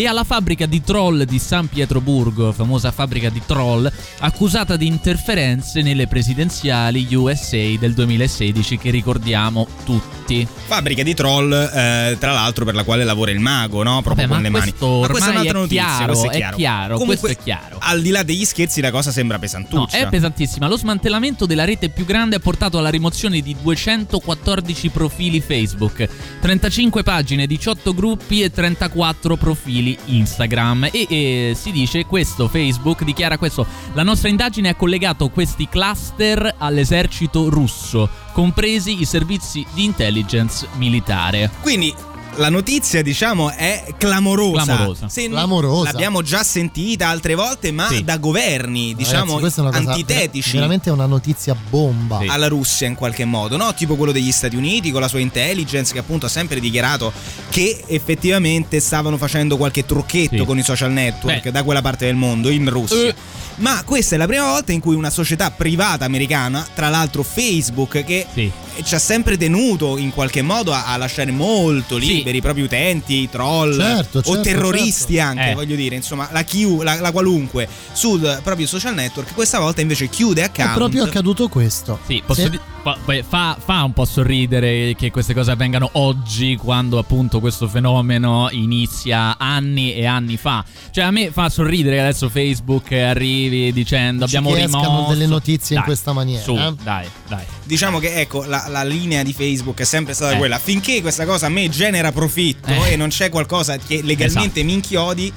e 0.00 0.06
alla 0.06 0.24
fabbrica 0.24 0.64
di 0.64 0.80
troll 0.82 1.24
di 1.24 1.38
San 1.38 1.68
Pietroburgo, 1.68 2.52
famosa 2.52 2.90
fabbrica 2.90 3.28
di 3.28 3.42
troll, 3.44 3.90
accusata 4.20 4.76
di 4.76 4.86
interferenze 4.86 5.82
nelle 5.82 6.06
presidenziali 6.06 7.06
USA 7.14 7.76
del 7.78 7.92
2016 7.92 8.78
che 8.78 8.90
ricordiamo 8.90 9.66
tutti. 9.84 10.48
Fabbrica 10.66 11.02
di 11.02 11.12
troll, 11.12 11.52
eh, 11.52 12.16
tra 12.18 12.32
l'altro, 12.32 12.64
per 12.64 12.74
la 12.74 12.84
quale 12.84 13.04
lavora 13.04 13.30
il 13.30 13.40
mago, 13.40 13.82
no? 13.82 14.00
Proprio 14.00 14.26
Vabbè, 14.26 14.40
con 14.40 14.42
le 14.42 14.48
mani. 14.48 14.72
Ma 14.78 15.06
questa 15.06 15.26
è 15.26 15.30
un'altra 15.32 15.50
è 15.58 15.60
notizia. 15.60 15.84
chiaro, 15.84 16.06
questo 16.06 16.26
è 16.26 16.30
è 16.30 16.36
chiaro. 16.36 16.56
chiaro, 16.56 16.92
Comunque, 16.96 17.18
questo 17.18 17.38
è 17.38 17.42
chiaro. 17.44 17.76
Al 17.80 18.00
di 18.00 18.08
là 18.10 18.22
degli 18.22 18.44
scherzi, 18.46 18.80
la 18.80 18.90
cosa 18.90 19.10
sembra 19.10 19.36
No, 19.36 19.42
pesantuccia. 19.42 19.98
è 19.98 20.08
pesantissima. 20.08 20.66
Lo 20.66 20.78
smantellamento 20.78 21.44
della 21.44 21.66
rete 21.66 21.90
più 21.90 22.06
grande 22.06 22.36
ha 22.36 22.40
portato 22.40 22.78
alla 22.78 22.88
rimozione 22.88 23.40
di 23.42 23.54
214 23.60 24.88
profili 24.88 25.42
Facebook, 25.42 26.08
35 26.40 27.02
pagine, 27.02 27.46
18 27.46 27.92
gruppi 27.92 28.40
e 28.42 28.50
34 28.50 29.36
profili 29.36 29.89
Instagram. 30.06 30.88
E, 30.92 31.06
e 31.08 31.52
si 31.54 31.70
dice 31.72 32.06
questo, 32.06 32.48
Facebook 32.48 33.04
dichiara 33.04 33.38
questo. 33.38 33.66
La 33.92 34.02
nostra 34.02 34.28
indagine 34.28 34.68
ha 34.68 34.74
collegato 34.74 35.28
questi 35.28 35.68
cluster 35.68 36.54
all'esercito 36.58 37.48
russo, 37.48 38.08
compresi 38.32 39.00
i 39.00 39.04
servizi 39.04 39.64
di 39.74 39.84
intelligence 39.84 40.66
militare. 40.76 41.50
Quindi 41.60 41.94
la 42.40 42.48
notizia, 42.48 43.02
diciamo, 43.02 43.50
è 43.50 43.84
clamorosa. 43.98 44.64
Clamorosa. 44.64 45.08
Se 45.08 45.28
Clamorosa. 45.28 45.90
L'abbiamo 45.92 46.22
già 46.22 46.42
sentita 46.42 47.08
altre 47.08 47.34
volte, 47.34 47.70
ma 47.70 47.86
Sì. 47.88 48.02
da 48.02 48.16
governi, 48.16 48.94
diciamo, 48.94 49.36
Ragazzi, 49.36 49.40
questa 49.40 49.60
è 49.60 49.64
una 49.64 49.76
cosa 49.78 49.90
antitetici. 49.92 50.52
veramente 50.56 50.90
una 50.90 51.06
notizia 51.06 51.54
bomba. 51.68 52.20
alla 52.26 52.48
Russia 52.48 52.86
in 52.86 52.94
qualche 52.94 53.24
modo, 53.24 53.56
no? 53.56 53.72
Tipo 53.74 53.94
quello 53.96 54.12
degli 54.12 54.32
Stati 54.32 54.56
Uniti 54.56 54.90
con 54.90 55.00
la 55.00 55.08
sua 55.08 55.20
intelligence 55.20 55.92
che 55.92 55.98
appunto 55.98 56.26
ha 56.26 56.28
sempre 56.30 56.60
dichiarato 56.60 57.12
che 57.50 57.82
effettivamente 57.86 58.80
stavano 58.80 59.16
facendo 59.18 59.56
qualche 59.56 59.84
trucchetto 59.84 60.36
Sì. 60.38 60.44
con 60.44 60.58
i 60.58 60.62
social 60.62 60.90
network 60.92 61.42
Beh. 61.44 61.50
da 61.50 61.62
quella 61.62 61.82
parte 61.82 62.06
del 62.06 62.14
mondo 62.16 62.48
in 62.48 62.68
Russia. 62.70 63.08
Eh. 63.08 63.14
Ma 63.56 63.82
questa 63.84 64.14
è 64.14 64.18
la 64.18 64.26
prima 64.26 64.48
volta 64.50 64.72
in 64.72 64.80
cui 64.80 64.94
una 64.94 65.10
società 65.10 65.50
privata 65.50 66.04
americana, 66.06 66.66
tra 66.74 66.88
l'altro 66.88 67.22
Facebook, 67.22 68.02
che 68.04 68.26
Sì. 68.32 68.50
Ci 68.84 68.94
ha 68.94 68.98
sempre 68.98 69.36
tenuto 69.36 69.96
in 69.98 70.10
qualche 70.10 70.42
modo 70.42 70.72
a, 70.72 70.86
a 70.86 70.96
lasciare 70.96 71.30
molto 71.30 71.98
Sì. 72.00 72.06
liberi 72.06 72.38
i 72.38 72.40
propri 72.40 72.62
utenti, 72.62 73.28
troll 73.30 73.78
Certo, 73.78 74.18
o 74.18 74.22
certo, 74.22 74.40
terroristi 74.40 75.14
certo. 75.14 75.28
anche, 75.30 75.50
Eh. 75.50 75.54
voglio 75.54 75.76
dire, 75.76 75.94
insomma, 75.96 76.28
la, 76.32 76.42
chiu- 76.42 76.82
la, 76.82 76.98
la 77.00 77.10
qualunque 77.12 77.68
sul 77.92 78.40
proprio 78.42 78.66
social 78.66 78.94
network, 78.94 79.34
questa 79.34 79.58
volta 79.58 79.80
invece 79.80 80.08
chiude 80.08 80.42
È 80.42 80.44
account. 80.44 80.74
proprio 80.74 81.04
accaduto 81.04 81.48
questo. 81.48 81.98
Sì, 82.06 82.22
posso 82.24 82.42
Sì. 82.42 82.50
di- 82.50 82.60
fa, 82.82 82.96
fa, 83.26 83.56
fa 83.62 83.82
un 83.84 83.92
po' 83.92 84.04
sorridere 84.04 84.94
che 84.96 85.10
queste 85.10 85.34
cose 85.34 85.50
avvengano 85.50 85.88
oggi, 85.94 86.56
quando 86.56 86.98
appunto 86.98 87.40
questo 87.40 87.68
fenomeno 87.68 88.48
inizia 88.50 89.36
anni 89.38 89.92
e 89.94 90.06
anni 90.06 90.36
fa. 90.36 90.64
Cioè, 90.90 91.04
a 91.04 91.10
me 91.10 91.30
fa 91.30 91.48
sorridere 91.48 91.96
che 91.96 92.02
adesso 92.02 92.28
Facebook 92.28 92.92
arrivi 92.92 93.72
dicendo 93.72 94.24
Dici 94.24 94.36
abbiamo 94.36 94.54
rimosso. 94.56 95.10
delle 95.10 95.26
notizie 95.26 95.76
in 95.76 95.82
Dai, 95.82 95.84
questa 95.90 96.12
maniera, 96.12 96.42
Su, 96.42 96.54
eh? 96.56 96.74
dai, 96.82 97.06
dai. 97.28 97.44
Diciamo 97.64 97.98
che 97.98 98.14
ecco 98.20 98.44
la, 98.44 98.66
la 98.68 98.82
linea 98.84 99.22
di 99.22 99.32
Facebook 99.32 99.80
è 99.80 99.84
sempre 99.84 100.14
stata 100.14 100.34
Eh. 100.34 100.38
quella. 100.38 100.58
Finché 100.58 101.00
questa 101.00 101.24
cosa 101.26 101.46
a 101.46 101.48
me 101.48 101.68
genera 101.68 102.12
profitto 102.12 102.68
Eh. 102.70 102.92
e 102.92 102.96
non 102.96 103.08
c'è 103.08 103.28
qualcosa 103.28 103.76
che 103.76 104.00
legalmente 104.02 104.62
mi 104.62 104.72
inchiodi, 104.72 105.32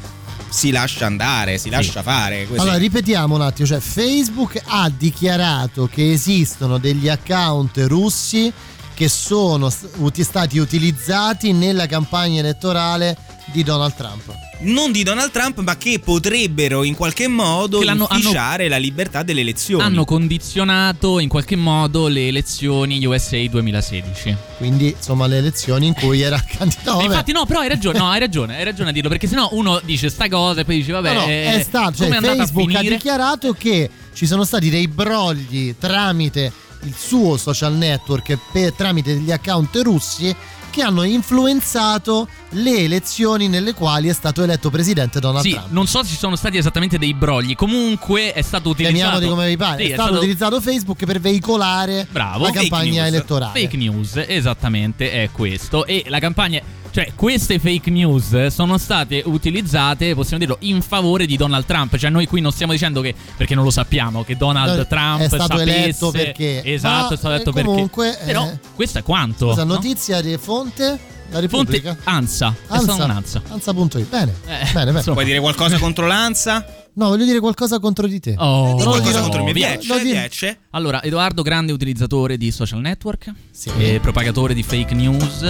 si 0.53 0.69
lascia 0.69 1.07
andare, 1.07 1.57
si 1.57 1.69
lascia 1.69 2.03
fare. 2.03 2.47
Così. 2.47 2.59
Allora, 2.59 2.77
ripetiamo 2.77 3.33
un 3.33 3.41
attimo, 3.41 3.67
cioè 3.67 3.79
Facebook 3.79 4.61
ha 4.63 4.89
dichiarato 4.95 5.89
che 5.91 6.11
esistono 6.11 6.77
degli 6.77 7.09
account 7.09 7.77
russi 7.87 8.53
che 8.93 9.09
sono 9.09 9.71
stati 9.71 10.59
utilizzati 10.59 11.51
nella 11.51 11.87
campagna 11.87 12.39
elettorale 12.39 13.17
di 13.51 13.63
Donald 13.63 13.93
Trump. 13.95 14.23
non 14.61 14.91
di 14.91 15.03
Donald 15.03 15.31
Trump, 15.31 15.59
ma 15.59 15.75
che 15.77 15.99
potrebbero 15.99 16.83
in 16.83 16.95
qualche 16.95 17.27
modo 17.27 17.81
inficiare 17.83 18.67
la 18.69 18.77
libertà 18.77 19.23
delle 19.23 19.41
elezioni. 19.41 19.83
Hanno 19.83 20.05
condizionato 20.05 21.19
in 21.19 21.27
qualche 21.27 21.55
modo 21.55 22.07
le 22.07 22.27
elezioni 22.27 23.05
USA 23.05 23.45
2016. 23.45 24.35
Quindi, 24.57 24.95
insomma, 24.95 25.27
le 25.27 25.37
elezioni 25.37 25.87
in 25.87 25.93
cui 25.93 26.21
era 26.21 26.39
candidato. 26.57 26.91
E 26.91 26.93
vabbè. 26.93 27.05
infatti, 27.05 27.31
no, 27.33 27.45
però 27.45 27.59
hai 27.59 27.67
ragione, 27.67 27.97
no, 27.97 28.07
hai 28.09 28.19
ragione, 28.19 28.55
hai 28.57 28.63
ragione 28.63 28.89
a 28.89 28.93
dirlo, 28.93 29.09
perché 29.09 29.27
sennò 29.27 29.49
uno 29.51 29.81
dice 29.83 30.09
sta 30.09 30.29
cosa 30.29 30.61
e 30.61 30.65
poi 30.65 30.77
dice, 30.77 30.91
vabbè, 30.93 31.13
No, 31.13 31.19
no, 31.19 31.27
eh, 31.27 31.53
è 31.55 31.61
stato, 31.61 31.97
cioè 31.97 32.09
è 32.09 32.21
Facebook 32.21 32.73
ha 32.75 32.81
dichiarato 32.81 33.53
che 33.53 33.89
ci 34.13 34.25
sono 34.25 34.43
stati 34.45 34.69
dei 34.69 34.87
brogli 34.87 35.75
tramite 35.77 36.51
il 36.83 36.93
suo 36.97 37.37
social 37.37 37.73
network 37.73 38.37
per- 38.51 38.73
tramite 38.73 39.13
degli 39.13 39.31
account 39.31 39.75
russi 39.83 40.35
che 40.69 40.81
hanno 40.81 41.03
influenzato 41.03 42.27
le 42.53 42.77
elezioni 42.79 43.47
nelle 43.47 43.73
quali 43.73 44.07
è 44.09 44.13
stato 44.13 44.43
eletto 44.43 44.69
presidente 44.69 45.19
Donald 45.19 45.43
Sì, 45.45 45.51
Trump. 45.51 45.67
non 45.71 45.87
so 45.87 46.03
se 46.03 46.09
ci 46.09 46.17
sono 46.17 46.35
stati 46.35 46.57
esattamente 46.57 46.97
dei 46.97 47.13
brogli. 47.13 47.55
Comunque 47.55 48.33
è 48.33 48.41
stato 48.41 48.69
utilizzato. 48.69 48.97
Chiamiamoli 48.99 49.27
come 49.29 49.47
vi 49.47 49.57
pare. 49.57 49.83
Sì, 49.85 49.91
è 49.91 49.93
stato 49.93 50.13
utilizzato 50.17 50.61
Facebook 50.61 51.05
per 51.05 51.19
veicolare 51.19 52.07
Bravo. 52.09 52.45
la 52.45 52.51
campagna 52.51 53.03
news. 53.03 53.07
elettorale. 53.07 53.59
Fake 53.59 53.77
news, 53.77 54.23
esattamente, 54.27 55.11
è 55.11 55.29
questo. 55.31 55.85
E 55.85 56.05
la 56.07 56.19
campagna. 56.19 56.61
Cioè, 56.93 57.13
queste 57.15 57.57
fake 57.57 57.89
news 57.89 58.45
sono 58.47 58.77
state 58.77 59.23
utilizzate, 59.25 60.13
possiamo 60.13 60.37
dirlo, 60.37 60.57
in 60.61 60.83
favore 60.83 61.25
di 61.25 61.35
Donald 61.37 61.65
Trump. 61.65 61.97
Cioè, 61.97 62.11
noi 62.11 62.27
qui 62.27 62.39
non 62.39 62.51
stiamo 62.51 62.71
dicendo 62.71 63.01
che, 63.01 63.15
perché 63.35 63.55
non 63.55 63.63
lo 63.63 63.71
sappiamo, 63.71 64.23
che 64.23 64.37
Donald 64.37 64.77
Eh, 64.79 64.85
Trump 64.87 65.21
è 65.21 65.25
stato 65.27 65.43
sapesse- 65.57 65.75
eletto 65.75 66.11
perché. 66.11 66.63
Esatto, 66.63 67.07
Ma, 67.07 67.13
è 67.13 67.17
stato 67.17 67.33
eletto 67.33 67.49
eh, 67.49 67.53
perché. 67.53 67.67
comunque, 67.67 68.17
Però, 68.23 68.45
eh, 68.45 68.59
questo 68.75 68.99
è 68.99 69.03
quanto. 69.03 69.47
Cosa, 69.47 69.63
no? 69.63 69.73
notizia 69.73 70.21
di 70.21 70.37
fonte? 70.39 70.99
La 71.33 71.47
Fonte 71.47 71.71
Repubblica? 71.71 71.97
Ansa. 72.03 72.53
È 72.67 72.73
Ansa. 72.75 73.03
un 73.03 73.09
Ansa. 73.11 73.41
Ansa.it. 73.49 74.07
Bene. 74.07 74.33
Eh, 74.45 74.69
bene, 74.73 74.91
bene. 74.91 75.01
Puoi 75.03 75.25
dire 75.25 75.39
qualcosa 75.39 75.77
contro 75.79 76.05
l'Ansa? 76.05 76.65
No, 76.95 77.07
voglio 77.07 77.25
dire 77.25 77.39
qualcosa 77.39 77.79
contro 77.79 78.05
di 78.05 78.19
te. 78.19 78.35
Oh, 78.37 78.77
lo 78.77 78.83
qualcosa 78.91 79.21
contro 79.21 79.39
il 79.39 79.45
mio 79.45 79.53
via. 79.53 79.69
piace, 79.71 79.87
lo 79.87 79.97
dirò- 79.97 80.19
piace? 80.19 80.57
Allora, 80.71 81.01
Edoardo, 81.01 81.41
grande 81.41 81.71
utilizzatore 81.71 82.37
di 82.37 82.51
social 82.51 82.81
network, 82.81 83.31
eh, 83.79 83.99
propagatore 83.99 84.53
di 84.53 84.61
fake 84.61 84.93
news, 84.93 85.41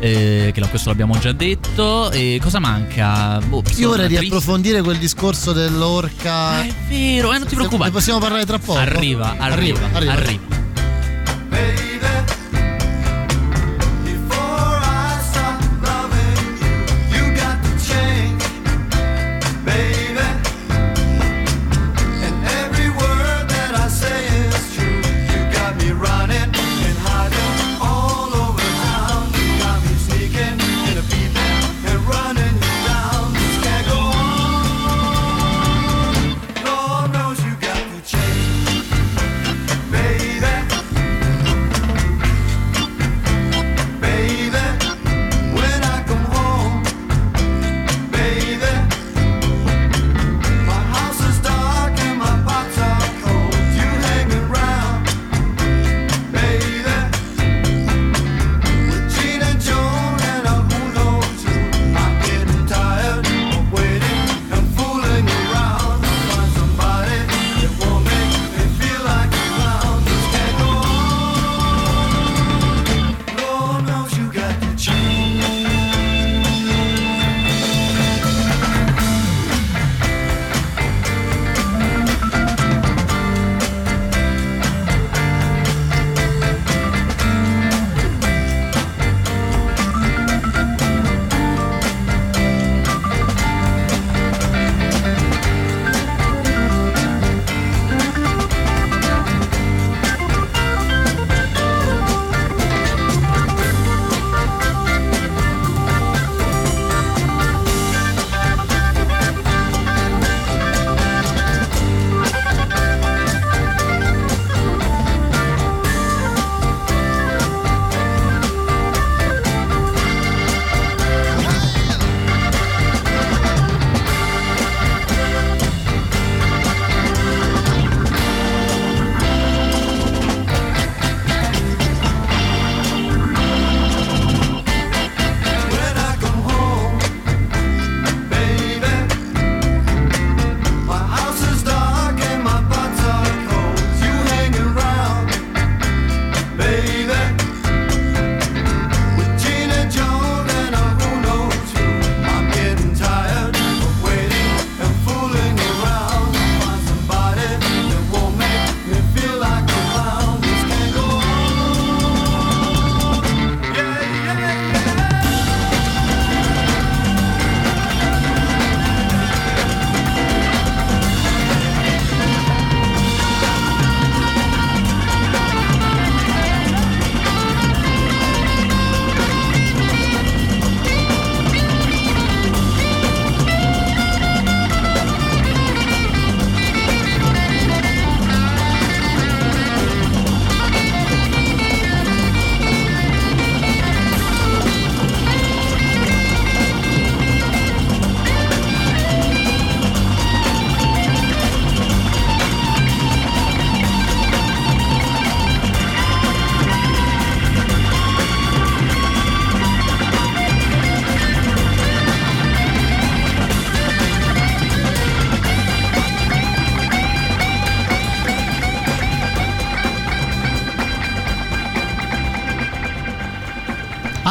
eh, 0.00 0.50
che 0.54 0.60
lo- 0.60 0.68
questo 0.68 0.88
l'abbiamo 0.88 1.18
già 1.18 1.32
detto. 1.32 2.10
E 2.10 2.38
cosa 2.42 2.58
manca? 2.58 3.38
Boh, 3.46 3.62
Io 3.76 3.88
vorrei 3.90 4.08
riapprofondire 4.08 4.80
quel 4.80 4.96
discorso 4.96 5.52
dell'orca. 5.52 6.32
Ah, 6.32 6.64
è 6.64 6.72
vero, 6.88 7.34
eh, 7.34 7.38
non 7.38 7.46
ti 7.46 7.54
preoccupare. 7.54 7.90
Ne 7.90 7.94
possiamo 7.94 8.18
parlare 8.18 8.46
tra 8.46 8.58
poco? 8.58 8.78
Arriva, 8.78 9.36
arriva, 9.36 9.80
arriva. 9.92 10.12
arriva. 10.12 10.56
Before 11.50 11.97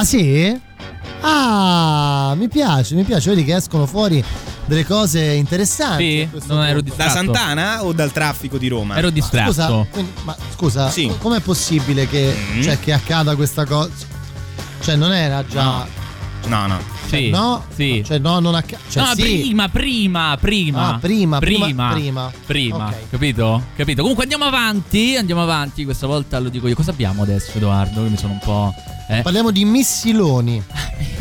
sì? 0.08 0.62
Ah, 1.22 2.34
mi 2.38 2.48
piace, 2.48 2.96
mi 2.96 3.04
piace, 3.04 3.30
vedi 3.32 3.44
che 3.44 3.56
escono 3.56 3.86
fuori 3.86 4.24
delle 4.66 4.86
cose 4.86 5.22
interessanti. 5.34 6.30
Sì, 6.32 6.48
non 6.48 6.64
ero 6.64 6.80
gruppo. 6.82 6.96
Da 6.96 7.04
distratto. 7.06 7.34
Sant'Ana 7.34 7.84
o 7.84 7.92
dal 7.92 8.12
traffico 8.14 8.58
di 8.58 8.68
Roma? 8.70 8.96
Ero 8.96 9.10
distratto. 9.10 9.52
Scusa, 9.52 9.86
quindi- 9.92 10.12
ma 10.24 10.36
scusa, 10.56 10.90
Sì. 10.90 11.12
com'è 11.20 11.40
possibile 11.42 12.08
che, 12.08 12.34
Mm. 12.54 12.62
cioè, 12.62 12.80
che 12.80 12.94
accada 12.94 13.36
questa 13.36 13.66
cosa? 13.66 13.90
Cioè, 14.82 14.96
non 14.96 15.12
era 15.12 15.44
già. 15.46 15.86
No, 16.46 16.68
no. 16.68 16.80
Sì. 17.08 17.30
No? 17.30 17.66
Sì. 17.76 18.04
Cioè, 18.06 18.20
no, 18.20 18.40
non 18.40 18.56
accade. 18.56 18.82
Cioè, 18.90 19.04
no, 19.04 19.10
sì. 19.16 19.22
prima, 19.22 19.68
prima, 19.70 20.38
prima. 20.40 20.88
Ah, 20.94 20.98
prima, 21.00 21.40
prima, 21.40 21.66
prima. 21.66 21.90
prima. 21.92 22.32
Prima, 22.46 22.86
Ok. 22.88 23.10
capito? 23.10 23.64
Capito? 23.76 24.02
Comunque 24.02 24.24
andiamo 24.24 24.46
avanti, 24.46 25.16
andiamo 25.18 25.42
avanti. 25.42 25.84
Questa 25.84 26.08
volta 26.08 26.40
lo 26.40 26.48
dico 26.50 26.68
io. 26.70 26.76
Cosa 26.76 26.92
abbiamo 26.92 27.24
adesso, 27.24 27.52
Edoardo? 27.56 28.04
Che 28.04 28.10
mi 28.10 28.18
sono 28.18 28.34
un 28.34 28.40
po'. 28.40 28.74
Eh? 29.08 29.22
Parliamo 29.22 29.52
di 29.52 29.66
missiloni. 29.66 30.64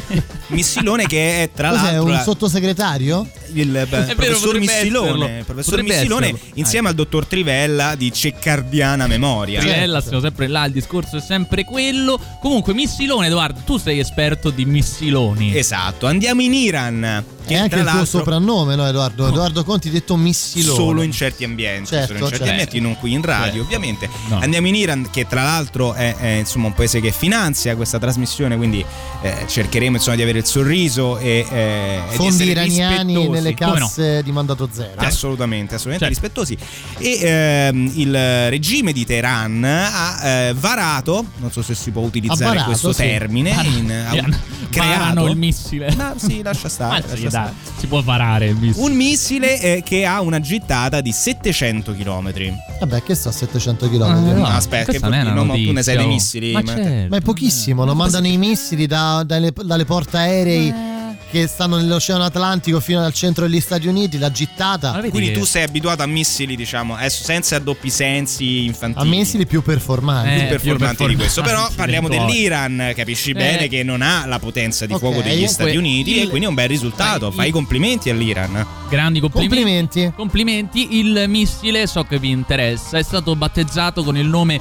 Missilone 0.48 1.06
che 1.06 1.42
è 1.42 1.50
tra 1.52 1.70
Cos'è, 1.70 1.82
l'altro 1.82 2.04
un 2.04 2.10
la- 2.12 2.22
sottosegretario? 2.22 3.28
il 3.54 3.68
beh, 3.70 3.86
professor 3.86 4.40
potrebbe 4.40 4.58
Missilone, 4.58 5.08
esserlo. 5.08 5.44
professor 5.44 5.74
Potrebbe 5.74 5.94
Missilone 5.96 6.26
esserlo. 6.28 6.50
insieme 6.54 6.88
al 6.88 6.94
dottor 6.94 7.26
Trivella 7.26 7.94
di 7.96 8.12
ceccardiana 8.12 9.06
memoria. 9.08 9.58
Trivella, 9.60 10.00
siamo 10.00 10.20
sempre 10.20 10.46
là, 10.46 10.64
il 10.66 10.72
discorso 10.72 11.16
è 11.16 11.20
sempre 11.20 11.64
quello. 11.64 12.20
Comunque, 12.40 12.72
missilone, 12.74 13.26
Edoardo, 13.26 13.60
tu 13.64 13.76
sei 13.78 13.98
esperto 13.98 14.50
di 14.50 14.64
missiloni. 14.64 15.56
Esatto, 15.56 16.06
andiamo 16.06 16.42
in 16.42 16.54
Iran. 16.54 17.24
Che 17.46 17.54
È 17.54 17.58
anche 17.58 17.76
il 17.78 17.88
tuo 17.88 18.04
soprannome, 18.04 18.74
no, 18.74 18.86
Edoardo? 18.88 19.28
Edoardo 19.28 19.62
Conti 19.62 19.88
detto 19.88 20.16
missilone. 20.16 20.74
solo 20.76 21.02
in 21.02 21.12
certi 21.12 21.44
ambienti, 21.44 21.90
Certo, 21.90 22.12
in 22.14 22.18
certi 22.18 22.36
certo. 22.38 22.50
ambienti, 22.50 22.80
non 22.80 22.96
qui 22.96 23.12
in 23.12 23.22
radio, 23.22 23.44
Certo. 23.46 23.62
ovviamente. 23.64 24.08
No. 24.28 24.40
Andiamo 24.40 24.66
in 24.66 24.74
Iran, 24.74 25.08
che 25.12 25.28
tra 25.28 25.44
l'altro 25.44 25.94
è, 25.94 26.16
è, 26.16 26.26
insomma 26.38 26.66
un 26.66 26.74
paese 26.74 27.00
che 27.00 27.12
finanzia 27.12 27.76
questa 27.76 28.00
trasmissione, 28.00 28.56
quindi 28.56 28.84
eh, 29.22 29.44
cercheremo 29.46 29.96
insomma 29.96 30.16
di 30.16 30.22
avere 30.22 30.38
il 30.38 30.44
sorriso 30.44 31.18
e, 31.18 31.46
eh, 31.48 32.00
di 32.10 32.16
Fondi 32.16 32.44
iraniani 32.48 33.14
rispettosi. 33.14 33.30
nelle 33.30 33.54
Come 33.54 33.78
no? 33.78 33.86
casse 33.86 34.22
di 34.24 34.32
mandato 34.32 34.68
zero. 34.72 34.92
Assolutamente, 34.96 35.76
assolutamente 35.76 36.16
Certo. 36.16 36.42
rispettosi. 36.44 36.56
E 36.98 37.18
ehm, 37.22 37.92
il 37.94 38.48
regime 38.48 38.92
di 38.92 39.04
Teheran 39.06 39.62
ha 39.64 40.20
eh, 40.28 40.54
varato, 40.54 41.24
non 41.36 41.52
so 41.52 41.62
se 41.62 41.76
si 41.76 41.92
può 41.92 42.02
utilizzare 42.02 42.44
varato, 42.44 42.66
questo 42.66 42.92
sì. 42.92 43.02
termine, 43.02 43.50
in, 43.50 43.90
ha 43.90 44.38
creato 44.68 45.26
il 45.28 45.36
missile. 45.36 45.94
Ma 45.96 46.14
sì, 46.16 46.42
lascia 46.42 46.68
stare. 46.68 46.96
Anzi, 46.96 47.08
lascia 47.08 47.30
stare. 47.36 47.54
si 47.76 47.86
può 47.86 48.02
varare 48.02 48.46
il 48.46 48.56
missile. 48.56 48.86
Un 48.86 48.96
missile 48.96 49.60
eh, 49.60 49.82
che 49.82 50.04
ha 50.04 50.20
una 50.20 50.40
gittata 50.40 51.00
di 51.00 51.12
700 51.12 51.94
km. 51.94 52.32
Vabbè, 52.80 53.02
che 53.02 53.14
sto 53.14 53.28
a 53.28 53.32
700 53.32 53.88
km? 53.90 54.02
Ah, 54.02 54.18
no, 54.18 54.46
aspetta, 54.46 54.92
che 54.92 54.98
non 54.98 55.14
è 55.14 55.20
una 55.22 55.32
no, 55.32 55.44
no, 55.44 55.54
tu 55.54 55.72
ne 55.72 55.82
sai 55.82 55.96
dei 55.96 56.04
oh. 56.04 56.08
missili. 56.08 56.52
Ma 56.52 56.62
ma- 56.62 56.74
certo. 56.74 57.08
Ma 57.08 57.16
è 57.16 57.20
pochissimo, 57.20 57.84
non 57.84 57.96
mandano 57.96 58.26
i 58.26 58.36
missili 58.36 58.86
da- 58.86 59.22
dalle, 59.24 59.52
dalle 59.52 59.84
portaerei 59.84 60.94
che 61.30 61.46
stanno 61.46 61.76
nell'Oceano 61.76 62.24
Atlantico 62.24 62.80
fino 62.80 63.04
al 63.04 63.12
centro 63.12 63.46
degli 63.46 63.60
Stati 63.60 63.86
Uniti, 63.88 64.18
la 64.18 64.30
gittata. 64.30 64.92
Quindi 64.92 65.28
che- 65.32 65.38
tu 65.38 65.44
sei 65.44 65.64
abituato 65.64 66.02
a 66.02 66.06
missili, 66.06 66.56
diciamo, 66.56 66.94
adesso 66.94 67.24
senza 67.24 67.58
doppi 67.58 67.90
sensi 67.90 68.44
A 68.44 68.62
infantili. 68.62 69.08
missili 69.08 69.46
più 69.46 69.62
performanti. 69.62 70.28
Eh, 70.28 70.38
più 70.40 70.48
performanti 70.48 70.96
più 70.96 71.06
di 71.08 71.14
questo. 71.16 71.42
Però 71.42 71.66
performanti 71.66 71.76
parliamo 71.76 72.08
del 72.08 72.18
dell'Iran, 72.26 72.92
capisci 72.94 73.32
bene 73.32 73.68
che 73.68 73.82
non 73.82 74.02
ha 74.02 74.24
la 74.26 74.38
potenza 74.38 74.86
di 74.86 74.92
Ok, 74.92 74.98
fuoco 74.98 75.16
degli 75.20 75.30
comunque 75.30 75.48
Stati 75.48 75.76
Uniti 75.76 76.10
il- 76.16 76.22
e 76.22 76.28
quindi 76.28 76.46
è 76.46 76.48
un 76.48 76.54
bel 76.54 76.68
risultato. 76.68 77.30
Fai 77.30 77.48
i 77.48 77.52
complimenti 77.52 78.08
all'Iran. 78.10 78.66
Grandi 78.88 79.20
complimenti. 79.20 79.54
Complimenti. 79.56 80.12
Complimenti. 80.14 80.98
Il 80.98 81.24
missile, 81.28 81.86
so 81.86 82.04
che 82.04 82.18
vi 82.18 82.30
interessa, 82.30 82.98
è 82.98 83.02
stato 83.02 83.34
battezzato 83.36 84.02
con 84.04 84.16
il 84.16 84.26
nome 84.26 84.60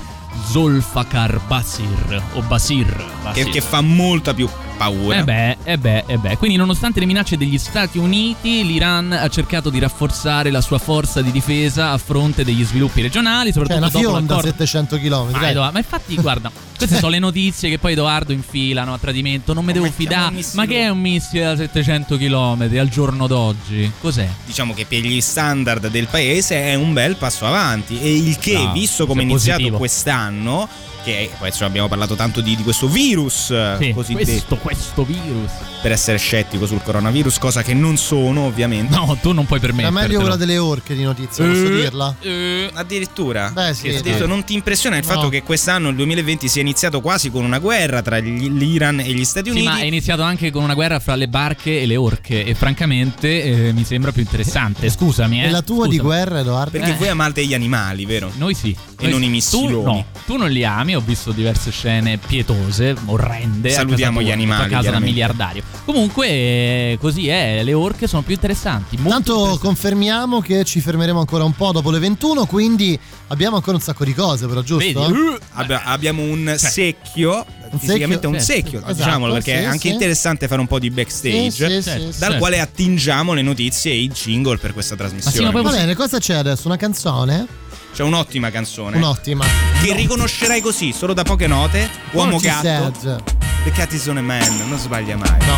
Zolfakar 0.52 1.40
Basir 1.48 2.22
o 2.34 2.42
Basir. 2.42 2.86
Che, 2.88 3.04
Basir. 3.24 3.50
che 3.50 3.62
fa 3.62 3.82
molta 3.82 4.34
più 4.34 4.48
paura. 4.76 5.18
Eh 5.20 5.24
beh, 5.24 5.58
eh 5.64 5.78
beh, 5.78 6.04
eh 6.08 6.18
beh. 6.18 6.38
Quindi, 6.38 6.58
nonostante 6.58 7.00
le 7.00 7.06
minacce 7.06 7.38
degli 7.38 7.58
Stati 7.58 7.98
Uniti, 7.98 8.66
l'Iran 8.66 9.12
ha 9.12 9.28
cercato 9.30 9.70
di 9.70 9.80
rafforzare 9.80 10.52
la 10.52 10.62
sua 10.62 10.78
forza 10.78 11.22
di 11.22 11.32
difesa 11.32 11.92
a 11.92 11.98
fronte 11.98 12.44
degli 12.44 12.64
sviluppi 12.64 13.02
regionali, 13.02 13.52
Cioè, 13.52 13.64
soprattutto 13.66 13.78
una 13.78 13.88
dopo 13.90 14.00
fionda 14.00 14.34
a 14.34 14.38
l'accordo. 14.38 14.66
700 14.66 14.98
km. 14.98 15.40
Ma, 15.40 15.50
Edoardo, 15.50 15.72
ma 15.74 15.80
infatti, 15.80 16.16
guarda, 16.22 16.52
queste 16.78 16.96
sono 16.98 17.10
le 17.10 17.20
notizie 17.20 17.70
che 17.70 17.78
poi 17.80 17.94
Edoardo 17.94 18.32
infilano 18.34 18.94
a 18.94 18.98
tradimento. 18.98 19.54
Non 19.54 19.64
mi 19.66 19.74
devo 19.74 19.90
fidare. 19.90 20.36
Ma 20.54 20.66
che 20.66 20.82
è 20.82 20.90
un 20.90 21.00
missile 21.00 21.44
da 21.44 21.56
700 21.56 22.18
km 22.18 22.70
al 22.78 22.90
giorno 22.90 23.28
d'oggi? 23.28 23.92
Cos'è? 24.00 24.28
Diciamo 24.46 24.74
che 24.74 24.86
per 24.86 25.00
gli 25.00 25.22
standard 25.22 25.90
del 25.90 26.08
paese 26.08 26.62
è 26.64 26.76
un 26.76 26.94
bel 26.94 27.16
passo 27.16 27.46
avanti. 27.46 28.00
E 28.00 28.14
il 28.16 28.38
che, 28.38 28.54
Bravo, 28.54 28.72
visto 28.74 29.06
come 29.06 29.22
è 29.22 29.26
è 29.26 29.28
iniziato 29.30 29.58
positivo. 29.58 29.78
quest'anno, 29.78 30.68
che 31.06 31.30
poi 31.38 31.48
insomma, 31.50 31.70
abbiamo 31.70 31.88
parlato 31.88 32.16
tanto 32.16 32.42
di, 32.42 32.56
di 32.56 32.64
questo 32.64 32.88
virus 32.90 33.52
eh, 33.52 33.78
Sì, 33.80 33.94
cosiddetto. 33.94 34.26
questo, 34.26 34.56
questo 34.58 35.04
virus. 35.06 35.52
Per 35.82 35.92
essere 35.94 36.18
scettico 36.18 36.66
sul 36.66 36.82
coronavirus, 36.82 37.38
cosa 37.38 37.62
che 37.62 37.76
non 37.76 37.96
sono, 37.98 38.42
ovviamente. 38.46 38.94
No, 38.96 39.16
tu 39.22 39.32
non 39.34 39.46
puoi 39.46 39.60
È 39.60 39.62
permettertelo. 39.62 40.02
meglio 40.02 40.20
quella 40.20 40.36
delle 40.36 40.58
orche 40.58 40.96
di 40.96 41.04
notizie, 41.04 41.46
posso 41.48 41.66
Eh, 41.68 41.70
dirla? 41.82 42.16
eh, 42.22 42.70
Addirittura. 42.74 43.52
Beh, 43.54 43.74
sì, 43.76 43.90
Addirittura 43.90 44.26
non 44.28 44.44
ti 44.44 44.56
impressiona 44.56 44.98
il 44.98 45.06
No. 45.06 45.14
fatto 45.14 45.30
che 45.30 45.44
quest'anno, 45.44 45.90
il 45.90 45.96
2020, 45.96 46.48
sia 46.48 46.62
iniziato 46.62 47.02
quasi 47.02 47.30
con 47.30 47.44
una 47.46 47.60
guerra 47.60 48.02
tra 48.02 48.20
gli- 48.20 48.50
l'Iran 48.50 49.00
e 49.00 49.14
gli 49.14 49.24
Stati 49.24 49.50
Sì, 49.52 49.58
Uniti? 49.58 49.68
ma 49.68 49.78
è 49.80 49.84
iniziato 49.86 50.24
anche 50.24 50.50
con 50.50 50.64
una 50.64 50.74
guerra 50.74 51.00
fra 51.00 51.14
le 51.16 51.28
barche 51.28 51.82
e 51.82 51.86
le 51.86 51.96
orche. 51.98 52.44
E 52.46 52.56
francamente 52.56 53.68
eh, 53.68 53.74
mi 53.74 53.84
sembra 53.84 54.12
più 54.12 54.22
interessante. 54.24 54.90
Scusami, 54.90 55.42
eh. 55.44 55.46
E 55.46 55.50
la 55.52 55.62
tua 55.62 55.86
di 55.88 55.98
Scusami. 55.98 56.08
guerra, 56.16 56.40
Edoardo? 56.40 56.72
Perché 56.72 56.92
Eh. 56.94 56.98
voi 56.98 57.10
amate 57.10 57.46
gli 57.46 57.54
animali, 57.54 58.06
vero? 58.06 58.32
Noi 58.38 58.56
sì. 58.56 58.70
E 58.72 59.04
Noi 59.04 59.12
non 59.12 59.20
sì. 59.20 59.26
i 59.26 59.30
missiloni. 59.30 59.84
Tu, 59.84 59.84
no, 59.84 60.06
tu 60.26 60.36
non 60.38 60.50
li 60.50 60.66
ami, 60.66 60.95
ho 60.96 61.02
visto 61.02 61.32
diverse 61.32 61.72
scene 61.72 62.18
pietose, 62.18 62.96
orrende. 63.06 63.70
Salutiamo 63.70 64.22
gli 64.22 64.32
animali, 64.32 64.64
A 64.74 64.78
casa 64.78 64.92
da 64.92 65.00
miliardario. 65.00 65.64
Comunque, 65.86 66.28
eh, 66.28 66.98
così 67.00 67.28
è. 67.28 67.62
Le 67.64 67.74
orche 67.74 68.08
sono 68.08 68.22
più 68.22 68.34
interessanti. 68.34 68.96
molto 68.98 69.10
Tanto 69.12 69.32
interessanti. 69.34 69.66
confermiamo 69.66 70.42
che 70.42 70.64
ci 70.64 70.80
fermeremo 70.82 71.20
ancora 71.20 71.44
un 71.44 71.54
po' 71.54 71.72
dopo 71.72 71.92
le 71.92 72.00
21, 72.00 72.46
quindi 72.46 72.98
abbiamo 73.28 73.56
ancora 73.58 73.76
un 73.78 73.82
sacco 73.82 74.04
di 74.06 74.14
cose, 74.14 74.48
però, 74.48 74.62
giusto? 74.62 74.78
Vedi? 75.02 75.12
Uh, 75.20 75.38
Abbia- 75.54 75.84
abbiamo 75.84 76.22
un 76.24 76.54
secchio, 76.58 77.46
fisicamente 77.80 78.28
un 78.28 78.40
secchio? 78.40 78.80
Esatto, 78.80 78.94
diciamolo 78.94 79.34
perché 79.34 79.56
sì, 79.58 79.64
è 79.64 79.66
anche 79.66 79.88
sì. 79.88 79.94
interessante 79.94 80.48
fare 80.48 80.62
un 80.62 80.68
po' 80.68 80.80
di 80.80 80.90
backstage, 80.90 81.52
Sì, 81.52 81.82
sì, 81.82 81.82
sì, 81.82 82.00
dal 82.00 82.14
certo. 82.14 82.38
quale 82.38 82.60
attingiamo 82.60 83.34
le 83.34 83.42
notizie 83.42 83.92
e 83.92 83.96
i 83.98 84.10
jingle 84.10 84.58
per 84.58 84.74
questa 84.74 84.96
trasmissione. 84.96 85.46
ma 85.46 85.52
poi- 85.52 85.64
Va 85.64 85.72
bene, 85.72 85.96
cosa 85.96 86.20
c'è 86.20 86.34
adesso? 86.36 86.68
Una 86.68 86.78
canzone? 86.78 87.64
C'è 87.96 88.04
un'ottima 88.04 88.52
canzone 88.52 88.98
Un'ottima. 88.98 89.46
che 89.82 89.94
riconoscerai 89.94 90.60
così, 90.60 90.92
solo 90.92 91.14
da 91.14 91.24
poche 91.24 91.48
note, 91.48 91.90
uomo 92.12 92.32
Forty 92.38 92.46
gatto. 92.48 93.00
Sad. 93.00 93.24
The 93.64 93.72
cat 93.72 93.94
is 93.94 94.06
on 94.08 94.18
a 94.18 94.22
man, 94.22 94.68
non 94.68 94.78
sbaglia 94.78 95.16
mai. 95.16 95.38
No. 95.46 95.58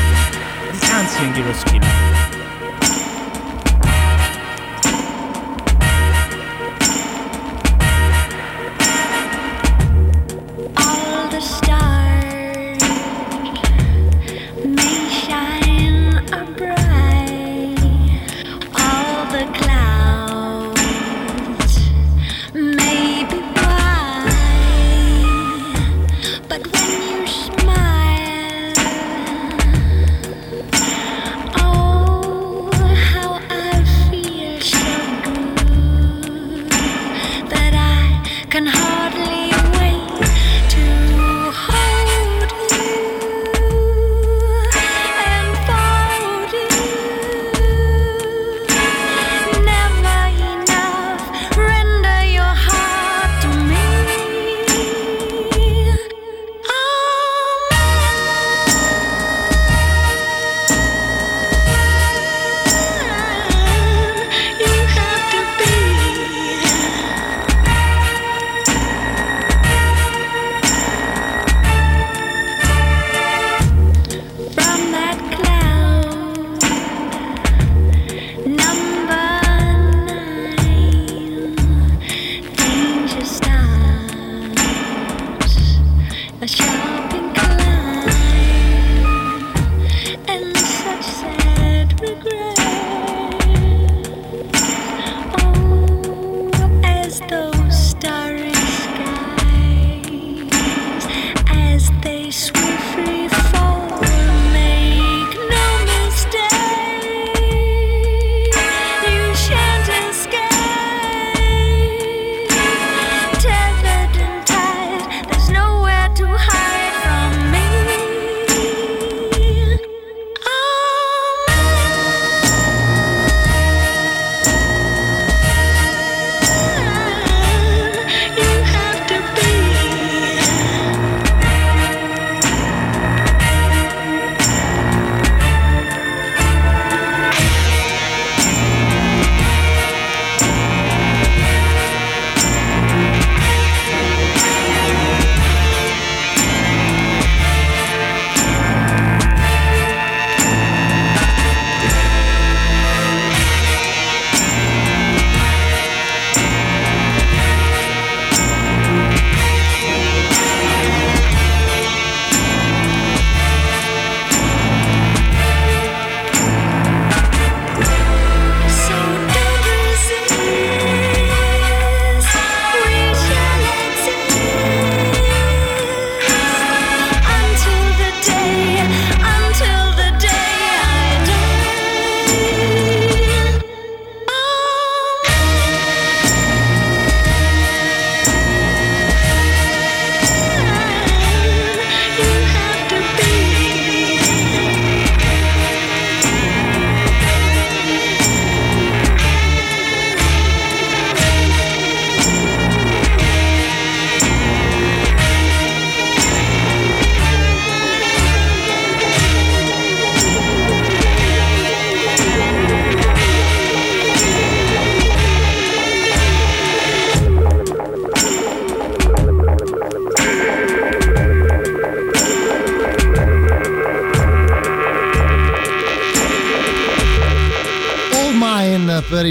Anzi 0.91 1.23
in 1.23 1.33
Giroschino. 1.33 1.85
All 1.85 2.16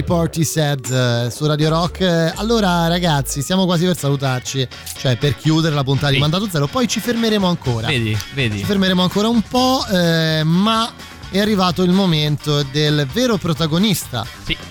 Porty 0.07 0.45
Sad 0.45 0.89
eh, 1.27 1.31
su 1.33 1.47
Radio 1.47 1.69
Rock. 1.69 2.01
Eh, 2.01 2.33
Allora, 2.37 2.87
ragazzi, 2.87 3.43
siamo 3.43 3.65
quasi 3.65 3.85
per 3.85 3.97
salutarci, 3.97 4.67
cioè 4.99 5.17
per 5.17 5.35
chiudere 5.37 5.75
la 5.75 5.83
puntata 5.83 6.13
di 6.13 6.19
Mandato 6.19 6.49
Zero. 6.49 6.69
Poi 6.69 6.87
ci 6.87 7.01
fermeremo 7.01 7.49
ancora. 7.49 7.89
Vedi, 7.89 8.17
vedi. 8.35 8.59
Ci 8.59 8.65
fermeremo 8.65 9.03
ancora 9.03 9.27
un 9.27 9.43
po', 9.43 9.85
eh, 9.91 10.43
ma 10.45 10.89
è 11.29 11.41
arrivato 11.41 11.83
il 11.83 11.91
momento 11.91 12.63
del 12.71 13.05
vero 13.13 13.37
protagonista 13.37 14.25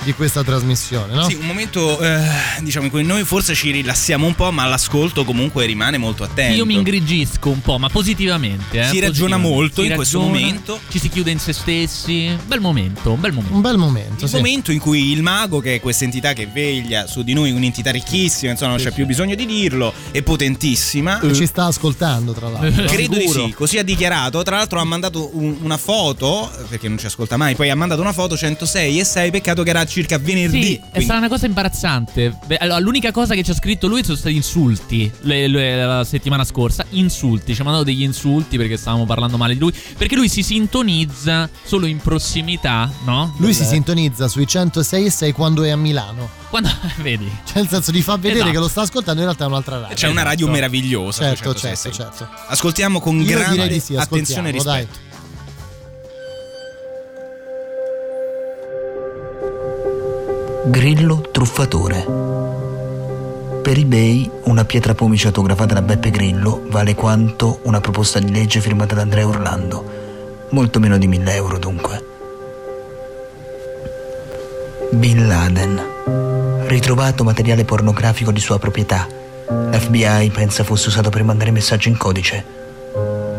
di 0.06 0.14
questa 0.14 0.44
trasmissione, 0.44 1.14
no? 1.16 1.28
Sì, 1.28 1.34
un 1.34 1.46
momento 1.48 2.00
eh, 2.00 2.22
diciamo 2.62 2.86
in 2.86 2.92
cui 2.92 3.04
noi 3.04 3.24
forse 3.26 3.56
ci 3.56 3.72
rilassiamo 3.72 4.26
un 4.26 4.36
po', 4.36 4.52
ma 4.52 4.66
l'ascolto 4.66 5.26
comunque 5.26 5.66
rimane 5.66 5.98
molto 5.98 6.24
attento. 6.24 6.56
Io 6.56 6.66
mi 6.66 6.76
ingrigisco 6.76 7.50
un 7.50 7.60
po', 7.62 7.78
ma 7.80 7.90
positivamente. 7.90 8.80
eh, 8.80 8.84
Si 8.86 9.00
ragiona 9.00 9.38
molto 9.38 9.82
Si 9.82 9.88
in 9.88 9.96
questo 9.96 10.20
ragiona, 10.20 10.38
momento. 10.40 10.80
Ci 10.90 11.00
si 11.00 11.10
chiude 11.10 11.32
in 11.32 11.40
se 11.40 11.52
stessi. 11.54 12.38
Bel 12.46 12.60
momento, 12.60 13.12
un 13.12 13.20
bel 13.20 13.32
momento. 13.34 13.56
Un 13.56 13.62
bel 13.62 13.78
momento, 13.78 14.26
Il 14.26 14.32
momento 14.32 14.72
in 14.72 14.80
cui 14.80 15.12
il 15.12 15.22
mago, 15.24 15.60
che 15.60 15.76
è 15.76 15.80
questa 15.80 16.04
entità 16.04 16.34
che 16.34 16.46
veglia 16.48 17.08
su 17.08 17.24
di 17.24 17.34
noi, 17.34 17.52
un'entità 17.52 17.90
ricchissima, 17.92 18.52
insomma, 18.52 18.76
non 18.76 18.80
c'è 18.80 18.92
più 18.92 19.06
bisogno 19.08 19.34
di 19.36 19.46
dirlo, 19.48 19.92
è 20.12 20.22
potentissima. 20.22 21.20
Che 21.20 21.34
ci 21.34 21.46
sta 21.48 21.66
ascoltando, 21.66 22.32
tra 22.34 22.50
l'altro. 22.50 22.84
no? 22.84 22.88
Credo 22.88 23.16
di 23.18 23.22
Sicuro. 23.28 23.46
sì, 23.48 23.54
così 23.54 23.78
ha 23.80 23.84
dichiarato. 23.84 24.44
Tra 24.44 24.58
l'altro 24.58 24.80
ha 24.80 24.84
mandato 24.84 25.32
un- 25.34 25.58
una 25.62 25.78
foto, 25.78 26.52
perché 26.70 26.88
non 26.88 26.98
ci 27.00 27.08
ascolta 27.08 27.38
mai, 27.38 27.56
poi 27.56 27.70
ha 27.72 27.76
mandato 27.76 28.02
una 28.02 28.14
foto 28.14 28.38
106 28.38 29.00
e 29.00 29.04
6, 29.04 29.32
peccato 29.32 29.64
che 29.64 29.70
era 29.72 29.84
circa 29.96 30.18
venerdì. 30.18 30.62
Sì, 30.64 30.74
è 30.76 30.80
quindi- 30.80 31.04
stata 31.04 31.20
una 31.20 31.30
cosa 31.30 31.46
imbarazzante. 31.46 32.38
Beh, 32.46 32.58
allora, 32.58 32.80
l'unica 32.80 33.12
cosa 33.12 33.34
che 33.34 33.44
ci 33.44 33.52
ha 33.52 33.54
scritto 33.56 33.88
lui 33.88 34.04
sono 34.04 34.18
stati 34.18 34.36
insulti 34.36 35.10
le- 35.22 35.48
le- 35.48 35.86
la 35.86 36.04
settimana 36.04 36.44
scorsa. 36.44 36.86
Insulti, 36.90 37.56
ci 37.56 37.62
ha 37.62 37.64
mandato 37.64 37.86
degli 37.86 38.02
insulti 38.04 38.58
perché 38.58 38.76
stavamo 38.76 39.06
parlando 39.06 39.38
male 39.38 39.54
di 39.54 39.60
lui. 39.60 39.74
Perché 39.98 40.16
lui 40.16 40.28
si 40.28 40.44
sintonizza 40.44 41.50
solo 41.64 41.86
in 41.86 41.98
prossimità, 42.00 42.92
no? 43.06 43.34
Lui 43.38 43.54
si 43.54 43.62
Del- 43.62 43.70
sintonizza 43.70 44.28
sui 44.28 44.46
106 44.46 45.06
e 45.06 45.10
6 45.10 45.32
quando 45.32 45.64
è 45.64 45.70
a 45.70 45.78
Milano. 45.78 46.30
Quando, 46.50 46.70
vedi? 47.02 47.30
Cioè, 47.46 47.58
nel 47.62 47.68
senso 47.70 47.92
di 47.92 48.02
fa 48.02 48.16
vedere 48.18 48.36
Esatto. 48.36 48.52
che 48.52 48.58
lo 48.60 48.68
sta 48.68 48.82
ascoltando, 48.82 49.20
in 49.22 49.26
realtà 49.28 49.46
è 49.46 49.48
un'altra 49.48 49.80
radio. 49.80 49.96
C'è 49.96 50.08
una 50.10 50.24
radio 50.24 50.48
meravigliosa. 50.50 51.24
Certo, 51.24 51.54
106. 51.56 51.92
certo, 51.94 52.18
certo. 52.18 52.28
Ascoltiamo 52.48 53.00
con 53.00 53.18
Io 53.20 53.26
grande 53.26 53.68
di 53.70 53.80
sì, 53.80 53.96
attenzione 53.96 54.50
e 54.50 54.52
rispetto. 54.52 55.14
Grillo 60.68 61.22
truffatore. 61.32 62.04
Per 63.62 63.78
eBay 63.78 64.30
una 64.46 64.66
pietra 64.66 64.96
pomice 64.96 65.28
autografata 65.28 65.76
da 65.76 65.84
Beppe 65.84 66.10
Grillo 66.10 66.64
vale 66.70 66.96
quanto 66.96 67.60
una 67.64 67.80
proposta 67.80 68.18
di 68.18 68.32
legge 68.32 68.60
firmata 68.62 68.96
da 68.96 69.02
Andrea 69.02 69.28
Orlando. 69.28 70.48
Molto 70.50 70.80
meno 70.80 70.98
di 70.98 71.08
1000 71.08 71.34
euro 71.36 71.60
dunque. 71.60 72.04
Bin 74.94 75.28
Laden. 75.28 76.66
Ritrovato 76.66 77.24
materiale 77.24 77.64
pornografico 77.64 78.32
di 78.32 78.40
sua 78.40 78.58
proprietà. 78.58 79.08
L'FBI 79.48 80.32
pensa 80.34 80.64
fosse 80.64 80.88
usato 80.88 81.12
per 81.12 81.24
mandare 81.24 81.52
messaggi 81.52 81.90
in 81.90 81.98
codice. 81.98 82.65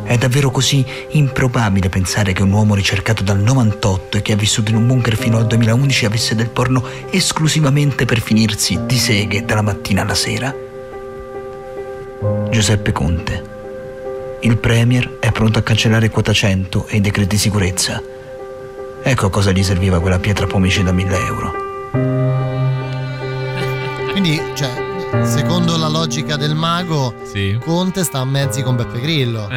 È 0.07 0.16
davvero 0.16 0.53
così 0.53 0.87
improbabile 1.11 1.89
pensare 1.89 2.33
che 2.33 2.43
un 2.43 2.53
uomo 2.53 2.77
ricercato 2.77 3.24
dal 3.24 3.41
98 3.41 4.19
e 4.19 4.23
che 4.23 4.33
ha 4.33 4.37
vissuto 4.37 4.70
in 4.70 4.77
un 4.77 4.87
bunker 4.87 5.16
fino 5.16 5.37
al 5.37 5.47
2011 5.47 6.07
avesse 6.07 6.37
del 6.37 6.49
porno 6.49 6.83
esclusivamente 7.11 8.05
per 8.05 8.20
finirsi 8.20 8.78
di 8.87 8.97
seghe 8.97 9.45
dalla 9.45 9.62
mattina 9.62 10.03
alla 10.03 10.15
sera? 10.15 10.55
Giuseppe 12.51 12.93
Conte. 12.93 13.55
Il 14.43 14.59
Premier 14.59 15.19
è 15.19 15.33
pronto 15.33 15.59
a 15.59 15.62
cancellare 15.62 16.09
quota 16.09 16.33
100 16.33 16.87
e 16.87 16.99
i 16.99 17.01
decreti 17.01 17.35
di 17.35 17.39
sicurezza. 17.39 18.01
Ecco 19.03 19.27
a 19.27 19.31
cosa 19.31 19.51
gli 19.51 19.65
serviva 19.65 20.01
quella 20.01 20.20
pietra 20.20 20.47
pomice 20.47 20.85
da 20.85 20.93
1000 20.93 21.16
euro. 21.27 21.53
Quindi, 24.12 24.41
cioè, 24.55 24.86
secondo 25.37 25.77
la 25.77 25.89
logica 25.89 26.37
del 26.37 26.55
mago, 26.55 27.15
Conte 27.65 28.05
sta 28.05 28.21
a 28.21 28.25
mezzi 28.25 28.63
con 28.63 28.77
Beppe 28.77 29.01
Grillo. 29.01 29.49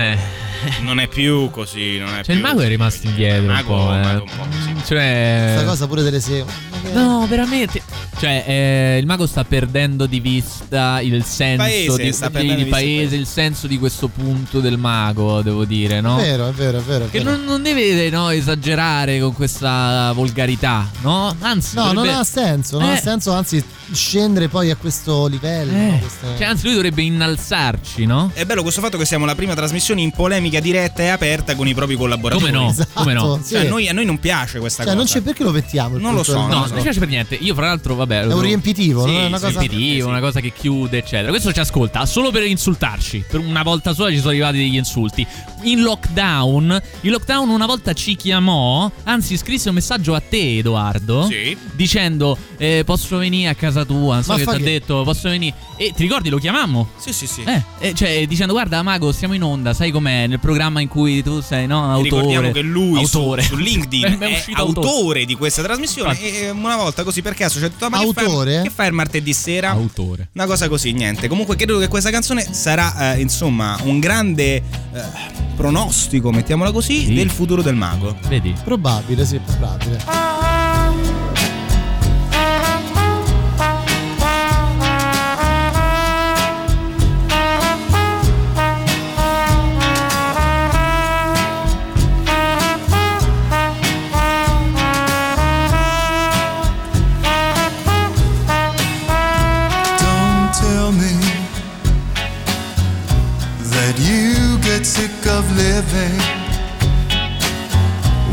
Non 0.81 0.99
è 0.99 1.07
più 1.07 1.49
così. 1.51 1.97
Non 1.97 2.09
è 2.09 2.23
Cioè, 2.23 2.35
il 2.35 2.41
più 2.41 2.49
mago 2.49 2.61
è 2.61 2.67
rimasto 2.67 3.07
indietro 3.07 3.45
Mago- 3.51 3.73
un 3.75 3.85
po'. 3.87 3.93
eh. 3.93 3.99
mago 4.01 4.23
un 4.23 4.29
po' 4.37 4.45
così. 4.49 4.75
Cioè. 4.85 5.41
Questa 5.53 5.65
cosa 5.65 5.87
pure 5.87 6.01
delle 6.01 6.19
seguo. 6.19 6.51
No, 6.93 7.25
veramente. 7.29 7.81
Cioè, 8.19 8.43
eh, 8.45 8.97
il 8.99 9.05
mago 9.05 9.25
sta 9.25 9.45
perdendo 9.45 10.05
di 10.05 10.19
vista 10.19 10.99
il 10.99 11.23
senso 11.23 11.63
paese 11.63 12.03
di, 12.03 12.11
sta 12.11 12.27
di- 12.27 12.53
di 12.55 12.65
paese, 12.65 13.15
il 13.15 13.25
senso 13.25 13.65
di 13.65 13.77
questo 13.79 14.09
punto 14.09 14.59
del 14.59 14.77
mago, 14.77 15.41
devo 15.41 15.63
dire, 15.63 16.01
no? 16.01 16.17
È 16.19 16.23
vero, 16.23 16.49
è 16.49 16.51
vero, 16.51 16.79
è 16.79 16.81
vero. 16.81 17.05
è 17.05 17.09
Che 17.09 17.19
vero. 17.19 17.37
non, 17.37 17.45
non 17.45 17.63
deve 17.63 18.09
no, 18.09 18.29
esagerare 18.29 19.21
con 19.21 19.33
questa 19.33 20.11
volgarità, 20.13 20.89
no? 21.01 21.33
Anzi, 21.39 21.75
No, 21.75 21.85
non 21.85 21.93
dovrebbe- 21.95 22.17
ha 22.17 22.23
senso, 22.25 22.77
non 22.77 22.89
ha 22.89 22.97
Eh. 22.97 22.99
senso, 23.01 23.31
anzi, 23.31 23.63
scendere 23.93 24.49
poi 24.49 24.69
a 24.69 24.75
questo 24.75 25.27
livello. 25.27 25.71
Eh. 25.71 25.75
no? 25.91 25.97
Queste- 25.99 26.27
Cioè, 26.37 26.45
anzi, 26.45 26.65
lui 26.65 26.73
dovrebbe 26.73 27.01
innalzarci, 27.03 28.05
no? 28.05 28.31
È 28.33 28.43
bello 28.43 28.63
questo 28.63 28.81
fatto 28.81 28.97
che 28.97 29.05
siamo 29.05 29.23
la 29.25 29.35
prima 29.35 29.53
trasmissione 29.55 30.01
in 30.01 30.11
polemica 30.11 30.59
diretta 30.59 31.01
e 31.03 31.07
aperta 31.07 31.55
con 31.55 31.69
i 31.69 31.73
propri 31.73 31.95
collaboratori. 31.95 32.51
Come 32.51 32.65
no? 32.65 32.75
Come 32.95 33.13
no? 33.13 33.35
Cioè, 33.47 33.61
Sì. 33.61 33.65
a, 33.65 33.69
noi, 33.69 33.87
a 33.87 33.93
noi 33.93 34.03
non 34.03 34.19
piace 34.19 34.59
questa 34.59 34.83
Cioè, 34.83 34.93
non 34.93 35.03
cosa. 35.05 35.19
c'è 35.19 35.23
perché 35.23 35.43
lo 35.43 35.51
mettiamo. 35.51 35.95
il 35.95 36.01
Non 36.01 36.13
lo 36.15 36.23
so, 36.23 36.33
No, 36.33 36.47
mago? 36.47 36.65
non 36.67 36.75
mi 36.75 36.81
piace 36.81 36.99
per 36.99 37.07
niente. 37.07 37.35
Io, 37.35 37.53
fra 37.55 37.67
l'altro, 37.67 37.95
vabbè. 37.95 38.07
È 38.17 38.33
un 38.33 38.41
riempitivo, 38.41 39.05
sì, 39.05 39.11
non 39.11 39.21
è 39.21 39.25
una 39.27 39.37
sì, 39.37 39.43
cosa- 39.45 39.59
riempitivo, 39.59 40.07
una 40.07 40.19
cosa 40.19 40.39
che 40.39 40.51
chiude, 40.51 40.97
eccetera. 40.97 41.29
Questo 41.29 41.51
ci 41.53 41.59
ascolta 41.59 42.05
solo 42.05 42.31
per 42.31 42.43
insultarci. 42.43 43.25
Per 43.29 43.39
una 43.39 43.63
volta 43.63 43.93
sola 43.93 44.09
ci 44.09 44.17
sono 44.17 44.29
arrivati 44.29 44.57
degli 44.57 44.75
insulti. 44.75 45.25
In 45.63 45.81
lockdown, 45.81 46.81
in 47.01 47.11
lockdown 47.11 47.49
una 47.49 47.65
volta 47.65 47.93
ci 47.93 48.15
chiamò, 48.15 48.89
anzi, 49.03 49.37
scrisse 49.37 49.69
un 49.69 49.75
messaggio 49.75 50.13
a 50.15 50.21
te, 50.21 50.57
Edoardo. 50.57 51.27
Sì. 51.29 51.55
Dicendo: 51.73 52.37
eh, 52.57 52.83
Posso 52.85 53.17
venire 53.17 53.49
a 53.49 53.55
casa 53.55 53.85
tua? 53.85 54.15
Non 54.15 54.23
so 54.23 54.31
Ma 54.33 54.37
che 54.37 54.45
ti 54.45 54.55
ha 54.55 54.57
detto, 54.59 55.03
posso 55.03 55.29
venire. 55.29 55.55
E 55.77 55.93
ti 55.95 56.01
ricordi, 56.03 56.29
lo 56.29 56.37
chiamammo? 56.37 56.89
Sì, 56.97 57.13
sì, 57.13 57.27
sì. 57.27 57.43
Eh, 57.43 57.63
eh, 57.79 57.93
cioè, 57.93 58.25
dicendo, 58.27 58.53
guarda, 58.53 58.81
Mago, 58.81 59.11
siamo 59.11 59.33
in 59.33 59.43
onda, 59.43 59.73
sai 59.73 59.91
com'è? 59.91 60.27
Nel 60.27 60.39
programma 60.39 60.81
in 60.81 60.87
cui 60.87 61.21
tu 61.23 61.41
sei, 61.41 61.67
no? 61.67 61.83
Autore. 61.91 62.03
Ricordiamo 62.03 62.51
che 62.51 62.61
lui 62.61 63.05
su, 63.05 63.17
autore. 63.17 63.41
su 63.43 63.55
LinkedIn 63.55 64.05
È 64.19 64.25
è, 64.27 64.31
uscito 64.33 64.61
autore. 64.61 64.87
autore. 64.87 65.25
di 65.25 65.35
questa 65.35 65.61
trasmissione 65.61 66.11
Infatti. 66.11 66.37
e 66.37 66.49
una 66.49 66.75
volta 66.75 67.03
così 67.03 67.21
per 67.21 67.33
caso 67.33 67.59
c'è 67.59 67.69
tutta 67.69 67.89
ma 67.99 68.05
che 68.05 68.13
fai- 68.13 68.25
Autore? 68.25 68.61
Che 68.63 68.69
fai 68.69 68.87
il 68.87 68.93
martedì 68.93 69.33
sera? 69.33 69.69
Autore. 69.71 70.29
Una 70.33 70.45
cosa 70.45 70.67
così, 70.67 70.91
niente. 70.91 71.27
Comunque 71.27 71.55
credo 71.55 71.79
che 71.79 71.87
questa 71.87 72.09
canzone 72.09 72.45
sarà 72.51 73.13
eh, 73.15 73.21
insomma 73.21 73.77
un 73.83 73.99
grande 73.99 74.55
eh, 74.55 74.63
pronostico, 75.55 76.31
mettiamola 76.31 76.71
così, 76.71 77.05
Sì. 77.05 77.13
del 77.13 77.29
futuro 77.29 77.61
del 77.61 77.75
mago. 77.75 78.15
Vedi? 78.27 78.53
Probabile, 78.63 79.25
sì, 79.25 79.39
probabile. 79.39 80.58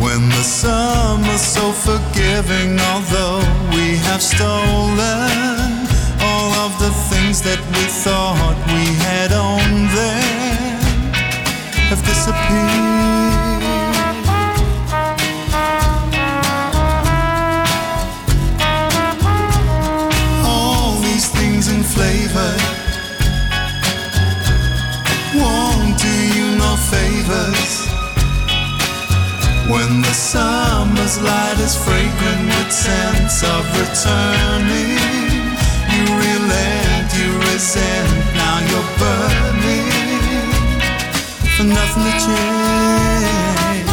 When 0.00 0.28
the 0.30 0.42
summer's 0.42 1.40
so 1.40 1.70
forgiving. 1.70 2.78
Although 2.80 3.38
we 3.70 3.96
have 4.08 4.20
stolen 4.20 5.86
all 6.20 6.50
of 6.64 6.76
the 6.80 6.90
things 7.08 7.40
that 7.42 7.60
we 7.74 7.84
thought 8.02 8.56
we 8.66 8.84
had 9.06 9.32
owned, 9.32 9.90
then 9.94 11.14
have 11.88 12.02
disappeared. 12.04 13.45
Summer's 30.26 31.22
light 31.22 31.58
is 31.60 31.76
fragrant 31.76 32.46
with 32.48 32.72
sense 32.72 33.44
of 33.44 33.62
returning. 33.78 34.98
You 35.92 36.02
relent 36.24 37.06
you 37.18 37.30
resent 37.46 38.10
now 38.34 38.58
you're 38.68 38.90
burning 38.98 39.86
for 41.54 41.66
nothing 41.78 42.04
to 42.08 42.14
change. 42.26 43.86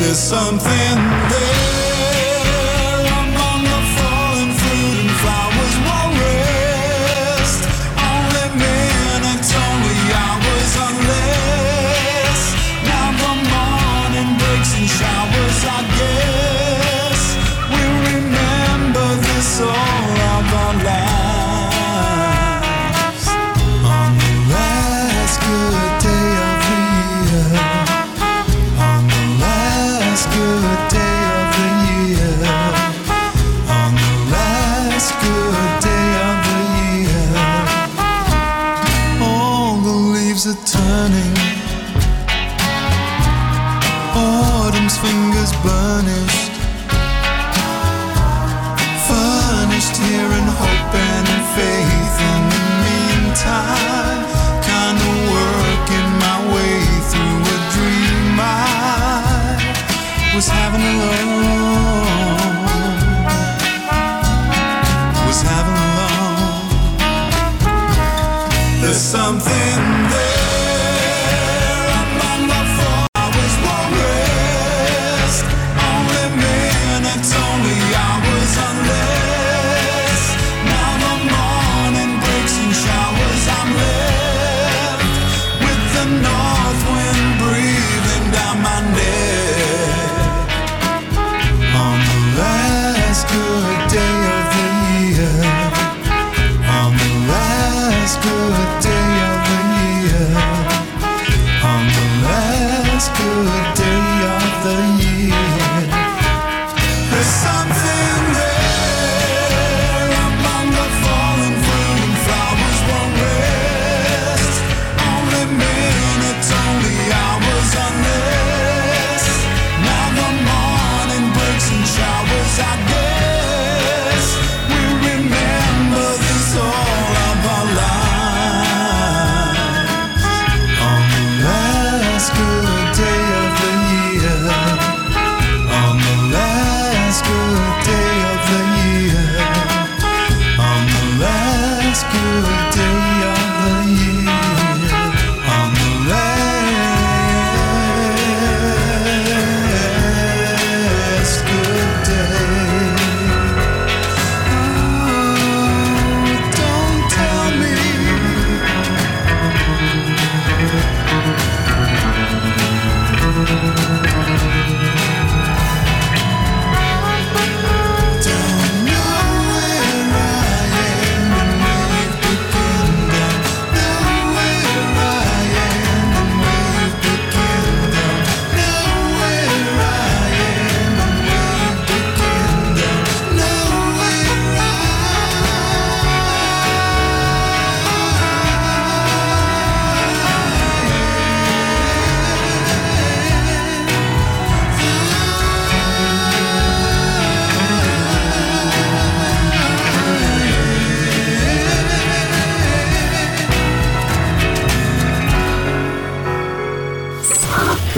There's 0.00 0.18
something 0.18 0.94
there 1.30 1.53